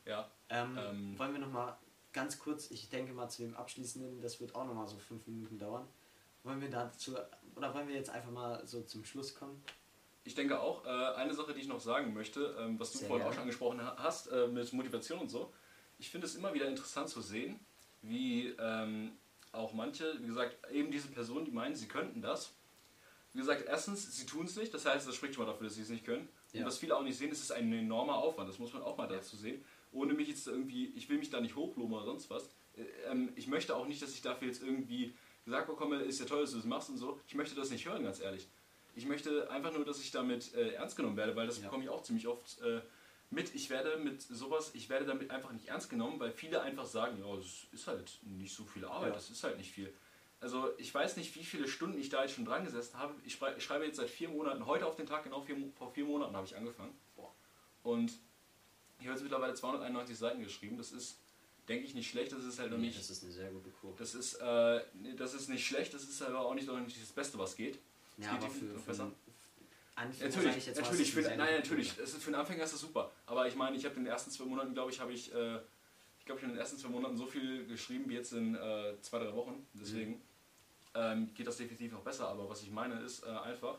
Ja. 0.07 0.31
Ähm, 0.49 0.79
Ähm. 0.79 1.19
wollen 1.19 1.33
wir 1.35 1.41
nochmal 1.41 1.77
ganz 2.13 2.39
kurz, 2.39 2.71
ich 2.71 2.89
denke 2.89 3.13
mal 3.13 3.29
zu 3.29 3.43
dem 3.43 3.55
Abschließenden, 3.55 4.21
das 4.23 4.41
wird 4.41 4.55
auch 4.55 4.65
nochmal 4.65 4.89
so 4.89 4.97
fünf 4.97 5.27
Minuten 5.27 5.59
dauern. 5.59 5.87
Wollen 6.43 6.61
wir 6.63 6.71
dazu, 6.71 7.17
oder 7.55 7.75
wollen 7.75 7.87
wir 7.87 7.95
jetzt 7.95 8.09
einfach 8.09 8.31
mal 8.31 8.67
so 8.67 8.83
zum 8.83 9.05
Schluss 9.05 9.35
kommen? 9.35 9.63
Ich 10.25 10.35
denke 10.35 10.59
auch, 10.59 10.85
äh, 10.87 10.89
eine 10.89 11.35
Sache, 11.35 11.53
die 11.53 11.61
ich 11.61 11.69
noch 11.69 11.81
sagen 11.81 12.15
möchte, 12.15 12.57
ähm, 12.59 12.81
was 12.81 12.93
du 12.93 12.99
Sehr 12.99 13.09
vorhin 13.09 13.23
auch 13.27 13.31
gerne. 13.31 13.35
schon 13.35 13.43
angesprochen 13.43 13.83
ha- 13.85 13.97
hast, 13.99 14.29
äh, 14.29 14.49
mit 14.49 14.73
Motivation 14.73 15.19
und 15.21 15.29
so. 15.29 15.53
Ich 15.99 16.09
finde 16.09 16.27
es 16.27 16.35
immer 16.35 16.55
wieder 16.55 16.67
interessant 16.67 17.11
zu 17.11 17.21
sehen, 17.21 17.61
wie 18.01 18.49
ähm, 18.59 19.13
auch 19.53 19.75
manche, 19.75 20.19
wie 20.23 20.27
gesagt, 20.29 20.57
eben 20.71 20.91
diese 20.91 21.09
Personen, 21.09 21.45
die 21.45 21.51
meinen, 21.51 21.75
sie 21.77 21.89
könnten 21.89 22.23
das. 22.23 22.55
Wie 23.33 23.39
gesagt, 23.39 23.65
erstens, 23.67 24.17
sie 24.17 24.27
tun 24.27 24.47
es 24.47 24.57
nicht, 24.57 24.75
das 24.75 24.85
heißt, 24.87 25.07
das 25.07 25.15
spricht 25.15 25.35
schon 25.35 25.45
mal 25.45 25.53
dafür, 25.53 25.67
dass 25.69 25.77
sie 25.77 25.83
es 25.83 25.89
nicht 25.89 26.05
können. 26.05 26.29
Ja. 26.53 26.61
Und 26.61 26.67
was 26.67 26.79
viele 26.79 26.97
auch 26.97 27.03
nicht 27.03 27.17
sehen, 27.17 27.31
ist, 27.31 27.39
es 27.39 27.45
ist 27.45 27.53
ein 27.53 27.73
enormer 27.73 28.17
Aufwand, 28.17 28.49
das 28.49 28.59
muss 28.59 28.73
man 28.73 28.83
auch 28.83 28.97
mal 28.97 29.07
dazu 29.07 29.37
sehen. 29.37 29.65
Ohne 29.93 30.15
mich 30.15 30.29
jetzt 30.29 30.47
irgendwie, 30.49 30.87
ich 30.97 31.09
will 31.09 31.19
mich 31.19 31.31
da 31.31 31.41
nicht 31.41 31.55
hochloben 31.55 31.93
oder 31.95 32.05
sonst 32.05 32.29
was. 32.31 32.49
Äh, 32.77 32.83
Ähm, 33.11 33.33
ich 33.37 33.47
möchte 33.47 33.77
auch 33.77 33.87
nicht, 33.87 34.03
dass 34.03 34.13
ich 34.15 34.23
dafür 34.23 34.49
jetzt 34.49 34.63
irgendwie 34.63 35.15
gesagt 35.45 35.69
bekomme, 35.69 35.97
ist 36.03 36.19
ja 36.21 36.27
toll, 36.27 36.41
dass 36.43 36.51
du 36.51 36.57
das 36.57 36.67
machst 36.67 36.91
und 36.91 36.97
so. 36.99 37.21
Ich 37.29 37.35
möchte 37.35 37.55
das 37.55 37.71
nicht 37.71 37.87
hören, 37.87 38.03
ganz 38.03 38.21
ehrlich. 38.21 38.49
Ich 38.97 39.07
möchte 39.07 39.49
einfach 39.51 39.73
nur, 39.73 39.85
dass 39.85 40.01
ich 40.01 40.11
damit 40.11 40.53
äh, 40.55 40.71
ernst 40.75 40.97
genommen 40.97 41.17
werde, 41.17 41.37
weil 41.37 41.47
das 41.47 41.59
Ja. 41.59 41.65
bekomme 41.65 41.85
ich 41.85 41.91
auch 41.91 42.03
ziemlich 42.03 42.27
oft 42.27 42.61
äh, 42.63 42.81
mit. 43.31 43.55
Ich 43.55 43.71
werde 43.71 43.97
mit 43.99 44.21
sowas, 44.23 44.73
ich 44.75 44.89
werde 44.89 45.07
damit 45.07 45.31
einfach 45.31 45.53
nicht 45.53 45.67
ernst 45.69 45.89
genommen, 45.89 46.19
weil 46.19 46.33
viele 46.33 46.61
einfach 46.63 46.87
sagen, 46.87 47.17
ja, 47.21 47.37
das 47.37 47.67
ist 47.73 47.87
halt 47.87 48.19
nicht 48.23 48.53
so 48.55 48.65
viel 48.65 48.85
Arbeit, 48.85 49.11
Ja. 49.11 49.15
das 49.15 49.31
ist 49.31 49.45
halt 49.45 49.57
nicht 49.57 49.71
viel. 49.71 49.93
Also 50.41 50.71
ich 50.79 50.93
weiß 50.95 51.17
nicht, 51.19 51.35
wie 51.37 51.45
viele 51.45 51.69
Stunden 51.69 51.99
ich 52.01 52.09
da 52.09 52.23
jetzt 52.23 52.35
schon 52.35 52.45
dran 52.47 52.65
gesessen 52.65 52.97
habe. 52.99 53.15
Ich, 53.25 53.35
schrei- 53.35 53.55
ich 53.57 53.63
schreibe 53.65 53.85
jetzt 53.85 53.97
seit 53.97 54.09
vier 54.09 54.29
Monaten, 54.31 54.65
heute 54.67 54.87
auf 54.87 54.97
den 54.97 55.07
Tag, 55.07 55.25
genau 55.25 55.43
vier, 55.43 55.57
vor 55.77 55.91
vier 55.93 56.05
Monaten 56.07 56.35
habe 56.35 56.47
ich 56.47 56.57
angefangen. 56.57 56.95
Und 57.83 58.11
ich 58.99 59.07
habe 59.07 59.13
jetzt 59.15 59.23
mittlerweile 59.23 59.55
291 59.55 60.17
Seiten 60.17 60.43
geschrieben. 60.43 60.77
Das 60.79 60.93
ist, 60.93 61.19
denke 61.69 61.85
ich, 61.85 61.95
nicht 61.95 62.11
schlecht. 62.11 62.33
Das 62.33 62.45
ist 62.45 62.59
halt 62.59 62.71
noch 62.71 62.79
Nee, 62.79 62.87
nicht 62.87 62.99
das 62.99 63.11
ist 63.11 63.23
eine 63.23 63.33
sehr 63.33 63.51
gute 63.51 63.71
Quote. 63.71 63.97
das 63.99 64.15
ist, 64.15 64.35
äh, 64.35 64.81
das 65.17 65.35
ist 65.35 65.49
nicht 65.49 65.67
schlecht, 65.67 65.93
das 65.95 66.05
ist 66.05 66.23
aber 66.23 66.41
auch 66.41 66.55
nicht, 66.55 66.69
auch 66.69 66.79
nicht 66.79 67.01
das 67.01 67.11
Beste, 67.11 67.39
was 67.39 67.55
geht. 67.57 67.79
Es 68.19 68.25
Ja, 68.27 68.33
geht 68.35 68.43
aber 68.45 68.51
für, 68.53 68.65
noch 68.65 68.83
besser. 68.83 69.11
Anfänger 69.95 70.31
Natürlich, 70.31 70.57
ich 70.57 70.67
jetzt 70.67 70.81
natürlich, 70.81 71.01
ist 71.09 71.11
für, 71.15 71.23
das 71.23 71.37
nein, 71.37 71.55
natürlich. 71.57 71.99
Ist, 71.99 72.17
für 72.17 72.27
einen 72.29 72.35
Anfänger 72.37 72.65
ist 72.65 72.73
das 72.73 72.81
super. 72.81 73.11
Aber 73.27 73.47
ich 73.47 73.55
meine, 73.57 73.77
ich 73.77 73.85
habe 73.85 73.97
in 73.97 74.05
den 74.05 74.11
ersten 74.13 74.31
zwei 74.31 74.45
Monaten, 74.45 74.73
glaube 74.73 74.91
ich, 74.91 75.01
habe 75.01 75.13
ich, 75.13 75.35
äh, 75.35 75.57
ich 76.19 76.25
glaube, 76.25 76.39
ich 76.39 76.43
habe 76.43 76.45
in 76.45 76.51
den 76.51 76.59
ersten 76.59 76.79
zwei 76.79 76.89
Monaten 76.89 77.17
so 77.19 77.27
viel 77.27 77.67
geschrieben 77.67 78.05
wie 78.09 78.15
jetzt 78.15 78.33
in 78.33 78.55
äh, 78.55 78.95
zwei, 79.03 79.19
drei 79.19 79.35
Wochen. 79.35 79.67
Deswegen 79.75 80.23
ähm, 80.95 81.33
geht 81.35 81.47
das 81.47 81.57
definitiv 81.57 81.93
noch 81.93 82.03
besser. 82.03 82.29
Aber 82.29 82.49
was 82.49 82.63
ich 82.63 82.71
meine 82.71 83.01
ist 83.01 83.25
äh, 83.25 83.29
einfach, 83.29 83.79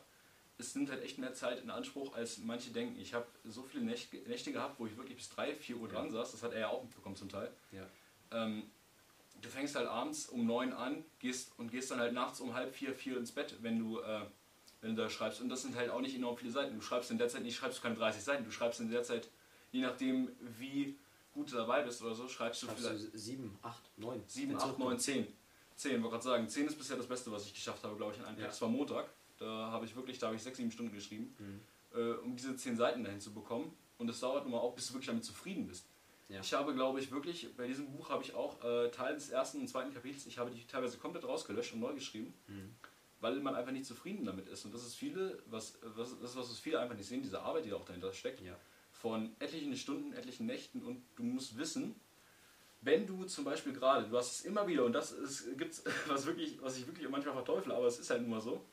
es 0.57 0.76
nimmt 0.76 0.89
halt 0.89 1.03
echt 1.03 1.18
mehr 1.18 1.34
Zeit 1.34 1.62
in 1.62 1.70
Anspruch, 1.70 2.14
als 2.14 2.38
manche 2.39 2.72
denken. 2.72 2.99
Ich 2.99 3.14
habe 3.14 3.26
so 3.43 3.64
viele 3.64 3.84
Nächte, 3.84 4.18
Nächte 4.28 4.51
gehabt, 4.51 4.80
wo 4.80 4.86
ich 4.86 4.95
wirklich 4.95 5.18
bis 5.18 5.30
3, 5.30 5.55
4 5.55 5.78
Uhr 5.78 5.89
dran 5.89 6.12
saß. 6.12 6.32
Das 6.32 6.43
hat 6.43 6.53
er 6.53 6.59
ja 6.59 6.68
auch 6.70 6.84
mitbekommen 6.84 7.16
zum 7.16 7.30
Teil. 7.30 7.51
Ja. 7.72 7.86
Ähm, 8.32 8.64
du 9.41 9.49
fängst 9.49 9.76
halt 9.76 9.88
abends 9.88 10.28
um 10.28 10.45
9 10.45 10.74
an 10.74 11.03
gehst 11.20 11.51
und 11.57 11.72
gehst 11.72 11.91
dann 11.91 11.99
halt 11.99 12.14
nachts 12.14 12.39
um 12.39 12.53
halb 12.53 12.74
4, 12.76 12.93
4 12.93 13.18
ins 13.18 13.32
Bett, 13.32 13.55
wenn 13.62 13.80
du, 13.80 13.99
äh, 13.99 14.22
wenn 14.82 14.95
du 14.95 15.01
da 15.01 15.09
schreibst. 15.09 15.41
Und 15.41 15.49
das 15.49 15.64
sind 15.64 15.76
halt 15.76 15.89
auch 15.89 16.01
nicht 16.01 16.16
enorm 16.16 16.38
viele 16.38 16.51
Seiten. 16.51 16.76
Du 16.76 16.82
schreibst 16.82 17.12
in 17.12 17.18
der 17.18 17.28
Zeit 17.28 17.43
nicht, 17.43 17.55
schreibst 17.55 17.80
du 17.80 17.84
keine 17.84 17.95
30 17.95 18.24
Seiten. 18.24 18.45
Du 18.45 18.51
schreibst 18.51 18.80
in 18.80 18.91
der 18.91 19.03
Zeit, 19.03 19.30
je 19.72 19.82
nachdem 19.82 20.30
wie 20.59 20.97
gut 21.34 21.51
du 21.51 21.55
dabei 21.55 21.82
bist 21.82 22.01
oder 22.01 22.14
so, 22.14 22.28
schreibst 22.28 22.62
du 22.62 22.68
Schreibst 22.68 22.86
vielleicht 22.86 23.14
du 23.14 23.18
7, 23.18 23.57
8, 23.62 23.97
9. 23.97 24.24
7, 24.28 24.57
8, 24.57 24.80
9, 24.80 24.99
10. 24.99 25.28
10, 25.82 26.01
wollte 26.03 26.09
gerade 26.13 26.23
sagen. 26.23 26.47
10 26.49 26.67
ist 26.67 26.77
bisher 26.77 26.97
das 26.97 27.07
Beste, 27.07 27.32
was 27.32 27.45
ich 27.45 27.53
geschafft 27.53 27.84
habe, 27.84 27.95
glaube 27.97 28.13
ich, 28.13 28.19
in 28.19 28.25
einem 28.25 28.38
Ja. 28.38 28.43
Tag. 28.43 28.51
Das 28.51 28.61
war 28.61 28.69
Montag. 28.69 29.09
Da 29.38 29.45
habe 29.71 29.86
ich 29.86 29.95
wirklich, 29.95 30.19
da 30.19 30.27
habe 30.27 30.36
ich 30.36 30.43
6, 30.43 30.57
7 30.57 30.71
Stunden 30.71 30.93
geschrieben, 30.93 31.36
Mhm. 31.39 31.61
äh, 31.99 32.11
um 32.19 32.36
diese 32.36 32.55
10 32.55 32.77
Seiten 32.77 33.03
dahin 33.03 33.19
zu 33.19 33.34
bekommen. 33.34 33.73
Und 33.97 34.09
es 34.09 34.19
dauert 34.19 34.43
nun 34.43 34.51
mal 34.53 34.59
auch, 34.59 34.75
bis 34.75 34.88
du 34.88 34.93
wirklich 34.93 35.07
damit 35.07 35.23
zufrieden 35.25 35.67
bist. 35.67 35.86
Ja. 36.29 36.39
Ich 36.39 36.53
habe, 36.53 36.73
glaube 36.73 36.99
ich, 36.99 37.11
wirklich, 37.11 37.55
bei 37.57 37.67
diesem 37.67 37.91
Buch 37.91 38.09
habe 38.09 38.23
ich 38.23 38.34
auch 38.34 38.63
äh, 38.63 38.89
Teil 38.89 39.15
des 39.15 39.29
ersten 39.29 39.59
und 39.59 39.67
zweiten 39.67 39.93
Kapitels, 39.93 40.25
ich 40.27 40.38
habe 40.38 40.49
die 40.51 40.65
teilweise 40.65 40.97
komplett 40.97 41.25
rausgelöscht 41.25 41.73
und 41.73 41.79
neu 41.82 41.93
geschrieben, 41.93 42.34
Mhm. 42.47 42.73
weil 43.19 43.39
man 43.41 43.53
einfach 43.55 43.71
nicht 43.73 43.86
zufrieden 43.86 44.23
damit 44.25 44.47
ist. 44.47 44.63
Und 44.65 44.73
das 44.73 44.86
ist 44.86 44.95
viele, 44.95 45.41
was, 45.47 45.77
was, 45.84 46.11
das 46.19 46.32
ist 46.32 46.36
was, 46.38 46.49
was 46.49 46.59
viele 46.59 46.79
einfach 46.79 46.95
nicht 46.95 47.07
sehen, 47.07 47.21
diese 47.21 47.41
Arbeit, 47.41 47.65
die 47.65 47.69
da 47.69 47.75
auch 47.75 47.86
dahinter 47.86 48.13
steckt 48.13 48.41
Ja. 48.41 48.55
von 48.91 49.36
etlichen 49.39 49.75
Stunden, 49.75 50.13
etlichen 50.13 50.45
Nächten 50.45 50.84
und 50.84 51.03
du 51.15 51.23
musst 51.23 51.57
wissen, 51.57 51.95
wenn 52.82 53.05
du 53.07 53.23
zum 53.25 53.43
Beispiel 53.45 53.73
gerade, 53.73 54.07
du 54.07 54.17
hast 54.17 54.32
es 54.39 54.45
immer 54.45 54.67
wieder 54.67 54.84
und 54.86 54.93
das 54.93 55.11
ist, 55.11 55.57
gibt's 55.57 55.84
was 56.07 56.25
wirklich, 56.25 56.61
was 56.61 56.77
ich 56.77 56.88
wirklich 56.88 57.07
manchmal 57.09 57.34
verteufle, 57.36 57.73
aber 57.75 57.88
es 57.88 57.99
ist 57.99 58.09
halt 58.09 58.21
nun 58.21 58.32
mal 58.32 58.41
so. 58.41 58.63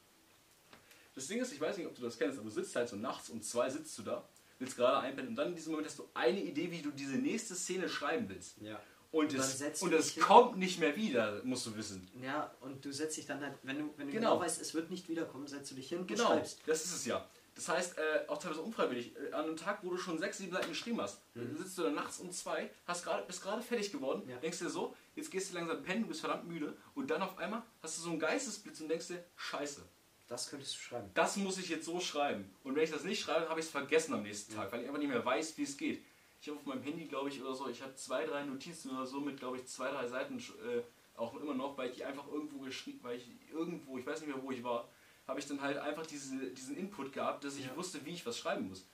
Das 1.14 1.26
Ding 1.26 1.40
ist, 1.40 1.52
ich 1.52 1.60
weiß 1.60 1.76
nicht, 1.76 1.86
ob 1.86 1.94
du 1.94 2.02
das 2.02 2.16
kennst, 2.18 2.38
aber 2.38 2.48
du 2.48 2.54
sitzt 2.54 2.74
halt 2.76 2.88
so 2.88 2.96
nachts 2.96 3.28
um 3.28 3.42
zwei 3.42 3.68
sitzt 3.68 3.98
du 3.98 4.02
da, 4.02 4.28
willst 4.58 4.76
gerade 4.76 4.98
einpennen 5.00 5.30
und 5.30 5.36
dann 5.36 5.48
in 5.48 5.54
diesem 5.56 5.72
Moment 5.72 5.88
hast 5.88 5.98
du 5.98 6.08
eine 6.14 6.40
Idee, 6.42 6.70
wie 6.70 6.80
du 6.82 6.90
diese 6.90 7.16
nächste 7.16 7.54
Szene 7.54 7.88
schreiben 7.88 8.28
willst. 8.28 8.56
Ja. 8.60 8.80
Und, 9.10 9.32
Und 9.32 9.38
es, 9.38 9.58
setzt 9.58 9.82
und 9.82 9.92
es 9.94 10.16
kommt 10.16 10.58
nicht 10.58 10.78
mehr 10.80 10.94
wieder, 10.94 11.42
musst 11.42 11.64
du 11.66 11.74
wissen. 11.76 12.06
Ja, 12.22 12.54
und 12.60 12.84
du 12.84 12.92
setzt 12.92 13.16
dich 13.16 13.24
dann 13.24 13.40
halt, 13.40 13.54
wenn 13.62 13.78
du, 13.78 13.84
wenn 13.96 14.06
du 14.08 14.12
Genau. 14.12 14.32
genau, 14.32 14.40
weißt, 14.40 14.60
es 14.60 14.74
wird 14.74 14.90
nicht 14.90 15.08
wiederkommen, 15.08 15.46
setzt 15.46 15.70
du 15.70 15.76
dich 15.76 15.88
hin 15.88 16.00
und 16.00 16.08
Genau, 16.08 16.26
schreibst. 16.26 16.60
das 16.66 16.84
ist 16.84 16.94
es 16.94 17.06
ja. 17.06 17.26
Das 17.58 17.68
heißt, 17.68 17.98
äh, 17.98 18.28
auch 18.28 18.38
teilweise 18.38 18.62
unfreiwillig, 18.62 19.16
äh, 19.16 19.32
an 19.32 19.44
einem 19.46 19.56
Tag, 19.56 19.80
wo 19.82 19.90
du 19.90 19.96
schon 19.98 20.16
sechs, 20.16 20.38
sieben 20.38 20.52
Seiten 20.52 20.68
geschrieben 20.68 21.00
hast, 21.00 21.20
Mhm. 21.34 21.56
sitzt 21.56 21.76
du 21.76 21.82
dann 21.82 21.96
nachts 21.96 22.20
um 22.20 22.30
zwei, 22.30 22.70
hast 22.86 23.04
grad, 23.04 23.26
bist 23.26 23.42
gerade 23.42 23.60
fertig 23.62 23.90
geworden, 23.90 24.22
Ja. 24.28 24.36
denkst 24.36 24.60
dir 24.60 24.70
so, 24.70 24.94
jetzt 25.16 25.28
gehst 25.32 25.50
du 25.50 25.54
langsam 25.56 25.82
pennen, 25.82 26.02
du 26.02 26.08
bist 26.08 26.20
verdammt 26.20 26.46
müde 26.46 26.76
und 26.94 27.10
dann 27.10 27.20
auf 27.20 27.36
einmal 27.36 27.62
hast 27.82 27.98
du 27.98 28.02
so 28.02 28.10
einen 28.10 28.20
Geistesblitz 28.20 28.80
und 28.80 28.88
denkst 28.88 29.08
dir, 29.08 29.24
scheiße, 29.36 29.82
Das 30.28 30.48
könntest 30.50 30.74
du 30.76 30.78
schreiben. 30.78 31.10
das 31.14 31.36
muss 31.36 31.58
ich 31.58 31.68
jetzt 31.68 31.84
so 31.84 31.98
schreiben. 31.98 32.48
Und 32.62 32.76
wenn 32.76 32.84
ich 32.84 32.92
das 32.92 33.02
nicht 33.02 33.20
schreibe, 33.20 33.48
habe 33.48 33.58
ich 33.58 33.66
es 33.66 33.72
vergessen 33.72 34.14
am 34.14 34.22
nächsten 34.22 34.54
Tag, 34.54 34.70
weil 34.70 34.82
ich 34.82 34.86
einfach 34.86 35.00
nicht 35.00 35.08
mehr 35.08 35.24
weiß, 35.24 35.58
wie 35.58 35.64
es 35.64 35.76
geht. 35.76 36.04
Ich 36.40 36.46
habe 36.48 36.58
auf 36.60 36.66
meinem 36.66 36.82
Handy, 36.84 37.06
glaube 37.06 37.28
ich, 37.28 37.42
oder 37.42 37.54
so, 37.54 37.68
ich 37.68 37.82
habe 37.82 37.92
zwei, 37.96 38.24
drei 38.24 38.44
Notizen 38.44 38.90
oder 38.92 39.04
so 39.04 39.18
mit, 39.18 39.36
glaube 39.40 39.56
ich, 39.56 39.66
zwei, 39.66 39.90
drei 39.90 40.06
Seiten 40.06 40.38
äh, 40.38 40.82
auch 41.16 41.34
immer 41.40 41.54
noch, 41.54 41.76
weil 41.76 41.90
ich 41.90 41.96
die 41.96 42.04
einfach 42.04 42.28
irgendwo 42.28 42.58
geschrieben, 42.60 43.00
weil 43.02 43.16
ich 43.16 43.26
irgendwo, 43.50 43.98
ich 43.98 44.06
weiß 44.06 44.20
nicht 44.20 44.32
mehr, 44.32 44.40
wo 44.40 44.52
ich 44.52 44.62
war, 44.62 44.88
habe 45.28 45.38
ich 45.38 45.46
dann 45.46 45.60
halt 45.60 45.76
einfach 45.78 46.06
diese, 46.06 46.36
diesen 46.50 46.76
Input 46.76 47.12
gehabt, 47.12 47.44
dass 47.44 47.56
ich 47.56 47.66
Ja. 47.66 47.76
wusste, 47.76 48.04
wie 48.04 48.10
ich 48.10 48.26
was 48.26 48.38
schreiben 48.38 48.68
muss. 48.68 48.86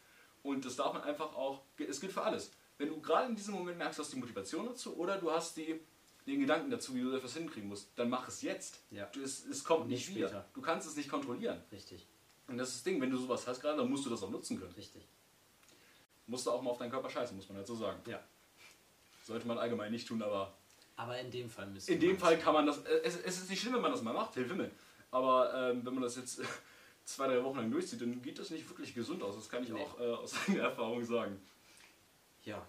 Und 0.42 0.64
das 0.66 0.76
darf 0.76 0.92
man 0.92 1.02
einfach 1.02 1.34
auch, 1.34 1.62
es 1.78 2.00
gilt 2.00 2.12
für 2.12 2.22
alles. 2.22 2.50
Wenn 2.76 2.88
du 2.88 3.00
gerade 3.00 3.28
in 3.30 3.36
diesem 3.36 3.54
Moment 3.54 3.78
merkst, 3.78 3.98
du 3.98 4.02
hast 4.02 4.12
die 4.12 4.18
Motivation 4.18 4.66
dazu 4.66 4.94
oder 4.96 5.16
du 5.16 5.30
hast 5.30 5.56
die, 5.56 5.80
den 6.26 6.40
Gedanken 6.40 6.70
dazu, 6.70 6.94
wie 6.94 7.00
du 7.02 7.14
etwas 7.16 7.34
hinkriegen 7.34 7.68
musst, 7.68 7.88
dann 7.96 8.10
mach 8.10 8.26
es 8.28 8.42
jetzt. 8.42 8.80
Ja. 8.90 9.06
Du, 9.06 9.22
es, 9.22 9.46
es 9.46 9.62
kommt 9.64 9.88
Nicht 9.88 10.08
nicht 10.08 10.16
wieder. 10.16 10.28
später. 10.28 10.44
Du 10.52 10.60
kannst 10.60 10.86
es 10.88 10.96
nicht 10.96 11.08
kontrollieren. 11.08 11.62
Richtig, 11.70 12.04
Und 12.48 12.58
das 12.58 12.68
ist 12.70 12.76
das 12.78 12.82
Ding, 12.82 13.00
wenn 13.00 13.10
du 13.10 13.16
sowas 13.16 13.46
hast 13.46 13.60
gerade, 13.60 13.78
dann 13.78 13.88
musst 13.88 14.04
du 14.04 14.10
das 14.10 14.22
auch 14.22 14.30
nutzen 14.30 14.58
können. 14.58 14.72
richtig. 14.74 15.06
Musst 16.26 16.46
du 16.46 16.50
auch 16.50 16.62
mal 16.62 16.70
auf 16.70 16.78
deinen 16.78 16.90
Körper 16.90 17.08
scheißen, 17.10 17.36
muss 17.36 17.48
man 17.48 17.58
halt 17.58 17.66
so 17.66 17.76
sagen. 17.76 18.00
Ja. 18.06 18.20
Sollte 19.24 19.46
man 19.46 19.58
allgemein 19.58 19.92
nicht 19.92 20.08
tun, 20.08 20.20
aber 20.22 20.52
Aber 20.96 21.18
in 21.18 21.30
dem 21.30 21.48
Fall 21.48 21.66
müssen 21.68 21.92
in 21.92 22.00
dem 22.00 22.18
Fall 22.18 22.38
kann 22.38 22.54
man 22.54 22.66
das. 22.66 22.78
äh, 22.84 23.00
Es, 23.04 23.16
es 23.16 23.38
ist 23.42 23.50
nicht 23.50 23.60
schlimm, 23.60 23.74
wenn 23.74 23.82
man 23.82 23.92
das 23.92 24.02
mal 24.02 24.12
macht, 24.14 24.34
Hilfe 24.34 24.50
Himmel. 24.50 24.70
Aber 25.14 25.54
ähm, 25.70 25.86
wenn 25.86 25.94
man 25.94 26.02
das 26.02 26.16
jetzt 26.16 26.40
zwei, 27.04 27.28
drei 27.28 27.42
Wochen 27.44 27.56
lang 27.58 27.70
durchzieht, 27.70 28.00
dann 28.00 28.20
geht 28.20 28.38
das 28.38 28.50
nicht 28.50 28.68
wirklich 28.68 28.92
gesund 28.94 29.22
aus. 29.22 29.36
Das 29.36 29.48
kann 29.48 29.62
ich 29.62 29.68
Nee. 29.70 29.80
auch 29.80 30.00
äh, 30.00 30.10
aus 30.10 30.34
eigener 30.48 30.64
Erfahrung 30.64 31.04
sagen. 31.04 31.40
Ja, 32.44 32.66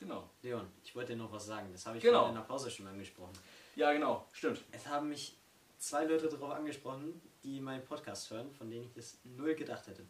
Genau. 0.00 0.28
Leon, 0.42 0.66
ich 0.84 0.94
wollte 0.96 1.12
dir 1.12 1.18
noch 1.18 1.30
was 1.32 1.46
sagen. 1.46 1.68
Das 1.72 1.86
habe 1.86 1.96
ich 1.96 2.02
Genau. 2.02 2.18
vorhin 2.20 2.34
in 2.36 2.40
der 2.42 2.46
Pause 2.48 2.68
schon 2.70 2.86
angesprochen. 2.88 3.32
Ja, 3.76 3.92
genau, 3.92 4.26
stimmt. 4.32 4.60
Es 4.72 4.86
haben 4.88 5.08
mich 5.08 5.36
zwei 5.78 6.04
Leute 6.04 6.28
darauf 6.28 6.50
angesprochen, 6.50 7.20
die 7.44 7.60
meinen 7.60 7.84
Podcast 7.84 8.28
hören, 8.30 8.52
von 8.52 8.68
denen 8.70 8.84
ich 8.84 8.96
es 8.96 9.18
null 9.24 9.54
gedacht 9.54 9.86
hätte. 9.86 10.04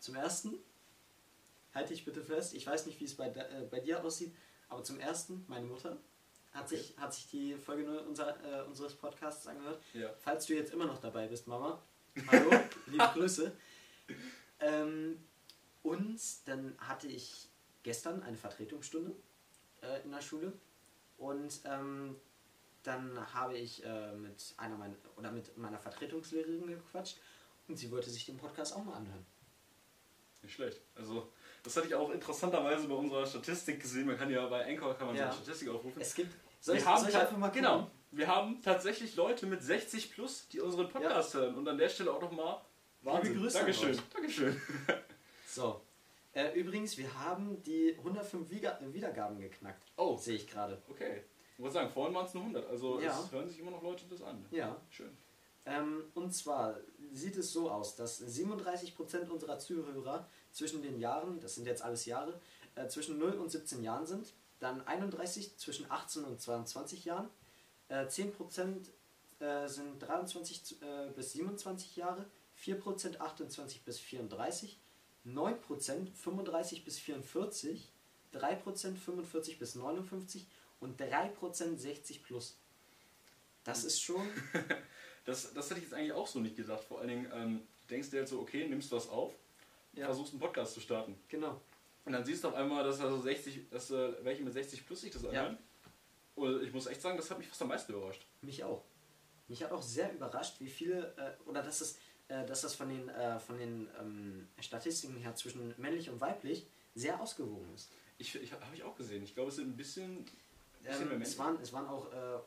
Zum 0.00 0.14
ersten, 0.14 0.54
halte 1.74 1.92
ich 1.92 2.04
bitte 2.06 2.22
fest, 2.22 2.54
ich 2.54 2.66
weiß 2.66 2.86
nicht, 2.86 2.98
wie 3.00 3.04
es 3.04 3.14
bei, 3.16 3.28
äh, 3.28 3.66
bei 3.70 3.80
dir 3.80 4.02
aussieht, 4.02 4.34
aber 4.70 4.82
zum 4.82 4.98
ersten, 4.98 5.44
meine 5.46 5.66
Mutter 5.66 5.98
hat, 6.58 6.68
sich, 6.68 6.94
hat 6.98 7.14
sich 7.14 7.28
die 7.28 7.54
Folge 7.56 7.84
0 7.84 7.96
unser, 8.08 8.36
äh, 8.44 8.64
unseres 8.66 8.94
Podcasts 8.94 9.46
angehört. 9.46 9.80
Ja. 9.94 10.10
Falls 10.18 10.46
du 10.46 10.54
jetzt 10.54 10.72
immer 10.72 10.86
noch 10.86 10.98
dabei 11.00 11.26
bist, 11.26 11.46
Mama, 11.46 11.80
hallo, 12.30 12.50
liebe 12.86 13.10
Grüße. 13.14 13.52
Ähm, 14.60 15.18
und 15.82 16.20
dann 16.46 16.74
hatte 16.78 17.06
ich 17.06 17.48
gestern 17.82 18.22
eine 18.22 18.36
Vertretungsstunde 18.36 19.12
äh, 19.82 20.02
in 20.02 20.10
der 20.10 20.20
Schule 20.20 20.52
und 21.16 21.60
ähm, 21.64 22.16
dann 22.82 23.32
habe 23.34 23.56
ich 23.56 23.84
äh, 23.84 24.12
mit 24.14 24.54
einer 24.56 24.76
meiner 24.76 24.94
oder 25.16 25.30
mit 25.30 25.56
meiner 25.56 25.78
Vertretungslehrerin 25.78 26.66
gequatscht 26.66 27.18
und 27.68 27.76
sie 27.76 27.90
wollte 27.90 28.10
sich 28.10 28.26
den 28.26 28.36
Podcast 28.36 28.74
auch 28.74 28.84
mal 28.84 28.94
anhören. 28.94 29.24
Nicht 30.42 30.54
schlecht. 30.54 30.80
Also, 30.94 31.32
das 31.62 31.76
hatte 31.76 31.88
ich 31.88 31.94
auch 31.94 32.10
interessanterweise 32.10 32.86
bei 32.86 32.94
unserer 32.94 33.26
Statistik 33.26 33.80
gesehen. 33.80 34.06
Man 34.06 34.16
kann 34.16 34.30
ja 34.30 34.46
bei 34.46 34.64
Anchor 34.66 34.94
kann 34.96 35.08
man 35.08 35.16
Ja. 35.16 35.30
so 35.30 35.36
eine 35.36 35.44
Statistik 35.44 35.68
aufrufen. 35.68 36.00
Es 36.00 36.14
gibt 36.14 36.32
soll 36.60 36.76
ich, 36.76 36.82
wir 36.84 36.88
haben 36.90 37.00
soll 37.00 37.10
ich 37.10 37.16
einfach 37.16 37.36
mal 37.36 37.48
gucken? 37.48 37.62
genau. 37.62 37.90
Wir 38.10 38.26
haben 38.26 38.62
tatsächlich 38.62 39.16
Leute 39.16 39.46
mit 39.46 39.62
60 39.62 40.12
plus, 40.12 40.48
die 40.48 40.60
unseren 40.60 40.88
Podcast 40.88 41.34
hören. 41.34 41.54
Und 41.56 41.68
an 41.68 41.76
der 41.76 41.88
Stelle 41.90 42.12
auch 42.12 42.20
nochmal 42.22 42.60
Wahnsinn. 43.02 43.38
Grüße 43.38 43.58
an 43.60 43.66
Dankeschön. 43.66 43.90
euch. 43.90 44.00
Dankeschön. 44.14 44.60
So. 45.46 45.80
Äh, 46.34 46.52
übrigens, 46.58 46.96
wir 46.98 47.12
haben 47.24 47.62
die 47.62 47.94
105 47.98 48.50
Wiga- 48.50 48.78
Wiedergaben 48.92 49.40
geknackt. 49.40 49.82
Oh, 49.96 50.16
Sehe 50.16 50.36
ich 50.36 50.46
gerade. 50.46 50.80
okay. 50.90 51.22
Ich 51.56 51.62
wollte 51.62 51.74
sagen, 51.74 51.90
vorhin 51.90 52.14
waren 52.14 52.26
es 52.26 52.34
nur 52.34 52.42
100. 52.44 52.68
Also 52.68 53.00
Ja. 53.00 53.18
es 53.18 53.32
hören 53.32 53.48
sich 53.48 53.58
immer 53.58 53.70
noch 53.72 53.82
Leute 53.82 54.04
das 54.08 54.22
an. 54.22 54.44
Ja. 54.50 54.76
Schön. 54.90 55.16
Ähm, 55.66 56.04
und 56.14 56.32
zwar 56.34 56.76
sieht 57.12 57.36
es 57.36 57.52
so 57.52 57.70
aus, 57.70 57.96
dass 57.96 58.20
37% 58.22 59.28
unserer 59.30 59.58
Zuhörer 59.58 60.28
zwischen 60.52 60.82
den 60.82 60.98
Jahren, 61.00 61.40
das 61.40 61.56
sind 61.56 61.66
jetzt 61.66 61.82
alles 61.82 62.04
Jahre, 62.06 62.40
äh, 62.74 62.86
zwischen 62.88 63.18
0 63.18 63.32
und 63.32 63.50
17 63.50 63.82
Jahren 63.82 64.06
sind. 64.06 64.32
Dann 64.60 64.86
31 64.86 65.56
zwischen 65.58 65.90
18 65.90 66.24
und 66.24 66.40
22 66.40 67.04
Jahren. 67.04 67.28
Äh, 67.88 68.06
10% 68.06 68.88
äh, 69.40 69.68
sind 69.68 69.98
23 70.00 70.64
zu- 70.64 70.74
äh, 70.76 71.10
bis 71.14 71.32
27 71.32 71.96
Jahre. 71.96 72.24
4% 72.64 73.18
28 73.20 73.84
bis 73.84 73.98
34. 74.00 74.78
9% 75.26 76.12
35 76.14 76.84
bis 76.84 76.98
44. 76.98 77.92
3% 78.34 78.96
45 78.96 79.58
bis 79.58 79.74
59 79.74 80.46
und 80.80 81.00
3% 81.00 81.76
60 81.76 82.22
plus. 82.22 82.56
Das 83.64 83.84
ist 83.84 84.00
schon 84.02 84.26
Das, 85.24 85.52
das 85.52 85.68
hätte 85.70 85.80
ich 85.80 85.84
jetzt 85.86 85.94
eigentlich 85.94 86.12
auch 86.12 86.26
so 86.26 86.38
nicht 86.40 86.56
gedacht. 86.56 86.82
Vor 86.84 87.00
allen 87.00 87.08
Dingen 87.08 87.30
ähm, 87.34 87.62
denkst 87.90 88.10
du 88.10 88.16
jetzt 88.16 88.30
so, 88.30 88.40
okay, 88.40 88.66
nimmst 88.66 88.90
was 88.92 89.08
auf, 89.08 89.34
Ja. 89.92 90.06
versuchst 90.06 90.32
einen 90.32 90.40
Podcast 90.40 90.72
zu 90.74 90.80
starten. 90.80 91.18
Genau. 91.28 91.60
Und 92.08 92.14
dann 92.14 92.24
siehst 92.24 92.42
du 92.42 92.48
auf 92.48 92.54
einmal, 92.54 92.82
dass 92.84 93.00
also 93.00 93.20
60, 93.20 93.68
dass 93.70 93.90
äh, 93.90 94.12
welche 94.24 94.42
mit 94.42 94.54
60 94.54 94.86
plus 94.86 95.02
sich 95.02 95.10
das 95.12 95.24
anhören. 95.26 95.58
Und 96.34 96.62
ich 96.62 96.72
muss 96.72 96.86
echt 96.86 97.02
sagen, 97.02 97.16
das 97.18 97.30
hat 97.30 97.36
mich 97.38 97.48
fast 97.48 97.60
am 97.62 97.68
meisten 97.68 97.92
überrascht. 97.92 98.24
Mich 98.40 98.64
auch. 98.64 98.82
Mich 99.48 99.62
hat 99.62 99.72
auch 99.72 99.82
sehr 99.82 100.12
überrascht, 100.14 100.56
wie 100.60 100.68
viele, 100.70 101.14
äh, 101.18 101.48
oder 101.48 101.62
dass, 101.62 101.80
es, 101.82 101.98
äh, 102.28 102.46
dass 102.46 102.62
das 102.62 102.74
von 102.74 102.88
den, 102.88 103.08
äh, 103.10 103.38
von 103.38 103.58
den 103.58 103.88
ähm, 104.00 104.48
Statistiken 104.60 105.16
her 105.16 105.34
zwischen 105.34 105.74
männlich 105.76 106.08
und 106.08 106.20
weiblich 106.20 106.66
sehr 106.94 107.20
ausgewogen 107.20 107.72
ist. 107.74 107.90
Ich, 108.16 108.34
ich 108.36 108.52
habe 108.52 108.62
ich 108.74 108.82
auch 108.82 108.96
gesehen. 108.96 109.22
Ich 109.22 109.34
glaube, 109.34 109.50
es 109.50 109.56
sind 109.56 109.68
ein 109.68 109.76
bisschen, 109.76 110.24
bisschen 110.24 110.32
mehr 110.82 110.92
Ähm, 111.02 111.08
Menschen. 111.08 111.22
es, 111.22 111.38
waren, 111.38 111.58
es 111.60 111.72
waren 111.74 111.86
auch 111.88 112.10
äh, 112.12 112.38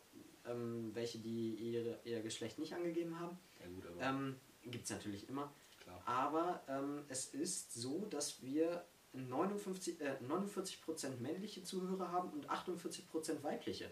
ähm, 0.52 0.90
welche, 0.96 1.20
die 1.20 1.54
ihre, 1.54 2.00
ihr 2.04 2.22
Geschlecht 2.22 2.58
nicht 2.60 2.74
angegeben 2.74 3.20
haben. 3.20 3.38
ja 3.60 3.68
gut, 3.68 3.86
aber 3.86 4.02
Ähm, 4.02 4.36
Gibt 4.64 4.86
es 4.86 4.90
natürlich 4.90 5.30
immer. 5.30 5.52
klar. 5.84 6.02
Aber 6.06 6.64
ähm, 6.68 7.04
es 7.10 7.28
ist 7.28 7.74
so, 7.74 8.06
dass 8.06 8.42
wir 8.44 8.84
59, 9.14 10.00
äh, 10.02 10.18
49% 10.22 11.20
männliche 11.20 11.64
Zuhörer 11.64 12.12
haben 12.12 12.30
und 12.32 12.50
48% 12.50 13.44
weibliche. 13.44 13.92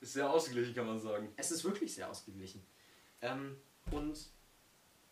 Ist 0.00 0.12
sehr 0.12 0.30
ausgeglichen, 0.30 0.74
kann 0.74 0.86
man 0.86 1.00
sagen. 1.00 1.32
Es 1.36 1.50
ist 1.50 1.64
wirklich 1.64 1.94
sehr 1.94 2.10
ausgeglichen. 2.10 2.64
Ähm, 3.22 3.56
und 3.90 4.18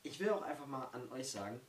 ich 0.03 0.21
will 0.21 0.31
auch 0.31 0.43
einfach 0.43 0.67
mal 0.67 0.85
an 0.93 1.11
euch 1.11 1.31
sagen, 1.31 1.61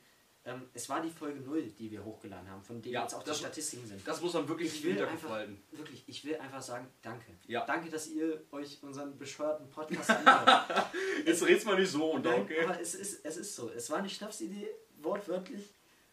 ähm, 0.46 0.62
es 0.74 0.88
war 0.88 1.02
die 1.02 1.10
Folge 1.10 1.40
0, 1.40 1.62
die 1.76 1.90
wir 1.90 2.04
hochgeladen 2.04 2.48
haben, 2.48 2.62
von 2.62 2.80
denen 2.80 2.94
Ja, 2.94 3.02
jetzt 3.02 3.14
auch 3.14 3.22
die 3.24 3.34
Statistiken 3.34 3.84
sind. 3.84 4.06
Das 4.06 4.20
muss 4.20 4.32
man 4.32 4.46
wirklich 4.46 4.76
ich 4.76 4.84
will 4.84 5.04
einfach, 5.04 5.44
wirklich, 5.72 6.04
ich 6.06 6.24
will 6.24 6.36
einfach 6.36 6.62
sagen, 6.62 6.86
danke. 7.02 7.32
Ja. 7.48 7.66
Danke, 7.66 7.90
dass 7.90 8.06
ihr 8.08 8.44
euch 8.52 8.80
unseren 8.82 9.18
bescheuerten 9.18 9.68
Podcast 9.68 10.08
anhört. 10.08 10.86
Jetzt 11.26 11.44
red's 11.44 11.64
mal 11.64 11.76
nicht 11.76 11.90
so 11.90 12.12
und 12.12 12.24
okay. 12.24 12.62
aber 12.62 12.80
es 12.80 12.94
ist, 12.94 13.24
es 13.24 13.36
ist 13.38 13.56
so. 13.56 13.70
Es 13.70 13.90
war 13.90 13.98
eine 13.98 14.08
Schnapsidee, 14.08 14.68
wortwörtlich. 15.02 15.64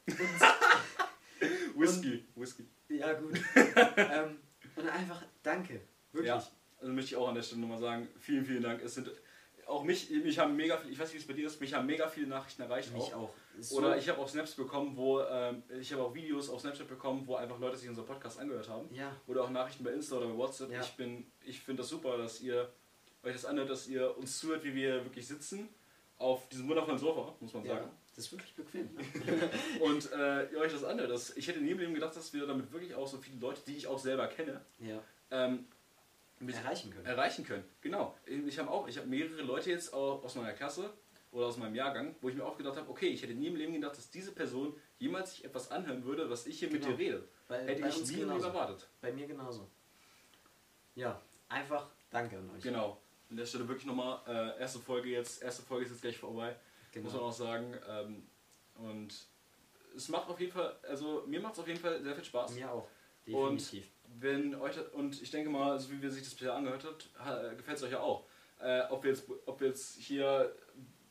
Und, 0.07 0.17
Whisky, 1.75 2.25
Whisky. 2.35 2.65
ja, 2.89 3.13
gut. 3.13 3.39
ähm, 3.55 4.39
und 4.75 4.89
einfach 4.89 5.23
danke. 5.41 5.81
Wirklich. 6.11 6.27
Ja, 6.27 6.43
also 6.79 6.93
möchte 6.93 7.11
ich 7.11 7.15
auch 7.15 7.27
an 7.27 7.35
der 7.35 7.41
Stelle 7.43 7.61
nochmal 7.61 7.79
sagen, 7.79 8.07
vielen, 8.19 8.45
vielen 8.45 8.63
Dank. 8.63 8.81
Es 8.81 8.95
sind 8.95 9.09
auch 9.67 9.83
mich, 9.83 10.09
mich 10.09 10.37
haben 10.39 10.55
mega 10.55 10.77
viel, 10.77 10.91
ich 10.91 10.99
weiß 10.99 11.07
nicht, 11.07 11.15
wie 11.15 11.21
es 11.21 11.27
bei 11.27 11.33
dir 11.33 11.47
ist, 11.47 11.59
mich 11.61 11.73
haben 11.73 11.85
mega 11.85 12.07
viele 12.07 12.27
Nachrichten 12.27 12.61
erreicht. 12.61 12.91
Mich 12.93 13.13
auch. 13.13 13.23
auch. 13.23 13.33
So- 13.59 13.77
Oder 13.77 13.97
ich 13.97 14.09
habe 14.09 14.19
auch 14.19 14.27
Snaps 14.27 14.55
bekommen, 14.55 14.95
wo 14.95 15.21
ähm, 15.21 15.63
ich 15.79 15.91
habe 15.93 16.03
auch 16.03 16.13
Videos 16.13 16.49
auf 16.49 16.61
Snapchat 16.61 16.87
bekommen, 16.87 17.25
wo 17.25 17.35
einfach 17.35 17.59
Leute 17.59 17.77
sich 17.77 17.87
unseren 17.87 18.05
Podcast 18.05 18.39
angehört 18.39 18.67
haben. 18.67 18.93
Ja. 18.93 19.15
Oder 19.27 19.43
auch 19.43 19.49
Nachrichten 19.49 19.83
bei 19.83 19.91
Insta 19.91 20.17
oder 20.17 20.27
bei 20.27 20.37
WhatsApp. 20.37 20.71
Ja. 20.71 20.81
Ich 20.81 20.93
bin, 20.95 21.25
ich 21.43 21.59
finde 21.59 21.81
das 21.81 21.89
super, 21.89 22.17
dass 22.17 22.41
ihr 22.41 22.71
euch 23.23 23.33
das 23.33 23.45
anhört, 23.45 23.69
dass 23.69 23.87
ihr 23.87 24.17
uns 24.17 24.39
zuhört, 24.39 24.63
wie 24.63 24.75
wir 24.75 25.03
wirklich 25.05 25.27
sitzen 25.27 25.69
auf 26.17 26.47
diesem 26.49 26.67
wundervollen 26.67 26.99
Sofa, 26.99 27.33
muss 27.39 27.53
man 27.53 27.65
ja. 27.65 27.89
Das 28.15 28.25
ist 28.25 28.31
wirklich 28.31 28.53
bequem. 28.55 28.89
Ne? 28.93 29.49
Und 29.79 30.11
äh, 30.11 30.51
ihr 30.51 30.59
euch 30.59 30.71
das 30.71 30.83
anhört. 30.83 31.09
Das, 31.09 31.35
ich 31.35 31.47
hätte 31.47 31.59
nie 31.61 31.71
im 31.71 31.79
Leben 31.79 31.93
gedacht, 31.95 32.15
dass 32.15 32.31
wir 32.33 32.45
damit 32.45 32.71
wirklich 32.71 32.93
auch 32.93 33.07
so 33.07 33.17
viele 33.17 33.39
Leute, 33.39 33.61
die 33.65 33.75
ich 33.75 33.87
auch 33.87 33.97
selber 33.97 34.27
kenne, 34.27 34.61
ja. 34.79 35.01
ähm, 35.31 35.65
mit 36.39 36.55
Erreichen 36.55 36.91
können. 36.91 37.05
erreichen 37.05 37.43
können. 37.45 37.63
Genau. 37.81 38.15
Ich 38.25 38.59
habe 38.59 38.69
auch, 38.69 38.87
ich 38.87 38.97
habe 38.97 39.07
mehrere 39.07 39.41
Leute 39.41 39.71
jetzt 39.71 39.93
auch 39.93 40.23
aus 40.23 40.35
meiner 40.35 40.53
Klasse 40.53 40.93
oder 41.31 41.47
aus 41.47 41.57
meinem 41.57 41.73
Jahrgang, 41.73 42.15
wo 42.21 42.29
ich 42.29 42.35
mir 42.35 42.45
auch 42.45 42.57
gedacht 42.57 42.77
habe, 42.77 42.87
okay, 42.89 43.07
ich 43.07 43.23
hätte 43.23 43.33
nie 43.33 43.47
im 43.47 43.55
Leben 43.55 43.73
gedacht, 43.73 43.97
dass 43.97 44.11
diese 44.11 44.31
Person 44.31 44.75
jemals 44.99 45.31
sich 45.31 45.45
etwas 45.45 45.71
anhören 45.71 46.03
würde, 46.05 46.29
was 46.29 46.45
ich 46.45 46.59
hier 46.59 46.69
mit 46.69 46.83
Genau. 46.83 46.95
dir 46.95 46.99
rede. 47.03 47.27
Bei, 47.47 47.63
Hätte 47.65 47.81
bei 47.81 47.89
ich 47.89 48.05
nie 48.07 48.15
genauso. 48.17 48.45
erwartet. 48.47 48.87
Bei 49.01 49.11
mir 49.11 49.25
genauso. 49.25 49.67
Ja, 50.95 51.19
einfach 51.49 51.89
danke 52.11 52.37
an 52.37 52.49
euch. 52.55 52.61
Genau. 52.61 53.01
An 53.31 53.37
der 53.37 53.45
Stelle 53.47 53.67
wirklich 53.67 53.85
nochmal, 53.87 54.21
äh, 54.27 54.59
erste 54.59 54.79
Folge 54.79 55.09
jetzt, 55.09 55.41
erste 55.41 55.63
Folge 55.63 55.85
ist 55.85 55.91
jetzt 55.91 56.01
gleich 56.01 56.17
vorbei, 56.17 56.55
Genau. 56.93 57.05
muss 57.05 57.13
man 57.13 57.23
auch 57.23 57.33
sagen. 57.33 57.73
Ähm, 57.89 58.27
und 58.75 59.13
es 59.95 60.09
macht 60.09 60.29
auf 60.29 60.39
jeden 60.39 60.51
Fall, 60.51 60.75
also 60.87 61.23
mir 61.27 61.39
macht 61.39 61.53
es 61.53 61.59
auf 61.59 61.67
jeden 61.67 61.79
Fall 61.79 62.01
sehr 62.01 62.15
viel 62.15 62.23
Spaß. 62.23 62.53
Mir 62.55 62.71
auch. 62.71 62.87
Und 63.27 63.59
Definitiv. 63.61 63.91
wenn 64.19 64.55
euch 64.55 64.75
und 64.93 65.21
ich 65.21 65.31
denke 65.31 65.49
mal, 65.49 65.79
so 65.79 65.91
wie 65.91 66.01
wir 66.01 66.11
sich 66.11 66.23
das 66.23 66.33
bisher 66.33 66.53
angehört 66.53 66.83
hat, 67.17 67.57
gefällt 67.57 67.77
es 67.77 67.83
euch 67.83 67.91
ja 67.91 67.99
auch. 67.99 68.25
Äh, 68.59 68.81
ob, 68.89 69.03
wir 69.03 69.11
jetzt, 69.11 69.25
ob 69.45 69.59
wir 69.59 69.67
jetzt 69.69 69.95
hier 69.97 70.53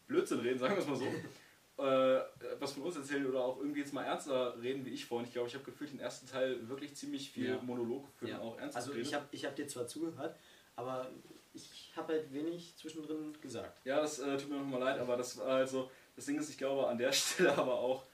Blödsinn 0.06 0.40
reden, 0.40 0.58
sagen 0.58 0.74
wir 0.74 0.82
es 0.82 0.88
mal 0.88 0.96
so, 0.96 1.04
äh, 1.82 2.22
was 2.60 2.72
von 2.72 2.82
uns 2.82 2.96
erzählen 2.96 3.26
oder 3.26 3.44
auch 3.44 3.58
irgendwie 3.58 3.80
jetzt 3.80 3.92
mal 3.94 4.04
ernster 4.04 4.60
reden 4.60 4.84
wie 4.84 4.90
ich 4.90 5.06
vorhin. 5.06 5.26
Ich 5.26 5.32
glaube, 5.32 5.48
ich 5.48 5.54
habe 5.54 5.64
gefühlt 5.64 5.90
den 5.92 6.00
ersten 6.00 6.26
Teil 6.26 6.68
wirklich 6.68 6.94
ziemlich 6.94 7.30
viel 7.30 7.50
Ja. 7.50 7.62
Monolog 7.62 8.06
geführt 8.12 8.32
Ja. 8.32 8.38
und 8.38 8.48
auch 8.54 8.58
ernst 8.58 8.76
Also 8.76 8.94
ich 8.94 9.14
habe 9.14 9.26
ich 9.30 9.44
hab 9.44 9.56
dir 9.56 9.66
zwar 9.68 9.86
zugehört, 9.86 10.36
aber 10.76 11.10
ich 11.55 11.92
habe 11.96 12.14
halt 12.14 12.32
wenig 12.32 12.76
zwischendrin 12.76 13.36
gesagt. 13.40 13.80
Ja, 13.84 14.00
das 14.00 14.18
äh, 14.18 14.36
tut 14.36 14.50
mir 14.50 14.57
nochmal 14.59 14.80
leid, 14.80 14.98
aber 15.00 15.16
das 15.16 15.36
war 15.38 15.46
also, 15.46 15.90
das 16.16 16.26
Ding 16.26 16.38
ist, 16.38 16.48
ich 16.50 16.59
glaube 16.59 16.86
an 16.88 16.98
der 16.98 17.12
Stelle 17.12 17.57
aber 17.57 17.74
auch, 17.74 18.05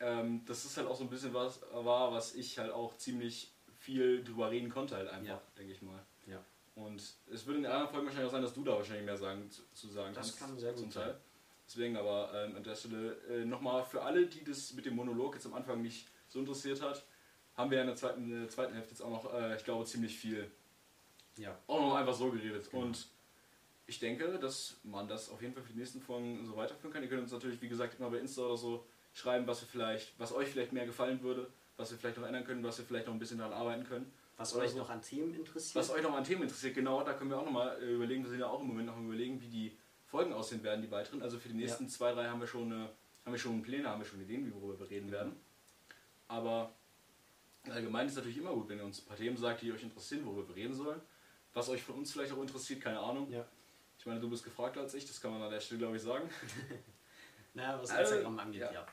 ähm, 0.00 0.44
das 0.46 0.64
ist 0.64 0.76
halt 0.76 0.86
auch 0.88 0.96
so 0.96 1.04
ein 1.04 1.10
bisschen 1.10 1.32
was 1.34 1.60
war, 1.72 2.12
was 2.12 2.34
ich 2.34 2.58
halt 2.58 2.70
auch 2.72 2.96
ziemlich 2.96 3.52
viel 3.78 4.22
drüber 4.24 4.50
reden 4.50 4.68
konnte 4.70 4.96
halt 4.96 5.08
einfach, 5.08 5.26
Ja. 5.26 5.42
denke 5.58 5.72
ich 5.72 5.82
mal. 5.82 6.00
Ja. 6.26 6.42
Und 6.74 7.02
es 7.30 7.46
würde 7.46 7.58
in 7.58 7.62
den 7.64 7.72
anderen 7.72 7.90
Folgen 7.90 8.06
wahrscheinlich 8.06 8.28
auch 8.28 8.32
sein, 8.32 8.42
dass 8.42 8.54
du 8.54 8.64
da 8.64 8.72
wahrscheinlich 8.76 9.04
mehr 9.04 9.16
sagen, 9.16 9.50
zu, 9.50 9.62
zu 9.74 9.88
sagen 9.88 10.14
Das 10.14 10.28
kannst. 10.28 10.38
kann 10.38 10.58
sehr 10.58 10.70
gut 10.72 10.80
zum 10.80 10.90
sein. 10.90 11.04
Teil. 11.04 11.20
Deswegen 11.66 11.96
aber 11.96 12.30
ähm, 12.34 12.56
an 12.56 12.62
der 12.64 12.74
Stelle 12.74 13.12
äh, 13.28 13.44
nochmal 13.44 13.84
für 13.84 14.02
alle, 14.02 14.26
die 14.26 14.42
das 14.44 14.72
mit 14.74 14.84
dem 14.86 14.94
Monolog 14.96 15.34
jetzt 15.34 15.46
am 15.46 15.54
Anfang 15.54 15.82
nicht 15.82 16.08
so 16.28 16.38
interessiert 16.38 16.80
hat, 16.82 17.04
haben 17.54 17.70
wir 17.70 17.80
in 17.80 17.86
der 17.86 17.96
zweiten, 17.96 18.24
in 18.32 18.40
der 18.40 18.48
zweiten 18.48 18.72
Hälfte 18.74 18.90
jetzt 18.90 19.00
auch 19.02 19.10
noch, 19.10 19.34
äh, 19.34 19.56
ich 19.56 19.64
glaube, 19.64 19.84
ziemlich 19.84 20.16
viel 20.16 20.50
Ja. 21.36 21.58
auch 21.66 21.80
noch 21.80 21.94
einfach 21.94 22.14
so 22.14 22.30
geredet. 22.30 22.70
Genau. 22.70 22.84
Und 22.84 23.08
ich 23.86 23.98
denke, 23.98 24.38
dass 24.38 24.76
man 24.84 25.08
das 25.08 25.28
auf 25.30 25.42
jeden 25.42 25.54
Fall 25.54 25.62
für 25.62 25.72
die 25.72 25.78
nächsten 25.78 26.00
Folgen 26.00 26.44
so 26.46 26.56
weiterführen 26.56 26.92
kann. 26.92 27.02
Ihr 27.02 27.08
könnt 27.08 27.22
uns 27.22 27.32
natürlich, 27.32 27.60
wie 27.60 27.68
gesagt, 27.68 27.98
immer 27.98 28.10
bei 28.10 28.18
Insta 28.18 28.42
oder 28.42 28.56
so 28.56 28.86
schreiben, 29.12 29.46
was 29.46 29.60
wir 29.62 29.68
vielleicht, 29.68 30.18
was 30.18 30.32
euch 30.32 30.48
vielleicht 30.48 30.72
mehr 30.72 30.86
gefallen 30.86 31.22
würde, 31.22 31.50
was 31.76 31.90
wir 31.90 31.98
vielleicht 31.98 32.18
noch 32.18 32.26
ändern 32.26 32.44
können, 32.44 32.62
was 32.62 32.78
wir 32.78 32.84
vielleicht 32.84 33.06
noch 33.06 33.12
ein 33.12 33.18
bisschen 33.18 33.38
daran 33.38 33.52
arbeiten 33.52 33.84
können. 33.84 34.12
Was 34.36 34.54
euch 34.56 34.70
so. 34.70 34.78
noch 34.78 34.90
an 34.90 35.02
Themen 35.02 35.34
interessiert. 35.34 35.76
Was 35.76 35.90
euch 35.90 36.02
noch 36.02 36.14
an 36.14 36.24
Themen 36.24 36.42
interessiert, 36.42 36.74
genau, 36.74 37.04
da 37.04 37.12
können 37.12 37.30
wir 37.30 37.38
auch 37.38 37.44
nochmal 37.44 37.78
überlegen, 37.82 38.22
wir 38.22 38.30
sind 38.30 38.40
ja 38.40 38.48
auch 38.48 38.60
im 38.60 38.68
Moment 38.68 38.86
noch 38.86 38.98
überlegen, 38.98 39.40
wie 39.40 39.48
die 39.48 39.76
Folgen 40.06 40.32
aussehen 40.32 40.62
werden, 40.62 40.82
die 40.82 40.90
weiteren. 40.90 41.22
Also 41.22 41.38
für 41.38 41.48
die 41.48 41.54
nächsten 41.54 41.88
zwei, 41.88 42.12
drei 42.12 42.28
haben 42.28 42.40
wir 42.40 42.46
schon 42.46 42.72
eine, 42.72 42.90
haben 43.24 43.32
wir 43.32 43.38
schon 43.38 43.62
Pläne, 43.62 43.88
haben 43.88 44.00
wir 44.00 44.06
schon 44.06 44.20
Ideen, 44.20 44.52
worüber 44.54 44.80
wir 44.80 44.90
reden 44.90 45.10
werden. 45.10 45.36
Aber 46.28 46.72
allgemein 47.68 48.06
ist 48.06 48.12
es 48.12 48.18
natürlich 48.18 48.38
immer 48.38 48.52
gut, 48.52 48.68
wenn 48.68 48.78
ihr 48.78 48.84
uns 48.84 49.00
ein 49.00 49.06
paar 49.06 49.16
Themen 49.16 49.36
sagt, 49.36 49.62
die 49.62 49.72
euch 49.72 49.82
interessieren, 49.82 50.24
worüber 50.24 50.48
wir 50.48 50.56
reden 50.56 50.74
sollen. 50.74 51.00
Was 51.54 51.68
euch 51.68 51.82
von 51.82 51.96
uns 51.96 52.12
vielleicht 52.12 52.32
auch 52.32 52.40
interessiert, 52.40 52.80
keine 52.80 52.98
Ahnung. 52.98 53.30
Ja. 53.30 53.44
Ich 53.98 54.06
meine, 54.06 54.20
du 54.20 54.28
bist 54.30 54.42
gefragter 54.44 54.80
als 54.80 54.94
ich, 54.94 55.06
das 55.06 55.20
kann 55.20 55.30
man 55.32 55.42
an 55.42 55.50
der 55.50 55.60
Stelle, 55.60 55.78
glaube 55.80 55.96
ich, 55.96 56.02
sagen. 56.02 56.28
Naja, 57.54 57.78
was 57.78 57.90
Also, 57.90 58.14
Instagram 58.14 58.38
angeht, 58.38 58.62
ja. 58.62 58.72
ja. 58.72 58.86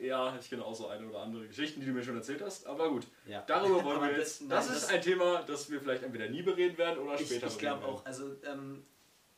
ja, 0.02 0.36
ich 0.40 0.50
kenne 0.50 0.64
auch 0.64 0.74
so 0.74 0.88
eine 0.88 1.06
oder 1.08 1.20
andere 1.20 1.46
Geschichten, 1.46 1.78
die 1.78 1.86
du 1.86 1.92
mir 1.92 2.02
schon 2.02 2.16
erzählt 2.16 2.42
hast. 2.42 2.66
Aber 2.66 2.88
gut, 2.90 3.06
Ja. 3.28 3.42
darüber 3.46 3.84
wollen 3.84 4.00
wir 4.00 4.18
jetzt. 4.18 4.42
Das, 4.50 4.66
das- 4.66 4.76
ist 4.78 4.90
ein 4.90 5.00
Thema, 5.00 5.42
das 5.44 5.70
wir 5.70 5.80
vielleicht 5.80 6.02
entweder 6.02 6.28
nie 6.28 6.42
bereden 6.42 6.76
werden 6.76 6.98
oder 6.98 7.14
Ich, 7.20 7.26
später 7.28 7.46
ich 7.46 7.58
glaube 7.58 7.80
bereden 7.82 7.96
auch, 7.96 8.04
also 8.04 8.34
ähm, 8.44 8.84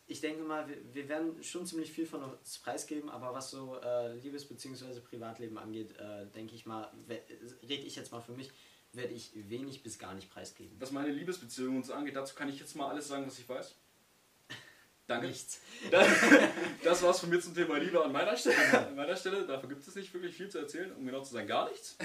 ich 0.06 0.22
denke 0.22 0.42
mal, 0.44 0.66
wir, 0.66 0.78
wir 0.94 1.08
werden 1.10 1.42
schon 1.42 1.66
ziemlich 1.66 1.92
viel 1.92 2.06
von 2.06 2.22
uns 2.24 2.58
preisgeben, 2.58 3.10
aber 3.10 3.34
was 3.34 3.50
so 3.50 3.78
äh, 3.82 4.14
Liebes- 4.16 4.46
bzw. 4.48 5.00
Privatleben 5.00 5.58
angeht, 5.58 5.94
äh, 5.98 6.24
denke 6.34 6.54
ich 6.54 6.64
mal, 6.64 6.90
rede 7.68 7.82
ich 7.84 7.96
jetzt 7.96 8.12
mal 8.12 8.22
für 8.22 8.32
mich, 8.32 8.50
werde 8.96 9.12
ich 9.14 9.30
wenig 9.34 9.82
bis 9.82 9.98
gar 9.98 10.14
nicht 10.14 10.30
preisgeben. 10.30 10.76
Was 10.80 10.90
meine 10.92 11.10
Liebesbeziehungen 11.10 11.76
und 11.78 11.86
so 11.86 11.94
angeht, 11.94 12.16
dazu 12.16 12.34
kann 12.34 12.48
ich 12.48 12.58
jetzt 12.60 12.74
mal 12.76 12.88
alles 12.88 13.08
sagen, 13.08 13.26
was 13.26 13.38
ich 13.38 13.48
weiß. 13.48 13.74
Danke. 15.06 15.26
Nichts. 15.28 15.60
Das, 15.90 16.08
das 16.82 17.02
war's 17.02 17.20
von 17.20 17.28
mir 17.28 17.40
zum 17.40 17.54
Thema 17.54 17.76
Liebe 17.78 18.02
an 18.02 18.10
meiner 18.12 18.36
Stelle. 18.36 18.86
An 18.88 18.94
meiner 18.96 19.14
Stelle, 19.16 19.46
dafür 19.46 19.68
gibt 19.68 19.86
es 19.86 19.94
nicht 19.94 20.12
wirklich 20.14 20.34
viel 20.34 20.48
zu 20.48 20.58
erzählen, 20.58 20.92
um 20.92 21.04
genau 21.04 21.22
zu 21.22 21.32
sein, 21.34 21.46
gar 21.46 21.68
nichts. 21.70 21.96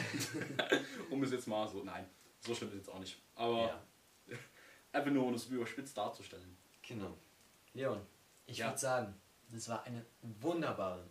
um 1.10 1.24
es 1.24 1.32
jetzt 1.32 1.48
mal 1.48 1.68
so, 1.68 1.82
nein, 1.84 2.06
so 2.42 2.54
schlimm 2.54 2.70
ist 2.70 2.76
es 2.76 2.80
jetzt 2.82 2.90
auch 2.90 3.00
nicht. 3.00 3.18
Aber 3.36 3.68
Ja, 4.28 4.38
einfach 4.92 5.12
nur, 5.12 5.26
um 5.26 5.34
es 5.34 5.46
überspitzt 5.46 5.98
darzustellen. 5.98 6.58
genau. 6.88 7.16
Leon, 7.74 8.02
ich 8.48 8.58
Ja. 8.58 8.68
würde 8.68 8.80
sagen, 8.80 9.16
das 9.52 9.70
war 9.70 9.84
eine 9.86 10.06
wunderbare, 10.42 11.08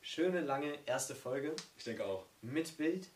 schöne, 0.00 0.40
lange 0.42 0.78
erste 0.86 1.14
Folge 1.16 1.56
Ich 1.76 1.84
denke 1.84 2.04
auch. 2.04 2.26
mit 2.42 2.76
Bild. 2.76 3.08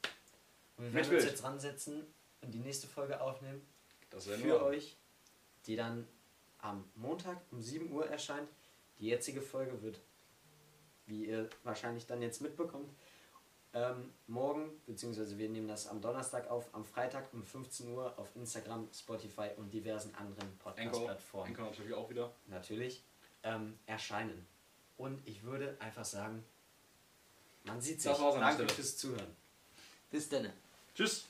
Und 0.81 0.87
wir 0.87 0.93
Mit 0.93 1.05
werden 1.05 1.15
uns 1.17 1.25
Bild. 1.25 1.31
jetzt 1.35 1.43
dran 1.43 1.61
setzen 1.61 2.07
und 2.41 2.53
die 2.55 2.59
nächste 2.59 2.87
Folge 2.87 3.21
aufnehmen. 3.21 3.61
Das 4.09 4.27
werden 4.27 4.41
für 4.41 4.47
wir. 4.47 4.63
euch, 4.63 4.97
die 5.67 5.77
dann 5.77 6.07
am 6.59 6.91
Montag 6.95 7.37
um 7.51 7.61
7 7.61 7.93
Uhr 7.93 8.09
erscheint. 8.09 8.49
Die 8.99 9.07
jetzige 9.09 9.43
Folge 9.43 9.83
wird, 9.83 10.01
wie 11.05 11.27
ihr 11.27 11.51
wahrscheinlich 11.65 12.07
dann 12.07 12.23
jetzt 12.23 12.41
mitbekommt, 12.41 12.91
ähm, 13.75 14.11
morgen, 14.27 14.71
beziehungsweise 14.87 15.37
wir 15.37 15.51
nehmen 15.51 15.69
das 15.69 15.87
am 15.87 16.01
Donnerstag 16.01 16.51
auf, 16.51 16.75
am 16.75 16.87
Freitag 16.87 17.33
um 17.35 17.45
15 17.45 17.93
Uhr 17.93 18.19
auf 18.19 18.35
Instagram, 18.35 18.89
Spotify 18.93 19.51
und 19.59 19.73
diversen 19.73 20.15
anderen 20.15 20.57
Podcast-Plattformen 20.59 21.51
Anchor 21.51 21.67
natürlich 21.67 21.93
auch 21.95 22.09
wieder. 22.09 22.33
natürlich 22.47 23.05
ähm, 23.43 23.79
erscheinen. 23.85 24.47
Und 24.97 25.21
ich 25.29 25.43
würde 25.43 25.77
einfach 25.79 26.07
sagen, 26.07 26.43
man 27.65 27.83
sieht 27.83 28.01
sich. 28.01 28.11
Das 28.11 28.21
war's 28.21 28.35
Danke 28.57 28.67
fürs 28.73 28.97
Zuhören. 28.97 29.37
Bis 30.11 30.29
dann. 30.29 30.51
Tschüss. 30.95 31.30